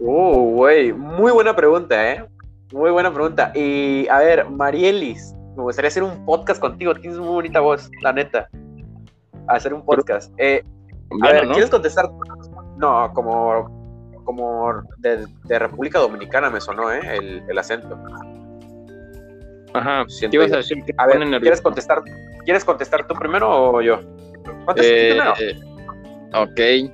uh, 0.00 0.50
güey, 0.50 0.92
muy 0.92 1.30
buena 1.30 1.54
pregunta, 1.54 2.10
¿eh? 2.10 2.24
Muy 2.72 2.90
buena 2.90 3.14
pregunta. 3.14 3.52
Y 3.54 4.08
a 4.08 4.18
ver, 4.18 4.50
Marielis, 4.50 5.32
me 5.56 5.62
gustaría 5.62 5.90
hacer 5.90 6.02
un 6.02 6.24
podcast 6.24 6.60
contigo. 6.60 6.92
Tienes 6.92 7.20
muy 7.20 7.28
bonita 7.28 7.60
voz, 7.60 7.88
la 8.02 8.12
neta. 8.12 8.48
Hacer 9.48 9.72
un 9.74 9.84
podcast. 9.84 10.32
Eh, 10.38 10.62
A 11.22 11.32
ver, 11.32 11.46
¿no? 11.46 11.52
¿quieres 11.52 11.70
contestar? 11.70 12.06
No, 12.78 13.10
como, 13.14 14.12
como 14.24 14.82
de, 14.98 15.26
de 15.44 15.58
República 15.58 15.98
Dominicana 15.98 16.50
me 16.50 16.60
sonó, 16.60 16.90
¿eh? 16.92 17.00
El, 17.16 17.42
el 17.48 17.58
acento. 17.58 17.98
Ajá, 19.72 20.04
Siento 20.08 20.32
¿qué 20.32 20.36
ibas 20.36 20.48
yo. 20.50 20.54
a 20.54 20.58
decir? 20.58 20.78
que 20.84 20.92
A 20.96 21.06
ver, 21.06 21.16
¿quieres 21.16 21.30
nervioso? 21.30 21.62
contestar? 21.62 22.02
¿Quieres 22.44 22.64
contestar 22.64 23.06
tú 23.06 23.14
primero 23.14 23.48
o 23.72 23.80
yo? 23.82 24.00
¿Contestas 24.64 24.74
tú 24.76 24.82
Eh, 24.82 25.14
primero? 25.14 25.34
eh, 25.40 26.88
ok. 26.88 26.90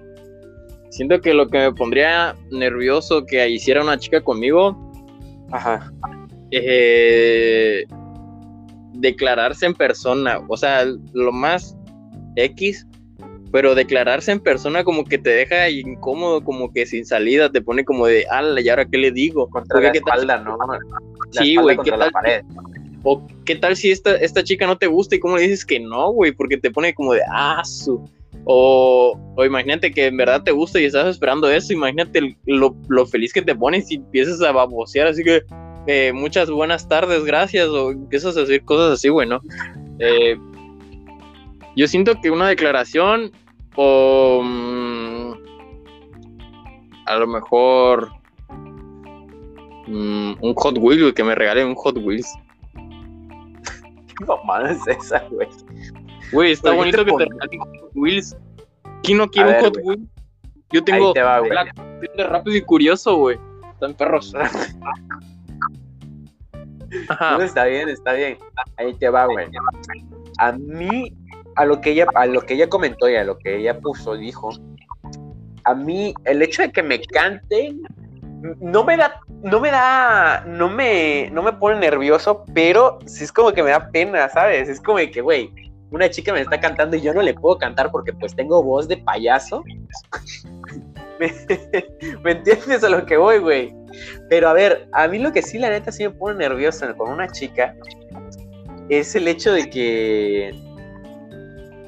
Siento 0.91 1.21
que 1.21 1.33
lo 1.33 1.49
que 1.49 1.59
me 1.59 1.73
pondría 1.73 2.35
nervioso 2.51 3.25
que 3.25 3.49
hiciera 3.49 3.83
una 3.83 3.97
chica 3.99 4.21
conmigo 4.21 4.77
Ajá. 5.53 5.91
eh, 6.51 7.87
declararse 8.95 9.65
en 9.67 9.75
persona, 9.75 10.41
o 10.49 10.57
sea, 10.57 10.85
lo 11.15 11.33
más 11.33 11.77
X, 12.37 12.87
pero 13.51 13.75
declararse 13.75 14.33
en 14.33 14.41
persona 14.41 14.83
como 14.83 15.05
que 15.05 15.19
te 15.19 15.31
deja 15.31 15.69
incómodo, 15.69 16.43
como 16.43 16.73
que 16.73 16.87
sin 16.87 17.05
salida, 17.05 17.51
te 17.51 17.61
pone 17.61 17.85
como 17.85 18.07
de, 18.07 18.27
ala, 18.31 18.61
¿y 18.61 18.69
ahora 18.69 18.87
qué 18.87 18.99
le 18.99 19.11
digo? 19.11 19.49
Contra 19.49 19.81
la 19.81 19.91
espalda, 19.91 20.39
¿no? 20.39 20.57
Sí, 21.31 21.57
güey, 21.57 21.77
¿qué 21.85 21.91
tal? 21.91 22.11
O 23.05 23.27
qué 23.45 23.57
tal 23.57 23.77
si 23.77 23.91
esta, 23.91 24.15
esta 24.17 24.45
chica 24.45 24.67
no 24.67 24.79
te 24.79 24.87
gusta 24.87 25.17
y 25.17 25.19
cómo 25.19 25.37
le 25.37 25.43
dices 25.43 25.65
que 25.65 25.81
no, 25.81 26.13
güey, 26.13 26.33
porque 26.33 26.57
te 26.57 26.71
pone 26.71 26.95
como 26.95 27.13
de, 27.15 27.21
ah, 27.31 27.63
su. 27.65 28.09
O, 28.45 29.19
o 29.37 29.45
imagínate 29.45 29.93
que 29.93 30.07
en 30.07 30.17
verdad 30.17 30.43
te 30.43 30.51
gusta 30.51 30.81
y 30.81 30.85
estás 30.85 31.09
esperando 31.09 31.51
eso, 31.51 31.73
imagínate 31.73 32.37
lo, 32.47 32.75
lo 32.89 33.07
feliz 33.07 33.33
que 33.33 33.43
te 33.43 33.55
pones 33.55 33.91
y 33.91 33.97
empiezas 33.97 34.41
a 34.41 34.53
babosear, 34.53 35.09
así 35.09 35.23
que 35.23 35.43
eh, 35.87 36.13
muchas 36.13 36.51
buenas 36.51 36.89
tardes, 36.89 37.25
gracias, 37.25 37.69
o 37.69 37.91
empiezas 37.91 38.37
a 38.37 38.41
decir 38.41 38.65
cosas 38.65 38.93
así, 38.93 39.09
bueno. 39.09 39.41
Eh, 39.99 40.37
yo 41.77 41.87
siento 41.89 42.21
que 42.21 42.31
una 42.31 42.49
declaración 42.49 43.33
o 43.77 44.43
mm, 44.43 45.33
a 47.07 47.17
lo 47.17 47.27
mejor 47.27 48.13
mm, 49.87 50.33
un 50.41 50.55
Hot 50.55 50.79
Wheels, 50.79 51.03
güey, 51.03 51.15
que 51.15 51.25
me 51.25 51.35
regalen 51.35 51.69
un 51.69 51.75
Hot 51.75 51.97
Wheels. 51.99 52.29
¿Qué 52.75 54.25
mamada 54.27 54.73
es 54.73 54.87
esa, 54.87 55.21
güey? 55.31 55.49
Güey, 56.33 56.53
está 56.53 56.73
bonito 56.73 57.05
¿qué 57.05 57.11
que 57.11 57.17
te 57.17 57.25
te 57.25 57.31
regalen 57.31 57.61
Hot 57.61 57.91
Wheels. 57.95 58.37
¿Quién 59.03 59.19
no 59.19 59.29
quiere 59.29 59.51
A 59.51 59.53
un 59.53 59.63
ver, 59.63 59.65
Hot. 59.65 59.79
Wheels? 59.83 60.09
Yo 60.73 60.83
tengo 60.83 61.09
Ahí 61.09 61.15
te 61.15 61.23
va, 61.23 61.41
la 61.41 61.65
de 62.17 62.25
rápido 62.25 62.57
y 62.57 62.63
curioso, 62.63 63.17
güey. 63.17 63.39
Están 63.75 63.95
perros. 63.95 64.35
Ajá. 67.09 67.39
No, 67.39 67.43
está 67.43 67.65
bien, 67.65 67.89
está 67.89 68.13
bien. 68.15 68.39
Ahí 68.77 68.95
te 68.95 69.09
va, 69.09 69.27
güey. 69.27 69.47
A 70.39 70.53
mí, 70.53 71.13
a 71.57 71.65
lo 71.65 71.81
que 71.81 71.91
ella, 71.91 72.07
a 72.15 72.27
lo 72.27 72.41
que 72.43 72.55
ella 72.55 72.69
comentó 72.69 73.09
y 73.09 73.17
a 73.17 73.25
lo 73.25 73.39
que 73.39 73.59
ella 73.59 73.79
puso, 73.79 74.15
dijo, 74.15 74.51
a 75.65 75.75
mí 75.75 76.15
el 76.25 76.43
hecho 76.43 76.63
de 76.63 76.73
que 76.73 76.83
me 76.83 77.01
canten 77.01 77.83
no 78.61 78.85
me 78.85 78.97
da, 78.97 79.21
no 79.43 79.61
me 79.61 79.71
da, 79.71 80.45
no 80.47 80.69
me, 80.69 81.31
no 81.33 81.43
me 81.43 81.53
pone 81.53 81.79
nervioso, 81.79 82.45
pero 82.55 82.99
sí 83.07 83.25
es 83.25 83.33
como 83.33 83.53
que 83.53 83.63
me 83.63 83.71
da 83.71 83.89
pena, 83.91 84.29
¿sabes? 84.29 84.69
Es 84.69 84.81
como 84.81 84.99
que, 84.99 85.21
güey, 85.21 85.51
una 85.91 86.11
chica 86.11 86.33
me 86.33 86.41
está 86.41 86.59
cantando 86.59 86.97
y 86.97 87.03
yo 87.03 87.15
no 87.15 87.23
le 87.23 87.35
puedo 87.35 87.59
cantar 87.59 87.91
porque 87.91 88.13
pues 88.13 88.35
tengo 88.35 88.63
voz 88.63 88.89
de 88.89 88.97
payaso. 88.97 89.63
¿Me, 91.21 91.33
¿me 92.25 92.33
entiendes 92.33 92.83
a 92.83 92.89
lo 92.89 93.07
que 93.07 93.17
voy, 93.17 93.39
güey? 93.39 93.75
Pero 94.29 94.49
a 94.49 94.55
ver, 94.55 94.89
a 94.93 95.07
mí 95.07 95.19
lo 95.19 95.33
que 95.33 95.43
sí, 95.43 95.59
la 95.59 95.71
neta, 95.71 95.93
sí 95.93 96.03
me 96.03 96.11
pone 96.11 96.39
nervioso 96.39 96.97
con 96.97 97.11
una 97.11 97.29
chica 97.29 97.77
es 98.89 99.15
el 99.15 99.29
hecho 99.29 99.53
de 99.53 99.71
que. 99.71 100.55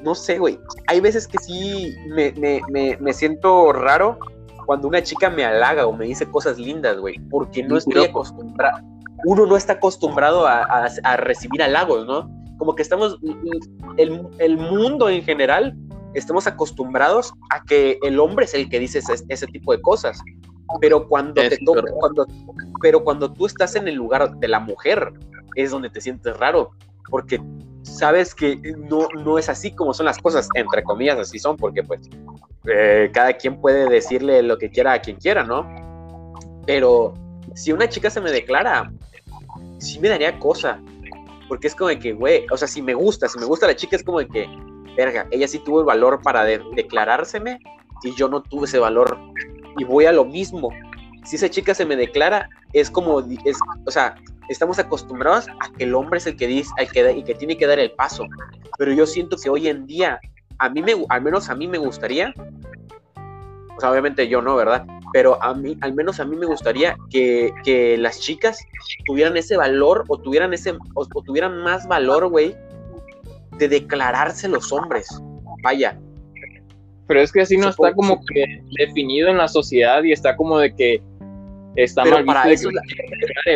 No 0.05 0.15
sé, 0.15 0.37
güey. 0.37 0.57
Hay 0.87 1.01
veces 1.01 1.27
que 1.27 1.37
sí 1.39 1.95
me, 2.07 2.31
me, 2.33 2.61
me, 2.69 2.95
me 3.01 3.11
siento 3.13 3.73
raro 3.73 4.17
cuando 4.65 4.87
una 4.87 5.01
chica 5.03 5.29
me 5.29 5.43
halaga 5.43 5.85
o 5.87 5.91
me 5.93 6.05
dice 6.05 6.29
cosas 6.29 6.57
lindas, 6.57 6.97
güey. 6.97 7.19
Porque 7.29 7.63
no 7.63 7.75
estoy 7.77 8.05
acostumbrado. 8.05 8.79
Uno 9.25 9.45
no 9.47 9.57
está 9.57 9.73
acostumbrado 9.73 10.45
a, 10.47 10.61
a- 10.63 10.89
a 11.03 11.17
recibir 11.17 11.61
halagos, 11.63 12.05
¿no? 12.05 12.29
Como 12.57 12.75
que 12.75 12.83
estamos. 12.83 13.17
El, 13.97 14.27
el 14.37 14.57
mundo 14.57 15.09
en 15.09 15.23
general. 15.23 15.75
Estamos 16.13 16.47
acostumbrados 16.47 17.33
a 17.49 17.61
que 17.65 17.99
el 18.03 18.21
hombre 18.21 18.45
es 18.45 18.53
el 18.53 18.69
que 18.69 18.79
dice 18.79 18.99
ese, 18.99 19.15
ese 19.27 19.47
tipo 19.47 19.73
de 19.73 19.81
cosas. 19.81 20.17
Pero 20.79 21.09
cuando 21.09 21.41
Es 21.41 21.49
te 21.49 21.57
toca, 21.65 21.81
cuando, 21.99 22.25
pero 22.81 23.03
cuando 23.03 23.33
tú 23.33 23.45
estás 23.45 23.75
en 23.75 23.87
el 23.89 23.95
lugar 23.95 24.33
de 24.37 24.47
la 24.47 24.61
mujer, 24.61 25.11
es 25.55 25.71
donde 25.71 25.89
te 25.89 25.99
sientes 25.99 26.37
raro, 26.37 26.71
porque 27.09 27.41
sabes 27.85 28.33
que 28.33 28.55
no, 28.89 29.07
no 29.23 29.37
es 29.37 29.47
así 29.47 29.71
como 29.71 29.93
son 29.93 30.05
las 30.07 30.17
cosas, 30.17 30.49
entre 30.55 30.83
comillas, 30.83 31.17
así 31.17 31.39
son, 31.39 31.55
porque 31.55 31.83
pues 31.83 32.01
eh, 32.65 33.09
cada 33.13 33.33
quien 33.33 33.61
puede 33.61 33.87
decirle 33.87 34.41
lo 34.41 34.57
que 34.57 34.69
quiera 34.71 34.93
a 34.93 34.99
quien 34.99 35.17
quiera, 35.17 35.43
¿no? 35.43 35.67
Pero 36.65 37.13
si 37.53 37.71
una 37.71 37.87
chica 37.87 38.09
se 38.09 38.19
me 38.21 38.31
declara, 38.31 38.91
sí 39.77 39.99
me 39.99 40.09
daría 40.09 40.37
cosa, 40.39 40.81
porque 41.47 41.67
es 41.67 41.75
como 41.75 41.89
de 41.89 41.99
que, 41.99 42.13
güey, 42.13 42.45
o 42.51 42.57
sea, 42.57 42.67
si 42.67 42.81
me 42.81 42.93
gusta, 42.95 43.27
si 43.27 43.37
me 43.39 43.45
gusta 43.45 43.67
la 43.67 43.75
chica, 43.75 43.95
es 43.95 44.03
como 44.03 44.19
de 44.19 44.27
que, 44.27 44.49
verga, 44.97 45.27
ella 45.29 45.47
sí 45.47 45.59
tuvo 45.59 45.81
el 45.81 45.85
valor 45.85 46.21
para 46.23 46.43
de- 46.43 46.61
declarárseme 46.75 47.59
y 48.03 48.15
yo 48.15 48.27
no 48.27 48.41
tuve 48.41 48.65
ese 48.65 48.79
valor. 48.79 49.17
Y 49.77 49.83
voy 49.83 50.05
a 50.05 50.11
lo 50.11 50.25
mismo. 50.25 50.69
Si 51.23 51.35
esa 51.35 51.49
chica 51.49 51.73
se 51.75 51.85
me 51.85 51.95
declara, 51.95 52.49
es 52.73 52.89
como, 52.89 53.19
es, 53.19 53.57
o 53.85 53.91
sea, 53.91 54.15
estamos 54.49 54.79
acostumbrados 54.79 55.47
a 55.59 55.71
que 55.73 55.83
el 55.85 55.95
hombre 55.95 56.17
es 56.19 56.27
el 56.27 56.35
que 56.37 56.47
dice, 56.47 56.69
el 56.77 56.89
que 56.91 57.03
da- 57.03 57.11
y 57.11 57.23
que 57.23 57.33
tiene 57.35 57.57
que 57.57 57.67
dar 57.67 57.79
el 57.79 57.91
paso. 57.91 58.25
Pero 58.77 58.93
yo 58.93 59.05
siento 59.05 59.37
que 59.41 59.49
hoy 59.49 59.67
en 59.67 59.85
día, 59.87 60.19
a 60.59 60.69
mí 60.69 60.81
me, 60.81 60.93
al 61.09 61.21
menos 61.21 61.49
a 61.49 61.55
mí 61.55 61.67
me 61.67 61.77
gustaría, 61.77 62.33
o 63.77 63.79
sea, 63.79 63.91
obviamente 63.91 64.27
yo 64.27 64.41
no, 64.41 64.55
¿verdad? 64.55 64.85
pero 65.13 65.41
a 65.41 65.53
mí, 65.53 65.77
al 65.79 65.93
menos 65.93 66.19
a 66.19 66.25
mí 66.25 66.35
me 66.35 66.45
gustaría 66.45 66.97
que, 67.09 67.53
que 67.63 67.97
las 67.97 68.19
chicas 68.19 68.59
tuvieran 69.05 69.37
ese 69.37 69.55
valor 69.55 70.03
o 70.09 70.17
tuvieran 70.17 70.53
ese, 70.53 70.71
o, 70.93 71.07
o 71.13 71.21
tuvieran 71.23 71.61
más 71.63 71.87
valor, 71.87 72.27
güey, 72.27 72.53
de 73.57 73.69
declararse 73.69 74.49
los 74.49 74.73
hombres. 74.73 75.07
Vaya, 75.63 75.97
Pero 77.07 77.21
es 77.21 77.31
que 77.31 77.41
así 77.41 77.55
no 77.55 77.71
Supongo- 77.71 77.87
está 77.87 77.95
como 77.95 78.25
que 78.25 78.61
definido 78.77 79.29
en 79.29 79.37
la 79.37 79.47
sociedad 79.47 80.03
y 80.03 80.11
está 80.11 80.35
como 80.35 80.59
de 80.59 80.75
que 80.75 81.01
está 81.75 82.03
Pero 82.03 82.17
mal 82.17 82.25
para 82.25 82.51
eso 82.51 82.71
la 82.71 82.81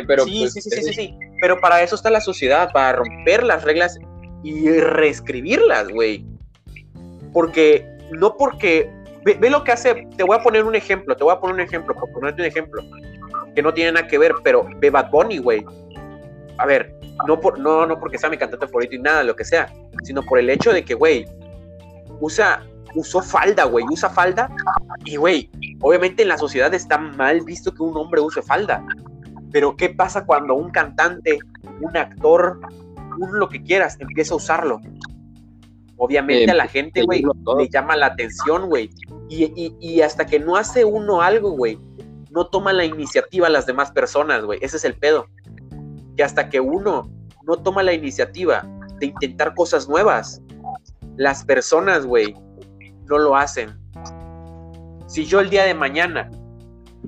pero 0.07 0.25
sí, 0.25 0.39
pues, 0.39 0.53
sí, 0.53 0.61
sí, 0.61 0.69
sí, 0.69 0.83
sí, 0.83 0.93
sí. 0.93 1.19
Pero 1.41 1.59
para 1.59 1.81
eso 1.81 1.95
está 1.95 2.09
la 2.09 2.21
sociedad, 2.21 2.71
para 2.71 2.93
romper 2.93 3.43
las 3.43 3.63
reglas 3.63 3.97
y 4.43 4.69
reescribirlas, 4.69 5.89
güey. 5.89 6.25
Porque, 7.33 7.85
no 8.11 8.35
porque. 8.37 8.89
Ve, 9.23 9.37
ve 9.39 9.49
lo 9.49 9.63
que 9.63 9.71
hace. 9.71 10.07
Te 10.17 10.23
voy 10.23 10.37
a 10.37 10.43
poner 10.43 10.63
un 10.63 10.75
ejemplo, 10.75 11.15
te 11.15 11.23
voy 11.23 11.33
a 11.33 11.39
poner 11.39 11.55
un 11.55 11.61
ejemplo, 11.61 11.93
por 11.95 12.11
ponerte 12.11 12.41
un 12.41 12.47
ejemplo. 12.47 12.83
Que 13.55 13.61
no 13.61 13.73
tiene 13.73 13.93
nada 13.93 14.07
que 14.07 14.17
ver, 14.17 14.35
pero 14.43 14.67
ve 14.77 14.89
Bad 14.89 15.09
Bunny, 15.09 15.39
güey. 15.39 15.65
A 16.57 16.65
ver, 16.65 16.93
no, 17.27 17.39
por, 17.39 17.59
no, 17.59 17.85
no 17.85 17.99
porque 17.99 18.17
sea 18.17 18.29
mi 18.29 18.37
cantante 18.37 18.67
favorito 18.67 18.95
y 18.95 18.99
nada, 18.99 19.23
lo 19.23 19.35
que 19.35 19.45
sea, 19.45 19.73
sino 20.03 20.23
por 20.23 20.39
el 20.39 20.49
hecho 20.49 20.71
de 20.71 20.83
que, 20.83 20.93
güey, 20.93 21.25
usa, 22.19 22.65
usó 22.95 23.21
falda, 23.21 23.65
güey, 23.65 23.85
usa 23.89 24.09
falda. 24.09 24.49
Y, 25.05 25.15
güey, 25.15 25.49
obviamente 25.81 26.23
en 26.23 26.29
la 26.29 26.37
sociedad 26.37 26.73
está 26.73 26.97
mal 26.97 27.41
visto 27.41 27.73
que 27.73 27.83
un 27.83 27.95
hombre 27.97 28.21
use 28.21 28.41
falda. 28.41 28.85
Pero 29.51 29.75
¿qué 29.75 29.89
pasa 29.89 30.25
cuando 30.25 30.53
un 30.55 30.69
cantante, 30.69 31.39
un 31.81 31.97
actor, 31.97 32.59
un 33.19 33.39
lo 33.39 33.49
que 33.49 33.63
quieras, 33.63 33.97
empieza 33.99 34.33
a 34.33 34.37
usarlo? 34.37 34.79
Obviamente 35.97 36.45
Eh, 36.45 36.51
a 36.51 36.55
la 36.55 36.67
gente, 36.67 37.03
güey, 37.03 37.23
le 37.57 37.69
llama 37.69 37.95
la 37.97 38.07
atención, 38.07 38.67
güey. 38.69 38.89
Y, 39.27 39.45
y- 39.55 39.75
y 39.79 40.01
hasta 40.01 40.25
que 40.25 40.39
no 40.39 40.55
hace 40.55 40.85
uno 40.85 41.21
algo, 41.21 41.51
güey, 41.51 41.77
no 42.31 42.47
toma 42.47 42.71
la 42.73 42.85
iniciativa 42.85 43.47
a 43.47 43.49
las 43.49 43.65
demás 43.65 43.91
personas, 43.91 44.43
güey. 44.45 44.59
Ese 44.61 44.77
es 44.77 44.85
el 44.85 44.93
pedo. 44.93 45.25
Que 46.15 46.23
hasta 46.23 46.49
que 46.49 46.59
uno 46.59 47.09
no 47.43 47.57
toma 47.57 47.83
la 47.83 47.93
iniciativa 47.93 48.65
de 48.99 49.07
intentar 49.07 49.55
cosas 49.55 49.89
nuevas, 49.89 50.41
las 51.17 51.43
personas, 51.43 52.05
güey, 52.05 52.33
no 53.07 53.17
lo 53.17 53.35
hacen. 53.35 53.77
Si 55.09 55.25
yo 55.25 55.39
el 55.39 55.49
día 55.49 55.63
de 55.65 55.73
mañana 55.73 56.29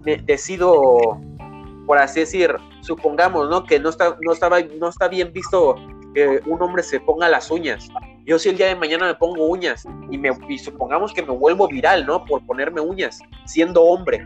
me 0.03 0.17
decido, 0.17 0.97
por 1.85 1.99
así 1.99 2.21
decir, 2.21 2.55
supongamos, 2.81 3.47
¿no? 3.47 3.63
Que 3.63 3.79
no 3.79 3.89
está, 3.89 4.17
no 4.21 4.33
estaba, 4.33 4.59
no 4.79 4.89
está 4.89 5.07
bien 5.07 5.31
visto 5.31 5.75
que 6.15 6.41
un 6.47 6.59
hombre 6.63 6.81
se 6.81 6.99
ponga 6.99 7.29
las 7.29 7.51
uñas. 7.51 7.87
Yo 8.25 8.39
si 8.39 8.49
el 8.49 8.57
día 8.57 8.67
de 8.67 8.75
mañana 8.75 9.05
me 9.05 9.13
pongo 9.13 9.45
uñas 9.45 9.85
y, 10.09 10.17
me, 10.17 10.31
y 10.49 10.57
supongamos 10.57 11.13
que 11.13 11.21
me 11.21 11.29
vuelvo 11.31 11.67
viral, 11.67 12.07
¿no? 12.07 12.25
Por 12.25 12.43
ponerme 12.47 12.81
uñas, 12.81 13.19
siendo 13.45 13.83
hombre. 13.83 14.25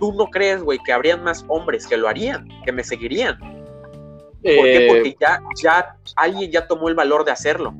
¿Tú 0.00 0.12
no 0.14 0.26
crees, 0.26 0.60
güey, 0.64 0.80
que 0.84 0.92
habrían 0.92 1.22
más 1.22 1.44
hombres 1.46 1.86
que 1.86 1.96
lo 1.96 2.08
harían, 2.08 2.48
que 2.64 2.72
me 2.72 2.82
seguirían? 2.82 3.38
¿Por 3.38 4.42
qué? 4.42 4.84
eh, 4.84 4.88
Porque 4.88 5.16
ya, 5.20 5.40
ya 5.62 5.96
alguien 6.16 6.50
ya 6.50 6.66
tomó 6.66 6.88
el 6.88 6.96
valor 6.96 7.24
de 7.24 7.30
hacerlo. 7.30 7.72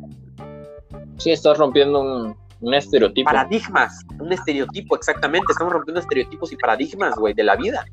sí 1.18 1.32
estás 1.32 1.58
rompiendo 1.58 2.00
un, 2.00 2.36
un 2.60 2.74
estereotipo. 2.74 3.30
Paradigmas, 3.30 4.04
un 4.18 4.32
estereotipo, 4.32 4.96
exactamente. 4.96 5.52
Estamos 5.52 5.72
rompiendo 5.72 6.00
estereotipos 6.00 6.52
y 6.52 6.56
paradigmas, 6.56 7.14
güey, 7.16 7.34
de 7.34 7.44
la 7.44 7.56
vida. 7.56 7.84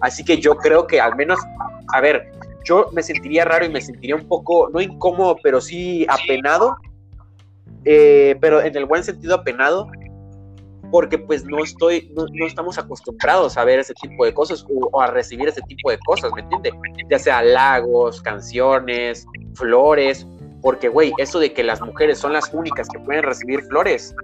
Así 0.00 0.24
que 0.24 0.38
yo 0.38 0.56
creo 0.56 0.86
que 0.86 1.00
al 1.00 1.16
menos, 1.16 1.38
a 1.92 2.00
ver, 2.00 2.30
yo 2.64 2.90
me 2.92 3.02
sentiría 3.02 3.44
raro 3.44 3.64
y 3.64 3.68
me 3.68 3.80
sentiría 3.80 4.16
un 4.16 4.26
poco, 4.26 4.68
no 4.70 4.80
incómodo, 4.80 5.36
pero 5.42 5.60
sí 5.60 6.06
apenado. 6.08 6.76
eh, 7.84 8.36
pero 8.40 8.62
en 8.62 8.76
el 8.76 8.86
buen 8.86 9.04
sentido 9.04 9.34
apenado, 9.34 9.88
porque 10.90 11.18
pues 11.18 11.44
no 11.44 11.62
estoy, 11.62 12.10
no, 12.14 12.26
no 12.32 12.46
estamos 12.46 12.78
acostumbrados 12.78 13.56
a 13.56 13.64
ver 13.64 13.80
ese 13.80 13.94
tipo 13.94 14.24
de 14.24 14.32
cosas 14.32 14.64
o, 14.68 14.88
o 14.92 15.00
a 15.00 15.08
recibir 15.08 15.48
ese 15.48 15.60
tipo 15.62 15.90
de 15.90 15.98
cosas, 15.98 16.30
¿me 16.34 16.42
entiendes? 16.42 16.72
Ya 17.10 17.18
sea 17.18 17.38
halagos, 17.38 18.22
canciones, 18.22 19.26
flores, 19.54 20.26
porque 20.64 20.88
güey, 20.88 21.12
eso 21.18 21.38
de 21.38 21.52
que 21.52 21.62
las 21.62 21.82
mujeres 21.82 22.18
son 22.18 22.32
las 22.32 22.52
únicas 22.54 22.88
que 22.88 22.98
pueden 22.98 23.22
recibir 23.22 23.60
flores, 23.64 24.16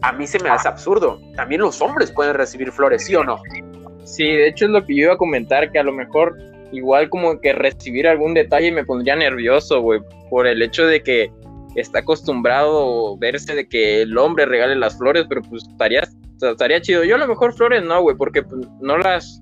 a 0.00 0.10
mí 0.10 0.26
se 0.26 0.42
me 0.42 0.48
hace 0.48 0.66
absurdo. 0.68 1.20
También 1.36 1.60
los 1.60 1.82
hombres 1.82 2.10
pueden 2.10 2.34
recibir 2.34 2.72
flores, 2.72 3.04
¿sí 3.04 3.14
o 3.14 3.22
no? 3.22 3.36
Sí, 4.02 4.24
de 4.24 4.48
hecho 4.48 4.64
es 4.64 4.70
lo 4.70 4.86
que 4.86 4.96
yo 4.96 5.02
iba 5.04 5.12
a 5.12 5.18
comentar, 5.18 5.70
que 5.70 5.78
a 5.78 5.82
lo 5.82 5.92
mejor 5.92 6.34
igual 6.72 7.10
como 7.10 7.38
que 7.40 7.52
recibir 7.52 8.08
algún 8.08 8.32
detalle 8.32 8.72
me 8.72 8.86
pondría 8.86 9.16
nervioso, 9.16 9.82
güey, 9.82 10.00
por 10.30 10.46
el 10.46 10.62
hecho 10.62 10.86
de 10.86 11.02
que 11.02 11.30
está 11.74 11.98
acostumbrado 11.98 13.18
verse 13.18 13.54
de 13.54 13.68
que 13.68 14.00
el 14.00 14.16
hombre 14.16 14.46
regale 14.46 14.76
las 14.76 14.96
flores, 14.96 15.26
pero 15.28 15.42
pues 15.42 15.68
estaría, 15.70 16.08
estaría 16.40 16.80
chido. 16.80 17.04
Yo 17.04 17.16
a 17.16 17.18
lo 17.18 17.28
mejor 17.28 17.52
flores 17.52 17.84
no, 17.84 18.00
güey, 18.00 18.16
porque 18.16 18.42
pues, 18.42 18.66
no 18.80 18.96
las... 18.96 19.40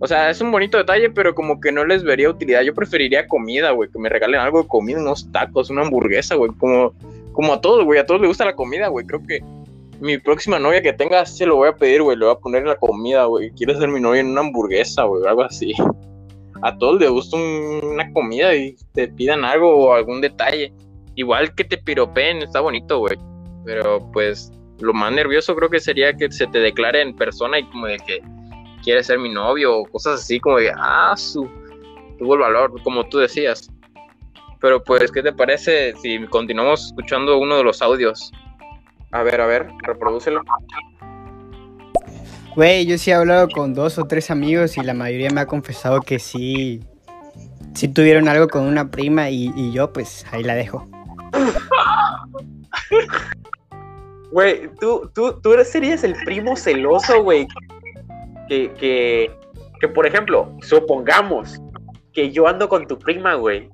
O 0.00 0.06
sea, 0.06 0.30
es 0.30 0.40
un 0.40 0.50
bonito 0.52 0.78
detalle, 0.78 1.10
pero 1.10 1.34
como 1.34 1.60
que 1.60 1.72
no 1.72 1.84
les 1.84 2.04
vería 2.04 2.30
utilidad. 2.30 2.62
Yo 2.62 2.74
preferiría 2.74 3.26
comida, 3.26 3.72
güey, 3.72 3.90
que 3.90 3.98
me 3.98 4.08
regalen 4.08 4.40
algo 4.40 4.62
de 4.62 4.68
comida, 4.68 5.00
unos 5.00 5.30
tacos, 5.32 5.70
una 5.70 5.82
hamburguesa, 5.82 6.36
güey, 6.36 6.52
como, 6.58 6.92
como 7.32 7.52
a 7.52 7.60
todos, 7.60 7.84
güey, 7.84 7.98
a 7.98 8.06
todos 8.06 8.20
les 8.20 8.28
gusta 8.28 8.44
la 8.44 8.54
comida, 8.54 8.88
güey. 8.88 9.04
Creo 9.06 9.20
que 9.26 9.40
mi 10.00 10.16
próxima 10.18 10.60
novia 10.60 10.80
que 10.82 10.92
tenga 10.92 11.26
se 11.26 11.46
lo 11.46 11.56
voy 11.56 11.68
a 11.70 11.74
pedir, 11.76 12.02
güey. 12.02 12.16
Le 12.16 12.26
voy 12.26 12.34
a 12.34 12.38
poner 12.38 12.64
la 12.64 12.76
comida, 12.76 13.24
güey. 13.24 13.50
Quiere 13.50 13.74
ser 13.76 13.88
mi 13.88 14.00
novia 14.00 14.20
en 14.20 14.28
una 14.28 14.42
hamburguesa, 14.42 15.02
güey, 15.02 15.26
algo 15.26 15.42
así. 15.42 15.72
A 16.62 16.76
todos 16.78 17.00
les 17.00 17.10
gusta 17.10 17.36
un- 17.36 17.80
una 17.84 18.12
comida 18.12 18.54
y 18.54 18.76
te 18.92 19.08
pidan 19.08 19.44
algo 19.44 19.74
o 19.76 19.92
algún 19.94 20.20
detalle. 20.20 20.72
Igual 21.16 21.54
que 21.56 21.64
te 21.64 21.76
piropeen, 21.78 22.38
está 22.38 22.60
bonito, 22.60 22.98
güey. 23.00 23.16
Pero 23.64 24.08
pues 24.12 24.52
lo 24.80 24.92
más 24.94 25.12
nervioso 25.12 25.56
creo 25.56 25.68
que 25.70 25.80
sería 25.80 26.12
que 26.16 26.30
se 26.30 26.46
te 26.46 26.60
declare 26.60 27.02
en 27.02 27.16
persona 27.16 27.58
y 27.58 27.64
como 27.64 27.86
de 27.86 27.96
que 27.98 28.22
quiere 28.88 29.04
ser 29.04 29.18
mi 29.18 29.28
novio 29.28 29.80
o 29.80 29.84
cosas 29.84 30.22
así, 30.22 30.40
como 30.40 30.56
de, 30.56 30.72
ah, 30.74 31.14
su, 31.14 31.46
tuvo 32.18 32.36
el 32.36 32.40
valor, 32.40 32.72
como 32.82 33.06
tú 33.06 33.18
decías. 33.18 33.70
Pero 34.60 34.82
pues, 34.82 35.12
¿qué 35.12 35.22
te 35.22 35.30
parece 35.30 35.94
si 36.00 36.18
continuamos 36.28 36.86
escuchando 36.86 37.36
uno 37.36 37.58
de 37.58 37.64
los 37.64 37.82
audios? 37.82 38.32
A 39.12 39.22
ver, 39.22 39.42
a 39.42 39.46
ver, 39.46 39.68
reprodúcelo. 39.82 40.40
Güey, 42.56 42.86
yo 42.86 42.96
sí 42.96 43.10
he 43.10 43.14
hablado 43.14 43.50
con 43.50 43.74
dos 43.74 43.98
o 43.98 44.04
tres 44.06 44.30
amigos 44.30 44.78
y 44.78 44.82
la 44.82 44.94
mayoría 44.94 45.28
me 45.28 45.42
ha 45.42 45.46
confesado 45.46 46.00
que 46.00 46.18
sí, 46.18 46.80
sí 47.74 47.88
tuvieron 47.88 48.26
algo 48.26 48.48
con 48.48 48.62
una 48.62 48.90
prima 48.90 49.28
y, 49.28 49.52
y 49.54 49.70
yo 49.70 49.92
pues 49.92 50.24
ahí 50.32 50.42
la 50.44 50.54
dejo. 50.54 50.88
Güey, 54.30 54.68
tú, 54.80 55.10
tú, 55.14 55.40
tú 55.42 55.52
eres- 55.54 55.70
serías 55.70 56.04
el 56.04 56.14
primo 56.24 56.54
celoso, 56.56 57.22
güey. 57.22 57.46
Que, 58.48 58.72
que, 58.74 59.30
que, 59.80 59.88
por 59.88 60.06
ejemplo, 60.06 60.52
supongamos 60.62 61.60
que 62.12 62.30
yo 62.30 62.46
ando 62.48 62.68
con 62.68 62.86
tu 62.86 62.98
prima, 62.98 63.34
güey. 63.34 63.70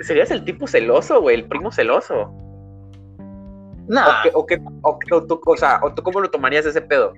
Serías 0.00 0.30
el 0.30 0.44
tipo 0.44 0.66
celoso, 0.66 1.20
güey, 1.20 1.36
el 1.36 1.44
primo 1.44 1.70
celoso. 1.70 2.32
No, 3.88 4.00
O, 4.00 4.22
que, 4.22 4.30
o, 4.34 4.46
que, 4.46 4.58
o, 4.82 4.98
que- 4.98 5.14
o 5.14 5.26
tú, 5.26 5.40
o 5.46 5.56
sea, 5.56 5.80
o 5.82 5.94
tú 5.94 6.02
cómo 6.02 6.20
lo 6.20 6.28
tomarías 6.30 6.66
ese 6.66 6.80
pedo. 6.82 7.12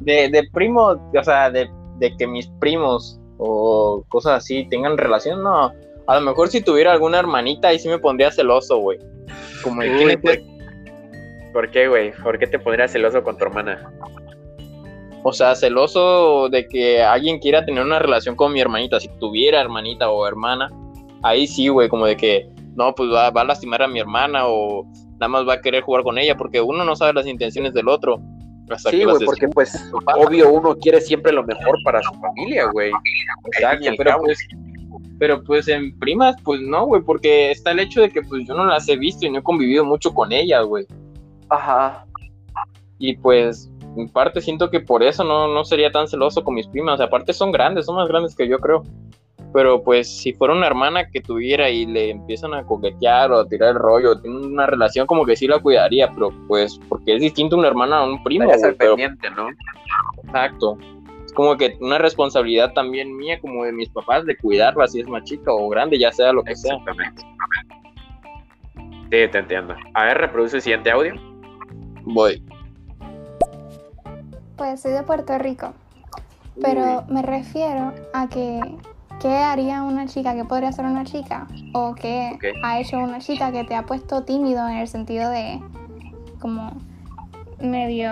de, 0.00 0.28
de 0.28 0.48
primo, 0.52 1.10
o 1.16 1.24
sea, 1.24 1.50
de, 1.50 1.68
de 1.98 2.16
que 2.16 2.26
mis 2.26 2.46
primos 2.60 3.18
o 3.38 4.04
cosas 4.08 4.38
así 4.44 4.68
tengan 4.68 4.98
relación, 4.98 5.42
no. 5.42 5.72
A 6.06 6.14
lo 6.14 6.20
mejor 6.20 6.48
si 6.48 6.60
tuviera 6.60 6.92
alguna 6.92 7.18
hermanita 7.18 7.68
ahí 7.68 7.78
sí 7.78 7.88
me 7.88 7.98
pondría 7.98 8.30
celoso, 8.30 8.78
güey. 8.78 8.98
Como 9.62 9.82
de 9.82 9.90
Uy. 9.90 10.18
¿Por 11.52 11.70
qué, 11.70 11.88
güey? 11.88 12.12
¿Por 12.22 12.38
qué 12.38 12.46
te 12.46 12.58
pondrías 12.58 12.92
celoso 12.92 13.22
con 13.22 13.36
tu 13.38 13.44
hermana? 13.44 13.90
O 15.22 15.32
sea, 15.32 15.54
celoso 15.54 16.48
de 16.48 16.66
que 16.66 17.02
alguien 17.02 17.38
quiera 17.38 17.64
tener 17.64 17.84
una 17.84 17.98
relación 17.98 18.36
con 18.36 18.52
mi 18.52 18.60
hermanita. 18.60 19.00
Si 19.00 19.08
tuviera 19.18 19.60
hermanita 19.60 20.10
o 20.10 20.26
hermana, 20.26 20.70
ahí 21.22 21.46
sí, 21.46 21.68
güey, 21.68 21.88
como 21.88 22.06
de 22.06 22.16
que 22.16 22.48
no, 22.76 22.94
pues 22.94 23.10
va, 23.10 23.30
va 23.30 23.40
a 23.40 23.44
lastimar 23.44 23.82
a 23.82 23.88
mi 23.88 23.98
hermana 23.98 24.46
o 24.46 24.86
nada 25.14 25.28
más 25.28 25.48
va 25.48 25.54
a 25.54 25.60
querer 25.60 25.82
jugar 25.82 26.04
con 26.04 26.18
ella, 26.18 26.36
porque 26.36 26.60
uno 26.60 26.84
no 26.84 26.94
sabe 26.94 27.12
las 27.12 27.26
intenciones 27.26 27.74
del 27.74 27.88
otro. 27.88 28.20
Hasta 28.70 28.90
Sí, 28.90 29.02
güey, 29.04 29.24
porque 29.24 29.48
pues 29.48 29.90
obvio 30.16 30.50
uno 30.50 30.76
quiere 30.76 31.00
siempre 31.00 31.32
lo 31.32 31.42
mejor 31.42 31.76
para 31.84 32.02
su 32.02 32.12
familia, 32.14 32.66
güey. 32.66 32.92
Exacto, 33.46 33.90
pero 33.96 34.18
pues, 34.18 34.38
pero 35.18 35.42
pues 35.42 35.68
en 35.68 35.98
primas, 35.98 36.36
pues 36.44 36.60
no, 36.60 36.86
güey, 36.86 37.02
porque 37.02 37.50
está 37.50 37.70
el 37.72 37.80
hecho 37.80 38.02
de 38.02 38.10
que 38.10 38.22
pues 38.22 38.46
yo 38.46 38.54
no 38.54 38.66
las 38.66 38.88
he 38.88 38.96
visto 38.96 39.26
y 39.26 39.30
no 39.30 39.38
he 39.38 39.42
convivido 39.42 39.84
mucho 39.84 40.12
con 40.12 40.32
ellas, 40.32 40.64
güey. 40.66 40.86
Ajá. 41.48 42.04
Y 42.98 43.16
pues, 43.16 43.70
en 43.96 44.08
parte 44.08 44.40
siento 44.40 44.70
que 44.70 44.80
por 44.80 45.02
eso 45.02 45.24
no, 45.24 45.48
no 45.48 45.64
sería 45.64 45.90
tan 45.90 46.08
celoso 46.08 46.44
con 46.44 46.54
mis 46.54 46.66
primas. 46.66 47.00
Aparte 47.00 47.32
son 47.32 47.52
grandes, 47.52 47.86
son 47.86 47.96
más 47.96 48.08
grandes 48.08 48.34
que 48.34 48.48
yo 48.48 48.58
creo. 48.58 48.82
Pero 49.52 49.82
pues 49.82 50.08
si 50.08 50.32
fuera 50.34 50.54
una 50.54 50.66
hermana 50.66 51.08
que 51.10 51.20
tuviera 51.20 51.70
y 51.70 51.86
le 51.86 52.10
empiezan 52.10 52.52
a 52.52 52.64
coquetear 52.64 53.32
o 53.32 53.40
a 53.40 53.48
tirar 53.48 53.70
el 53.70 53.76
rollo, 53.76 54.20
tienen 54.20 54.44
una 54.44 54.66
relación 54.66 55.06
como 55.06 55.24
que 55.24 55.36
sí 55.36 55.46
la 55.46 55.58
cuidaría, 55.58 56.12
pero 56.12 56.30
pues 56.46 56.78
porque 56.88 57.14
es 57.14 57.22
distinto 57.22 57.56
una 57.56 57.68
hermana 57.68 57.98
a 57.98 58.04
un 58.04 58.22
primo, 58.22 58.50
al 58.50 58.60
pero 58.60 58.94
pendiente, 58.94 59.30
¿no? 59.30 59.48
exacto. 60.22 60.76
Es 61.24 61.32
como 61.32 61.56
que 61.56 61.78
una 61.80 61.98
responsabilidad 61.98 62.72
también 62.74 63.16
mía, 63.16 63.40
como 63.40 63.64
de 63.64 63.72
mis 63.72 63.88
papás, 63.88 64.26
de 64.26 64.36
cuidarla 64.36 64.86
si 64.86 65.00
es 65.00 65.08
más 65.08 65.24
chica 65.24 65.50
o 65.52 65.68
grande, 65.68 65.98
ya 65.98 66.12
sea 66.12 66.32
lo 66.32 66.42
que 66.42 66.54
sea. 66.54 66.74
Exactamente. 66.74 67.22
Sí, 69.10 69.28
te 69.30 69.38
entiendo. 69.38 69.74
A 69.94 70.04
ver, 70.04 70.18
reproduce 70.18 70.56
el 70.56 70.62
siguiente 70.62 70.90
audio. 70.90 71.14
Voy. 72.02 72.42
Pues 74.58 74.80
soy 74.80 74.90
de 74.90 75.04
Puerto 75.04 75.38
Rico, 75.38 75.72
pero 76.60 77.04
me 77.08 77.22
refiero 77.22 77.94
a 78.12 78.28
que 78.28 78.60
¿qué 79.22 79.28
haría 79.28 79.84
una 79.84 80.06
chica? 80.06 80.34
¿Qué 80.34 80.44
podría 80.44 80.70
hacer 80.70 80.84
una 80.84 81.04
chica? 81.04 81.46
¿O 81.72 81.94
qué 81.94 82.36
ha 82.64 82.80
hecho 82.80 82.98
una 82.98 83.20
chica 83.20 83.52
que 83.52 83.62
te 83.62 83.76
ha 83.76 83.84
puesto 83.84 84.24
tímido 84.24 84.68
en 84.68 84.78
el 84.78 84.88
sentido 84.88 85.30
de 85.30 85.60
como 86.40 86.76
medio 87.60 88.10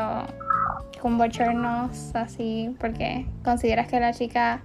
con 1.02 1.18
bochornos 1.18 2.14
así 2.14 2.74
porque 2.78 3.26
consideras 3.44 3.88
que 3.88 3.98
la 3.98 4.12
chica 4.12 4.62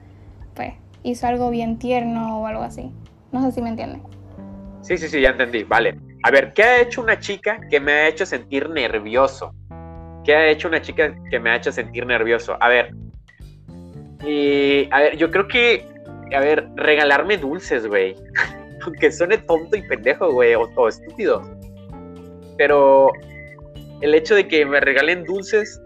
pues 0.53 0.73
hizo 1.01 1.25
algo 1.25 1.49
bien 1.49 1.79
tierno 1.79 2.41
o 2.41 2.45
algo 2.45 2.61
así? 2.61 2.91
No 3.31 3.41
sé 3.41 3.53
si 3.53 3.61
me 3.63 3.69
entienden. 3.69 4.03
Sí, 4.83 4.99
sí, 4.99 5.09
sí, 5.09 5.19
ya 5.19 5.29
entendí. 5.29 5.63
Vale. 5.63 5.97
A 6.21 6.29
ver, 6.29 6.53
¿qué 6.53 6.61
ha 6.61 6.81
hecho 6.81 7.01
una 7.01 7.19
chica 7.19 7.59
que 7.71 7.79
me 7.79 7.91
ha 7.91 8.07
hecho 8.07 8.27
sentir 8.27 8.69
nervioso? 8.69 9.51
¿Qué 10.23 10.35
ha 10.35 10.47
hecho 10.49 10.67
una 10.67 10.81
chica 10.81 11.15
que 11.29 11.39
me 11.39 11.49
ha 11.49 11.55
hecho 11.55 11.71
sentir 11.71 12.05
nervioso? 12.05 12.57
A 12.59 12.69
ver. 12.69 12.93
Y, 14.25 14.87
a 14.91 14.99
ver, 14.99 15.17
yo 15.17 15.31
creo 15.31 15.47
que, 15.47 15.87
a 16.35 16.39
ver, 16.39 16.69
regalarme 16.75 17.37
dulces, 17.37 17.87
güey. 17.87 18.15
Aunque 18.83 19.11
suene 19.11 19.37
tonto 19.39 19.75
y 19.75 19.81
pendejo, 19.87 20.31
güey, 20.31 20.53
o, 20.55 20.69
o 20.75 20.87
estúpido. 20.87 21.41
Pero 22.57 23.11
el 24.01 24.13
hecho 24.15 24.35
de 24.35 24.47
que 24.47 24.65
me 24.65 24.79
regalen 24.79 25.23
dulces, 25.23 25.81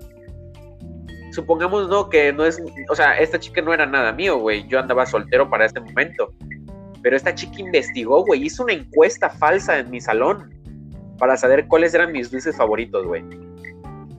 supongamos, 1.32 1.90
no, 1.90 2.10
que 2.10 2.34
no 2.34 2.46
es, 2.46 2.62
o 2.90 2.96
sea, 2.96 3.18
esta 3.20 3.40
chica 3.40 3.62
no 3.62 3.74
era 3.74 3.86
nada 3.86 4.12
mío, 4.12 4.38
güey. 4.38 4.68
Yo 4.68 4.80
andaba 4.80 5.06
soltero 5.06 5.50
para 5.50 5.66
este 5.66 5.80
momento. 5.80 6.30
Pero 7.02 7.16
esta 7.16 7.36
chica 7.36 7.60
investigó, 7.60 8.26
güey, 8.26 8.44
hizo 8.44 8.64
una 8.64 8.74
encuesta 8.74 9.30
falsa 9.30 9.80
en 9.80 9.92
mi 9.92 10.02
salón 10.02 10.54
para 11.20 11.38
saber 11.38 11.68
cuáles 11.68 11.94
eran 11.94 12.12
mis 12.12 12.32
dulces 12.32 12.58
favoritos, 12.58 13.06
güey. 13.06 13.24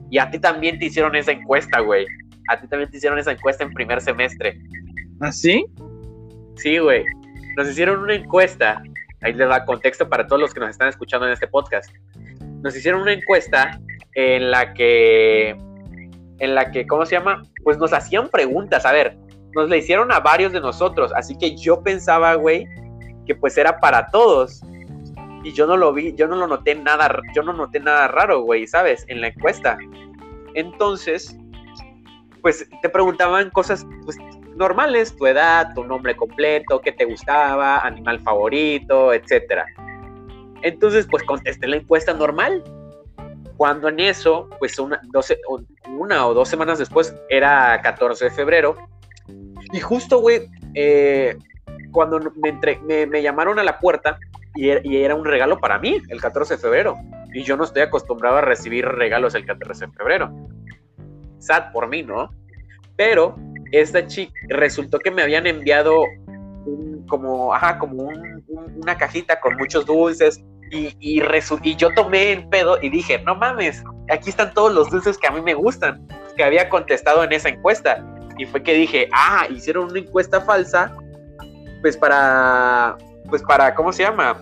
Y 0.09 0.17
a 0.17 0.29
ti 0.29 0.39
también 0.39 0.79
te 0.79 0.85
hicieron 0.85 1.15
esa 1.15 1.31
encuesta, 1.31 1.79
güey. 1.79 2.05
A 2.49 2.59
ti 2.59 2.67
también 2.67 2.89
te 2.89 2.97
hicieron 2.97 3.19
esa 3.19 3.31
encuesta 3.31 3.63
en 3.63 3.73
primer 3.73 4.01
semestre. 4.01 4.59
¿Ah, 5.19 5.31
sí? 5.31 5.65
Sí, 6.55 6.77
güey. 6.77 7.03
Nos 7.55 7.69
hicieron 7.69 7.99
una 7.99 8.15
encuesta. 8.15 8.81
Ahí 9.21 9.33
les 9.33 9.49
da 9.49 9.65
contexto 9.65 10.07
para 10.07 10.27
todos 10.27 10.41
los 10.41 10.53
que 10.53 10.59
nos 10.59 10.69
están 10.69 10.89
escuchando 10.89 11.25
en 11.27 11.33
este 11.33 11.47
podcast. 11.47 11.91
Nos 12.61 12.75
hicieron 12.75 13.01
una 13.01 13.13
encuesta 13.13 13.79
en 14.13 14.51
la 14.51 14.73
que, 14.73 15.49
en 16.39 16.55
la 16.55 16.71
que, 16.71 16.87
¿cómo 16.87 17.05
se 17.05 17.15
llama? 17.15 17.43
Pues 17.63 17.77
nos 17.77 17.93
hacían 17.93 18.29
preguntas. 18.29 18.85
A 18.85 18.91
ver, 18.91 19.17
nos 19.53 19.69
le 19.69 19.79
hicieron 19.79 20.11
a 20.11 20.19
varios 20.19 20.53
de 20.53 20.61
nosotros. 20.61 21.11
Así 21.15 21.37
que 21.37 21.55
yo 21.57 21.81
pensaba, 21.83 22.35
güey, 22.35 22.67
que 23.25 23.35
pues 23.35 23.57
era 23.57 23.79
para 23.79 24.07
todos. 24.07 24.61
Y 25.47 25.53
yo 25.53 25.65
no 25.65 25.77
lo 25.77 25.93
vi, 25.93 26.13
yo 26.13 26.27
no 26.27 26.35
lo 26.35 26.45
noté 26.45 26.75
nada, 26.75 27.21
yo 27.33 27.41
no 27.41 27.53
noté 27.53 27.79
nada 27.79 28.09
raro, 28.09 28.41
güey, 28.41 28.67
¿sabes? 28.67 29.05
En 29.07 29.21
la 29.21 29.27
encuesta. 29.29 29.77
Entonces, 30.55 31.37
pues 32.41 32.67
te 32.81 32.89
preguntaban 32.89 33.49
cosas 33.51 33.87
pues, 34.03 34.17
normales, 34.57 35.15
tu 35.15 35.25
edad, 35.25 35.73
tu 35.73 35.85
nombre 35.85 36.17
completo, 36.17 36.81
qué 36.81 36.91
te 36.91 37.05
gustaba, 37.05 37.77
animal 37.79 38.19
favorito, 38.19 39.13
etcétera. 39.13 39.65
Entonces, 40.63 41.07
pues 41.09 41.23
contesté 41.23 41.65
la 41.65 41.77
encuesta 41.77 42.13
normal. 42.13 42.61
Cuando 43.55 43.87
en 43.87 44.01
eso, 44.01 44.49
pues 44.59 44.77
una, 44.79 44.99
doce- 45.13 45.39
una 45.97 46.27
o 46.27 46.33
dos 46.33 46.49
semanas 46.49 46.77
después, 46.77 47.15
era 47.29 47.81
14 47.81 48.25
de 48.25 48.31
febrero. 48.31 48.75
Y 49.71 49.79
justo, 49.79 50.19
güey, 50.19 50.49
eh, 50.73 51.37
cuando 51.93 52.19
me, 52.35 52.49
entre- 52.49 52.79
me, 52.81 53.05
me 53.05 53.21
llamaron 53.21 53.59
a 53.59 53.63
la 53.63 53.79
puerta 53.79 54.19
y 54.57 54.97
era, 55.03 55.15
un 55.15 55.25
regalo 55.25 55.59
para 55.59 55.77
mí, 55.79 56.01
el 56.09 56.19
14 56.21 56.55
de 56.55 56.59
febrero. 56.59 56.95
Y 57.33 57.43
yo 57.43 57.55
no 57.57 57.63
estoy 57.63 57.81
acostumbrado 57.83 58.37
a 58.37 58.41
recibir 58.41 58.85
regalos 58.85 59.35
el 59.35 59.45
14 59.45 59.85
de 59.87 59.91
febrero. 59.93 60.31
Sad 61.39 61.71
por 61.71 61.87
mí, 61.87 62.03
¿no? 62.03 62.29
Pero 62.95 63.35
esta 63.71 64.05
chica 64.07 64.33
resultó 64.49 64.99
que 64.99 65.11
me 65.11 65.21
habían 65.21 65.45
enviado 65.45 66.03
como, 67.07 67.53
ajá, 67.53 67.77
como 67.79 68.03
un- 68.03 68.43
un- 68.47 68.79
una 68.81 68.97
cajita 68.97 69.39
con 69.39 69.55
muchos 69.55 69.85
dulces 69.85 70.43
y, 70.71 70.87
y, 70.99 71.21
y 71.63 71.75
yo 71.75 71.93
tomé 71.93 72.33
el 72.33 72.47
pedo 72.49 72.77
y 72.81 72.89
dije, 72.89 73.19
no 73.19 73.35
mames, 73.35 73.83
aquí 74.11 74.29
están 74.29 74.53
todos 74.53 74.73
los 74.73 74.89
dulces 74.89 75.17
que 75.17 75.27
a 75.27 75.31
mí 75.31 75.41
me 75.41 75.53
gustan, 75.53 76.05
que 76.35 76.43
había 76.43 76.67
contestado 76.69 77.23
en 77.23 77.31
esa 77.31 77.49
encuesta. 77.49 78.03
Y 78.37 78.45
fue 78.45 78.61
que 78.63 78.73
dije, 78.73 79.07
ah, 79.13 79.47
hicieron 79.49 79.85
una 79.91 79.99
encuesta 79.99 80.41
falsa, 80.41 80.93
pues 81.81 81.95
para, 81.95 82.97
pues 83.29 83.43
para, 83.43 83.73
¿cómo 83.75 83.91
se 83.93 84.03
llama? 84.03 84.37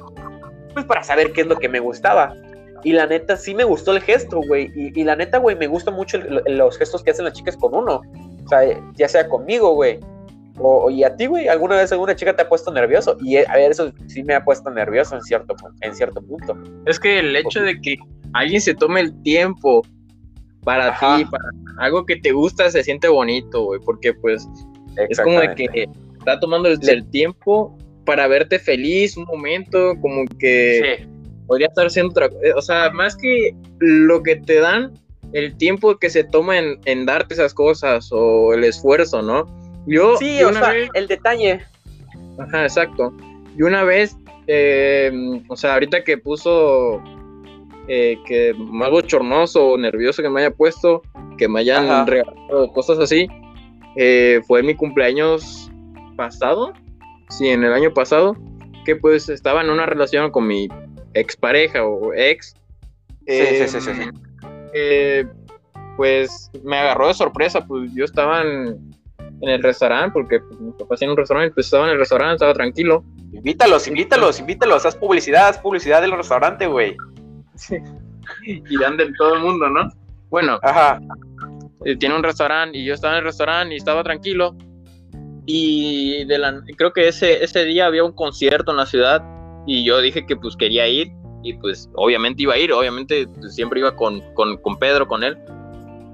Pues 0.74 0.86
para 0.86 1.03
saber 1.03 1.32
qué 1.34 1.41
es 1.41 1.48
lo 1.48 1.57
que 1.57 1.70
me 1.70 1.80
gustaba. 1.80 2.36
Y 2.84 2.91
la 2.94 3.07
neta, 3.07 3.36
sí 3.36 3.56
me 3.56 3.64
gustó 3.64 3.94
el 3.94 4.02
gesto, 4.02 4.41
güey. 4.48 4.72
Y, 4.76 4.99
y 4.99 5.03
la 5.03 5.16
neta, 5.16 5.40
güey, 5.40 5.56
me 5.56 5.68
gustan 5.68 5.95
mucho 5.95 6.18
el- 6.18 6.57
los 6.57 6.78
gestos 6.78 7.02
que 7.03 7.12
hacen 7.12 7.26
las 7.26 7.34
chicas 7.34 7.57
con 7.57 7.74
uno. 7.76 8.02
O 8.45 8.48
sea, 8.48 8.62
ya 8.95 9.07
sea 9.07 9.28
conmigo, 9.28 9.74
güey. 9.74 9.99
O, 10.57 10.90
y 10.90 11.03
a 11.03 11.16
ti, 11.16 11.26
güey, 11.26 11.48
¿alguna 11.48 11.76
vez 11.78 11.91
alguna 11.91 12.16
chica 12.16 12.36
te 12.36 12.44
ha 12.44 12.48
puesto 12.48 12.72
nervioso? 12.72 13.18
Y 13.22 13.38
eh, 13.38 13.45
a 13.49 13.56
ver, 13.56 13.72
eso 13.72 13.91
sí 14.07 14.24
me 14.24 14.36
ha 14.36 14.45
puesto 14.45 14.70
nervioso 14.70 15.16
en 15.16 15.22
cierto, 15.24 15.56
en 15.82 15.95
cierto 15.95 16.22
punto. 16.22 16.56
Es 16.86 16.99
que 16.99 17.20
el 17.20 17.36
hecho 17.36 17.62
de 17.62 17.82
que 17.82 17.98
alguien 18.34 18.62
se 18.62 18.74
tome 18.76 19.02
el 19.02 19.22
tiempo 19.24 19.82
para 20.64 20.90
Ajá. 20.90 21.18
ti, 21.18 21.26
para 21.26 21.44
algo 21.80 22.06
que 22.06 22.16
te 22.18 22.32
gusta, 22.32 22.70
se 22.70 22.84
siente 22.84 23.07
bonito, 23.07 23.64
güey, 23.64 23.80
porque 23.84 24.14
pues 24.14 24.48
es 25.10 25.20
como 25.20 25.40
de 25.41 25.53
que 25.56 25.90
está 26.20 26.40
tomando 26.40 26.70
el, 26.70 26.80
el 26.88 27.10
tiempo 27.10 27.76
para 28.06 28.27
verte 28.27 28.60
feliz 28.60 29.18
un 29.18 29.26
momento, 29.26 29.95
como 30.02 30.26
que 30.40 30.98
Sí, 30.99 31.07
podría 31.48 31.68
estar 31.68 31.88
haciendo 31.88 32.11
otra 32.11 32.30
cosa. 32.30 32.41
O 32.56 32.61
sea, 32.61 32.90
más 32.91 33.15
que 33.18 33.56
lo 33.80 34.22
que 34.23 34.36
te 34.38 34.60
dan, 34.60 34.94
el 35.34 35.56
tiempo 35.57 35.98
que 35.98 36.10
se 36.10 36.23
toma 36.23 36.57
en, 36.60 36.80
en 36.86 37.06
darte 37.06 37.34
esas 37.34 37.53
cosas 37.53 38.10
o 38.11 38.53
el 38.53 38.64
esfuerzo, 38.64 39.22
¿no? 39.22 39.45
Yo, 39.88 40.18
sí 40.18 40.38
yo 40.40 40.49
o 40.49 40.53
sea, 40.53 40.72
vez- 40.72 40.90
el 40.94 41.07
detalle. 41.07 41.61
Ajá, 42.40 42.64
exacto. 42.64 43.14
Y 43.57 43.61
una 43.64 43.84
vez, 43.84 44.15
eh, 44.48 45.11
o 45.48 45.56
sea, 45.56 45.73
ahorita 45.73 46.03
que 46.03 46.18
puso 46.18 47.02
eh, 47.88 48.18
que 48.26 48.53
más 48.57 48.90
bochornoso 48.90 49.65
o 49.68 49.77
nervioso 49.77 50.22
que 50.22 50.30
me 50.30 50.41
haya 50.41 50.52
puesto, 50.52 51.02
que 51.38 51.48
me 51.48 51.60
hayan 51.61 51.86
Ajá. 51.86 52.06
regalado 52.06 52.72
cosas 52.73 52.99
así, 52.99 53.27
eh, 53.95 54.41
fue 54.48 54.64
mi 54.64 54.73
cumpleaños 54.76 55.69
pasado, 56.15 56.73
sí, 57.30 57.49
en 57.49 57.64
el 57.64 57.73
año 57.73 57.93
pasado, 57.93 58.35
que 58.85 58.95
pues 58.95 59.30
estaba 59.30 59.61
en 59.61 59.69
una 59.69 59.85
relación 59.85 60.31
con 60.31 60.47
mi 60.47 60.68
expareja 61.14 61.84
o 61.85 62.14
ex. 62.14 62.56
Sí, 63.10 63.26
Eh, 63.27 63.68
sí, 63.68 63.80
sí, 63.80 63.85
sí, 63.85 64.03
sí. 64.03 64.10
eh, 64.73 65.26
pues 65.97 66.52
me 66.64 66.77
agarró 66.77 67.07
de 67.07 67.14
sorpresa, 67.14 67.65
pues 67.65 67.91
yo 67.93 68.06
estaba 68.06 68.41
en, 68.41 68.91
en 69.41 69.49
el 69.49 69.64
restaurante, 69.64 70.11
porque 70.14 70.39
pues, 70.39 70.60
mi 70.60 70.72
papá 70.73 70.95
tiene 70.95 71.14
un 71.14 71.18
restaurante, 71.18 71.53
pues 71.53 71.68
estaba 71.68 71.85
en 71.85 71.91
el 71.93 71.97
restaurante, 71.99 72.35
estaba 72.35 72.53
tranquilo. 72.53 73.03
Invítalos, 73.34 73.88
invítalos, 73.88 74.39
invítalos. 74.39 74.85
Haz 74.85 74.95
publicidad, 74.95 75.47
haz 75.49 75.57
publicidad 75.57 76.02
del 76.02 76.11
restaurante, 76.11 76.68
güey. 76.68 76.95
y 78.45 78.77
dan 78.77 78.97
de 78.97 79.11
todo 79.18 79.35
el 79.35 79.41
mundo, 79.41 79.69
¿no? 79.69 79.89
Bueno, 80.30 80.60
Ajá. 80.64 80.99
eh, 81.85 81.95
tiene 81.97 82.15
un 82.15 82.23
restaurante 82.23 82.77
y 82.77 82.85
yo 82.85 82.93
estaba 82.93 83.14
en 83.14 83.19
el 83.19 83.26
restaurante 83.26 83.73
y 83.73 83.77
estaba 83.77 84.03
tranquilo. 84.03 84.56
Y 85.45 86.26
de 86.26 86.38
la, 86.38 86.61
creo 86.77 86.91
que 86.91 87.07
ese, 87.07 87.43
ese 87.43 87.65
día 87.65 87.85
había 87.85 88.03
un 88.03 88.13
concierto 88.13 88.72
en 88.72 88.77
la 88.77 88.85
ciudad 88.85 89.23
y 89.67 89.84
yo 89.84 90.01
dije 90.01 90.26
que 90.26 90.35
pues 90.35 90.55
quería 90.55 90.88
ir 90.88 91.11
y 91.43 91.53
pues 91.53 91.89
obviamente 91.93 92.43
iba 92.43 92.55
a 92.55 92.57
ir, 92.57 92.73
obviamente 92.73 93.27
pues, 93.27 93.53
siempre 93.53 93.80
iba 93.80 93.95
con, 93.95 94.22
con, 94.34 94.57
con 94.57 94.77
Pedro, 94.77 95.07
con 95.07 95.23
él. 95.23 95.38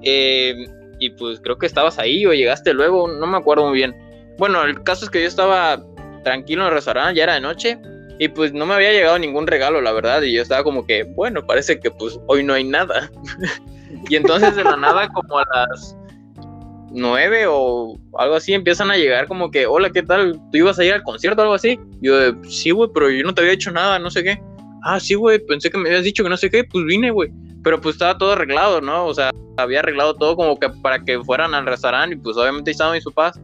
Eh, 0.02 0.66
y 0.98 1.10
pues 1.10 1.40
creo 1.40 1.58
que 1.58 1.66
estabas 1.66 1.98
ahí 1.98 2.26
o 2.26 2.32
llegaste 2.32 2.74
luego, 2.74 3.08
no 3.08 3.26
me 3.26 3.38
acuerdo 3.38 3.68
muy 3.68 3.74
bien. 3.74 3.96
Bueno, 4.38 4.62
el 4.64 4.82
caso 4.82 5.04
es 5.04 5.10
que 5.10 5.22
yo 5.22 5.28
estaba 5.28 5.82
tranquilo 6.22 6.62
en 6.62 6.68
el 6.68 6.74
restaurante, 6.74 7.16
ya 7.16 7.24
era 7.24 7.34
de 7.34 7.40
noche 7.40 7.78
y 8.18 8.28
pues 8.28 8.52
no 8.52 8.66
me 8.66 8.74
había 8.74 8.92
llegado 8.92 9.18
ningún 9.18 9.46
regalo, 9.46 9.80
la 9.80 9.92
verdad, 9.92 10.22
y 10.22 10.32
yo 10.32 10.42
estaba 10.42 10.62
como 10.62 10.86
que, 10.86 11.02
bueno, 11.02 11.44
parece 11.44 11.80
que 11.80 11.90
pues 11.90 12.20
hoy 12.28 12.44
no 12.44 12.54
hay 12.54 12.64
nada. 12.64 13.10
y 14.08 14.16
entonces 14.16 14.54
de 14.54 14.64
la 14.64 14.76
nada 14.76 15.08
como 15.08 15.38
a 15.38 15.44
las 15.54 15.96
nueve 16.94 17.44
o 17.48 17.98
algo 18.18 18.34
así 18.34 18.52
empiezan 18.52 18.90
a 18.90 18.96
llegar 18.96 19.26
como 19.26 19.50
que, 19.50 19.66
hola, 19.66 19.90
¿qué 19.90 20.02
tal? 20.02 20.40
¿Tú 20.50 20.58
ibas 20.58 20.78
a 20.78 20.84
ir 20.84 20.92
al 20.92 21.02
concierto 21.02 21.40
o 21.40 21.42
algo 21.42 21.54
así? 21.54 21.78
Yo, 22.00 22.16
de, 22.16 22.48
sí, 22.48 22.70
güey, 22.70 22.90
pero 22.92 23.10
yo 23.10 23.24
no 23.24 23.34
te 23.34 23.40
había 23.40 23.52
hecho 23.52 23.70
nada, 23.70 23.98
no 23.98 24.10
sé 24.10 24.22
qué. 24.22 24.40
Ah, 24.84 24.98
sí, 24.98 25.14
güey, 25.14 25.38
pensé 25.38 25.70
que 25.70 25.78
me 25.78 25.88
habías 25.88 26.04
dicho 26.04 26.22
que 26.22 26.30
no 26.30 26.36
sé 26.36 26.50
qué, 26.50 26.64
pues 26.64 26.84
vine, 26.84 27.10
güey. 27.10 27.30
Pero 27.62 27.80
pues 27.80 27.94
estaba 27.94 28.18
todo 28.18 28.32
arreglado, 28.32 28.80
¿no? 28.80 29.06
O 29.06 29.14
sea, 29.14 29.30
había 29.56 29.80
arreglado 29.80 30.14
todo 30.14 30.36
como 30.36 30.58
que 30.58 30.68
para 30.68 31.04
que 31.04 31.20
fueran 31.22 31.54
al 31.54 31.66
restaurante 31.66 32.16
y 32.16 32.18
pues 32.18 32.36
obviamente 32.36 32.72
estaban 32.72 32.94
mis 32.94 33.04
papás. 33.04 33.40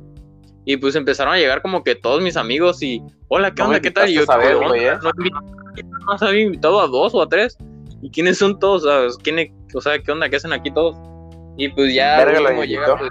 Y 0.65 0.77
pues 0.77 0.97
empezaron 0.97 1.33
a 1.33 1.39
llegar 1.39 1.63
como 1.63 1.83
que 1.83 1.95
todos 1.95 2.21
mis 2.21 2.37
amigos 2.37 2.83
y, 2.83 3.03
hola, 3.29 3.55
¿qué 3.55 3.63
No 3.63 3.69
onda? 3.69 3.81
¿Qué 3.81 3.91
tal? 3.91 4.11
Y 4.11 4.15
yo, 4.15 4.25
saber, 4.25 4.49
"¿Qué 4.49 4.55
güey, 4.67 4.87
onda? 4.89 4.95
¿eh? 4.95 4.99
No 5.83 6.17
no 6.21 6.27
había 6.27 6.43
invitado 6.43 6.81
a 6.81 6.87
dos 6.89 7.15
o 7.15 7.23
a 7.23 7.29
tres. 7.29 7.57
¿Y 8.03 8.11
quiénes 8.11 8.39
son 8.39 8.59
todos? 8.59 8.83
¿Sabes? 8.83 9.17
¿Quién 9.23 9.55
o 9.75 9.81
sea, 9.81 9.99
¿qué 9.99 10.13
onda? 10.13 10.29
¿Qué 10.29 10.37
hacen 10.37 10.53
aquí 10.53 10.71
todos? 10.71 10.97
Y 11.57 11.69
pues 11.71 11.93
ya 11.93 12.17
Verga, 12.25 12.41
lo 12.41 12.65
llega, 12.65 12.97
pues, 12.97 13.11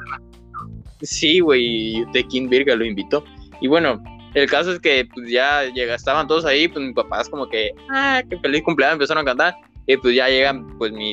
Sí, 1.01 1.39
güey, 1.39 2.05
de 2.13 2.23
King 2.27 2.49
Virga 2.49 2.75
lo 2.75 2.85
invitó. 2.85 3.23
Y 3.61 3.67
bueno, 3.67 4.03
el 4.33 4.49
caso 4.49 4.71
es 4.71 4.79
que 4.79 5.07
pues 5.13 5.29
ya 5.29 5.63
llega, 5.65 5.95
estaban 5.95 6.27
todos 6.27 6.45
ahí, 6.45 6.67
pues 6.67 6.85
mis 6.85 6.93
papás 6.95 7.29
como 7.29 7.47
que, 7.49 7.71
ah, 7.89 8.21
qué 8.29 8.37
feliz 8.37 8.61
cumpleaños, 8.63 8.93
empezaron 8.95 9.21
a 9.21 9.25
cantar. 9.25 9.55
Y 9.85 9.97
pues 9.97 10.15
ya 10.15 10.27
llegan, 10.27 10.77
pues 10.77 10.91
mi, 10.91 11.11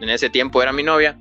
en 0.00 0.08
ese 0.08 0.30
tiempo 0.30 0.62
era 0.62 0.72
mi 0.72 0.82
novia. 0.82 1.18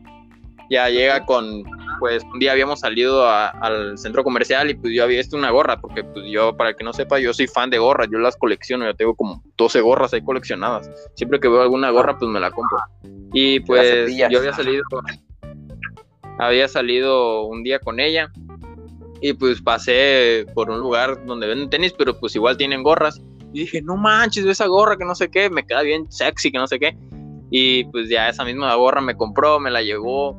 ya 0.70 0.90
llega 0.90 1.24
con, 1.26 1.64
pues 2.00 2.24
un 2.34 2.40
día 2.40 2.52
habíamos 2.52 2.80
salido 2.80 3.24
a- 3.28 3.50
al 3.50 3.98
centro 4.00 4.24
comercial 4.24 4.68
y 4.70 4.74
pues 4.74 4.94
yo 4.96 5.04
había 5.04 5.20
visto 5.20 5.38
una 5.38 5.52
gorra, 5.52 5.80
porque 5.80 6.04
pues 6.04 6.26
yo, 6.28 6.58
para 6.58 6.72
el 6.72 6.76
que 6.76 6.84
no 6.84 6.92
sepa, 6.92 7.20
yo 7.20 7.34
soy 7.36 7.46
fan 7.48 7.70
de 7.70 7.78
gorras, 7.78 8.08
yo 8.12 8.18
las 8.18 8.36
colecciono, 8.36 8.84
yo 8.86 8.96
tengo 8.96 9.14
como 9.16 9.44
12 9.58 9.80
gorras 9.82 10.12
ahí 10.14 10.24
coleccionadas. 10.24 10.90
Siempre 11.16 11.40
que 11.40 11.48
veo 11.50 11.62
alguna 11.62 11.92
gorra, 11.92 12.18
pues 12.18 12.30
me 12.32 12.40
la 12.40 12.50
compro. 12.50 12.80
Y 13.32 13.60
pues 13.60 14.08
yo 14.32 14.40
había 14.40 14.54
salido, 14.64 14.84
había 16.40 16.68
salido 16.68 17.44
un 17.44 17.64
día 17.64 17.80
con 17.80 18.00
ella 18.00 18.32
y 19.22 19.34
pues 19.34 19.62
pasé 19.62 20.46
por 20.54 20.70
un 20.70 20.80
lugar 20.80 21.26
donde 21.26 21.48
venden 21.48 21.70
tenis, 21.70 21.94
pero 21.98 22.20
pues 22.20 22.36
igual 22.36 22.58
tienen 22.58 22.84
gorras. 22.84 23.22
Y 23.54 23.62
dije, 23.62 23.82
no 23.82 23.96
manches, 23.96 24.46
esa 24.46 24.68
gorra 24.68 24.98
que 24.98 25.06
no 25.06 25.16
sé 25.16 25.30
qué, 25.30 25.50
me 25.50 25.66
queda 25.66 25.82
bien 25.82 26.12
sexy, 26.12 26.52
que 26.52 26.58
no 26.58 26.68
sé 26.68 26.80
qué. 26.80 26.98
Y 27.50 27.86
pues 27.86 28.10
ya 28.10 28.30
esa 28.30 28.44
misma 28.44 28.76
gorra 28.76 29.02
me 29.02 29.16
compró, 29.16 29.60
me 29.60 29.72
la 29.72 29.82
llevó. 29.82 30.38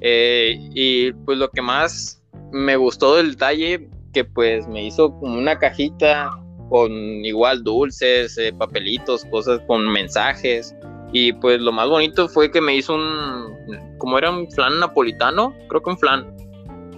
eh, 0.00 0.58
y 0.74 1.12
pues 1.24 1.38
lo 1.38 1.48
que 1.48 1.62
más 1.62 2.22
me 2.52 2.76
gustó 2.76 3.16
del 3.16 3.30
detalle, 3.32 3.88
que 4.12 4.24
pues 4.24 4.66
me 4.68 4.84
hizo 4.84 5.10
como 5.18 5.38
una 5.38 5.58
cajita 5.58 6.30
con 6.68 6.92
igual 6.92 7.62
dulces, 7.62 8.36
eh, 8.38 8.52
papelitos, 8.52 9.24
cosas 9.26 9.60
con 9.66 9.90
mensajes. 9.90 10.74
Y 11.12 11.32
pues 11.34 11.60
lo 11.60 11.72
más 11.72 11.88
bonito 11.88 12.28
fue 12.28 12.50
que 12.50 12.60
me 12.60 12.74
hizo 12.76 12.94
un, 12.94 13.96
como 13.98 14.18
era 14.18 14.30
un 14.30 14.50
flan 14.50 14.80
napolitano, 14.80 15.54
creo 15.68 15.82
que 15.82 15.90
un 15.90 15.98
flan. 15.98 16.36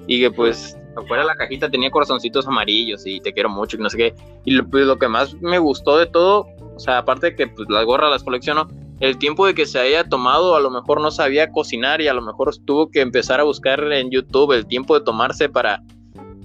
Y 0.07 0.21
que 0.21 0.31
pues 0.31 0.77
afuera 0.97 1.23
de 1.23 1.29
la 1.29 1.37
cajita 1.37 1.71
tenía 1.71 1.91
corazoncitos 1.91 2.47
amarillos 2.47 3.07
y 3.07 3.21
te 3.21 3.33
quiero 3.33 3.49
mucho 3.51 3.77
y 3.77 3.81
no 3.81 3.91
sé 3.91 3.97
qué. 3.99 4.15
Y 4.45 4.53
lo, 4.53 4.67
pues, 4.69 4.87
lo 4.87 4.99
que 4.99 5.09
más 5.09 5.35
me 5.41 5.59
gustó 5.59 5.99
de 5.99 6.07
todo, 6.07 6.47
o 6.75 6.79
sea, 6.81 6.99
aparte 6.99 7.29
de 7.31 7.37
que 7.37 7.47
pues, 7.47 7.69
las 7.69 7.85
gorras 7.85 8.11
las 8.11 8.25
colecciono, 8.25 8.67
el 9.01 9.17
tiempo 9.19 9.47
de 9.47 9.55
que 9.55 9.67
se 9.67 9.79
haya 9.79 10.03
tomado, 10.05 10.57
a 10.57 10.61
lo 10.61 10.71
mejor 10.71 11.01
no 11.01 11.11
sabía 11.11 11.53
cocinar 11.53 12.01
y 12.01 12.09
a 12.09 12.15
lo 12.15 12.23
mejor 12.23 12.51
tuvo 12.65 12.91
que 12.91 13.01
empezar 13.01 13.39
a 13.39 13.45
buscar 13.45 13.81
en 13.93 14.11
YouTube 14.11 14.53
el 14.53 14.67
tiempo 14.67 14.99
de 14.99 15.05
tomarse 15.05 15.49
para, 15.49 15.83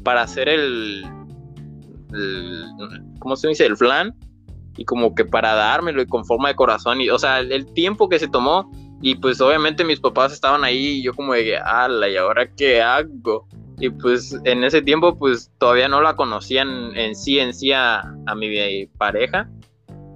para 0.03 0.22
hacer 0.22 0.49
el, 0.49 1.03
el- 2.14 2.65
¿cómo 3.19 3.35
se 3.35 3.48
dice? 3.48 3.65
El 3.65 3.77
flan 3.77 4.14
y 4.78 4.86
como 4.86 5.14
que 5.16 5.26
para 5.26 5.54
dármelo 5.54 6.02
y 6.02 6.08
con 6.08 6.26
forma 6.26 6.50
de 6.50 6.56
corazón 6.56 7.02
y, 7.02 7.10
o 7.10 7.20
sea, 7.20 7.40
el, 7.40 7.52
el 7.52 7.66
tiempo 7.74 8.10
que 8.10 8.20
se 8.20 8.28
tomó 8.28 8.72
y 9.02 9.16
pues 9.16 9.41
obviamente 9.41 9.84
mis 9.84 10.00
papás 10.00 10.32
estaban 10.32 10.64
ahí 10.64 11.00
y 11.00 11.04
yo 11.04 11.14
como 11.14 11.34
de, 11.34 11.58
ala, 11.58 12.08
¿y 12.10 12.16
ahora 12.16 12.50
qué 12.56 12.82
hago? 12.82 13.48
Y 13.80 13.90
pues 13.90 14.40
en 14.45 14.64
ese 14.64 14.82
tiempo 14.82 15.18
pues 15.18 15.52
todavía 15.58 15.88
no 15.88 16.02
la 16.02 16.16
conocían 16.16 16.95
en 16.95 17.14
sí 17.16 17.40
en 17.40 17.54
sí 17.54 17.72
a, 17.74 18.00
a 18.00 18.36
mi 18.36 18.86
pareja. 18.98 19.50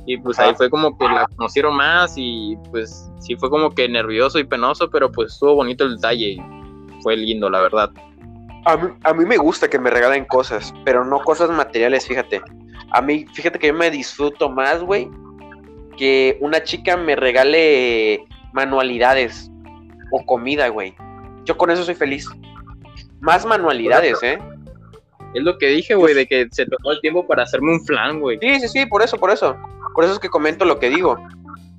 Y 0.05 0.17
pues 0.17 0.39
ahí 0.39 0.51
Ah. 0.51 0.55
fue 0.55 0.69
como 0.69 0.97
que 0.97 1.03
la 1.03 1.27
conocieron 1.35 1.75
más 1.75 2.13
y 2.15 2.55
pues 2.71 3.11
sí 3.19 3.35
fue 3.35 3.49
como 3.49 3.71
que 3.71 3.89
nervioso 3.89 4.39
y 4.39 4.45
penoso, 4.45 4.89
pero 4.89 5.11
pues 5.11 5.33
estuvo 5.33 5.55
bonito 5.55 5.83
el 5.83 5.95
detalle 5.97 6.29
y 6.29 6.41
fue 7.01 7.17
lindo, 7.17 7.49
la 7.49 7.59
verdad. 7.59 7.91
A 8.67 8.75
mí, 8.77 8.89
a 9.03 9.13
mí 9.13 9.25
me 9.25 9.37
gusta 9.37 9.69
que 9.69 9.79
me 9.79 9.89
regalen 9.89 10.25
cosas, 10.25 10.73
pero 10.83 11.05
no 11.05 11.19
cosas 11.19 11.49
materiales, 11.49 12.05
fíjate. 12.05 12.41
A 12.91 13.01
mí, 13.01 13.25
fíjate 13.33 13.59
que 13.59 13.67
yo 13.67 13.73
me 13.73 13.89
disfruto 13.89 14.49
más, 14.49 14.81
güey, 14.83 15.09
que 15.97 16.37
una 16.41 16.61
chica 16.63 16.97
me 16.97 17.15
regale 17.15 18.25
manualidades 18.53 19.49
o 20.11 20.25
comida, 20.25 20.67
güey. 20.67 20.93
Yo 21.45 21.57
con 21.57 21.71
eso 21.71 21.83
soy 21.83 21.95
feliz. 21.95 22.27
Más 23.21 23.45
manualidades, 23.45 24.21
¿eh? 24.21 24.37
Es 25.33 25.43
lo 25.43 25.57
que 25.57 25.67
dije, 25.67 25.95
güey, 25.95 26.13
de 26.13 26.25
que 26.27 26.47
se 26.51 26.65
tomó 26.65 26.91
el 26.91 27.01
tiempo 27.01 27.25
para 27.25 27.43
hacerme 27.43 27.71
un 27.71 27.85
flan, 27.85 28.19
güey. 28.19 28.37
Sí, 28.41 28.59
sí, 28.59 28.67
sí, 28.67 28.85
por 28.85 29.01
eso, 29.01 29.17
por 29.17 29.31
eso. 29.31 29.55
Por 29.93 30.03
eso 30.03 30.13
es 30.13 30.19
que 30.19 30.29
comento 30.29 30.65
lo 30.65 30.77
que 30.79 30.89
digo. 30.89 31.17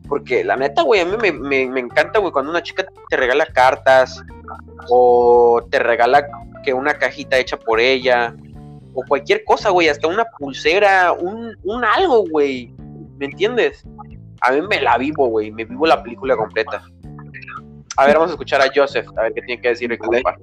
Porque 0.09 0.43
la 0.43 0.57
neta, 0.57 0.83
güey, 0.83 1.01
a 1.03 1.05
mí 1.05 1.17
me, 1.21 1.33
me- 1.33 1.67
me 1.69 1.81
encanta, 1.81 2.19
güey, 2.19 2.33
cuando 2.33 2.51
una 2.51 2.63
chica 2.63 2.87
te 3.11 3.17
regala 3.17 3.47
cartas 3.47 4.23
o 4.89 5.63
te 5.71 5.79
regala 5.79 6.27
que 6.69 6.75
una 6.75 6.93
cajita 6.99 7.39
hecha 7.39 7.57
por 7.57 7.81
ella 7.81 8.35
o 8.93 9.03
cualquier 9.09 9.43
cosa, 9.45 9.71
güey, 9.71 9.89
hasta 9.89 10.07
una 10.07 10.27
pulsera, 10.39 11.13
un, 11.13 11.57
un 11.63 11.83
algo, 11.83 12.27
güey. 12.29 12.75
¿Me 13.17 13.25
entiendes? 13.25 13.87
A 14.43 14.53
mí 14.53 14.61
me 14.61 14.79
la 14.83 14.99
vivo, 14.99 15.29
güey, 15.29 15.51
me 15.51 15.65
vivo 15.65 15.87
la 15.87 16.03
película 16.03 16.37
completa. 16.37 16.83
A 17.97 18.07
ver, 18.07 18.17
vamos 18.17 18.29
a 18.29 18.33
escuchar 18.35 18.61
a 18.61 18.71
Joseph, 18.75 19.07
a 19.17 19.23
ver 19.23 19.33
qué 19.33 19.41
tiene 19.41 19.63
que 19.63 19.69
decir 19.69 19.91
el 19.91 19.99
compa. 19.99 20.37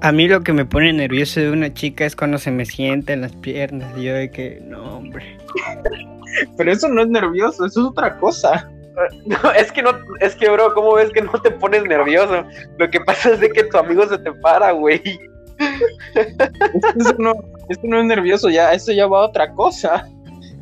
A 0.00 0.12
mí 0.12 0.28
lo 0.28 0.42
que 0.42 0.54
me 0.54 0.64
pone 0.64 0.90
nervioso 0.94 1.40
de 1.40 1.50
una 1.50 1.74
chica 1.74 2.06
es 2.06 2.16
cuando 2.16 2.38
se 2.38 2.50
me 2.50 2.64
sienta 2.64 3.12
en 3.12 3.20
las 3.20 3.36
piernas. 3.36 3.92
Y 3.98 4.04
yo 4.04 4.14
de 4.14 4.30
que, 4.30 4.62
no, 4.64 4.96
hombre. 4.96 5.36
Pero 6.56 6.72
eso 6.72 6.88
no 6.88 7.02
es 7.02 7.08
nervioso, 7.08 7.66
eso 7.66 7.80
es 7.80 7.86
otra 7.86 8.16
cosa. 8.16 8.70
No, 9.26 9.50
es 9.52 9.70
que 9.72 9.82
no, 9.82 9.90
es 10.20 10.34
que, 10.36 10.48
bro, 10.48 10.72
¿cómo 10.74 10.94
ves 10.94 11.10
que 11.12 11.20
no 11.22 11.32
te 11.42 11.50
pones 11.50 11.82
nervioso? 11.84 12.44
Lo 12.78 12.88
que 12.90 13.00
pasa 13.00 13.30
es 13.32 13.40
de 13.40 13.50
que 13.50 13.64
tu 13.64 13.76
amigo 13.78 14.06
se 14.08 14.18
te 14.18 14.32
para, 14.32 14.72
güey. 14.72 15.02
Eso 16.98 17.14
no, 17.18 17.34
eso 17.68 17.80
no 17.84 17.98
es 18.00 18.04
nervioso, 18.06 18.48
ya, 18.48 18.72
eso 18.72 18.92
ya 18.92 19.06
va 19.06 19.20
a 19.20 19.26
otra 19.26 19.52
cosa. 19.52 20.06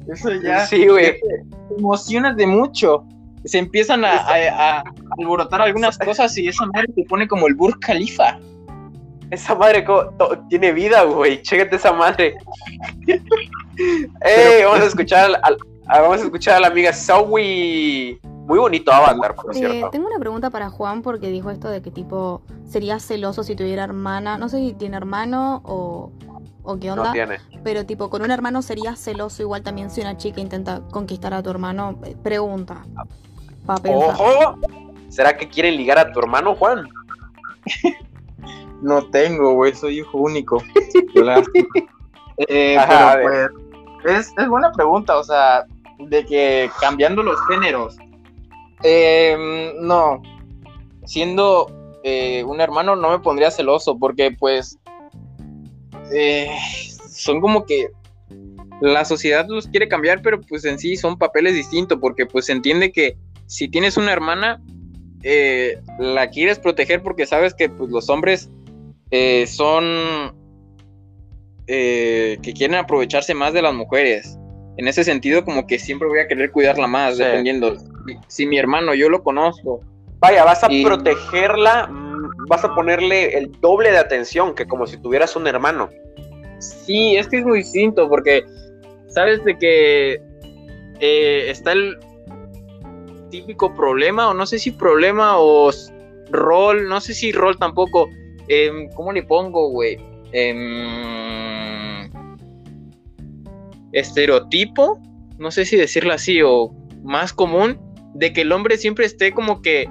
Eso 0.08 0.30
ya 0.42 0.66
Sí, 0.66 0.86
güey. 0.86 1.12
te 1.20 1.76
emocionas 1.78 2.36
de 2.36 2.46
mucho. 2.46 3.04
Se 3.44 3.58
empiezan 3.58 4.04
a, 4.04 4.12
a- 4.18 4.78
a 4.78 4.84
alborotar 5.18 5.60
algunas 5.62 5.98
cosas 5.98 6.36
y 6.38 6.48
esa 6.48 6.66
madre 6.66 6.88
te 6.96 7.04
pone 7.04 7.28
como 7.28 7.46
el 7.46 7.54
Burj 7.54 7.78
Khalifa. 7.80 8.38
Esa 9.30 9.54
madre 9.54 9.84
tiene 10.48 10.72
vida, 10.72 11.02
güey. 11.04 11.40
Chécate 11.42 11.76
esa 11.76 11.92
madre. 11.92 12.34
Ey, 13.06 14.64
vamos 14.64 14.80
a 14.80 14.86
escuchar 14.86 15.24
al, 15.26 15.34
al- 15.42 15.58
a- 15.86 16.00
vamos 16.00 16.20
a 16.20 16.24
escuchar 16.24 16.56
a 16.56 16.60
la 16.60 16.66
amiga 16.68 16.92
Zoe. 16.92 18.18
Muy 18.46 18.58
bonito 18.58 18.92
avatar, 18.92 19.34
por 19.34 19.52
Eh, 19.56 19.58
cierto. 19.58 19.88
tengo 19.90 20.06
una 20.06 20.18
pregunta 20.18 20.50
para 20.50 20.68
Juan 20.68 21.00
porque 21.00 21.28
dijo 21.30 21.50
esto 21.50 21.68
de 21.68 21.80
que 21.80 21.90
tipo 21.90 22.42
sería 22.66 23.00
celoso 23.00 23.42
si 23.42 23.56
tuviera 23.56 23.84
hermana. 23.84 24.36
No 24.36 24.48
sé 24.50 24.58
si 24.58 24.74
tiene 24.74 24.98
hermano 24.98 25.62
o, 25.64 26.12
o 26.62 26.76
qué 26.78 26.90
onda. 26.90 27.04
No 27.06 27.12
tiene. 27.12 27.38
Pero 27.62 27.86
tipo, 27.86 28.10
con 28.10 28.20
un 28.20 28.30
hermano 28.30 28.60
sería 28.60 28.96
celoso 28.96 29.40
igual 29.42 29.62
también 29.62 29.88
si 29.90 30.02
una 30.02 30.18
chica 30.18 30.40
intenta 30.42 30.82
conquistar 30.90 31.32
a 31.32 31.42
tu 31.42 31.48
hermano. 31.48 31.98
Eh, 32.04 32.16
Pregunta. 32.22 32.84
¡Ojo! 33.66 34.56
¿Será 35.08 35.34
que 35.36 35.48
quieren 35.48 35.76
ligar 35.78 35.98
a 35.98 36.12
tu 36.12 36.18
hermano, 36.20 36.54
Juan? 36.54 36.86
No 38.82 39.06
tengo, 39.06 39.54
güey, 39.54 39.74
soy 39.74 40.00
hijo 40.00 40.18
único. 40.18 40.62
Eh, 42.36 42.76
Ajá, 42.76 43.12
a 43.12 43.14
pero 43.14 43.48
pues, 44.02 44.18
es, 44.26 44.32
es 44.36 44.48
buena 44.48 44.72
pregunta, 44.72 45.16
o 45.16 45.22
sea, 45.22 45.64
de 46.08 46.24
que 46.24 46.70
cambiando 46.80 47.22
los 47.22 47.38
géneros. 47.48 47.96
Eh, 48.82 49.72
no, 49.80 50.20
siendo 51.06 51.66
eh, 52.02 52.44
un 52.44 52.60
hermano 52.60 52.96
no 52.96 53.10
me 53.10 53.18
pondría 53.18 53.50
celoso 53.50 53.98
porque 53.98 54.30
pues 54.30 54.78
eh, 56.12 56.50
son 57.08 57.40
como 57.40 57.64
que 57.64 57.88
la 58.80 59.04
sociedad 59.06 59.46
los 59.48 59.68
quiere 59.68 59.88
cambiar, 59.88 60.20
pero 60.20 60.40
pues 60.40 60.64
en 60.64 60.78
sí 60.78 60.96
son 60.96 61.16
papeles 61.16 61.54
distintos 61.54 61.98
porque 62.00 62.26
pues 62.26 62.46
se 62.46 62.52
entiende 62.52 62.92
que 62.92 63.16
si 63.46 63.68
tienes 63.68 63.96
una 63.96 64.12
hermana, 64.12 64.62
eh, 65.22 65.80
la 65.98 66.28
quieres 66.28 66.58
proteger 66.58 67.02
porque 67.02 67.24
sabes 67.24 67.54
que 67.54 67.70
pues, 67.70 67.90
los 67.90 68.10
hombres 68.10 68.50
son 69.46 70.34
que 71.66 72.52
quieren 72.54 72.76
aprovecharse 72.76 73.32
más 73.32 73.54
de 73.54 73.62
las 73.62 73.72
mujeres. 73.72 74.36
En 74.76 74.88
ese 74.88 75.04
sentido, 75.04 75.44
como 75.44 75.66
que 75.66 75.78
siempre 75.78 76.08
voy 76.08 76.18
a 76.20 76.26
querer 76.28 76.50
cuidarla 76.50 76.86
más, 76.86 77.16
Sí. 77.16 77.22
dependiendo. 77.22 77.76
Si, 78.28 78.46
mi 78.46 78.58
hermano 78.58 78.94
yo 78.94 79.08
lo 79.08 79.22
conozco, 79.22 79.80
Vaya, 80.20 80.42
vas 80.44 80.64
a 80.64 80.72
Y- 80.72 80.82
protegerla, 80.82 81.86
mm, 81.86 82.46
vas 82.48 82.64
a 82.64 82.74
ponerle 82.74 83.36
el 83.36 83.52
doble 83.60 83.90
de 83.90 83.98
atención 83.98 84.54
que 84.54 84.64
como 84.66 84.86
si 84.86 84.96
tuvieras 84.96 85.36
un 85.36 85.46
hermano. 85.46 85.90
sí, 86.60 87.16
es 87.16 87.28
que 87.28 87.38
es 87.38 87.44
muy 87.44 87.58
distinto, 87.58 88.08
porque 88.08 88.42
sabes 89.08 89.44
de 89.44 89.58
que 89.58 90.18
eh, 91.00 91.50
está 91.50 91.72
el 91.72 91.98
típico 93.30 93.74
problema, 93.74 94.30
o 94.30 94.34
no 94.34 94.46
sé 94.46 94.58
si 94.58 94.70
problema 94.70 95.38
o 95.38 95.70
rol, 96.30 96.88
no 96.88 97.00
sé 97.02 97.12
si 97.12 97.30
rol 97.32 97.58
tampoco. 97.58 98.08
Em, 98.48 98.88
¿Cómo 98.94 99.12
le 99.12 99.24
pongo, 99.24 99.68
güey? 99.70 99.98
Em, 100.32 101.53
estereotipo, 103.94 105.00
no 105.38 105.50
sé 105.50 105.64
si 105.64 105.76
decirlo 105.76 106.12
así, 106.12 106.42
o 106.42 106.74
más 107.02 107.32
común, 107.32 107.78
de 108.14 108.32
que 108.32 108.42
el 108.42 108.52
hombre 108.52 108.76
siempre 108.76 109.06
esté 109.06 109.32
como 109.32 109.62
que 109.62 109.88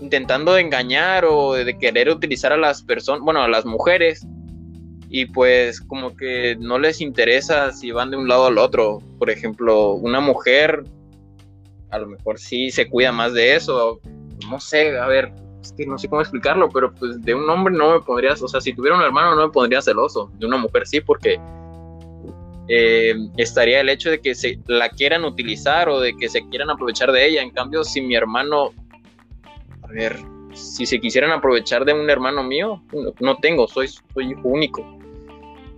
intentando 0.00 0.56
engañar 0.56 1.24
o 1.24 1.54
de 1.54 1.76
querer 1.78 2.08
utilizar 2.08 2.52
a 2.52 2.56
las 2.56 2.82
personas, 2.82 3.22
bueno, 3.22 3.42
a 3.42 3.48
las 3.48 3.64
mujeres, 3.64 4.26
y 5.08 5.26
pues 5.26 5.80
como 5.80 6.16
que 6.16 6.56
no 6.58 6.78
les 6.78 7.00
interesa 7.00 7.72
si 7.72 7.90
van 7.90 8.10
de 8.10 8.16
un 8.16 8.28
lado 8.28 8.46
al 8.46 8.58
otro. 8.58 8.98
Por 9.18 9.30
ejemplo, 9.30 9.92
una 9.92 10.20
mujer 10.20 10.82
a 11.90 11.98
lo 11.98 12.08
mejor 12.08 12.38
sí 12.38 12.70
se 12.70 12.88
cuida 12.88 13.12
más 13.12 13.32
de 13.32 13.56
eso, 13.56 14.00
no 14.50 14.60
sé, 14.60 14.98
a 14.98 15.06
ver, 15.06 15.32
es 15.62 15.72
que 15.72 15.86
no 15.86 15.98
sé 15.98 16.08
cómo 16.08 16.20
explicarlo, 16.20 16.68
pero 16.68 16.92
pues 16.92 17.20
de 17.22 17.34
un 17.34 17.48
hombre 17.48 17.74
no 17.74 17.92
me 17.92 18.00
pondrías, 18.00 18.42
o 18.42 18.48
sea, 18.48 18.60
si 18.60 18.72
tuviera 18.72 18.96
un 18.96 19.02
hermano 19.02 19.34
no 19.34 19.46
me 19.46 19.52
pondría 19.52 19.80
celoso, 19.80 20.30
de 20.38 20.46
una 20.46 20.56
mujer 20.56 20.86
sí, 20.86 21.00
porque 21.00 21.40
eh, 22.68 23.14
estaría 23.36 23.80
el 23.80 23.88
hecho 23.88 24.10
de 24.10 24.20
que 24.20 24.34
se 24.34 24.58
la 24.66 24.88
quieran 24.88 25.24
utilizar 25.24 25.88
o 25.88 26.00
de 26.00 26.16
que 26.16 26.28
se 26.28 26.46
quieran 26.48 26.70
aprovechar 26.70 27.12
de 27.12 27.26
ella. 27.26 27.42
En 27.42 27.50
cambio, 27.50 27.84
si 27.84 28.00
mi 28.00 28.14
hermano, 28.14 28.70
a 29.82 29.86
ver, 29.88 30.16
si 30.52 30.86
se 30.86 30.98
quisieran 31.00 31.30
aprovechar 31.32 31.84
de 31.84 31.92
un 31.92 32.08
hermano 32.10 32.42
mío, 32.42 32.82
no, 32.92 33.12
no 33.20 33.36
tengo, 33.36 33.68
soy, 33.68 33.88
soy 33.88 34.30
hijo 34.32 34.48
único. 34.48 34.82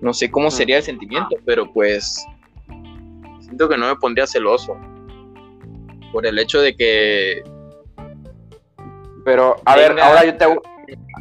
No 0.00 0.12
sé 0.14 0.30
cómo 0.30 0.50
sería 0.50 0.76
el 0.78 0.82
sentimiento, 0.84 1.36
pero 1.44 1.70
pues 1.72 2.24
siento 3.40 3.68
que 3.68 3.76
no 3.76 3.88
me 3.88 3.96
pondría 3.96 4.26
celoso. 4.26 4.76
Por 6.12 6.24
el 6.26 6.38
hecho 6.38 6.60
de 6.60 6.74
que 6.76 7.42
Pero, 9.24 9.56
a 9.66 9.76
ver, 9.76 9.98
ahora 10.00 10.24
yo 10.24 10.36
te 10.36 10.44
hago- 10.44 10.62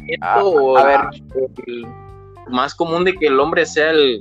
esto, 0.06 0.78
a 0.78 0.84
ver. 0.84 1.00
el 1.66 1.86
más 2.48 2.74
común 2.74 3.04
de 3.04 3.12
que 3.14 3.26
el 3.26 3.38
hombre 3.38 3.66
sea 3.66 3.90
el 3.90 4.20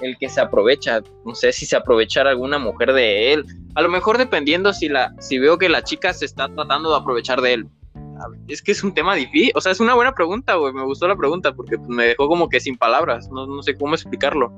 el 0.00 0.16
que 0.18 0.28
se 0.28 0.40
aprovecha, 0.40 1.02
no 1.24 1.34
sé 1.34 1.52
si 1.52 1.66
se 1.66 1.76
aprovechara 1.76 2.30
alguna 2.30 2.58
mujer 2.58 2.92
de 2.92 3.32
él, 3.32 3.46
a 3.74 3.82
lo 3.82 3.88
mejor 3.88 4.18
dependiendo 4.18 4.72
si 4.72 4.88
la 4.88 5.14
si 5.20 5.38
veo 5.38 5.58
que 5.58 5.68
la 5.68 5.82
chica 5.82 6.12
se 6.12 6.24
está 6.24 6.48
tratando 6.48 6.90
de 6.90 6.96
aprovechar 6.96 7.40
de 7.40 7.54
él. 7.54 7.68
Es 8.48 8.62
que 8.62 8.72
es 8.72 8.82
un 8.82 8.94
tema 8.94 9.14
difícil, 9.14 9.52
o 9.54 9.60
sea, 9.60 9.72
es 9.72 9.80
una 9.80 9.94
buena 9.94 10.12
pregunta, 10.12 10.54
güey, 10.54 10.72
me 10.72 10.84
gustó 10.84 11.06
la 11.06 11.16
pregunta 11.16 11.52
porque 11.52 11.76
pues, 11.76 11.88
me 11.88 12.06
dejó 12.06 12.28
como 12.28 12.48
que 12.48 12.60
sin 12.60 12.76
palabras, 12.76 13.28
no, 13.30 13.46
no 13.46 13.62
sé 13.62 13.76
cómo 13.76 13.94
explicarlo. 13.94 14.52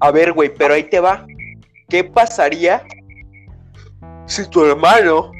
A 0.00 0.10
ver, 0.10 0.32
güey, 0.32 0.50
pero 0.56 0.74
ahí 0.74 0.84
te 0.84 0.98
va. 0.98 1.26
¿Qué 1.90 2.04
pasaría 2.04 2.82
si 4.26 4.48
tu 4.48 4.64
hermano, 4.64 5.32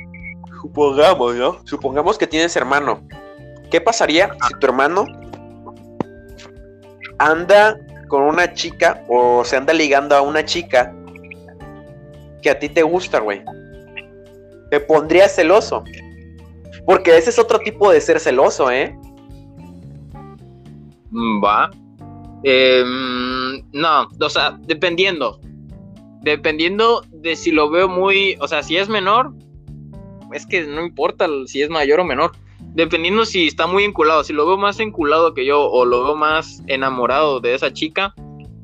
supongamos, 0.60 1.34
¿no? 1.36 1.60
supongamos 1.64 2.18
que 2.18 2.26
tienes 2.26 2.54
hermano. 2.56 3.06
¿Qué 3.70 3.80
pasaría 3.80 4.36
si 4.48 4.54
tu 4.58 4.66
hermano 4.66 5.06
anda 7.18 7.78
con 8.10 8.24
una 8.24 8.52
chica 8.52 9.02
o 9.08 9.44
se 9.44 9.56
anda 9.56 9.72
ligando 9.72 10.14
a 10.14 10.20
una 10.20 10.44
chica 10.44 10.92
que 12.42 12.50
a 12.50 12.58
ti 12.58 12.68
te 12.68 12.82
gusta, 12.82 13.20
güey? 13.20 13.42
Te 14.70 14.80
pondrías 14.80 15.34
celoso. 15.34 15.84
Porque 16.84 17.16
ese 17.16 17.30
es 17.30 17.38
otro 17.38 17.60
tipo 17.60 17.90
de 17.90 18.00
ser 18.00 18.18
celoso, 18.20 18.70
¿eh? 18.70 18.94
Mm, 21.10 21.42
Va. 21.42 21.70
Mm, 22.42 23.70
no, 23.72 24.08
o 24.20 24.28
sea, 24.28 24.58
dependiendo. 24.62 25.40
Dependiendo 26.22 27.02
de 27.10 27.36
si 27.36 27.52
lo 27.52 27.70
veo 27.70 27.88
muy. 27.88 28.36
O 28.40 28.48
sea, 28.48 28.62
si 28.62 28.76
es 28.76 28.88
menor, 28.88 29.32
es 30.32 30.46
que 30.46 30.66
no 30.66 30.84
importa 30.84 31.28
si 31.46 31.62
es 31.62 31.70
mayor 31.70 32.00
o 32.00 32.04
menor. 32.04 32.32
Dependiendo 32.74 33.24
si 33.24 33.48
está 33.48 33.66
muy 33.66 33.84
enculado. 33.84 34.22
Si 34.22 34.32
lo 34.32 34.46
veo 34.46 34.56
más 34.56 34.78
enculado 34.78 35.34
que 35.34 35.44
yo 35.44 35.68
o 35.68 35.84
lo 35.84 36.04
veo 36.04 36.16
más 36.16 36.62
enamorado 36.66 37.40
de 37.40 37.54
esa 37.54 37.72
chica, 37.72 38.14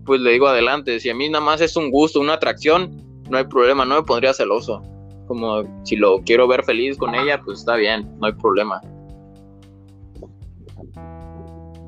pues 0.04 0.20
le 0.20 0.32
digo 0.32 0.46
adelante. 0.46 1.00
Si 1.00 1.10
a 1.10 1.14
mí 1.14 1.28
nada 1.28 1.44
más 1.44 1.60
es 1.60 1.76
un 1.76 1.90
gusto, 1.90 2.20
una 2.20 2.34
atracción, 2.34 3.02
no 3.28 3.38
hay 3.38 3.44
problema, 3.44 3.84
no 3.84 3.96
me 3.96 4.02
pondría 4.02 4.32
celoso. 4.32 4.82
Como 5.26 5.64
si 5.84 5.96
lo 5.96 6.20
quiero 6.20 6.46
ver 6.46 6.64
feliz 6.64 6.96
con 6.96 7.14
ella, 7.16 7.40
pues 7.44 7.60
está 7.60 7.74
bien, 7.74 8.08
no 8.20 8.28
hay 8.28 8.32
problema. 8.34 8.80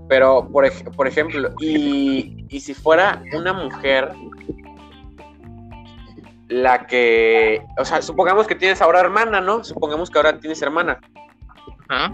Pero, 0.09 0.49
por, 0.51 0.67
por 0.97 1.07
ejemplo, 1.07 1.51
y, 1.61 2.45
y 2.49 2.61
si 2.61 2.75
fuera 2.75 3.23
una 3.33 3.53
mujer 3.53 4.11
la 6.49 6.87
que, 6.87 7.63
o 7.79 7.85
sea, 7.85 8.03
supongamos 8.03 8.47
que 8.47 8.55
tienes 8.55 8.81
ahora 8.83 9.01
hermana, 9.01 9.41
¿no? 9.41 9.63
Supongamos 9.63 10.11
que 10.11 10.19
ahora 10.19 10.41
tienes 10.41 10.61
hermana 10.63 10.99
¿Ah? 11.89 12.13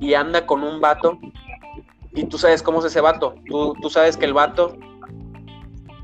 y 0.00 0.14
anda 0.14 0.46
con 0.46 0.64
un 0.64 0.80
vato 0.80 1.18
y 2.12 2.24
tú 2.24 2.38
sabes 2.38 2.62
cómo 2.62 2.80
es 2.80 2.86
ese 2.86 3.00
vato. 3.00 3.36
Tú, 3.46 3.74
tú 3.80 3.88
sabes 3.90 4.16
que 4.16 4.24
el 4.24 4.32
vato, 4.32 4.76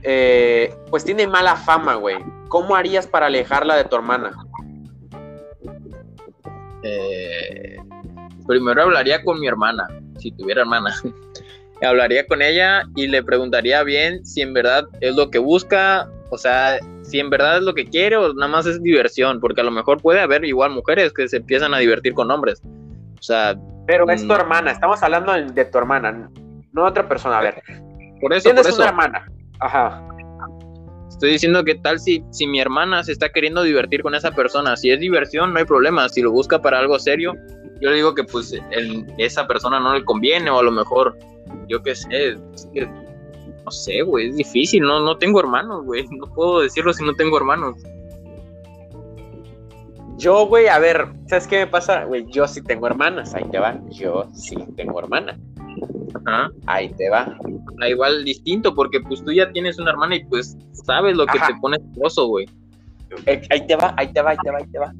eh, 0.02 0.72
pues 0.90 1.04
tiene 1.04 1.26
mala 1.26 1.56
fama, 1.56 1.96
güey. 1.96 2.18
¿Cómo 2.48 2.76
harías 2.76 3.08
para 3.08 3.26
alejarla 3.26 3.74
de 3.74 3.84
tu 3.84 3.96
hermana? 3.96 4.30
Eh, 6.84 7.76
primero 8.46 8.82
hablaría 8.82 9.24
con 9.24 9.40
mi 9.40 9.48
hermana, 9.48 9.88
si 10.18 10.30
tuviera 10.30 10.60
hermana. 10.60 10.94
hablaría 11.82 12.26
con 12.26 12.40
ella 12.40 12.84
y 12.94 13.08
le 13.08 13.22
preguntaría 13.22 13.82
bien 13.82 14.24
si 14.24 14.42
en 14.42 14.54
verdad 14.54 14.84
es 15.00 15.16
lo 15.16 15.30
que 15.30 15.38
busca, 15.38 16.08
o 16.30 16.38
sea, 16.38 16.78
si 17.06 17.18
en 17.20 17.30
verdad 17.30 17.58
es 17.58 17.62
lo 17.62 17.74
que 17.74 17.86
quiere 17.86 18.16
o 18.16 18.32
nada 18.34 18.48
más 18.50 18.66
es 18.66 18.82
diversión, 18.82 19.40
porque 19.40 19.60
a 19.60 19.64
lo 19.64 19.70
mejor 19.70 20.00
puede 20.02 20.20
haber 20.20 20.44
igual 20.44 20.70
mujeres 20.70 21.12
que 21.12 21.28
se 21.28 21.38
empiezan 21.38 21.72
a 21.74 21.78
divertir 21.78 22.14
con 22.14 22.30
hombres. 22.30 22.62
O 23.18 23.22
sea, 23.22 23.56
Pero 23.86 24.08
es 24.10 24.22
tu 24.26 24.32
Mm. 24.32 24.36
hermana, 24.40 24.70
estamos 24.72 25.02
hablando 25.02 25.32
de, 25.32 25.64
tu 25.64 25.78
hermana, 25.78 26.28
no 26.72 26.82
de 26.82 26.88
otra 26.88 27.08
persona. 27.08 27.38
A 27.38 27.42
ver, 27.42 27.62
por 28.20 28.32
eso, 28.32 28.48
por 28.48 28.54
tienes 28.54 28.66
eso 28.66 28.76
una 28.76 28.86
hermana. 28.88 29.26
Ajá. 29.60 30.02
estoy 31.08 31.30
diciendo 31.30 31.64
que 31.64 31.76
tal 31.76 31.98
si, 31.98 32.22
si 32.30 32.46
mi 32.46 32.60
hermana 32.60 33.02
se 33.02 33.12
está 33.12 33.30
queriendo 33.30 33.62
divertir 33.62 34.02
con 34.02 34.14
esa 34.14 34.32
persona, 34.32 34.76
si 34.76 34.90
es 34.90 35.00
diversión 35.00 35.52
no 35.52 35.58
hay 35.58 35.64
problema, 35.64 36.08
si 36.10 36.20
lo 36.20 36.30
busca 36.30 36.60
para 36.60 36.78
algo 36.78 36.98
serio, 36.98 37.32
yo 37.80 37.88
le 37.90 37.96
digo 37.96 38.14
que 38.14 38.24
pues 38.24 38.52
el- 38.70 39.06
esa 39.16 39.46
persona 39.46 39.80
no 39.80 39.94
le 39.94 40.04
conviene 40.04 40.50
o 40.50 40.58
a 40.58 40.62
lo 40.62 40.72
mejor, 40.72 41.16
yo 41.68 41.82
qué 41.82 41.94
sé, 41.94 42.36
es 42.54 42.68
que, 42.74 42.86
no 43.66 43.72
sé, 43.72 44.02
güey, 44.02 44.28
es 44.28 44.36
difícil, 44.36 44.82
no, 44.82 45.00
no 45.00 45.18
tengo 45.18 45.40
hermanos, 45.40 45.84
güey, 45.84 46.06
no 46.08 46.26
puedo 46.32 46.60
decirlo 46.60 46.92
si 46.92 47.04
no 47.04 47.14
tengo 47.14 47.36
hermanos. 47.36 47.74
Yo, 50.18 50.46
güey, 50.46 50.68
a 50.68 50.78
ver, 50.78 51.08
¿sabes 51.26 51.46
qué 51.48 51.58
me 51.58 51.66
pasa? 51.66 52.04
Güey, 52.04 52.24
yo 52.30 52.46
sí 52.46 52.62
tengo 52.62 52.86
hermanas, 52.86 53.34
ahí 53.34 53.44
te 53.50 53.58
va. 53.58 53.78
Yo 53.90 54.26
sí 54.32 54.56
tengo 54.76 54.98
hermana, 55.00 55.36
Ajá. 56.24 56.50
ahí 56.66 56.88
te 56.90 57.10
va. 57.10 57.36
Ah, 57.82 57.88
igual 57.88 58.24
distinto, 58.24 58.74
porque 58.74 59.00
pues 59.00 59.22
tú 59.22 59.32
ya 59.32 59.50
tienes 59.52 59.78
una 59.78 59.90
hermana 59.90 60.16
y 60.16 60.24
pues 60.24 60.56
sabes 60.72 61.16
lo 61.16 61.26
que 61.26 61.36
Ajá. 61.38 61.48
te 61.48 61.54
pone 61.60 61.76
celoso, 61.92 62.28
güey. 62.28 62.46
Eh, 63.26 63.42
Ahí 63.50 63.66
te 63.66 63.76
va, 63.76 63.94
ahí 63.98 64.12
te 64.12 64.22
va, 64.22 64.30
ahí 64.30 64.36
te 64.42 64.50
va, 64.50 64.58
ahí 64.58 64.66
te 64.66 64.78
va. 64.78 64.92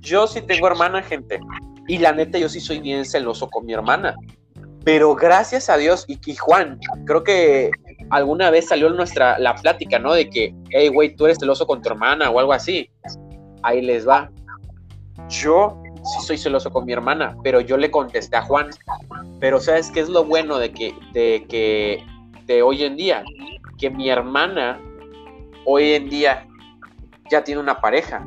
Yo 0.00 0.26
sí 0.26 0.42
tengo 0.42 0.66
hermana, 0.66 1.02
gente. 1.02 1.40
Y 1.88 1.98
la 1.98 2.12
neta, 2.12 2.38
yo 2.38 2.48
sí 2.48 2.60
soy 2.60 2.78
bien 2.80 3.04
celoso 3.04 3.48
con 3.48 3.66
mi 3.66 3.72
hermana. 3.72 4.14
Pero 4.84 5.14
gracias 5.14 5.70
a 5.70 5.78
Dios, 5.78 6.04
y, 6.06 6.18
y 6.30 6.36
Juan, 6.36 6.78
creo 7.06 7.24
que 7.24 7.70
alguna 8.10 8.50
vez 8.50 8.68
salió 8.68 8.90
nuestra 8.90 9.38
la 9.38 9.54
plática, 9.54 9.98
¿no? 9.98 10.12
De 10.12 10.28
que, 10.28 10.54
hey, 10.70 10.88
güey, 10.88 11.14
tú 11.14 11.26
eres 11.26 11.38
celoso 11.38 11.66
con 11.66 11.82
tu 11.82 11.88
hermana 11.88 12.30
o 12.30 12.38
algo 12.38 12.52
así. 12.52 12.90
Ahí 13.62 13.82
les 13.82 14.06
va. 14.06 14.30
Yo 15.28 15.80
sí 16.04 16.26
soy 16.26 16.38
celoso 16.38 16.70
con 16.70 16.84
mi 16.84 16.92
hermana, 16.92 17.36
pero 17.42 17.60
yo 17.60 17.76
le 17.76 17.90
contesté 17.90 18.36
a 18.36 18.42
Juan. 18.42 18.70
Pero 19.40 19.60
¿sabes 19.60 19.90
qué 19.90 20.00
es 20.00 20.08
lo 20.08 20.24
bueno 20.24 20.58
de 20.58 20.72
que, 20.72 20.94
de 21.12 21.46
que, 21.48 22.04
de 22.46 22.62
hoy 22.62 22.84
en 22.84 22.96
día? 22.96 23.24
Que 23.78 23.90
mi 23.90 24.08
hermana 24.08 24.80
hoy 25.64 25.92
en 25.92 26.08
día 26.08 26.46
ya 27.30 27.42
tiene 27.42 27.60
una 27.60 27.80
pareja. 27.80 28.26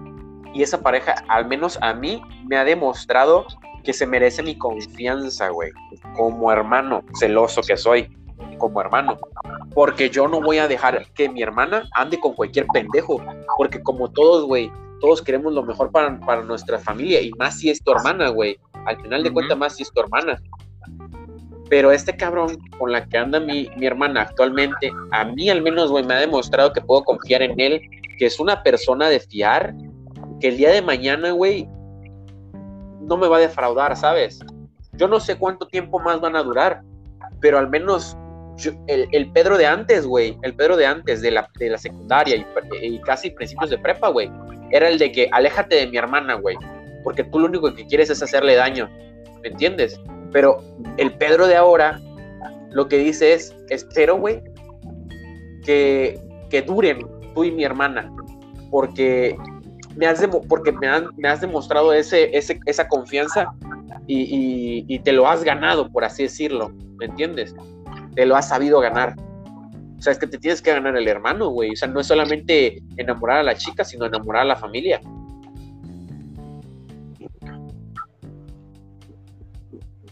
Y 0.53 0.63
esa 0.63 0.81
pareja, 0.81 1.15
al 1.27 1.47
menos 1.47 1.77
a 1.81 1.93
mí, 1.93 2.21
me 2.47 2.57
ha 2.57 2.63
demostrado 2.63 3.45
que 3.83 3.93
se 3.93 4.07
merece 4.07 4.41
mi 4.41 4.57
confianza, 4.57 5.49
güey. 5.49 5.71
Como 6.15 6.51
hermano, 6.51 7.03
celoso 7.19 7.61
que 7.61 7.77
soy, 7.77 8.09
como 8.57 8.81
hermano. 8.81 9.17
Porque 9.73 10.09
yo 10.09 10.27
no 10.27 10.41
voy 10.41 10.57
a 10.57 10.67
dejar 10.67 11.05
que 11.13 11.29
mi 11.29 11.41
hermana 11.41 11.87
ande 11.93 12.19
con 12.19 12.33
cualquier 12.33 12.67
pendejo. 12.67 13.21
Porque 13.57 13.81
como 13.81 14.09
todos, 14.09 14.45
güey, 14.45 14.71
todos 14.99 15.21
queremos 15.21 15.53
lo 15.53 15.63
mejor 15.63 15.91
para, 15.91 16.19
para 16.19 16.43
nuestra 16.43 16.79
familia. 16.79 17.21
Y 17.21 17.31
más 17.33 17.59
si 17.59 17.69
es 17.69 17.81
tu 17.81 17.91
hermana, 17.91 18.29
güey. 18.29 18.57
Al 18.85 18.97
final 19.01 19.23
de 19.23 19.29
Ujú. 19.29 19.35
cuentas, 19.35 19.57
más 19.57 19.75
si 19.75 19.83
es 19.83 19.91
tu 19.91 20.01
hermana. 20.01 20.41
Pero 21.69 21.91
este 21.91 22.15
cabrón 22.15 22.57
con 22.79 22.91
la 22.91 23.05
que 23.05 23.17
anda 23.17 23.39
mi, 23.39 23.69
mi 23.75 23.85
hermana 23.85 24.21
actualmente, 24.21 24.91
a 25.11 25.25
mí 25.25 25.49
al 25.49 25.61
menos, 25.61 25.91
güey, 25.91 26.05
me 26.05 26.13
ha 26.13 26.19
demostrado 26.19 26.71
que 26.71 26.81
puedo 26.81 27.03
confiar 27.03 27.41
en 27.41 27.59
él, 27.59 27.81
que 28.17 28.25
es 28.25 28.39
una 28.39 28.63
persona 28.63 29.09
de 29.09 29.19
fiar, 29.19 29.75
que 30.39 30.47
el 30.47 30.57
día 30.57 30.71
de 30.71 30.81
mañana, 30.81 31.31
güey, 31.31 31.67
no 33.01 33.17
me 33.17 33.27
va 33.27 33.37
a 33.37 33.41
defraudar, 33.41 33.95
¿sabes? 33.97 34.39
Yo 34.93 35.07
no 35.07 35.19
sé 35.19 35.37
cuánto 35.37 35.67
tiempo 35.67 35.99
más 35.99 36.21
van 36.21 36.35
a 36.35 36.43
durar, 36.43 36.81
pero 37.39 37.57
al 37.57 37.69
menos 37.69 38.17
yo- 38.57 38.71
el, 38.87 39.07
el 39.11 39.31
Pedro 39.31 39.57
de 39.57 39.65
antes, 39.65 40.05
güey, 40.05 40.37
el 40.41 40.53
Pedro 40.55 40.75
de 40.77 40.85
antes, 40.85 41.21
de 41.21 41.31
la, 41.31 41.49
de 41.59 41.69
la 41.69 41.77
secundaria 41.77 42.35
y, 42.35 42.45
y 42.85 42.99
casi 43.01 43.29
principios 43.31 43.69
de 43.69 43.77
prepa, 43.77 44.09
güey, 44.09 44.29
era 44.71 44.89
el 44.89 44.97
de 44.99 45.11
que 45.11 45.29
aléjate 45.31 45.75
de 45.75 45.87
mi 45.87 45.97
hermana, 45.97 46.33
güey, 46.35 46.57
porque 47.03 47.23
tú 47.23 47.39
lo 47.39 47.45
único 47.47 47.73
que 47.73 47.85
quieres 47.87 48.09
es 48.09 48.21
hacerle 48.21 48.55
daño, 48.55 48.89
¿me 49.41 49.49
entiendes? 49.49 49.99
Pero 50.33 50.61
el 50.97 51.13
Pedro 51.13 51.47
de 51.47 51.55
ahora 51.55 52.01
lo 52.71 52.87
que 52.89 52.97
dice 52.97 53.33
es, 53.33 53.55
espero, 53.69 54.17
güey, 54.17 54.41
que, 55.63 56.19
que 56.49 56.61
duren 56.61 56.99
tú 57.33 57.43
y 57.43 57.51
mi 57.51 57.63
hermana, 57.63 58.11
porque 58.69 59.37
me 59.95 60.05
has, 60.07 60.21
demo- 60.21 60.41
porque 60.47 60.71
me, 60.71 60.87
han- 60.87 61.09
me 61.17 61.27
has 61.27 61.41
demostrado 61.41 61.93
ese, 61.93 62.35
ese, 62.37 62.59
esa 62.65 62.87
confianza 62.87 63.47
y, 64.05 64.21
y- 64.21 64.85
y 64.87 64.99
te 64.99 65.11
lo 65.11 65.27
has 65.27 65.43
ganado, 65.43 65.89
por 65.91 66.03
así 66.03 66.23
decirlo, 66.23 66.69
¿me 66.97 67.05
entiendes? 67.05 67.55
Te 68.17 68.25
lo 68.25 68.35
has 68.35 68.49
sabido 68.49 68.79
ganar. 68.79 69.15
O 69.95 70.01
sea, 70.01 70.11
es 70.11 70.17
que 70.17 70.25
te 70.25 70.39
tienes 70.39 70.59
que 70.59 70.71
ganar 70.71 70.97
el 70.97 71.07
hermano, 71.07 71.49
güey. 71.49 71.73
O 71.73 71.75
sea, 71.75 71.87
no 71.87 71.99
es 71.99 72.07
solamente 72.07 72.81
enamorar 72.97 73.37
a 73.37 73.43
la 73.43 73.55
chica, 73.55 73.83
sino 73.83 74.07
enamorar 74.07 74.41
a 74.41 74.45
la 74.45 74.55
familia. 74.55 74.99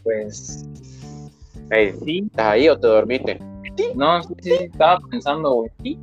Pues 0.03 0.67
sí, 2.03 2.23
¿Estás 2.27 2.45
ahí 2.45 2.69
o 2.69 2.79
te 2.79 2.85
dormiste? 2.85 3.39
no, 3.95 4.21
sí, 4.21 4.35
sí, 4.39 4.51
estaba 4.51 4.99
pensando, 5.09 5.53
güey, 5.53 5.71
sí. 5.81 5.99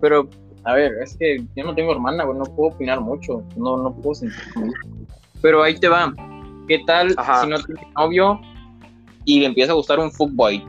Pero 0.00 0.28
a 0.64 0.72
ver, 0.74 0.94
es 1.00 1.16
que 1.16 1.44
yo 1.54 1.64
no 1.64 1.76
tengo 1.76 1.92
hermana, 1.92 2.24
güey, 2.24 2.36
no 2.36 2.44
puedo 2.44 2.74
opinar 2.74 3.00
mucho, 3.00 3.44
no, 3.56 3.76
no 3.76 3.94
puedo 3.94 4.16
sentir. 4.16 4.42
Pero 5.40 5.62
ahí 5.62 5.78
te 5.78 5.86
va. 5.86 6.12
¿Qué 6.66 6.80
tal 6.88 7.14
Ajá. 7.16 7.42
si 7.42 7.50
no 7.50 7.62
tienes 7.62 7.84
novio 7.96 8.40
y 9.24 9.38
le 9.38 9.46
empieza 9.46 9.70
a 9.70 9.76
gustar 9.76 10.00
un 10.00 10.10
fuckboy? 10.10 10.66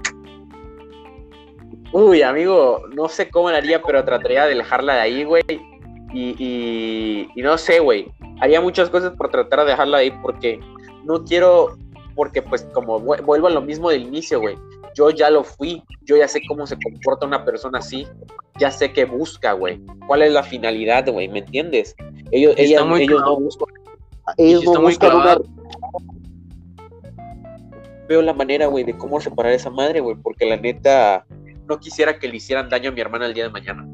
Uy, 1.91 2.21
amigo, 2.21 2.83
no 2.93 3.09
sé 3.09 3.29
cómo 3.29 3.49
lo 3.49 3.55
haría, 3.57 3.81
pero 3.81 4.03
trataría 4.05 4.45
de 4.45 4.55
dejarla 4.55 4.95
de 4.95 4.99
ahí, 5.01 5.23
güey. 5.23 5.43
Y, 6.13 6.35
y, 6.37 7.29
y 7.35 7.41
no 7.41 7.57
sé, 7.57 7.79
güey. 7.79 8.07
Haría 8.41 8.61
muchas 8.61 8.89
cosas 8.89 9.13
por 9.15 9.29
tratar 9.29 9.61
de 9.61 9.71
dejarla 9.71 9.97
de 9.97 10.03
ahí 10.05 10.11
porque 10.21 10.59
no 11.03 11.23
quiero, 11.23 11.77
porque 12.15 12.41
pues 12.41 12.63
como 12.73 12.99
vu- 12.99 13.21
vuelvo 13.23 13.47
a 13.47 13.51
lo 13.51 13.61
mismo 13.61 13.89
del 13.89 14.03
inicio, 14.03 14.39
güey. 14.39 14.55
Yo 14.95 15.09
ya 15.11 15.29
lo 15.29 15.43
fui, 15.43 15.83
yo 16.03 16.17
ya 16.17 16.27
sé 16.27 16.41
cómo 16.47 16.65
se 16.67 16.77
comporta 16.79 17.25
una 17.25 17.45
persona 17.45 17.79
así, 17.79 18.07
ya 18.59 18.71
sé 18.71 18.91
qué 18.91 19.05
busca, 19.05 19.53
güey. 19.53 19.79
¿Cuál 20.07 20.23
es 20.23 20.31
la 20.33 20.43
finalidad, 20.43 21.07
güey? 21.11 21.27
¿Me 21.27 21.39
entiendes? 21.39 21.95
Ellos, 22.31 22.53
ellas- 22.57 22.81
ellos 22.99 23.21
no 23.21 23.39
buscan, 23.39 23.67
ellos 24.37 24.63
no 24.65 24.81
buscan 24.81 25.15
una... 25.15 25.37
Veo 28.07 28.21
la 28.23 28.33
manera, 28.33 28.65
güey, 28.65 28.83
de 28.83 28.97
cómo 28.97 29.21
separar 29.21 29.53
esa 29.53 29.69
madre, 29.69 29.99
güey, 29.99 30.15
porque 30.15 30.45
la 30.49 30.57
neta 30.57 31.25
no 31.69 31.79
quisiera 31.79 32.17
que 32.19 32.27
le 32.27 32.37
hicieran 32.37 32.67
daño 32.69 32.89
a 32.89 32.93
mi 32.93 33.01
hermana 33.01 33.27
el 33.27 33.33
día 33.33 33.43
de 33.45 33.49
mañana. 33.51 33.87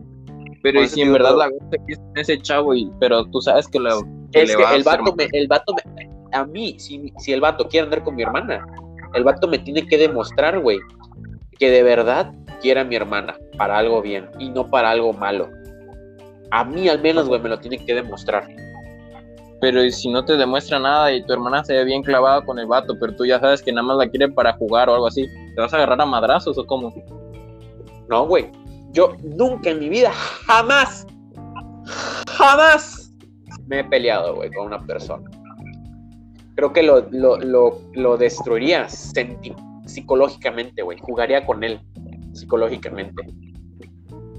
Pero 0.63 0.81
y 0.81 0.87
si 0.87 1.01
en 1.01 1.13
verdad 1.13 1.35
la 1.37 1.49
gusta 1.49 1.77
que 1.85 1.93
es 1.93 2.01
ese 2.15 2.39
chavo, 2.41 2.73
y, 2.73 2.89
pero 2.99 3.25
tú 3.25 3.39
sabes 3.41 3.67
que, 3.67 3.79
la, 3.79 3.91
que 4.31 4.41
Es 4.43 4.49
le 4.49 4.55
que 4.57 4.63
va 4.63 4.75
el 4.75 4.83
vato, 4.83 5.13
me, 5.15 5.27
el 5.31 5.47
vato 5.47 5.73
me- 5.75 6.09
a 6.31 6.43
mí, 6.45 6.75
si, 6.79 7.13
si 7.19 7.33
el 7.33 7.41
vato 7.41 7.67
quiere 7.67 7.85
andar 7.85 8.03
con 8.03 8.15
mi 8.15 8.23
hermana, 8.23 8.65
el 9.13 9.23
vato 9.23 9.47
me 9.47 9.59
tiene 9.59 9.85
que 9.87 9.97
demostrar, 9.97 10.59
güey, 10.59 10.79
que 11.59 11.69
de 11.69 11.83
verdad 11.83 12.33
quiere 12.61 12.79
a 12.79 12.83
mi 12.83 12.95
hermana 12.95 13.35
para 13.57 13.77
algo 13.77 14.01
bien 14.01 14.27
y 14.39 14.49
no 14.49 14.67
para 14.69 14.89
algo 14.89 15.13
malo. 15.13 15.49
A 16.51 16.63
mí 16.63 16.87
al 16.89 17.01
menos, 17.01 17.27
güey, 17.27 17.39
me 17.41 17.49
lo 17.49 17.59
tiene 17.59 17.77
que 17.85 17.93
demostrar. 17.93 18.47
Pero 19.61 19.83
y 19.83 19.91
si 19.91 20.09
no 20.09 20.25
te 20.25 20.35
demuestra 20.35 20.79
nada 20.79 21.13
y 21.13 21.23
tu 21.25 21.33
hermana 21.33 21.63
se 21.63 21.73
ve 21.73 21.85
bien 21.85 22.03
clavada 22.03 22.43
con 22.43 22.59
el 22.59 22.65
vato, 22.65 22.95
pero 22.99 23.15
tú 23.15 23.25
ya 23.25 23.39
sabes 23.39 23.61
que 23.61 23.71
nada 23.71 23.83
más 23.87 23.97
la 23.97 24.09
quiere 24.09 24.29
para 24.29 24.53
jugar 24.53 24.89
o 24.89 24.95
algo 24.95 25.07
así, 25.07 25.27
¿te 25.55 25.61
vas 25.61 25.73
a 25.73 25.77
agarrar 25.77 26.01
a 26.01 26.05
madrazos 26.05 26.57
o 26.57 26.65
cómo? 26.65 26.93
No, 28.09 28.27
güey. 28.27 28.51
Yo 28.91 29.15
nunca 29.23 29.71
en 29.71 29.79
mi 29.79 29.89
vida, 29.89 30.11
jamás, 30.13 31.05
jamás 32.29 33.13
me 33.67 33.79
he 33.79 33.83
peleado, 33.83 34.35
güey, 34.35 34.49
con 34.51 34.67
una 34.67 34.85
persona. 34.85 35.29
Creo 36.55 36.71
que 36.71 36.83
lo, 36.83 37.01
lo, 37.11 37.37
lo, 37.37 37.81
lo 37.93 38.15
destruiría 38.17 38.87
psicológicamente, 39.85 40.81
güey. 40.81 40.97
Jugaría 41.01 41.45
con 41.45 41.63
él 41.63 41.81
psicológicamente. 42.33 43.21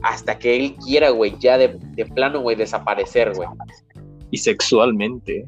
Hasta 0.02 0.38
que 0.38 0.56
él 0.56 0.76
quiera, 0.76 1.10
güey, 1.10 1.36
ya 1.38 1.58
de, 1.58 1.76
de 1.78 2.06
plano, 2.06 2.40
güey, 2.40 2.56
desaparecer, 2.56 3.34
güey. 3.34 3.48
Y 4.30 4.38
sexualmente. 4.38 5.46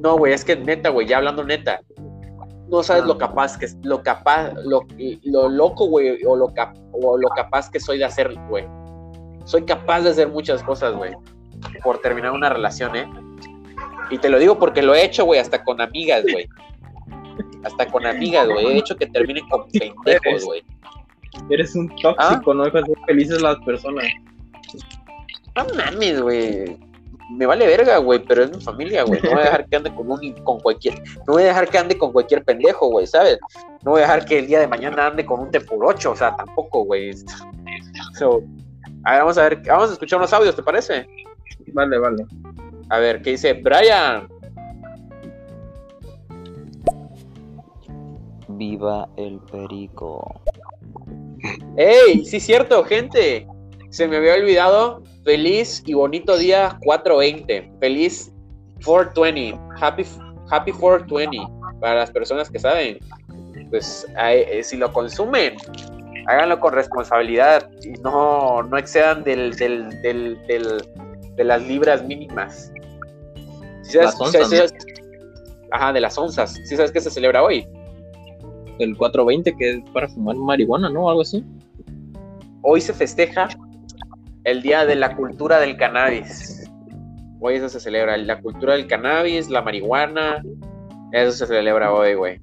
No, 0.00 0.18
güey, 0.18 0.32
es 0.32 0.44
que 0.44 0.56
neta, 0.56 0.88
güey, 0.88 1.06
ya 1.06 1.18
hablando 1.18 1.44
neta. 1.44 1.80
No 2.68 2.82
sabes 2.82 3.04
lo 3.04 3.16
capaz 3.18 3.56
que 3.56 3.68
lo 3.82 4.02
capaz, 4.02 4.52
lo, 4.64 4.80
lo 5.22 5.48
loco, 5.48 5.86
güey, 5.86 6.24
o 6.24 6.34
lo 6.34 6.52
cap- 6.54 6.76
o 7.04 7.18
lo 7.18 7.28
capaz 7.28 7.70
que 7.70 7.80
soy 7.80 7.98
de 7.98 8.04
hacer, 8.04 8.34
güey. 8.48 8.66
Soy 9.44 9.64
capaz 9.64 10.02
de 10.02 10.10
hacer 10.10 10.28
muchas 10.28 10.62
cosas, 10.62 10.94
güey. 10.94 11.12
Por 11.82 11.98
terminar 11.98 12.32
una 12.32 12.48
relación, 12.48 12.96
¿eh? 12.96 13.08
Y 14.10 14.18
te 14.18 14.28
lo 14.28 14.38
digo 14.38 14.58
porque 14.58 14.82
lo 14.82 14.94
he 14.94 15.04
hecho, 15.04 15.24
güey, 15.24 15.40
hasta 15.40 15.62
con 15.62 15.80
amigas, 15.80 16.22
güey. 16.22 16.48
Hasta 17.64 17.86
con 17.86 18.06
amigas, 18.06 18.48
güey. 18.48 18.66
He 18.66 18.78
hecho 18.78 18.96
que 18.96 19.06
terminen 19.06 19.48
con 19.48 19.68
pendejos, 19.70 20.44
güey. 20.44 20.62
Eres 21.50 21.74
un 21.74 21.88
tóxico, 21.96 22.54
no 22.54 22.64
dejas 22.64 22.84
ser 22.86 22.96
felices 23.06 23.42
las 23.42 23.58
personas. 23.64 24.04
No 25.56 25.66
mames, 25.74 26.20
güey. 26.20 26.76
Me 27.30 27.46
vale 27.46 27.66
verga, 27.66 27.98
güey, 27.98 28.22
pero 28.22 28.44
es 28.44 28.54
mi 28.54 28.62
familia, 28.62 29.02
güey. 29.02 29.20
No 29.22 29.30
voy 29.30 29.40
a 29.40 29.44
dejar 29.44 29.66
que 29.66 29.76
ande 29.76 29.94
con 29.94 30.10
un 30.10 30.32
con 30.44 30.60
cualquier, 30.60 31.02
no 31.26 31.34
voy 31.34 31.44
a 31.44 31.46
dejar 31.46 31.68
que 31.68 31.78
ande 31.78 31.96
con 31.96 32.12
cualquier 32.12 32.44
pendejo, 32.44 32.88
güey, 32.88 33.06
¿sabes? 33.06 33.38
No 33.82 33.92
voy 33.92 34.00
a 34.00 34.02
dejar 34.02 34.24
que 34.24 34.38
el 34.38 34.46
día 34.46 34.60
de 34.60 34.68
mañana 34.68 35.06
ande 35.06 35.24
con 35.24 35.40
un 35.40 35.50
T 35.50 35.60
por 35.60 35.84
8, 35.84 36.10
o 36.10 36.16
sea, 36.16 36.36
tampoco, 36.36 36.84
güey. 36.84 37.14
So, 38.18 38.42
a 39.04 39.12
ver, 39.12 39.20
vamos 39.20 39.38
a 39.38 39.42
ver, 39.48 39.62
vamos 39.66 39.90
a 39.90 39.92
escuchar 39.94 40.18
unos 40.18 40.32
audios, 40.32 40.54
¿te 40.54 40.62
parece? 40.62 41.06
Vale, 41.68 41.98
vale. 41.98 42.26
A 42.90 42.98
ver, 42.98 43.22
¿qué 43.22 43.30
dice 43.30 43.54
Brian? 43.54 44.28
Viva 48.48 49.08
el 49.16 49.40
perico. 49.50 50.40
¡Ey! 51.76 52.24
Sí, 52.24 52.38
cierto, 52.38 52.84
gente. 52.84 53.46
Se 53.90 54.06
me 54.06 54.18
había 54.18 54.34
olvidado. 54.34 55.02
Feliz 55.24 55.82
y 55.86 55.94
bonito 55.94 56.36
día 56.36 56.78
420. 56.84 57.72
Feliz 57.80 58.32
420. 58.84 59.58
Happy, 59.80 60.04
happy 60.50 60.72
420. 60.72 61.38
Para 61.80 61.94
las 61.96 62.10
personas 62.10 62.50
que 62.50 62.58
saben. 62.58 62.98
Pues 63.70 64.06
eh, 64.20 64.60
si 64.62 64.76
lo 64.76 64.92
consumen, 64.92 65.54
háganlo 66.26 66.60
con 66.60 66.74
responsabilidad 66.74 67.68
y 67.82 67.90
no, 68.02 68.62
no 68.62 68.76
excedan 68.78 69.24
del, 69.24 69.54
del, 69.56 69.88
del, 70.02 70.38
del- 70.46 70.82
de 71.36 71.44
las 71.44 71.62
libras 71.66 72.04
mínimas. 72.04 72.70
¿Sí 73.82 73.92
sabes- 73.94 74.06
Las 74.12 74.20
onzas, 74.20 74.50
sabes- 74.50 74.74
Ajá, 75.72 75.92
de 75.92 76.00
las 76.00 76.16
onzas. 76.16 76.52
¿Sí 76.66 76.76
sabes 76.76 76.92
qué 76.92 77.00
se 77.00 77.10
celebra 77.10 77.42
hoy? 77.42 77.66
El 78.78 78.96
420 78.96 79.56
que 79.56 79.70
es 79.70 79.90
para 79.92 80.08
fumar 80.08 80.36
marihuana, 80.36 80.88
¿no? 80.90 81.08
Algo 81.08 81.22
así. 81.22 81.42
hoy 82.62 82.80
se 82.80 82.92
festeja 82.94 83.48
el 84.44 84.62
Día 84.62 84.86
de 84.86 84.94
la 84.96 85.16
Cultura 85.16 85.58
del 85.58 85.76
Cannabis. 85.76 86.70
Hoy 87.40 87.56
eso 87.56 87.68
se 87.68 87.80
celebra, 87.80 88.16
la 88.16 88.40
cultura 88.40 88.72
del 88.72 88.86
cannabis, 88.86 89.50
la 89.50 89.60
marihuana, 89.60 90.42
eso 91.12 91.30
se 91.32 91.46
celebra 91.46 91.92
hoy, 91.92 92.14
güey. 92.14 92.40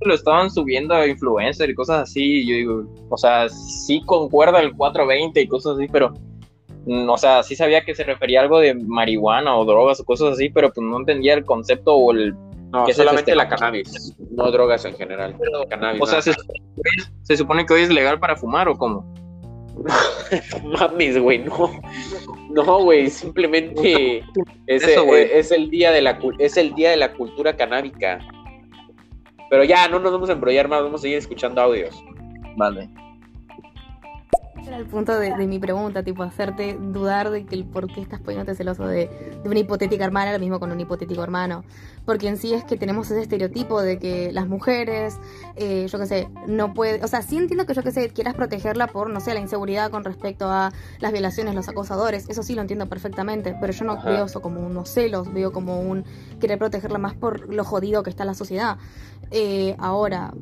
Lo 0.00 0.14
estaban 0.14 0.50
subiendo 0.50 0.94
a 0.94 1.06
influencer 1.06 1.68
y 1.68 1.74
cosas 1.74 2.02
así. 2.02 2.46
yo 2.46 2.54
digo, 2.54 2.94
o 3.10 3.16
sea, 3.16 3.48
sí 3.48 4.00
concuerda 4.06 4.60
el 4.60 4.72
420 4.74 5.40
y 5.40 5.48
cosas 5.48 5.76
así, 5.76 5.86
pero. 5.90 6.14
mm, 6.86 7.08
O 7.10 7.18
sea, 7.18 7.42
sí 7.42 7.56
sabía 7.56 7.84
que 7.84 7.94
se 7.94 8.04
refería 8.04 8.40
a 8.40 8.44
algo 8.44 8.60
de 8.60 8.74
marihuana 8.74 9.56
o 9.56 9.64
drogas 9.64 10.00
o 10.00 10.04
cosas 10.04 10.34
así, 10.34 10.48
pero 10.48 10.72
pues 10.72 10.86
no 10.86 10.96
entendía 10.98 11.34
el 11.34 11.44
concepto 11.44 11.94
o 11.94 12.12
el. 12.12 12.34
No, 12.70 12.84
¿Qué 12.86 12.94
se 12.94 13.02
solamente 13.02 13.34
la 13.34 13.48
cannabis, 13.48 14.14
no 14.30 14.50
drogas 14.50 14.84
en 14.84 14.94
general. 14.94 15.36
Cannabis. 15.68 16.00
O 16.00 16.06
sea, 16.06 16.22
se, 16.22 16.32
se 17.22 17.36
supone 17.36 17.66
que 17.66 17.74
hoy 17.74 17.82
es 17.82 17.90
legal 17.90 18.18
para 18.18 18.36
fumar 18.36 18.68
o 18.68 18.76
cómo. 18.76 19.12
mames, 20.64 21.18
güey, 21.18 21.38
no. 21.38 21.80
No, 22.50 22.82
güey, 22.82 23.10
simplemente 23.10 24.24
es, 24.66 24.82
Eso, 24.82 25.14
eh, 25.14 25.38
es 25.38 25.50
el 25.52 25.70
día 25.70 25.92
de 25.92 26.02
la 26.02 26.18
es 26.38 26.56
el 26.56 26.74
día 26.74 26.90
de 26.90 26.96
la 26.96 27.12
cultura 27.12 27.56
canábica. 27.56 28.18
Pero 29.50 29.64
ya, 29.64 29.88
no 29.88 29.98
nos 29.98 30.12
vamos 30.12 30.28
a 30.28 30.32
embrollar 30.32 30.68
más, 30.68 30.82
vamos 30.82 31.00
a 31.00 31.02
seguir 31.02 31.18
escuchando 31.18 31.60
audios. 31.60 32.02
Vale. 32.56 32.88
Era 34.66 34.78
el 34.78 34.86
punto 34.86 35.16
de, 35.16 35.32
de 35.32 35.46
mi 35.46 35.60
pregunta, 35.60 36.02
tipo, 36.02 36.24
hacerte 36.24 36.76
dudar 36.80 37.30
de 37.30 37.46
que 37.46 37.54
el 37.54 37.64
por 37.64 37.86
qué 37.86 38.00
estás 38.00 38.18
poniéndote 38.18 38.56
celoso 38.56 38.86
de, 38.86 39.08
de 39.42 39.48
una 39.48 39.60
hipotética 39.60 40.04
hermana, 40.04 40.32
lo 40.32 40.40
mismo 40.40 40.58
con 40.58 40.72
un 40.72 40.80
hipotético 40.80 41.22
hermano. 41.22 41.64
Porque 42.04 42.26
en 42.26 42.36
sí 42.36 42.52
es 42.52 42.64
que 42.64 42.76
tenemos 42.76 43.08
ese 43.10 43.22
estereotipo 43.22 43.80
de 43.80 44.00
que 44.00 44.32
las 44.32 44.48
mujeres, 44.48 45.20
eh, 45.54 45.86
yo 45.88 45.98
qué 46.00 46.06
sé, 46.06 46.28
no 46.48 46.74
puede, 46.74 47.04
o 47.04 47.06
sea, 47.06 47.22
sí 47.22 47.36
entiendo 47.36 47.64
que 47.64 47.74
yo 47.74 47.82
qué 47.84 47.92
sé, 47.92 48.08
quieras 48.08 48.34
protegerla 48.34 48.88
por, 48.88 49.08
no 49.08 49.20
sé, 49.20 49.34
la 49.34 49.40
inseguridad 49.40 49.90
con 49.90 50.02
respecto 50.02 50.50
a 50.50 50.72
las 50.98 51.12
violaciones, 51.12 51.54
los 51.54 51.68
acosadores, 51.68 52.28
eso 52.28 52.42
sí 52.42 52.56
lo 52.56 52.62
entiendo 52.62 52.88
perfectamente, 52.88 53.56
pero 53.60 53.72
yo 53.72 53.84
no 53.84 53.92
Ajá. 53.92 54.10
veo 54.10 54.24
eso 54.24 54.42
como 54.42 54.60
unos 54.60 54.88
celos, 54.88 55.32
veo 55.32 55.52
como 55.52 55.80
un 55.80 56.04
querer 56.40 56.58
protegerla 56.58 56.98
más 56.98 57.14
por 57.14 57.52
lo 57.54 57.64
jodido 57.64 58.02
que 58.02 58.10
está 58.10 58.24
la 58.24 58.34
sociedad. 58.34 58.78
Eh, 59.30 59.76
ahora, 59.78 60.32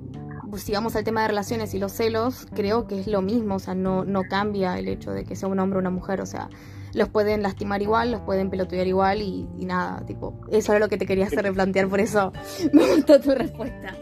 si 0.56 0.72
vamos 0.72 0.96
al 0.96 1.04
tema 1.04 1.22
de 1.22 1.28
relaciones 1.28 1.74
y 1.74 1.78
los 1.78 1.92
celos, 1.92 2.46
creo 2.54 2.86
que 2.86 2.98
es 2.98 3.06
lo 3.06 3.22
mismo, 3.22 3.56
o 3.56 3.58
sea, 3.58 3.74
no, 3.74 4.04
no 4.04 4.22
cambia 4.24 4.78
el 4.78 4.88
hecho 4.88 5.12
de 5.12 5.24
que 5.24 5.36
sea 5.36 5.48
un 5.48 5.58
hombre 5.58 5.78
o 5.78 5.80
una 5.80 5.90
mujer, 5.90 6.20
o 6.20 6.26
sea, 6.26 6.48
los 6.92 7.08
pueden 7.08 7.42
lastimar 7.42 7.82
igual, 7.82 8.12
los 8.12 8.20
pueden 8.22 8.50
pelotear 8.50 8.86
igual 8.86 9.22
y, 9.22 9.46
nada, 9.58 10.04
tipo, 10.06 10.40
eso 10.50 10.72
era 10.72 10.78
lo 10.78 10.88
que 10.88 10.96
te 10.96 11.06
quería 11.06 11.26
hacer 11.26 11.42
replantear, 11.42 11.88
por 11.88 12.00
eso 12.00 12.32
me 12.72 12.86
gustó 12.94 13.20
tu 13.20 13.30
respuesta. 13.32 13.96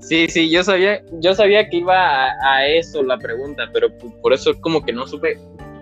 Sí, 0.00 0.28
sí, 0.28 0.50
yo 0.50 0.64
sabía, 0.64 1.02
yo 1.20 1.34
sabía 1.34 1.68
que 1.68 1.76
iba 1.76 2.26
a, 2.26 2.56
a 2.56 2.66
eso 2.66 3.02
la 3.02 3.18
pregunta, 3.18 3.64
pero 3.72 3.88
por 4.22 4.32
eso 4.32 4.52
como 4.60 4.82
que 4.82 4.92
no 4.92 5.06
supe 5.06 5.38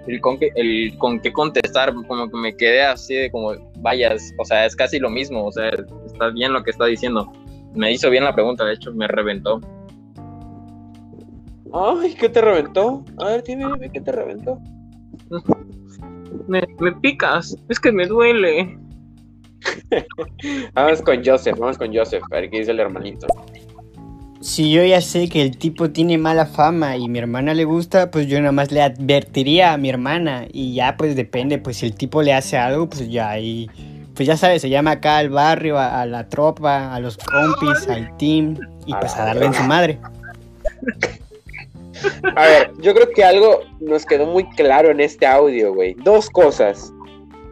el 0.09 0.21
con 0.21 0.39
qué, 0.39 0.51
el 0.55 0.97
con 0.99 1.21
qué 1.21 1.33
contestar, 1.33 1.95
como 1.95 2.31
que 2.31 2.37
me 2.37 2.57
quedé 2.57 2.83
así 2.83 3.15
de 3.15 3.31
como, 3.31 3.53
vayas, 3.79 4.33
o 4.39 4.45
sea, 4.45 4.67
es 4.67 4.75
casi 4.75 4.99
lo 4.99 5.11
mismo, 5.11 5.47
o 5.47 5.53
sea, 5.53 5.71
está 6.07 6.31
bien 6.31 6.53
lo 6.53 6.63
que 6.63 6.71
está 6.71 6.87
diciendo. 6.87 7.31
Me 7.75 7.93
hizo 7.93 8.11
bien 8.11 8.25
la 8.25 8.35
pregunta, 8.35 8.65
de 8.65 8.75
hecho, 8.75 8.93
me 8.93 9.07
reventó. 9.07 9.61
Ay, 11.73 12.15
¿qué 12.15 12.29
te 12.29 12.41
reventó? 12.41 13.05
A 13.19 13.27
ver, 13.27 13.45
dime, 13.45 13.65
dime, 13.73 13.91
¿qué 13.91 14.01
te 14.01 14.13
reventó? 14.13 14.59
Me, 16.47 16.63
me 16.81 16.93
picas, 16.93 17.57
es 17.69 17.79
que 17.79 17.93
me 17.93 18.07
duele. 18.07 18.79
Vamos 20.75 21.03
con 21.03 21.25
Joseph, 21.25 21.59
vamos 21.59 21.79
con 21.79 21.95
Joseph, 21.95 22.23
a 22.31 22.37
ver 22.37 22.51
qué 22.51 22.61
dice 22.61 22.71
el 22.71 22.81
hermanito. 22.81 23.27
si 24.41 24.71
yo 24.71 24.85
ya 24.85 25.01
sé 25.01 25.29
que 25.29 25.43
el 25.43 25.59
tipo 25.59 25.91
tiene 25.91 26.17
mala 26.17 26.47
fama 26.47 26.97
y 26.97 27.09
mi 27.09 27.19
hermana 27.19 27.55
le 27.55 27.65
gusta, 27.65 28.11
pues 28.11 28.29
yo 28.29 28.39
nada 28.39 28.53
más 28.53 28.71
le 28.71 28.83
advertiría 28.83 29.73
a 29.73 29.79
mi 29.79 29.89
hermana 29.91 30.47
y 30.53 30.75
ya 30.75 30.97
pues 30.97 31.17
depende, 31.17 31.59
pues 31.59 31.79
si 31.79 31.87
el 31.87 31.95
tipo 31.95 32.23
le 32.23 32.33
hace 32.33 32.57
algo, 32.57 32.89
pues 32.89 33.11
ya 33.11 33.31
ahí, 33.31 33.69
pues 34.19 34.27
ya 34.27 34.37
sabes, 34.37 34.61
se 34.61 34.69
llama 34.69 34.91
acá 34.91 35.19
al 35.19 35.31
barrio, 35.31 35.79
a, 35.79 36.03
a 36.03 36.07
la 36.07 36.29
tropa, 36.29 36.93
a 36.93 36.99
los 37.01 37.17
compis, 37.17 37.89
al 37.89 38.17
team 38.17 38.57
y 38.85 38.93
pues 38.95 39.15
a 39.17 39.25
darle 39.27 39.47
en 39.47 39.55
su 39.55 39.63
madre. 39.63 39.99
A 42.37 42.43
ver, 42.43 42.73
yo 42.81 42.95
creo 42.95 43.09
que 43.11 43.25
algo 43.25 43.61
nos 43.81 44.05
quedó 44.05 44.27
muy 44.27 44.45
claro 44.51 44.91
en 44.91 45.01
este 45.01 45.27
audio, 45.27 45.73
güey. 45.75 45.95
Dos 45.95 46.29
cosas. 46.31 46.93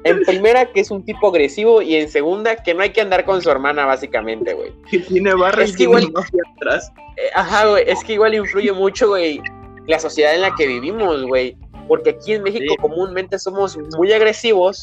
En 0.05 0.22
primera, 0.22 0.66
que 0.72 0.80
es 0.80 0.90
un 0.93 1.05
tipo 1.05 1.28
agresivo, 1.28 1.82
y 1.82 1.97
en 1.97 2.09
segunda, 2.09 2.56
que 2.56 2.74
no 2.74 2.82
hay 2.82 2.90
que 2.90 3.01
andar 3.01 3.24
con 3.24 3.43
su 3.43 3.51
hermana, 3.51 3.86
básicamente, 3.86 4.55
güey. 4.55 4.72
Que 4.90 4.98
tiene 5.01 5.34
barra 5.34 5.64
Es 5.64 5.70
y 5.70 5.72
que 5.72 5.86
tiene 5.86 6.02
igual- 6.02 6.24
atrás. 6.56 6.93
Eh, 7.16 7.30
Ajá, 7.34 7.66
güey, 7.66 7.84
es 7.88 8.02
que 8.05 8.12
igual 8.12 8.34
influye 8.34 8.72
mucho, 8.72 9.09
güey, 9.09 9.40
la 9.86 9.98
sociedad 9.98 10.34
en 10.34 10.43
la 10.43 10.55
que 10.55 10.66
vivimos, 10.66 11.24
güey. 11.24 11.56
Porque 11.88 12.10
aquí 12.10 12.34
en 12.34 12.43
México 12.44 12.66
Sí. 12.68 12.76
comúnmente 12.76 13.38
somos 13.38 13.78
muy 13.97 14.12
agresivos, 14.12 14.82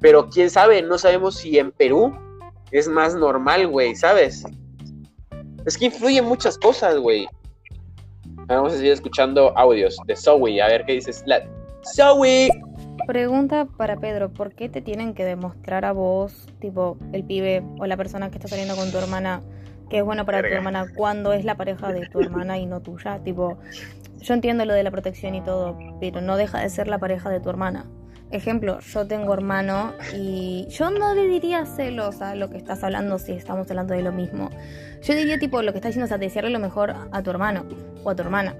pero 0.00 0.28
quién 0.28 0.50
sabe, 0.50 0.82
no 0.82 0.98
sabemos 0.98 1.36
si 1.36 1.58
en 1.58 1.72
Perú 1.72 2.12
es 2.70 2.88
más 2.88 3.14
normal, 3.14 3.66
güey, 3.68 3.94
¿sabes? 3.94 4.44
Es 5.66 5.76
que 5.76 5.86
influyen 5.86 6.24
muchas 6.24 6.56
cosas, 6.56 6.98
güey. 6.98 7.28
Vamos 8.46 8.72
a 8.72 8.76
seguir 8.76 8.92
escuchando 8.92 9.56
audios 9.56 9.96
de 10.06 10.16
Zoe, 10.16 10.60
a 10.60 10.66
ver 10.66 10.84
qué 10.84 10.94
dices. 10.94 11.22
La... 11.26 11.40
Zoe. 11.94 12.48
Pregunta 13.06 13.66
para 13.76 13.96
Pedro, 13.96 14.30
¿por 14.32 14.54
qué 14.54 14.68
te 14.68 14.82
tienen 14.82 15.14
que 15.14 15.24
demostrar 15.24 15.84
a 15.84 15.92
vos, 15.92 16.46
tipo 16.60 16.96
el 17.12 17.24
pibe 17.24 17.62
o 17.78 17.86
la 17.86 17.96
persona 17.96 18.30
que 18.30 18.38
está 18.38 18.48
saliendo 18.48 18.76
con 18.76 18.90
tu 18.90 18.98
hermana, 18.98 19.42
que 19.88 19.98
es 19.98 20.04
bueno 20.04 20.24
para 20.24 20.40
tu 20.40 20.48
hermana 20.48 20.86
cuando 20.94 21.32
es 21.32 21.44
la 21.44 21.56
pareja 21.56 21.92
de 21.92 22.06
tu 22.06 22.20
hermana 22.20 22.58
y 22.58 22.66
no 22.66 22.80
tuya? 22.80 23.18
Tipo, 23.22 23.58
yo 24.20 24.34
entiendo 24.34 24.64
lo 24.64 24.74
de 24.74 24.82
la 24.82 24.90
protección 24.90 25.34
y 25.34 25.40
todo, 25.40 25.76
pero 26.00 26.20
no 26.20 26.36
deja 26.36 26.60
de 26.60 26.68
ser 26.68 26.88
la 26.88 26.98
pareja 26.98 27.30
de 27.30 27.40
tu 27.40 27.50
hermana. 27.50 27.86
Ejemplo, 28.30 28.78
yo 28.80 29.06
tengo 29.06 29.34
hermano 29.34 29.92
y 30.14 30.66
yo 30.70 30.90
no 30.90 31.14
le 31.14 31.26
diría 31.26 31.66
celos 31.66 32.22
a 32.22 32.36
lo 32.36 32.48
que 32.48 32.58
estás 32.58 32.84
hablando 32.84 33.18
si 33.18 33.32
estamos 33.32 33.68
hablando 33.70 33.94
de 33.94 34.02
lo 34.02 34.12
mismo. 34.12 34.50
Yo 35.02 35.14
diría 35.14 35.38
tipo 35.38 35.62
lo 35.62 35.72
que 35.72 35.78
estás 35.78 35.90
diciendo 35.90 36.06
es 36.06 36.12
a 36.12 36.18
desearle 36.18 36.50
lo 36.50 36.60
mejor 36.60 36.94
a 37.10 37.22
tu 37.22 37.30
hermano 37.30 37.66
o 38.04 38.10
a 38.10 38.14
tu 38.14 38.22
hermana. 38.22 38.54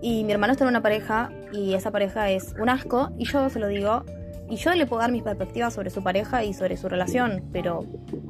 Y 0.00 0.22
mi 0.24 0.32
hermano 0.32 0.52
está 0.52 0.64
en 0.64 0.70
una 0.70 0.80
pareja 0.80 1.30
y 1.52 1.74
esa 1.74 1.90
pareja 1.90 2.30
es 2.30 2.54
un 2.60 2.68
asco 2.68 3.10
y 3.18 3.24
yo 3.24 3.50
se 3.50 3.58
lo 3.58 3.66
digo 3.66 4.04
y 4.50 4.56
yo 4.56 4.72
le 4.74 4.86
puedo 4.86 5.00
dar 5.00 5.12
mis 5.12 5.22
perspectivas 5.22 5.74
sobre 5.74 5.90
su 5.90 6.02
pareja 6.02 6.44
y 6.44 6.54
sobre 6.54 6.76
su 6.76 6.88
relación, 6.88 7.44
pero 7.52 7.84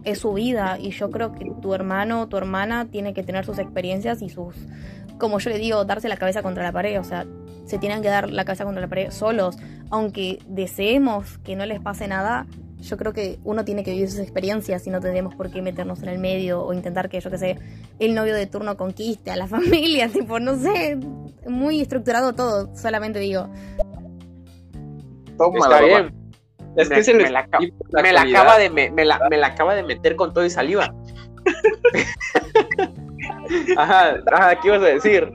es 0.04 0.18
su 0.18 0.32
vida 0.34 0.78
y 0.78 0.90
yo 0.90 1.10
creo 1.10 1.32
que 1.32 1.50
tu 1.62 1.74
hermano 1.74 2.22
o 2.22 2.28
tu 2.28 2.36
hermana 2.36 2.86
tiene 2.90 3.14
que 3.14 3.22
tener 3.22 3.46
sus 3.46 3.58
experiencias 3.58 4.20
y 4.20 4.28
sus, 4.28 4.54
como 5.18 5.38
yo 5.38 5.50
le 5.50 5.58
digo, 5.58 5.84
darse 5.84 6.08
la 6.08 6.18
cabeza 6.18 6.42
contra 6.42 6.62
la 6.62 6.72
pared, 6.72 7.00
o 7.00 7.04
sea, 7.04 7.26
se 7.70 7.78
tienen 7.78 8.02
que 8.02 8.08
dar 8.08 8.30
la 8.30 8.44
cabeza 8.44 8.64
contra 8.64 8.80
la 8.82 8.88
pared 8.88 9.10
solos, 9.10 9.56
aunque 9.90 10.38
deseemos 10.48 11.38
que 11.38 11.56
no 11.56 11.64
les 11.66 11.80
pase 11.80 12.08
nada. 12.08 12.46
Yo 12.80 12.96
creo 12.96 13.12
que 13.12 13.38
uno 13.44 13.64
tiene 13.64 13.84
que 13.84 13.92
vivir 13.92 14.10
sus 14.10 14.20
experiencias 14.20 14.86
y 14.86 14.90
no 14.90 15.00
tendremos 15.00 15.34
por 15.34 15.50
qué 15.50 15.60
meternos 15.62 16.02
en 16.02 16.08
el 16.08 16.18
medio 16.18 16.62
o 16.64 16.72
intentar 16.72 17.08
que, 17.10 17.20
yo 17.20 17.30
qué 17.30 17.38
sé, 17.38 17.58
el 17.98 18.14
novio 18.14 18.34
de 18.34 18.46
turno 18.46 18.76
conquiste 18.76 19.30
a 19.30 19.36
la 19.36 19.46
familia, 19.46 20.08
tipo, 20.08 20.40
no 20.40 20.56
sé, 20.56 20.98
muy 21.46 21.80
estructurado 21.80 22.34
todo, 22.34 22.74
solamente 22.74 23.18
digo. 23.18 23.48
Toma 25.38 25.58
Está 25.58 25.68
la 25.68 25.80
bien. 25.86 26.14
Es 26.76 26.88
Me- 26.88 26.96
que 26.96 27.04
se 27.04 27.14
me 27.14 27.22
les 27.24 27.32
la 27.32 27.40
acaba- 27.40 27.64
la 27.90 28.02
me 28.02 28.12
la 28.12 28.22
acaba 28.22 28.58
de 28.58 28.70
me, 28.70 28.90
me 28.90 29.04
la, 29.04 29.20
me 29.28 29.36
la 29.36 29.48
acaba 29.48 29.74
de 29.74 29.82
meter 29.82 30.16
con 30.16 30.32
todo 30.32 30.44
y 30.46 30.50
saliva. 30.50 30.94
ajá, 33.76 34.14
ajá, 34.32 34.60
¿qué 34.60 34.68
ibas 34.68 34.82
a 34.82 34.86
decir? 34.86 35.30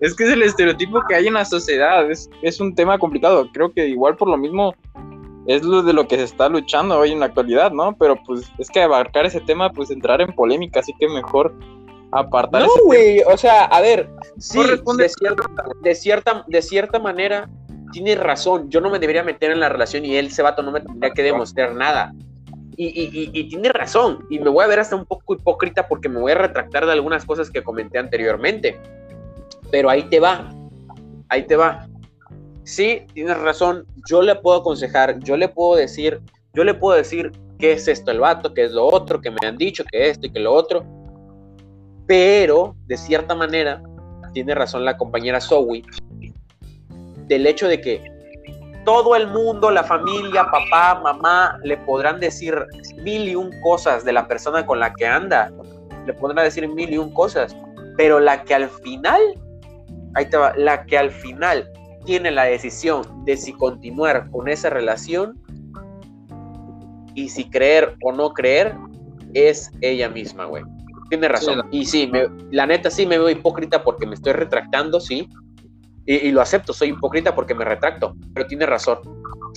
Es 0.00 0.14
que 0.14 0.24
es 0.24 0.30
el 0.30 0.42
estereotipo 0.42 1.00
que 1.08 1.14
hay 1.14 1.26
en 1.28 1.34
la 1.34 1.44
sociedad, 1.44 2.10
es, 2.10 2.28
es 2.42 2.60
un 2.60 2.74
tema 2.74 2.98
complicado. 2.98 3.48
Creo 3.52 3.72
que 3.72 3.86
igual 3.88 4.16
por 4.16 4.28
lo 4.28 4.36
mismo 4.36 4.74
es 5.46 5.62
lo 5.62 5.82
de 5.82 5.92
lo 5.92 6.08
que 6.08 6.16
se 6.16 6.24
está 6.24 6.48
luchando 6.48 6.98
hoy 6.98 7.12
en 7.12 7.20
la 7.20 7.26
actualidad, 7.26 7.70
¿no? 7.70 7.96
Pero 7.96 8.16
pues 8.26 8.50
es 8.58 8.68
que 8.70 8.82
abarcar 8.82 9.26
ese 9.26 9.40
tema, 9.40 9.70
pues 9.70 9.90
entrar 9.90 10.20
en 10.20 10.32
polémica, 10.34 10.80
así 10.80 10.92
que 10.98 11.08
mejor 11.08 11.54
apartar 12.12 12.62
No, 12.62 12.68
güey, 12.84 13.20
o 13.26 13.36
sea, 13.36 13.64
a 13.64 13.80
ver, 13.80 14.08
sí, 14.38 14.58
Corresponde- 14.58 15.02
de 15.04 15.08
cierta, 15.08 15.44
de 15.82 15.94
cierta, 15.94 16.44
de 16.46 16.62
cierta 16.62 16.98
manera 16.98 17.48
tienes 17.92 18.18
razón. 18.18 18.70
Yo 18.70 18.80
no 18.80 18.90
me 18.90 18.98
debería 18.98 19.22
meter 19.22 19.50
en 19.50 19.60
la 19.60 19.68
relación 19.68 20.04
y 20.04 20.16
él, 20.16 20.26
ese 20.26 20.42
vato, 20.42 20.62
no 20.62 20.72
me 20.72 20.80
tendría 20.80 21.12
que 21.12 21.22
demostrar 21.22 21.74
nada. 21.74 22.12
Y, 22.76 22.86
y, 22.86 23.04
y, 23.12 23.30
y 23.32 23.48
tiene 23.48 23.68
razón. 23.68 24.26
Y 24.30 24.40
me 24.40 24.50
voy 24.50 24.64
a 24.64 24.66
ver 24.66 24.80
hasta 24.80 24.96
un 24.96 25.04
poco 25.04 25.34
hipócrita 25.34 25.86
porque 25.86 26.08
me 26.08 26.18
voy 26.18 26.32
a 26.32 26.36
retractar 26.36 26.86
de 26.86 26.92
algunas 26.92 27.24
cosas 27.24 27.50
que 27.50 27.62
comenté 27.62 27.98
anteriormente. 27.98 28.80
Pero 29.70 29.90
ahí 29.90 30.02
te 30.04 30.20
va. 30.20 30.50
Ahí 31.28 31.46
te 31.46 31.56
va. 31.56 31.86
Sí, 32.64 33.06
tienes 33.12 33.38
razón. 33.38 33.86
Yo 34.08 34.22
le 34.22 34.34
puedo 34.36 34.58
aconsejar, 34.58 35.18
yo 35.20 35.36
le 35.36 35.48
puedo 35.48 35.76
decir, 35.76 36.20
yo 36.54 36.64
le 36.64 36.74
puedo 36.74 36.96
decir 36.96 37.32
qué 37.58 37.72
es 37.72 37.88
esto 37.88 38.10
el 38.10 38.20
vato, 38.20 38.54
qué 38.54 38.64
es 38.64 38.72
lo 38.72 38.86
otro, 38.86 39.20
que 39.20 39.30
me 39.30 39.46
han 39.46 39.56
dicho, 39.56 39.84
que 39.90 40.08
esto 40.08 40.26
y 40.26 40.32
que 40.32 40.40
lo 40.40 40.52
otro. 40.52 40.84
Pero, 42.06 42.76
de 42.86 42.96
cierta 42.96 43.34
manera, 43.34 43.82
tiene 44.32 44.54
razón 44.54 44.84
la 44.84 44.96
compañera 44.96 45.40
Zoe, 45.40 45.82
del 47.26 47.46
hecho 47.46 47.68
de 47.68 47.80
que 47.80 48.14
todo 48.84 49.16
el 49.16 49.26
mundo, 49.28 49.70
la 49.70 49.82
familia, 49.82 50.44
papá, 50.50 51.00
mamá, 51.02 51.58
le 51.62 51.76
podrán 51.78 52.20
decir 52.20 52.54
mil 53.02 53.28
y 53.28 53.34
un 53.34 53.50
cosas 53.62 54.04
de 54.04 54.12
la 54.12 54.28
persona 54.28 54.66
con 54.66 54.78
la 54.78 54.92
que 54.92 55.06
anda. 55.06 55.50
Le 56.06 56.12
podrán 56.12 56.44
decir 56.44 56.68
mil 56.68 56.92
y 56.92 56.98
un 56.98 57.12
cosas. 57.12 57.56
Pero 57.96 58.20
la 58.20 58.42
que 58.42 58.54
al 58.54 58.68
final, 58.68 59.20
ahí 60.14 60.26
te 60.26 60.36
va, 60.36 60.52
la 60.56 60.84
que 60.86 60.96
al 60.98 61.10
final 61.10 61.68
tiene 62.04 62.30
la 62.30 62.44
decisión 62.44 63.24
de 63.24 63.36
si 63.36 63.52
continuar 63.52 64.30
con 64.30 64.48
esa 64.48 64.70
relación 64.70 65.38
y 67.14 67.28
si 67.28 67.48
creer 67.48 67.96
o 68.02 68.12
no 68.12 68.30
creer, 68.32 68.74
es 69.34 69.70
ella 69.80 70.08
misma, 70.08 70.44
güey. 70.46 70.64
Tiene 71.08 71.28
razón. 71.28 71.62
Sí, 71.70 71.78
Y 71.78 71.84
sí, 71.84 72.06
me- 72.10 72.28
la 72.50 72.66
neta 72.66 72.90
sí 72.90 73.06
me 73.06 73.18
veo 73.18 73.30
hipócrita 73.30 73.82
porque 73.82 74.06
me 74.06 74.14
estoy 74.14 74.32
retractando, 74.32 75.00
sí. 75.00 75.28
Y, 76.06 76.14
y 76.28 76.32
lo 76.32 76.40
acepto, 76.42 76.72
soy 76.72 76.90
hipócrita 76.90 77.34
porque 77.34 77.54
me 77.54 77.64
retracto, 77.64 78.14
pero 78.34 78.46
tiene 78.46 78.66
razón. 78.66 78.98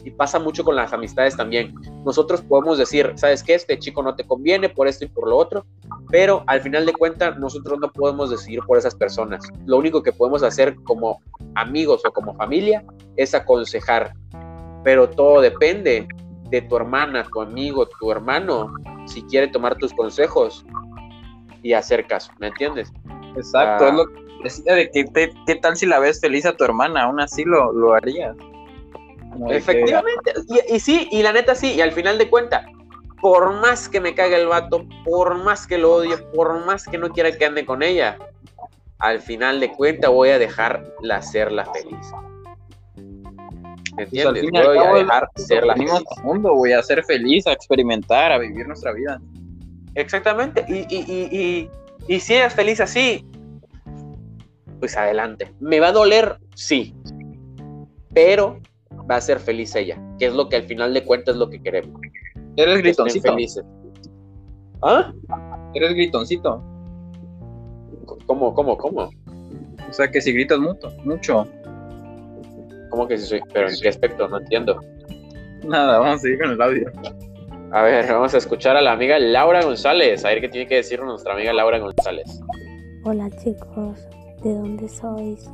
Y 0.03 0.11
pasa 0.11 0.39
mucho 0.39 0.63
con 0.63 0.75
las 0.75 0.93
amistades 0.93 1.35
también. 1.35 1.75
Nosotros 2.05 2.41
podemos 2.41 2.77
decir, 2.77 3.11
¿sabes 3.15 3.43
qué? 3.43 3.55
Este 3.55 3.77
chico 3.77 4.01
no 4.01 4.15
te 4.15 4.23
conviene 4.25 4.69
por 4.69 4.87
esto 4.87 5.03
y 5.03 5.09
por 5.09 5.27
lo 5.27 5.35
otro, 5.35 5.65
pero 6.09 6.43
al 6.47 6.61
final 6.61 6.85
de 6.85 6.93
cuentas 6.93 7.37
nosotros 7.37 7.79
no 7.79 7.91
podemos 7.91 8.29
decidir 8.29 8.61
por 8.65 8.77
esas 8.77 8.95
personas. 8.95 9.43
Lo 9.65 9.77
único 9.77 10.01
que 10.03 10.13
podemos 10.13 10.43
hacer 10.43 10.75
como 10.83 11.19
amigos 11.55 12.03
o 12.07 12.11
como 12.13 12.33
familia 12.35 12.85
es 13.17 13.33
aconsejar, 13.35 14.13
pero 14.85 15.09
todo 15.09 15.41
depende 15.41 16.07
de 16.49 16.61
tu 16.61 16.77
hermana, 16.77 17.25
tu 17.33 17.41
amigo, 17.41 17.85
tu 17.99 18.09
hermano, 18.09 18.73
si 19.07 19.21
quiere 19.23 19.49
tomar 19.49 19.75
tus 19.75 19.91
consejos 19.93 20.65
y 21.63 21.73
hacer 21.73 22.07
caso, 22.07 22.31
¿me 22.39 22.47
entiendes? 22.47 22.93
Exacto, 23.35 23.85
Ah. 23.85 23.89
es 23.89 23.93
lo 23.95 24.07
que 24.07 24.26
decía 24.43 24.73
de 24.75 24.89
que 24.91 25.05
te- 25.05 25.33
qué 25.45 25.55
tal 25.55 25.75
si 25.77 25.85
la 25.85 25.99
ves 25.99 26.19
feliz 26.21 26.45
a 26.45 26.55
tu 26.55 26.63
hermana, 26.63 27.03
aún 27.03 27.19
así 27.19 27.43
lo, 27.43 27.71
lo 27.71 27.93
harías. 27.93 28.35
De 28.35 29.47
que- 29.47 29.55
Efectivamente, 29.57 30.33
y, 30.47 30.75
y 30.75 30.79
sí, 30.79 31.07
y 31.11 31.21
la 31.21 31.33
neta 31.33 31.55
sí, 31.55 31.73
y 31.73 31.81
al 31.81 31.91
final 31.91 32.17
de 32.17 32.29
cuentas, 32.29 32.65
por 33.21 33.53
más 33.59 33.89
que 33.89 33.99
me 33.99 34.13
cague 34.15 34.35
el 34.39 34.47
vato, 34.47 34.85
por 35.03 35.35
más 35.43 35.65
que 35.67 35.77
lo 35.77 35.95
odie, 35.95 36.17
por 36.17 36.65
más 36.65 36.85
que 36.85 36.97
no 36.97 37.09
quiera 37.09 37.31
que 37.31 37.45
ande 37.45 37.65
con 37.65 37.81
ella, 37.83 38.17
al 38.99 39.19
final 39.21 39.59
de 39.59 39.71
cuentas 39.71 40.09
voy 40.11 40.29
a 40.29 40.39
dejarla 40.39 41.21
serla 41.21 41.65
feliz. 41.65 41.97
¿Me 43.95 44.05
Pues, 44.05 44.23
entiendes? 44.25 44.51
voy 44.51 44.77
a 44.77 44.93
dejar 44.93 45.29
serla 45.35 45.73
venimos 45.73 45.99
feliz. 45.99 46.07
al 46.17 46.23
mundo, 46.23 46.53
güey, 46.53 46.73
a 46.73 46.83
ser 46.83 47.03
feliz, 47.03 47.47
a 47.47 47.51
experimentar, 47.53 48.31
a 48.31 48.37
vivir 48.37 48.67
nuestra 48.67 48.91
vida. 48.93 49.19
Exactamente, 49.95 50.63
y, 50.67 50.79
y, 50.95 51.05
y, 51.07 51.37
y, 52.07 52.15
y 52.15 52.19
si 52.19 52.35
eres 52.35 52.53
feliz 52.53 52.79
así, 52.79 53.25
pues 54.79 54.95
adelante. 54.97 55.53
¿Me 55.59 55.79
va 55.79 55.89
a 55.89 55.91
doler? 55.91 56.37
Sí, 56.55 56.95
pero 58.13 58.59
va 59.09 59.17
a 59.17 59.21
ser 59.21 59.39
feliz 59.39 59.75
ella, 59.75 60.01
que 60.19 60.25
es 60.25 60.33
lo 60.33 60.49
que 60.49 60.55
al 60.57 60.63
final 60.63 60.93
de 60.93 61.03
cuentas 61.03 61.35
es 61.35 61.39
lo 61.39 61.49
que 61.49 61.61
queremos. 61.61 62.01
Eres 62.55 62.79
gritoncito. 62.79 63.31
felices. 63.31 63.63
¿Ah? 64.81 65.13
Eres 65.73 65.93
gritoncito. 65.93 66.63
¿Cómo, 68.25 68.53
cómo, 68.53 68.77
cómo? 68.77 69.09
O 69.89 69.93
sea 69.93 70.09
que 70.09 70.21
si 70.21 70.33
gritas 70.33 70.59
mucho, 70.59 70.91
mucho. 71.03 71.47
¿Cómo 72.89 73.07
que 73.07 73.17
sí 73.17 73.25
soy? 73.27 73.41
¿Pero 73.53 73.69
en 73.69 73.75
qué 73.79 73.89
aspecto? 73.89 74.27
No 74.27 74.37
entiendo. 74.37 74.81
Nada, 75.65 75.99
vamos 75.99 76.15
a 76.15 76.19
seguir 76.19 76.39
con 76.39 76.51
el 76.51 76.61
audio. 76.61 76.91
A 77.71 77.81
ver, 77.81 78.11
vamos 78.11 78.33
a 78.33 78.37
escuchar 78.37 78.77
a 78.77 78.81
la 78.81 78.93
amiga 78.93 79.19
Laura 79.19 79.61
González. 79.61 80.23
A 80.25 80.29
ver 80.29 80.41
qué 80.41 80.49
tiene 80.49 80.67
que 80.67 80.75
decirnos 80.75 81.07
nuestra 81.07 81.33
amiga 81.33 81.53
Laura 81.53 81.79
González. 81.79 82.41
Hola 83.03 83.29
chicos, 83.43 84.07
¿de 84.43 84.53
dónde 84.55 84.89
sois? 84.89 85.49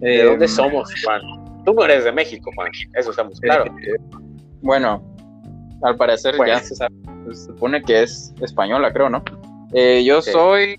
¿De 0.00 0.20
Eh, 0.20 0.24
dónde 0.24 0.48
somos, 0.48 0.90
Juan? 1.04 1.20
Tú 1.64 1.74
no 1.74 1.84
eres 1.84 2.04
de 2.04 2.12
México, 2.12 2.50
Juan. 2.56 2.70
Eso 2.94 3.10
estamos 3.10 3.38
claro. 3.40 3.66
eh, 3.66 3.96
bueno, 4.62 5.02
al 5.82 5.96
parecer 5.96 6.36
Bueno. 6.36 6.52
ya 6.54 6.60
se 6.60 6.74
sabe, 6.74 6.94
pues, 7.24 7.40
se 7.40 7.46
supone 7.46 7.82
que 7.82 8.02
es 8.02 8.32
española, 8.40 8.92
creo, 8.92 9.08
¿no? 9.08 9.22
Eh, 9.72 10.02
yo 10.04 10.20
soy 10.22 10.78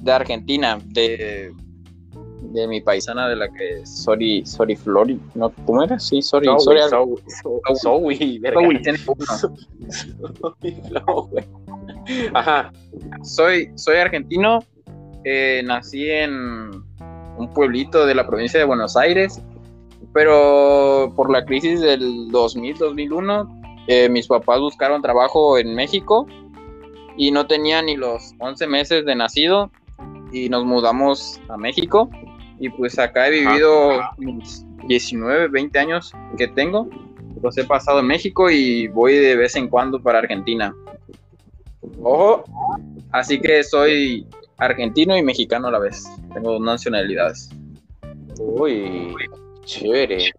de 0.00 0.12
Argentina, 0.12 0.78
de, 0.86 1.52
de 2.42 2.68
mi 2.68 2.80
paisana 2.80 3.28
de 3.28 3.36
la 3.36 3.48
que 3.50 3.80
es 3.80 4.02
Sori, 4.02 4.44
Sori 4.46 4.76
Flori, 4.76 5.20
¿no? 5.34 5.50
¿Cómo 5.66 5.82
era? 5.82 5.98
Sí. 5.98 6.22
Zoe, 6.22 6.40
no, 10.92 11.22
güey. 11.24 11.44
Ajá, 12.34 12.72
soy, 13.22 13.70
soy 13.76 13.96
argentino, 13.96 14.60
eh, 15.24 15.62
nací 15.64 16.10
en 16.10 16.70
un 17.36 17.50
pueblito 17.54 18.06
de 18.06 18.14
la 18.14 18.26
provincia 18.26 18.58
de 18.58 18.66
Buenos 18.66 18.96
Aires, 18.96 19.40
pero 20.12 21.12
por 21.14 21.30
la 21.30 21.44
crisis 21.44 21.80
del 21.80 22.28
2000-2001, 22.30 23.84
eh, 23.86 24.08
mis 24.08 24.26
papás 24.26 24.60
buscaron 24.60 25.02
trabajo 25.02 25.58
en 25.58 25.74
México 25.74 26.26
y 27.16 27.30
no 27.30 27.46
tenía 27.46 27.82
ni 27.82 27.96
los 27.96 28.34
11 28.38 28.66
meses 28.66 29.04
de 29.04 29.14
nacido 29.14 29.70
y 30.32 30.48
nos 30.48 30.64
mudamos 30.64 31.40
a 31.48 31.56
México 31.56 32.10
y 32.58 32.68
pues 32.68 32.98
acá 32.98 33.28
he 33.28 33.30
vivido 33.30 34.00
mis 34.18 34.64
19, 34.86 35.48
20 35.48 35.78
años 35.78 36.12
que 36.36 36.48
tengo, 36.48 36.88
los 37.42 37.56
he 37.56 37.64
pasado 37.64 38.00
en 38.00 38.06
México 38.06 38.50
y 38.50 38.88
voy 38.88 39.14
de 39.14 39.36
vez 39.36 39.56
en 39.56 39.68
cuando 39.68 40.00
para 40.02 40.18
Argentina. 40.18 40.74
ojo, 42.02 42.44
Así 43.12 43.40
que 43.40 43.64
soy 43.64 44.26
argentino 44.60 45.16
y 45.16 45.22
mexicano 45.22 45.68
a 45.68 45.72
la 45.72 45.78
vez. 45.78 46.04
Tengo 46.32 46.52
dos 46.52 46.60
nacionalidades. 46.60 47.50
uy, 48.38 49.14
chévere. 49.64 50.32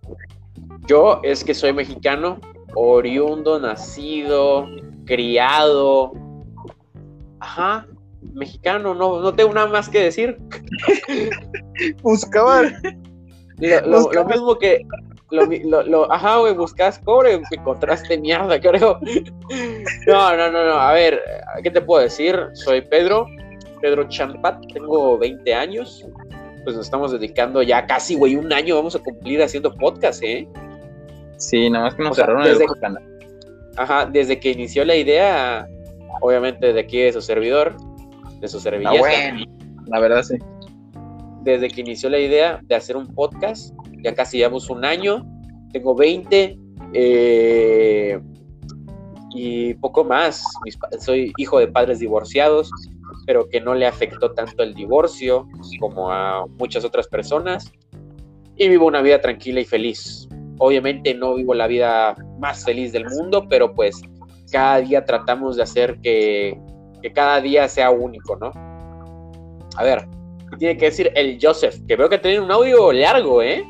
Yo 0.87 1.19
es 1.23 1.43
que 1.43 1.53
soy 1.53 1.73
mexicano, 1.73 2.39
oriundo, 2.75 3.59
nacido, 3.59 4.67
criado. 5.05 6.13
Ajá, 7.39 7.87
mexicano, 8.33 8.93
no, 8.93 9.19
no 9.21 9.33
tengo 9.33 9.53
nada 9.53 9.67
más 9.67 9.89
que 9.89 9.99
decir. 10.03 10.37
Buscaba. 12.01 12.63
Lo, 13.57 13.81
lo- 13.87 14.11
lo 14.11 14.25
mismo 14.25 14.57
que. 14.57 14.85
Lo- 15.29 15.83
lo- 15.83 16.11
ajá, 16.11 16.39
güey, 16.39 16.53
buscas 16.53 16.99
cobre, 16.99 17.41
encontraste 17.51 18.17
mierda, 18.17 18.59
creo. 18.61 18.99
No, 20.07 20.35
no, 20.35 20.51
no, 20.51 20.65
no. 20.65 20.73
A 20.73 20.91
ver, 20.91 21.21
¿qué 21.63 21.71
te 21.71 21.81
puedo 21.81 22.03
decir? 22.03 22.37
Soy 22.53 22.81
Pedro, 22.81 23.27
Pedro 23.81 24.07
Champat, 24.07 24.65
tengo 24.73 25.17
20 25.17 25.53
años. 25.53 26.05
Pues 26.63 26.75
nos 26.75 26.85
estamos 26.85 27.11
dedicando 27.11 27.63
ya 27.63 27.85
casi, 27.87 28.15
güey, 28.15 28.35
un 28.35 28.53
año 28.53 28.75
vamos 28.75 28.95
a 28.95 28.99
cumplir 28.99 29.41
haciendo 29.41 29.73
podcast, 29.73 30.21
¿eh? 30.23 30.47
Sí, 31.37 31.69
nada 31.69 31.85
más 31.85 31.95
que 31.95 32.03
nos 32.03 32.11
O 32.11 32.15
sea, 32.15 32.25
cerraron 32.25 32.43
desde- 32.43 32.63
el 32.65 32.79
canal. 32.79 33.03
Ajá, 33.77 34.05
desde 34.05 34.39
que 34.39 34.51
inició 34.51 34.85
la 34.85 34.95
idea, 34.95 35.67
obviamente 36.21 36.71
de 36.73 36.79
aquí 36.79 36.99
de 36.99 37.11
su 37.13 37.21
servidor, 37.21 37.75
de 38.39 38.47
su 38.47 38.57
Ah, 38.57 38.61
servilleta. 38.61 38.99
bueno. 38.99 39.45
La 39.87 39.99
verdad, 39.99 40.23
sí. 40.23 40.35
desde 41.43 41.69
que 41.69 41.81
inició 41.81 42.09
la 42.11 42.19
idea 42.19 42.59
de 42.63 42.75
hacer 42.75 42.95
un 42.95 43.07
podcast. 43.15 43.73
Ya 44.03 44.13
casi 44.13 44.37
llevamos 44.37 44.69
un 44.69 44.85
año. 44.85 45.25
Tengo 45.73 45.95
20. 45.95 46.57
eh, 46.93 48.19
y 49.33 49.73
poco 49.75 50.03
más. 50.03 50.43
Mis 50.65 50.77
soy 50.99 51.31
hijo 51.37 51.57
de 51.59 51.67
padres 51.67 51.99
divorciados, 51.99 52.69
pero 53.25 53.47
que 53.49 53.61
no 53.61 53.73
le 53.73 53.85
afectó 53.85 54.31
tanto 54.33 54.63
el 54.63 54.73
divorcio 54.73 55.47
como 55.79 56.11
a 56.11 56.45
muchas 56.57 56.83
otras 56.85 57.07
personas. 57.07 57.71
Y 58.55 58.67
vivo 58.67 58.87
una 58.87 59.01
vida 59.01 59.21
tranquila 59.21 59.61
y 59.61 59.65
feliz. 59.65 60.27
Obviamente 60.59 61.13
no 61.13 61.35
vivo 61.35 61.53
la 61.53 61.67
vida 61.67 62.15
más 62.39 62.63
feliz 62.63 62.91
del 62.91 63.05
mundo, 63.05 63.47
pero 63.49 63.73
pues 63.73 64.01
cada 64.51 64.81
día 64.81 65.05
tratamos 65.05 65.55
de 65.55 65.63
hacer 65.63 65.99
que, 66.01 66.59
que 67.01 67.11
cada 67.13 67.41
día 67.41 67.67
sea 67.67 67.89
único, 67.89 68.35
¿no? 68.35 68.51
A 69.77 69.83
ver, 69.83 70.07
¿qué 70.51 70.57
tiene 70.57 70.77
que 70.77 70.85
decir 70.85 71.11
el 71.15 71.39
Joseph? 71.41 71.75
Que 71.87 71.95
veo 71.95 72.09
que 72.09 72.19
tiene 72.19 72.41
un 72.41 72.51
audio 72.51 72.91
largo, 72.91 73.41
¿eh? 73.41 73.63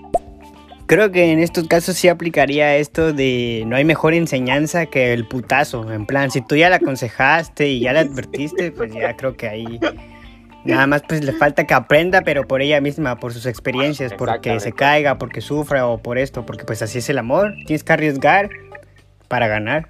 Creo 0.91 1.09
que 1.09 1.31
en 1.31 1.39
estos 1.39 1.69
casos 1.69 1.95
sí 1.95 2.09
aplicaría 2.09 2.75
esto 2.75 3.13
de 3.13 3.63
no 3.65 3.77
hay 3.77 3.85
mejor 3.85 4.13
enseñanza 4.13 4.87
que 4.87 5.13
el 5.13 5.25
putazo. 5.25 5.89
En 5.89 6.05
plan, 6.05 6.31
si 6.31 6.41
tú 6.41 6.57
ya 6.57 6.69
la 6.69 6.75
aconsejaste 6.75 7.69
y 7.69 7.79
ya 7.79 7.93
la 7.93 8.01
advertiste, 8.01 8.73
pues 8.73 8.93
ya 8.93 9.15
creo 9.15 9.37
que 9.37 9.47
ahí 9.47 9.79
nada 10.65 10.87
más 10.87 11.01
pues 11.07 11.23
le 11.23 11.31
falta 11.31 11.65
que 11.65 11.73
aprenda, 11.73 12.23
pero 12.23 12.45
por 12.45 12.61
ella 12.61 12.81
misma, 12.81 13.17
por 13.21 13.31
sus 13.31 13.45
experiencias, 13.45 14.13
porque 14.13 14.59
se 14.59 14.73
caiga, 14.73 15.17
porque 15.17 15.39
sufra 15.39 15.87
o 15.87 15.97
por 15.97 16.17
esto, 16.17 16.45
porque 16.45 16.65
pues 16.65 16.81
así 16.81 16.97
es 16.97 17.09
el 17.09 17.19
amor. 17.19 17.53
Tienes 17.65 17.85
que 17.85 17.93
arriesgar 17.93 18.49
para 19.29 19.47
ganar. 19.47 19.87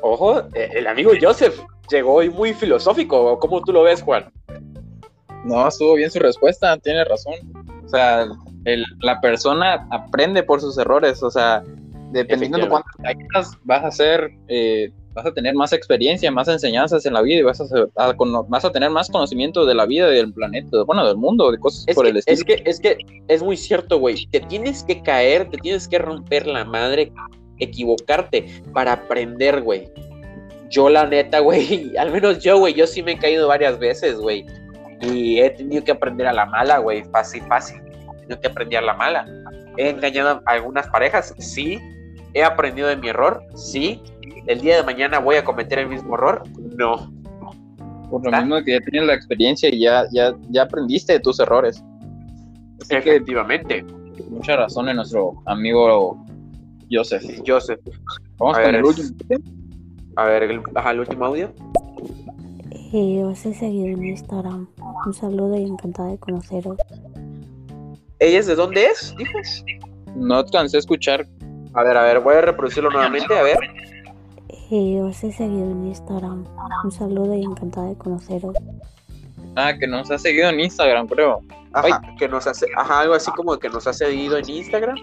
Ojo, 0.00 0.48
eh, 0.54 0.70
el 0.72 0.86
amigo 0.86 1.10
Joseph 1.20 1.60
llegó 1.90 2.14
hoy 2.14 2.30
muy 2.30 2.54
filosófico. 2.54 3.38
¿Cómo 3.38 3.60
tú 3.60 3.74
lo 3.74 3.82
ves, 3.82 4.00
Juan? 4.00 4.32
No, 5.44 5.68
estuvo 5.68 5.92
bien 5.92 6.10
su 6.10 6.20
respuesta, 6.20 6.74
tiene 6.78 7.04
razón. 7.04 7.34
O 7.84 7.88
sea, 7.88 8.26
el- 8.64 8.84
la 9.00 9.20
persona 9.20 9.86
aprende 9.90 10.42
por 10.42 10.60
sus 10.60 10.76
errores. 10.78 11.22
O 11.22 11.30
sea, 11.30 11.62
dependiendo 12.12 12.58
de 12.58 12.68
cuánto 12.68 12.88
caigas, 13.02 13.56
vas 13.64 13.84
a 13.84 13.90
ser, 13.90 14.30
eh, 14.48 14.90
vas 15.14 15.26
a 15.26 15.32
tener 15.32 15.54
más 15.54 15.72
experiencia, 15.72 16.30
más 16.30 16.48
enseñanzas 16.48 17.04
en 17.06 17.12
la 17.14 17.22
vida 17.22 17.40
y 17.40 17.42
vas 17.42 17.60
a, 17.60 17.66
ser- 17.66 17.88
a 17.96 18.14
cono- 18.14 18.44
vas 18.44 18.64
a 18.64 18.70
tener 18.72 18.90
más 18.90 19.08
conocimiento 19.10 19.66
de 19.66 19.74
la 19.74 19.84
vida 19.86 20.10
y 20.10 20.16
del 20.16 20.32
planeta, 20.32 20.82
bueno, 20.84 21.06
del 21.06 21.16
mundo, 21.16 21.50
de 21.50 21.58
cosas 21.58 21.84
Es 21.86 21.94
por 21.94 22.04
que, 22.04 22.10
el 22.10 22.16
estilo. 22.18 22.34
es 22.34 22.44
que, 22.44 22.62
es 22.70 22.80
que 22.80 22.96
es 23.28 23.42
muy 23.42 23.56
cierto, 23.56 23.98
güey. 23.98 24.26
Te 24.30 24.40
tienes 24.40 24.82
que 24.84 25.02
caer, 25.02 25.48
te 25.50 25.58
tienes 25.58 25.86
que 25.88 25.98
romper 25.98 26.46
la 26.46 26.64
madre, 26.64 27.12
equivocarte 27.58 28.62
para 28.72 28.92
aprender, 28.92 29.62
güey. 29.62 29.88
Yo, 30.70 30.88
la 30.88 31.06
neta, 31.06 31.40
güey, 31.40 31.94
al 31.98 32.10
menos 32.10 32.38
yo, 32.42 32.58
güey, 32.58 32.74
yo 32.74 32.86
sí 32.86 33.02
me 33.02 33.12
he 33.12 33.18
caído 33.18 33.48
varias 33.48 33.78
veces, 33.78 34.16
güey. 34.18 34.46
Y 35.00 35.40
he 35.40 35.50
tenido 35.50 35.82
que 35.84 35.92
aprender 35.92 36.26
a 36.26 36.32
la 36.32 36.46
mala, 36.46 36.78
güey. 36.78 37.02
Fácil, 37.04 37.42
fácil. 37.48 37.80
Tenido 38.22 38.40
que 38.40 38.48
aprender 38.48 38.78
a 38.78 38.82
la 38.82 38.94
mala. 38.94 39.26
He 39.76 39.90
engañado 39.90 40.42
a 40.46 40.50
algunas 40.50 40.88
parejas, 40.88 41.34
sí. 41.38 41.78
He 42.34 42.42
aprendido 42.42 42.88
de 42.88 42.96
mi 42.96 43.08
error, 43.08 43.42
sí. 43.54 44.02
El 44.46 44.60
día 44.60 44.76
de 44.76 44.82
mañana 44.82 45.18
voy 45.18 45.36
a 45.36 45.44
cometer 45.44 45.78
el 45.80 45.88
mismo 45.88 46.14
error, 46.14 46.42
no. 46.76 47.12
Por 48.10 48.24
lo 48.24 48.30
mismo 48.30 48.62
que 48.62 48.72
ya 48.72 48.80
tienes 48.80 49.06
la 49.06 49.14
experiencia 49.14 49.68
y 49.70 49.80
ya, 49.80 50.04
ya, 50.12 50.34
ya 50.50 50.62
aprendiste 50.62 51.14
de 51.14 51.20
tus 51.20 51.40
errores. 51.40 51.82
Así 52.80 52.88
que 52.88 53.16
Efectivamente. 53.16 53.84
mucha 54.28 54.56
razón 54.56 54.88
en 54.88 54.96
nuestro 54.96 55.42
amigo 55.46 56.22
Joseph. 56.90 57.24
Joseph. 57.46 57.80
Vamos 58.38 58.58
A 58.58 58.62
con 58.62 58.72
ver, 58.72 58.80
el 58.80 58.84
último. 58.84 59.08
A 60.16 60.24
ver, 60.26 60.42
el, 60.42 60.62
ajá, 60.74 60.90
el 60.90 61.00
último 61.00 61.24
audio. 61.24 61.52
Eh, 62.92 63.24
os 63.24 63.46
he 63.46 63.54
seguido 63.54 63.86
en 63.86 64.04
Instagram. 64.04 64.68
Un 65.06 65.14
saludo 65.14 65.56
y 65.58 65.62
encantada 65.62 66.10
de 66.10 66.18
conoceros. 66.18 66.76
¿Ella 68.22 68.38
es 68.38 68.46
de 68.46 68.54
dónde 68.54 68.84
es? 68.86 69.14
Dijo. 69.16 69.38
No 70.14 70.36
alcancé 70.36 70.76
a 70.76 70.80
escuchar. 70.80 71.26
A 71.74 71.82
ver, 71.82 71.96
a 71.96 72.02
ver, 72.04 72.20
voy 72.20 72.36
a 72.36 72.40
reproducirlo 72.40 72.88
nuevamente, 72.88 73.36
a 73.36 73.42
ver. 73.42 73.58
Eh, 74.70 75.00
os 75.02 75.24
he 75.24 75.32
seguido 75.32 75.70
en 75.70 75.88
Instagram. 75.88 76.46
Un 76.84 76.92
saludo 76.92 77.34
y 77.34 77.42
encantada 77.42 77.88
de 77.88 77.96
conoceros. 77.96 78.54
Ah, 79.56 79.74
que 79.76 79.88
nos 79.88 80.08
ha 80.12 80.18
seguido 80.18 80.48
en 80.50 80.60
Instagram, 80.60 81.08
creo. 81.08 81.40
Ajá, 81.72 82.00
que 82.16 82.28
nos 82.28 82.46
hace, 82.46 82.66
ajá, 82.76 83.00
algo 83.00 83.14
así 83.14 83.30
como 83.32 83.58
que 83.58 83.68
nos 83.68 83.86
ha 83.88 83.92
seguido 83.92 84.38
en 84.38 84.48
Instagram. 84.48 84.96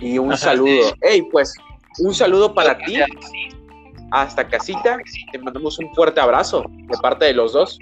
Y 0.00 0.18
un 0.18 0.32
Ajá, 0.32 0.44
saludo. 0.44 0.88
sí. 0.88 0.94
Ey, 1.02 1.22
pues, 1.30 1.54
un 1.98 2.14
saludo 2.14 2.54
para 2.54 2.78
ti. 2.78 2.96
Hasta 4.12 4.48
casita. 4.48 4.96
Te 5.30 5.38
mandamos 5.38 5.78
un 5.78 5.92
fuerte 5.94 6.20
abrazo 6.20 6.64
de 6.68 6.98
parte 7.02 7.26
de 7.26 7.34
los 7.34 7.52
dos. 7.52 7.78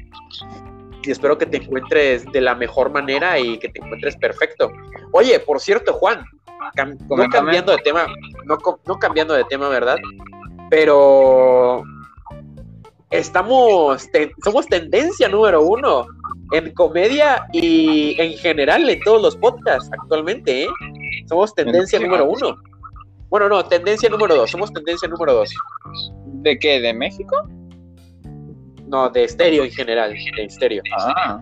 Y 1.02 1.10
espero 1.10 1.38
que 1.38 1.46
te 1.46 1.56
encuentres 1.58 2.24
de 2.32 2.40
la 2.40 2.54
mejor 2.54 2.90
manera 2.90 3.38
y 3.38 3.58
que 3.58 3.68
te 3.68 3.80
encuentres 3.80 4.16
perfecto. 4.16 4.70
Oye, 5.12 5.38
por 5.40 5.58
cierto, 5.60 5.94
Juan, 5.94 6.24
cam- 6.76 6.98
no 7.08 7.28
cambiando 7.30 7.72
de 7.72 7.78
tema, 7.78 8.06
no, 8.44 8.58
no 8.86 8.98
cambiando 8.98 9.34
de 9.34 9.44
tema, 9.44 9.68
¿verdad? 9.68 9.96
Pero 10.68 11.82
estamos, 13.10 14.10
ten- 14.12 14.32
somos 14.44 14.66
tendencia 14.66 15.28
número 15.28 15.62
uno 15.62 16.06
en 16.52 16.72
comedia 16.74 17.46
y 17.52 18.20
en 18.20 18.36
general 18.38 18.88
en 18.88 19.00
todos 19.00 19.22
los 19.22 19.36
podcasts 19.36 19.88
actualmente, 19.92 20.64
¿eh? 20.64 20.68
Somos 21.28 21.54
tendencia 21.54 21.98
número 21.98 22.24
uno. 22.26 22.56
Bueno, 23.28 23.48
no, 23.48 23.64
tendencia 23.64 24.08
número 24.08 24.34
dos, 24.34 24.50
somos 24.50 24.72
tendencia 24.72 25.08
número 25.08 25.32
dos. 25.34 25.50
¿De 26.26 26.58
qué? 26.58 26.80
¿De 26.80 26.92
México? 26.92 27.48
No, 28.90 29.08
de 29.08 29.22
estéreo 29.24 29.62
en 29.64 29.70
general, 29.70 30.12
de 30.12 30.42
estéreo. 30.44 30.82
Ah. 30.98 31.40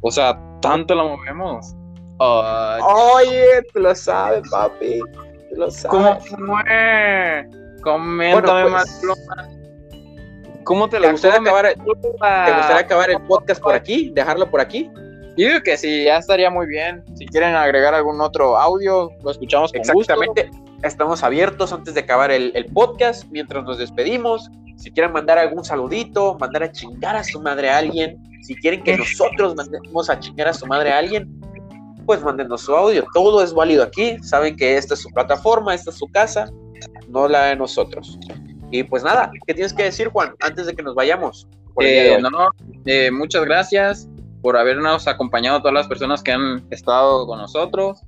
O 0.00 0.12
sea, 0.12 0.38
tanto 0.62 0.94
la 0.94 1.02
movemos. 1.02 1.74
Oye, 2.18 3.62
tú 3.72 3.80
lo 3.80 3.94
sabes, 3.96 4.48
papi. 4.48 5.00
Tú 5.50 5.56
lo 5.56 5.70
sabes. 5.72 5.90
¿Cómo 5.90 6.20
fue? 6.20 7.48
Coméntame 7.82 8.62
Bueno, 8.62 8.70
más, 8.70 9.00
pues, 9.04 9.18
Pluma. 9.26 9.48
¿Cómo 10.62 10.88
te 10.88 10.98
¿Te 10.98 11.02
la 11.02 11.12
gustaría, 11.12 11.38
comes? 11.38 11.52
acabar, 11.52 11.74
¿Te 11.74 12.52
gustaría 12.52 12.78
acabar 12.78 13.10
el 13.10 13.20
podcast 13.22 13.60
por 13.60 13.74
aquí? 13.74 14.10
¿Dejarlo 14.14 14.48
por 14.48 14.60
aquí? 14.60 14.88
Yo 15.36 15.48
digo 15.48 15.60
que 15.62 15.76
sí, 15.76 16.04
ya 16.04 16.18
estaría 16.18 16.50
muy 16.50 16.66
bien. 16.66 17.02
Si 17.16 17.26
quieren 17.26 17.56
agregar 17.56 17.92
algún 17.94 18.20
otro 18.20 18.56
audio, 18.56 19.10
lo 19.24 19.30
escuchamos 19.32 19.72
con 19.72 19.80
gusto. 19.80 20.12
Exactamente. 20.12 20.50
Estamos 20.84 21.24
abiertos 21.24 21.72
antes 21.72 21.94
de 21.94 22.00
acabar 22.00 22.30
el, 22.30 22.52
el 22.54 22.66
podcast, 22.66 23.24
mientras 23.30 23.64
nos 23.64 23.78
despedimos. 23.78 24.48
Si 24.78 24.92
quieren 24.92 25.12
mandar 25.12 25.38
algún 25.38 25.64
saludito, 25.64 26.36
mandar 26.38 26.62
a 26.62 26.72
chingar 26.72 27.16
a 27.16 27.24
su 27.24 27.40
madre 27.40 27.68
a 27.68 27.78
alguien, 27.78 28.16
si 28.42 28.54
quieren 28.54 28.82
que 28.84 28.96
nosotros 28.96 29.56
mandemos 29.56 30.08
a 30.08 30.18
chingar 30.18 30.48
a 30.48 30.54
su 30.54 30.66
madre 30.66 30.92
a 30.92 30.98
alguien, 30.98 31.28
pues 32.06 32.22
mándenos 32.22 32.62
su 32.62 32.74
audio. 32.74 33.04
Todo 33.12 33.42
es 33.42 33.52
válido 33.52 33.82
aquí. 33.82 34.16
Saben 34.22 34.56
que 34.56 34.76
esta 34.76 34.94
es 34.94 35.00
su 35.00 35.10
plataforma, 35.10 35.74
esta 35.74 35.90
es 35.90 35.96
su 35.96 36.06
casa, 36.06 36.48
no 37.08 37.26
la 37.26 37.46
de 37.46 37.56
nosotros. 37.56 38.18
Y 38.70 38.84
pues 38.84 39.02
nada, 39.02 39.30
¿qué 39.46 39.54
tienes 39.54 39.72
que 39.72 39.82
decir, 39.82 40.08
Juan, 40.08 40.34
antes 40.40 40.66
de 40.66 40.74
que 40.74 40.82
nos 40.82 40.94
vayamos? 40.94 41.48
Eh, 41.80 42.18
no, 42.20 42.48
eh, 42.86 43.10
muchas 43.10 43.44
gracias 43.44 44.08
por 44.42 44.56
habernos 44.56 45.08
acompañado 45.08 45.58
todas 45.58 45.74
las 45.74 45.88
personas 45.88 46.22
que 46.22 46.32
han 46.32 46.64
estado 46.70 47.26
con 47.26 47.38
nosotros. 47.38 48.00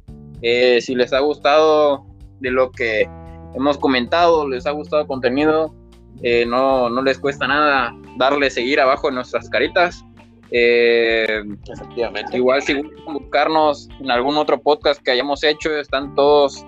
Eh, 0.42 0.80
si 0.80 0.94
les 0.94 1.12
ha 1.12 1.18
gustado 1.18 2.06
de 2.38 2.50
lo 2.50 2.70
que 2.70 3.08
hemos 3.54 3.76
comentado, 3.76 4.48
les 4.48 4.66
ha 4.66 4.70
gustado 4.70 5.02
el 5.02 5.08
contenido, 5.08 5.74
eh, 6.22 6.44
no, 6.46 6.90
no 6.90 7.02
les 7.02 7.18
cuesta 7.18 7.46
nada 7.46 7.94
darle 8.16 8.50
seguir 8.50 8.80
abajo 8.80 9.08
en 9.08 9.16
nuestras 9.16 9.48
caritas. 9.48 10.04
Eh, 10.50 11.42
Efectivamente. 11.68 12.36
igual 12.36 12.60
si 12.62 12.74
gustan 12.74 13.14
buscarnos 13.14 13.88
en 14.00 14.10
algún 14.10 14.36
otro 14.36 14.60
podcast 14.60 15.00
que 15.02 15.12
hayamos 15.12 15.44
hecho, 15.44 15.72
están 15.76 16.14
todos, 16.14 16.64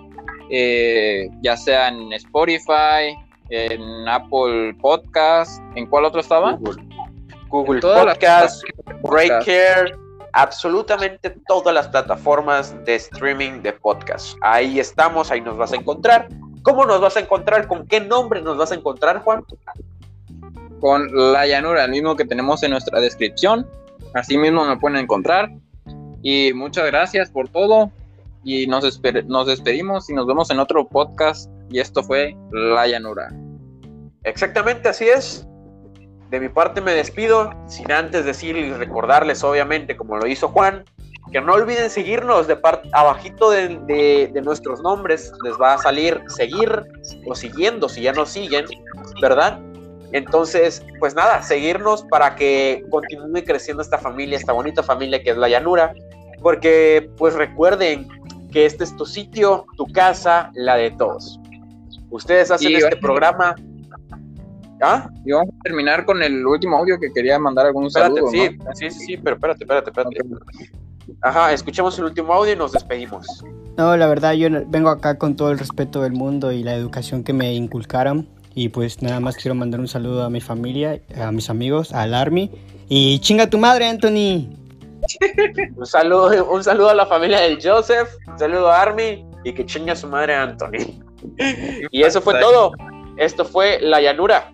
eh, 0.51 1.29
ya 1.43 1.57
sea 1.57 1.89
en 1.89 2.13
Spotify, 2.13 3.17
en 3.51 4.09
Apple 4.09 4.75
Podcast, 4.81 5.61
¿en 5.75 5.87
cuál 5.87 6.05
otro 6.05 6.21
estaba? 6.21 6.59
Google 7.49 7.81
las 7.83 8.17
Podcast. 8.17 8.65
Breaker, 9.03 9.99
absolutamente 10.33 11.31
todas 11.47 11.75
las 11.75 11.89
plataformas 11.89 12.75
de 12.85 12.95
streaming 12.95 13.61
de 13.61 13.75
podcast. 13.75 14.39
Ahí 14.41 14.81
estamos, 14.81 15.31
ahí 15.31 15.43
nos 15.43 15.59
vas 15.59 15.73
a 15.73 15.77
encontrar. 15.77 16.29
¿Cómo 16.63 16.87
nos 16.87 17.01
vas 17.01 17.17
a 17.17 17.21
encontrar? 17.21 17.67
¿Con 17.67 17.87
qué 17.87 18.01
nombre 18.01 18.41
nos 18.43 18.57
vas 18.57 18.73
a 18.73 18.75
encontrar, 18.75 19.23
Juan? 19.23 19.45
con 20.83 21.33
la 21.33 21.47
llanura, 21.47 21.85
el 21.85 21.93
mismo 21.93 22.17
que 22.17 22.25
tenemos 22.25 22.65
en 22.65 22.73
nuestra 22.73 22.99
descripción. 22.99 23.65
Así 24.15 24.37
mismo 24.37 24.65
me 24.65 24.77
pueden 24.77 24.99
encontrar. 24.99 25.49
Y 26.23 26.53
muchas 26.55 26.87
gracias 26.87 27.31
por 27.31 27.49
todo. 27.49 27.93
Y 28.43 28.67
nos, 28.67 28.83
despedimos 28.83 30.11
y 30.11 30.13
nos 30.13 30.27
vemos 30.27 30.51
en 30.51 30.59
otro 30.59 30.89
podcast. 30.89 31.49
Y 31.71 31.79
esto 31.79 32.03
fue 32.03 32.37
La 32.51 32.89
Llanura. 32.89 33.33
Exactamente, 34.25 34.89
así 34.89 35.09
es. 35.09 35.47
De 36.31 36.41
mi 36.41 36.49
parte 36.49 36.81
me 36.81 36.95
despido, 36.95 37.53
sin 37.69 37.93
antes 37.93 38.25
decir 38.25 38.57
y 38.57 38.73
recordarles, 38.73 39.45
obviamente, 39.45 39.97
como 39.97 40.17
lo 40.17 40.27
hizo 40.27 40.49
Juan, 40.49 40.83
que 41.31 41.41
no 41.41 41.55
olviden 41.55 41.89
seguirnos 41.91 42.47
de 42.47 42.57
parte 42.57 42.89
abajito 42.93 43.51
de, 43.51 43.69
de- 43.87 44.31
de 44.33 44.43
nuestros 44.43 44.81
nombres. 44.83 45.33
Les 45.45 45.55
va 45.61 45.75
a 45.75 45.79
salir 45.79 46.21
seguir 46.29 46.83
o 47.27 47.35
siguiendo 47.35 47.89
si 47.89 48.03
ya 48.03 48.13
nos 48.13 48.31
siguen, 48.31 48.65
¿verdad? 49.21 49.59
Entonces, 50.13 50.85
pues 50.99 51.15
nada, 51.15 51.43
seguirnos 51.43 52.03
para 52.05 52.35
que 52.35 52.85
continúe 52.91 53.45
creciendo 53.47 53.83
esta 53.83 53.97
familia, 53.99 54.37
esta 54.37 54.53
bonita 54.53 54.83
familia 54.83 55.23
que 55.23 55.31
es 55.31 55.37
la 55.37 55.49
llanura. 55.49 55.95
Porque, 56.43 57.09
pues 57.17 57.35
recuerden 57.35 58.09
que 58.51 58.67
este 58.67 58.85
es 58.85 58.95
tu 58.97 59.07
sitio, 59.07 59.65
tu 59.77 59.87
casa, 59.87 60.51
la 60.55 60.75
de 60.77 60.91
todos. 60.91 61.39
Ustedes 62.11 62.51
hacen 62.51 62.73
Y 62.73 62.75
este 62.75 62.97
programa. 62.97 63.55
¿Ah? 64.83 65.09
Y 65.25 65.31
vamos 65.33 65.55
a 65.61 65.63
terminar 65.63 66.05
con 66.05 66.21
el 66.23 66.45
último 66.45 66.77
audio 66.77 66.99
que 67.01 67.11
quería 67.15 67.39
mandar 67.39 67.67
algún 67.67 67.87
Espérate, 67.87 68.17
saludo. 68.17 68.31
sí, 68.33 68.51
¿no? 68.59 68.65
sí, 68.75 68.91
sí, 68.91 68.99
sí, 69.07 69.17
pero 69.17 69.37
espérate, 69.37 69.63
espérate, 69.65 69.91
espérate. 69.91 70.19
Ajá, 71.23 71.53
escuchemos 71.53 71.99
el 71.99 72.05
último 72.05 72.33
audio 72.33 72.53
y 72.53 72.57
nos 72.57 72.73
despedimos. 72.73 73.27
No, 73.77 73.97
la 73.97 74.07
verdad 74.07 74.33
yo 74.35 74.49
vengo 74.67 74.91
acá 74.91 75.19
con 75.19 75.37
todo 75.37 75.51
el 75.51 75.59
respeto 75.59 76.03
del 76.03 76.13
mundo 76.13 76.53
y 76.53 76.63
la 76.63 76.75
educación 76.75 77.25
que 77.25 77.33
me 77.33 77.53
inculcaron. 77.55 78.29
Y 78.55 78.69
pues 78.69 79.01
nada 79.01 79.19
más 79.19 79.37
quiero 79.37 79.55
mandar 79.55 79.81
un 79.81 79.89
saludo 79.89 80.25
a 80.25 80.31
mi 80.31 80.41
familia, 80.41 81.01
a 81.17 81.33
mis 81.33 81.49
amigos, 81.49 81.93
al 81.93 82.15
Army. 82.15 82.51
Y 82.89 83.19
chinga 83.21 83.49
tu 83.49 83.59
madre, 83.59 83.89
Anthony. 83.89 84.49
Un 85.77 85.87
saludo, 85.87 86.49
un 86.49 86.63
saludo 86.63 86.91
a 86.91 86.95
la 86.95 87.07
familia 87.07 87.41
del 87.41 87.59
Joseph, 87.61 88.09
un 88.29 88.39
saludo 88.39 88.71
a 88.71 88.83
Army 88.83 89.27
y 89.43 89.53
que 89.53 89.67
chinga 89.67 89.97
su 89.97 90.07
madre 90.07 90.35
Anthony. 90.35 91.03
Y 91.91 92.03
eso 92.03 92.21
fue 92.21 92.39
todo. 92.41 92.73
Esto 93.17 93.45
fue 93.45 93.81
La 93.81 94.01
Llanura. 94.01 94.53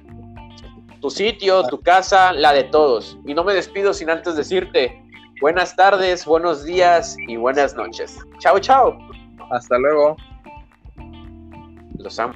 Tu 1.01 1.11
sitio, 1.11 1.65
tu 1.65 1.81
casa, 1.81 2.33
la 2.33 2.53
de 2.53 2.65
todos. 2.65 3.19
Y 3.27 3.35
no 3.35 3.45
me 3.45 3.55
despido 3.55 3.93
sin 3.93 4.11
antes 4.11 4.37
decirte 4.37 5.03
buenas 5.41 5.75
tardes, 5.77 6.25
buenos 6.25 6.65
días 6.65 7.17
y 7.27 7.37
buenas 7.37 7.75
noches. 7.75 8.19
Chao, 8.39 8.59
chao. 8.59 8.99
Hasta 9.51 9.79
luego. 9.79 10.17
Los 11.99 12.19
amo. 12.19 12.35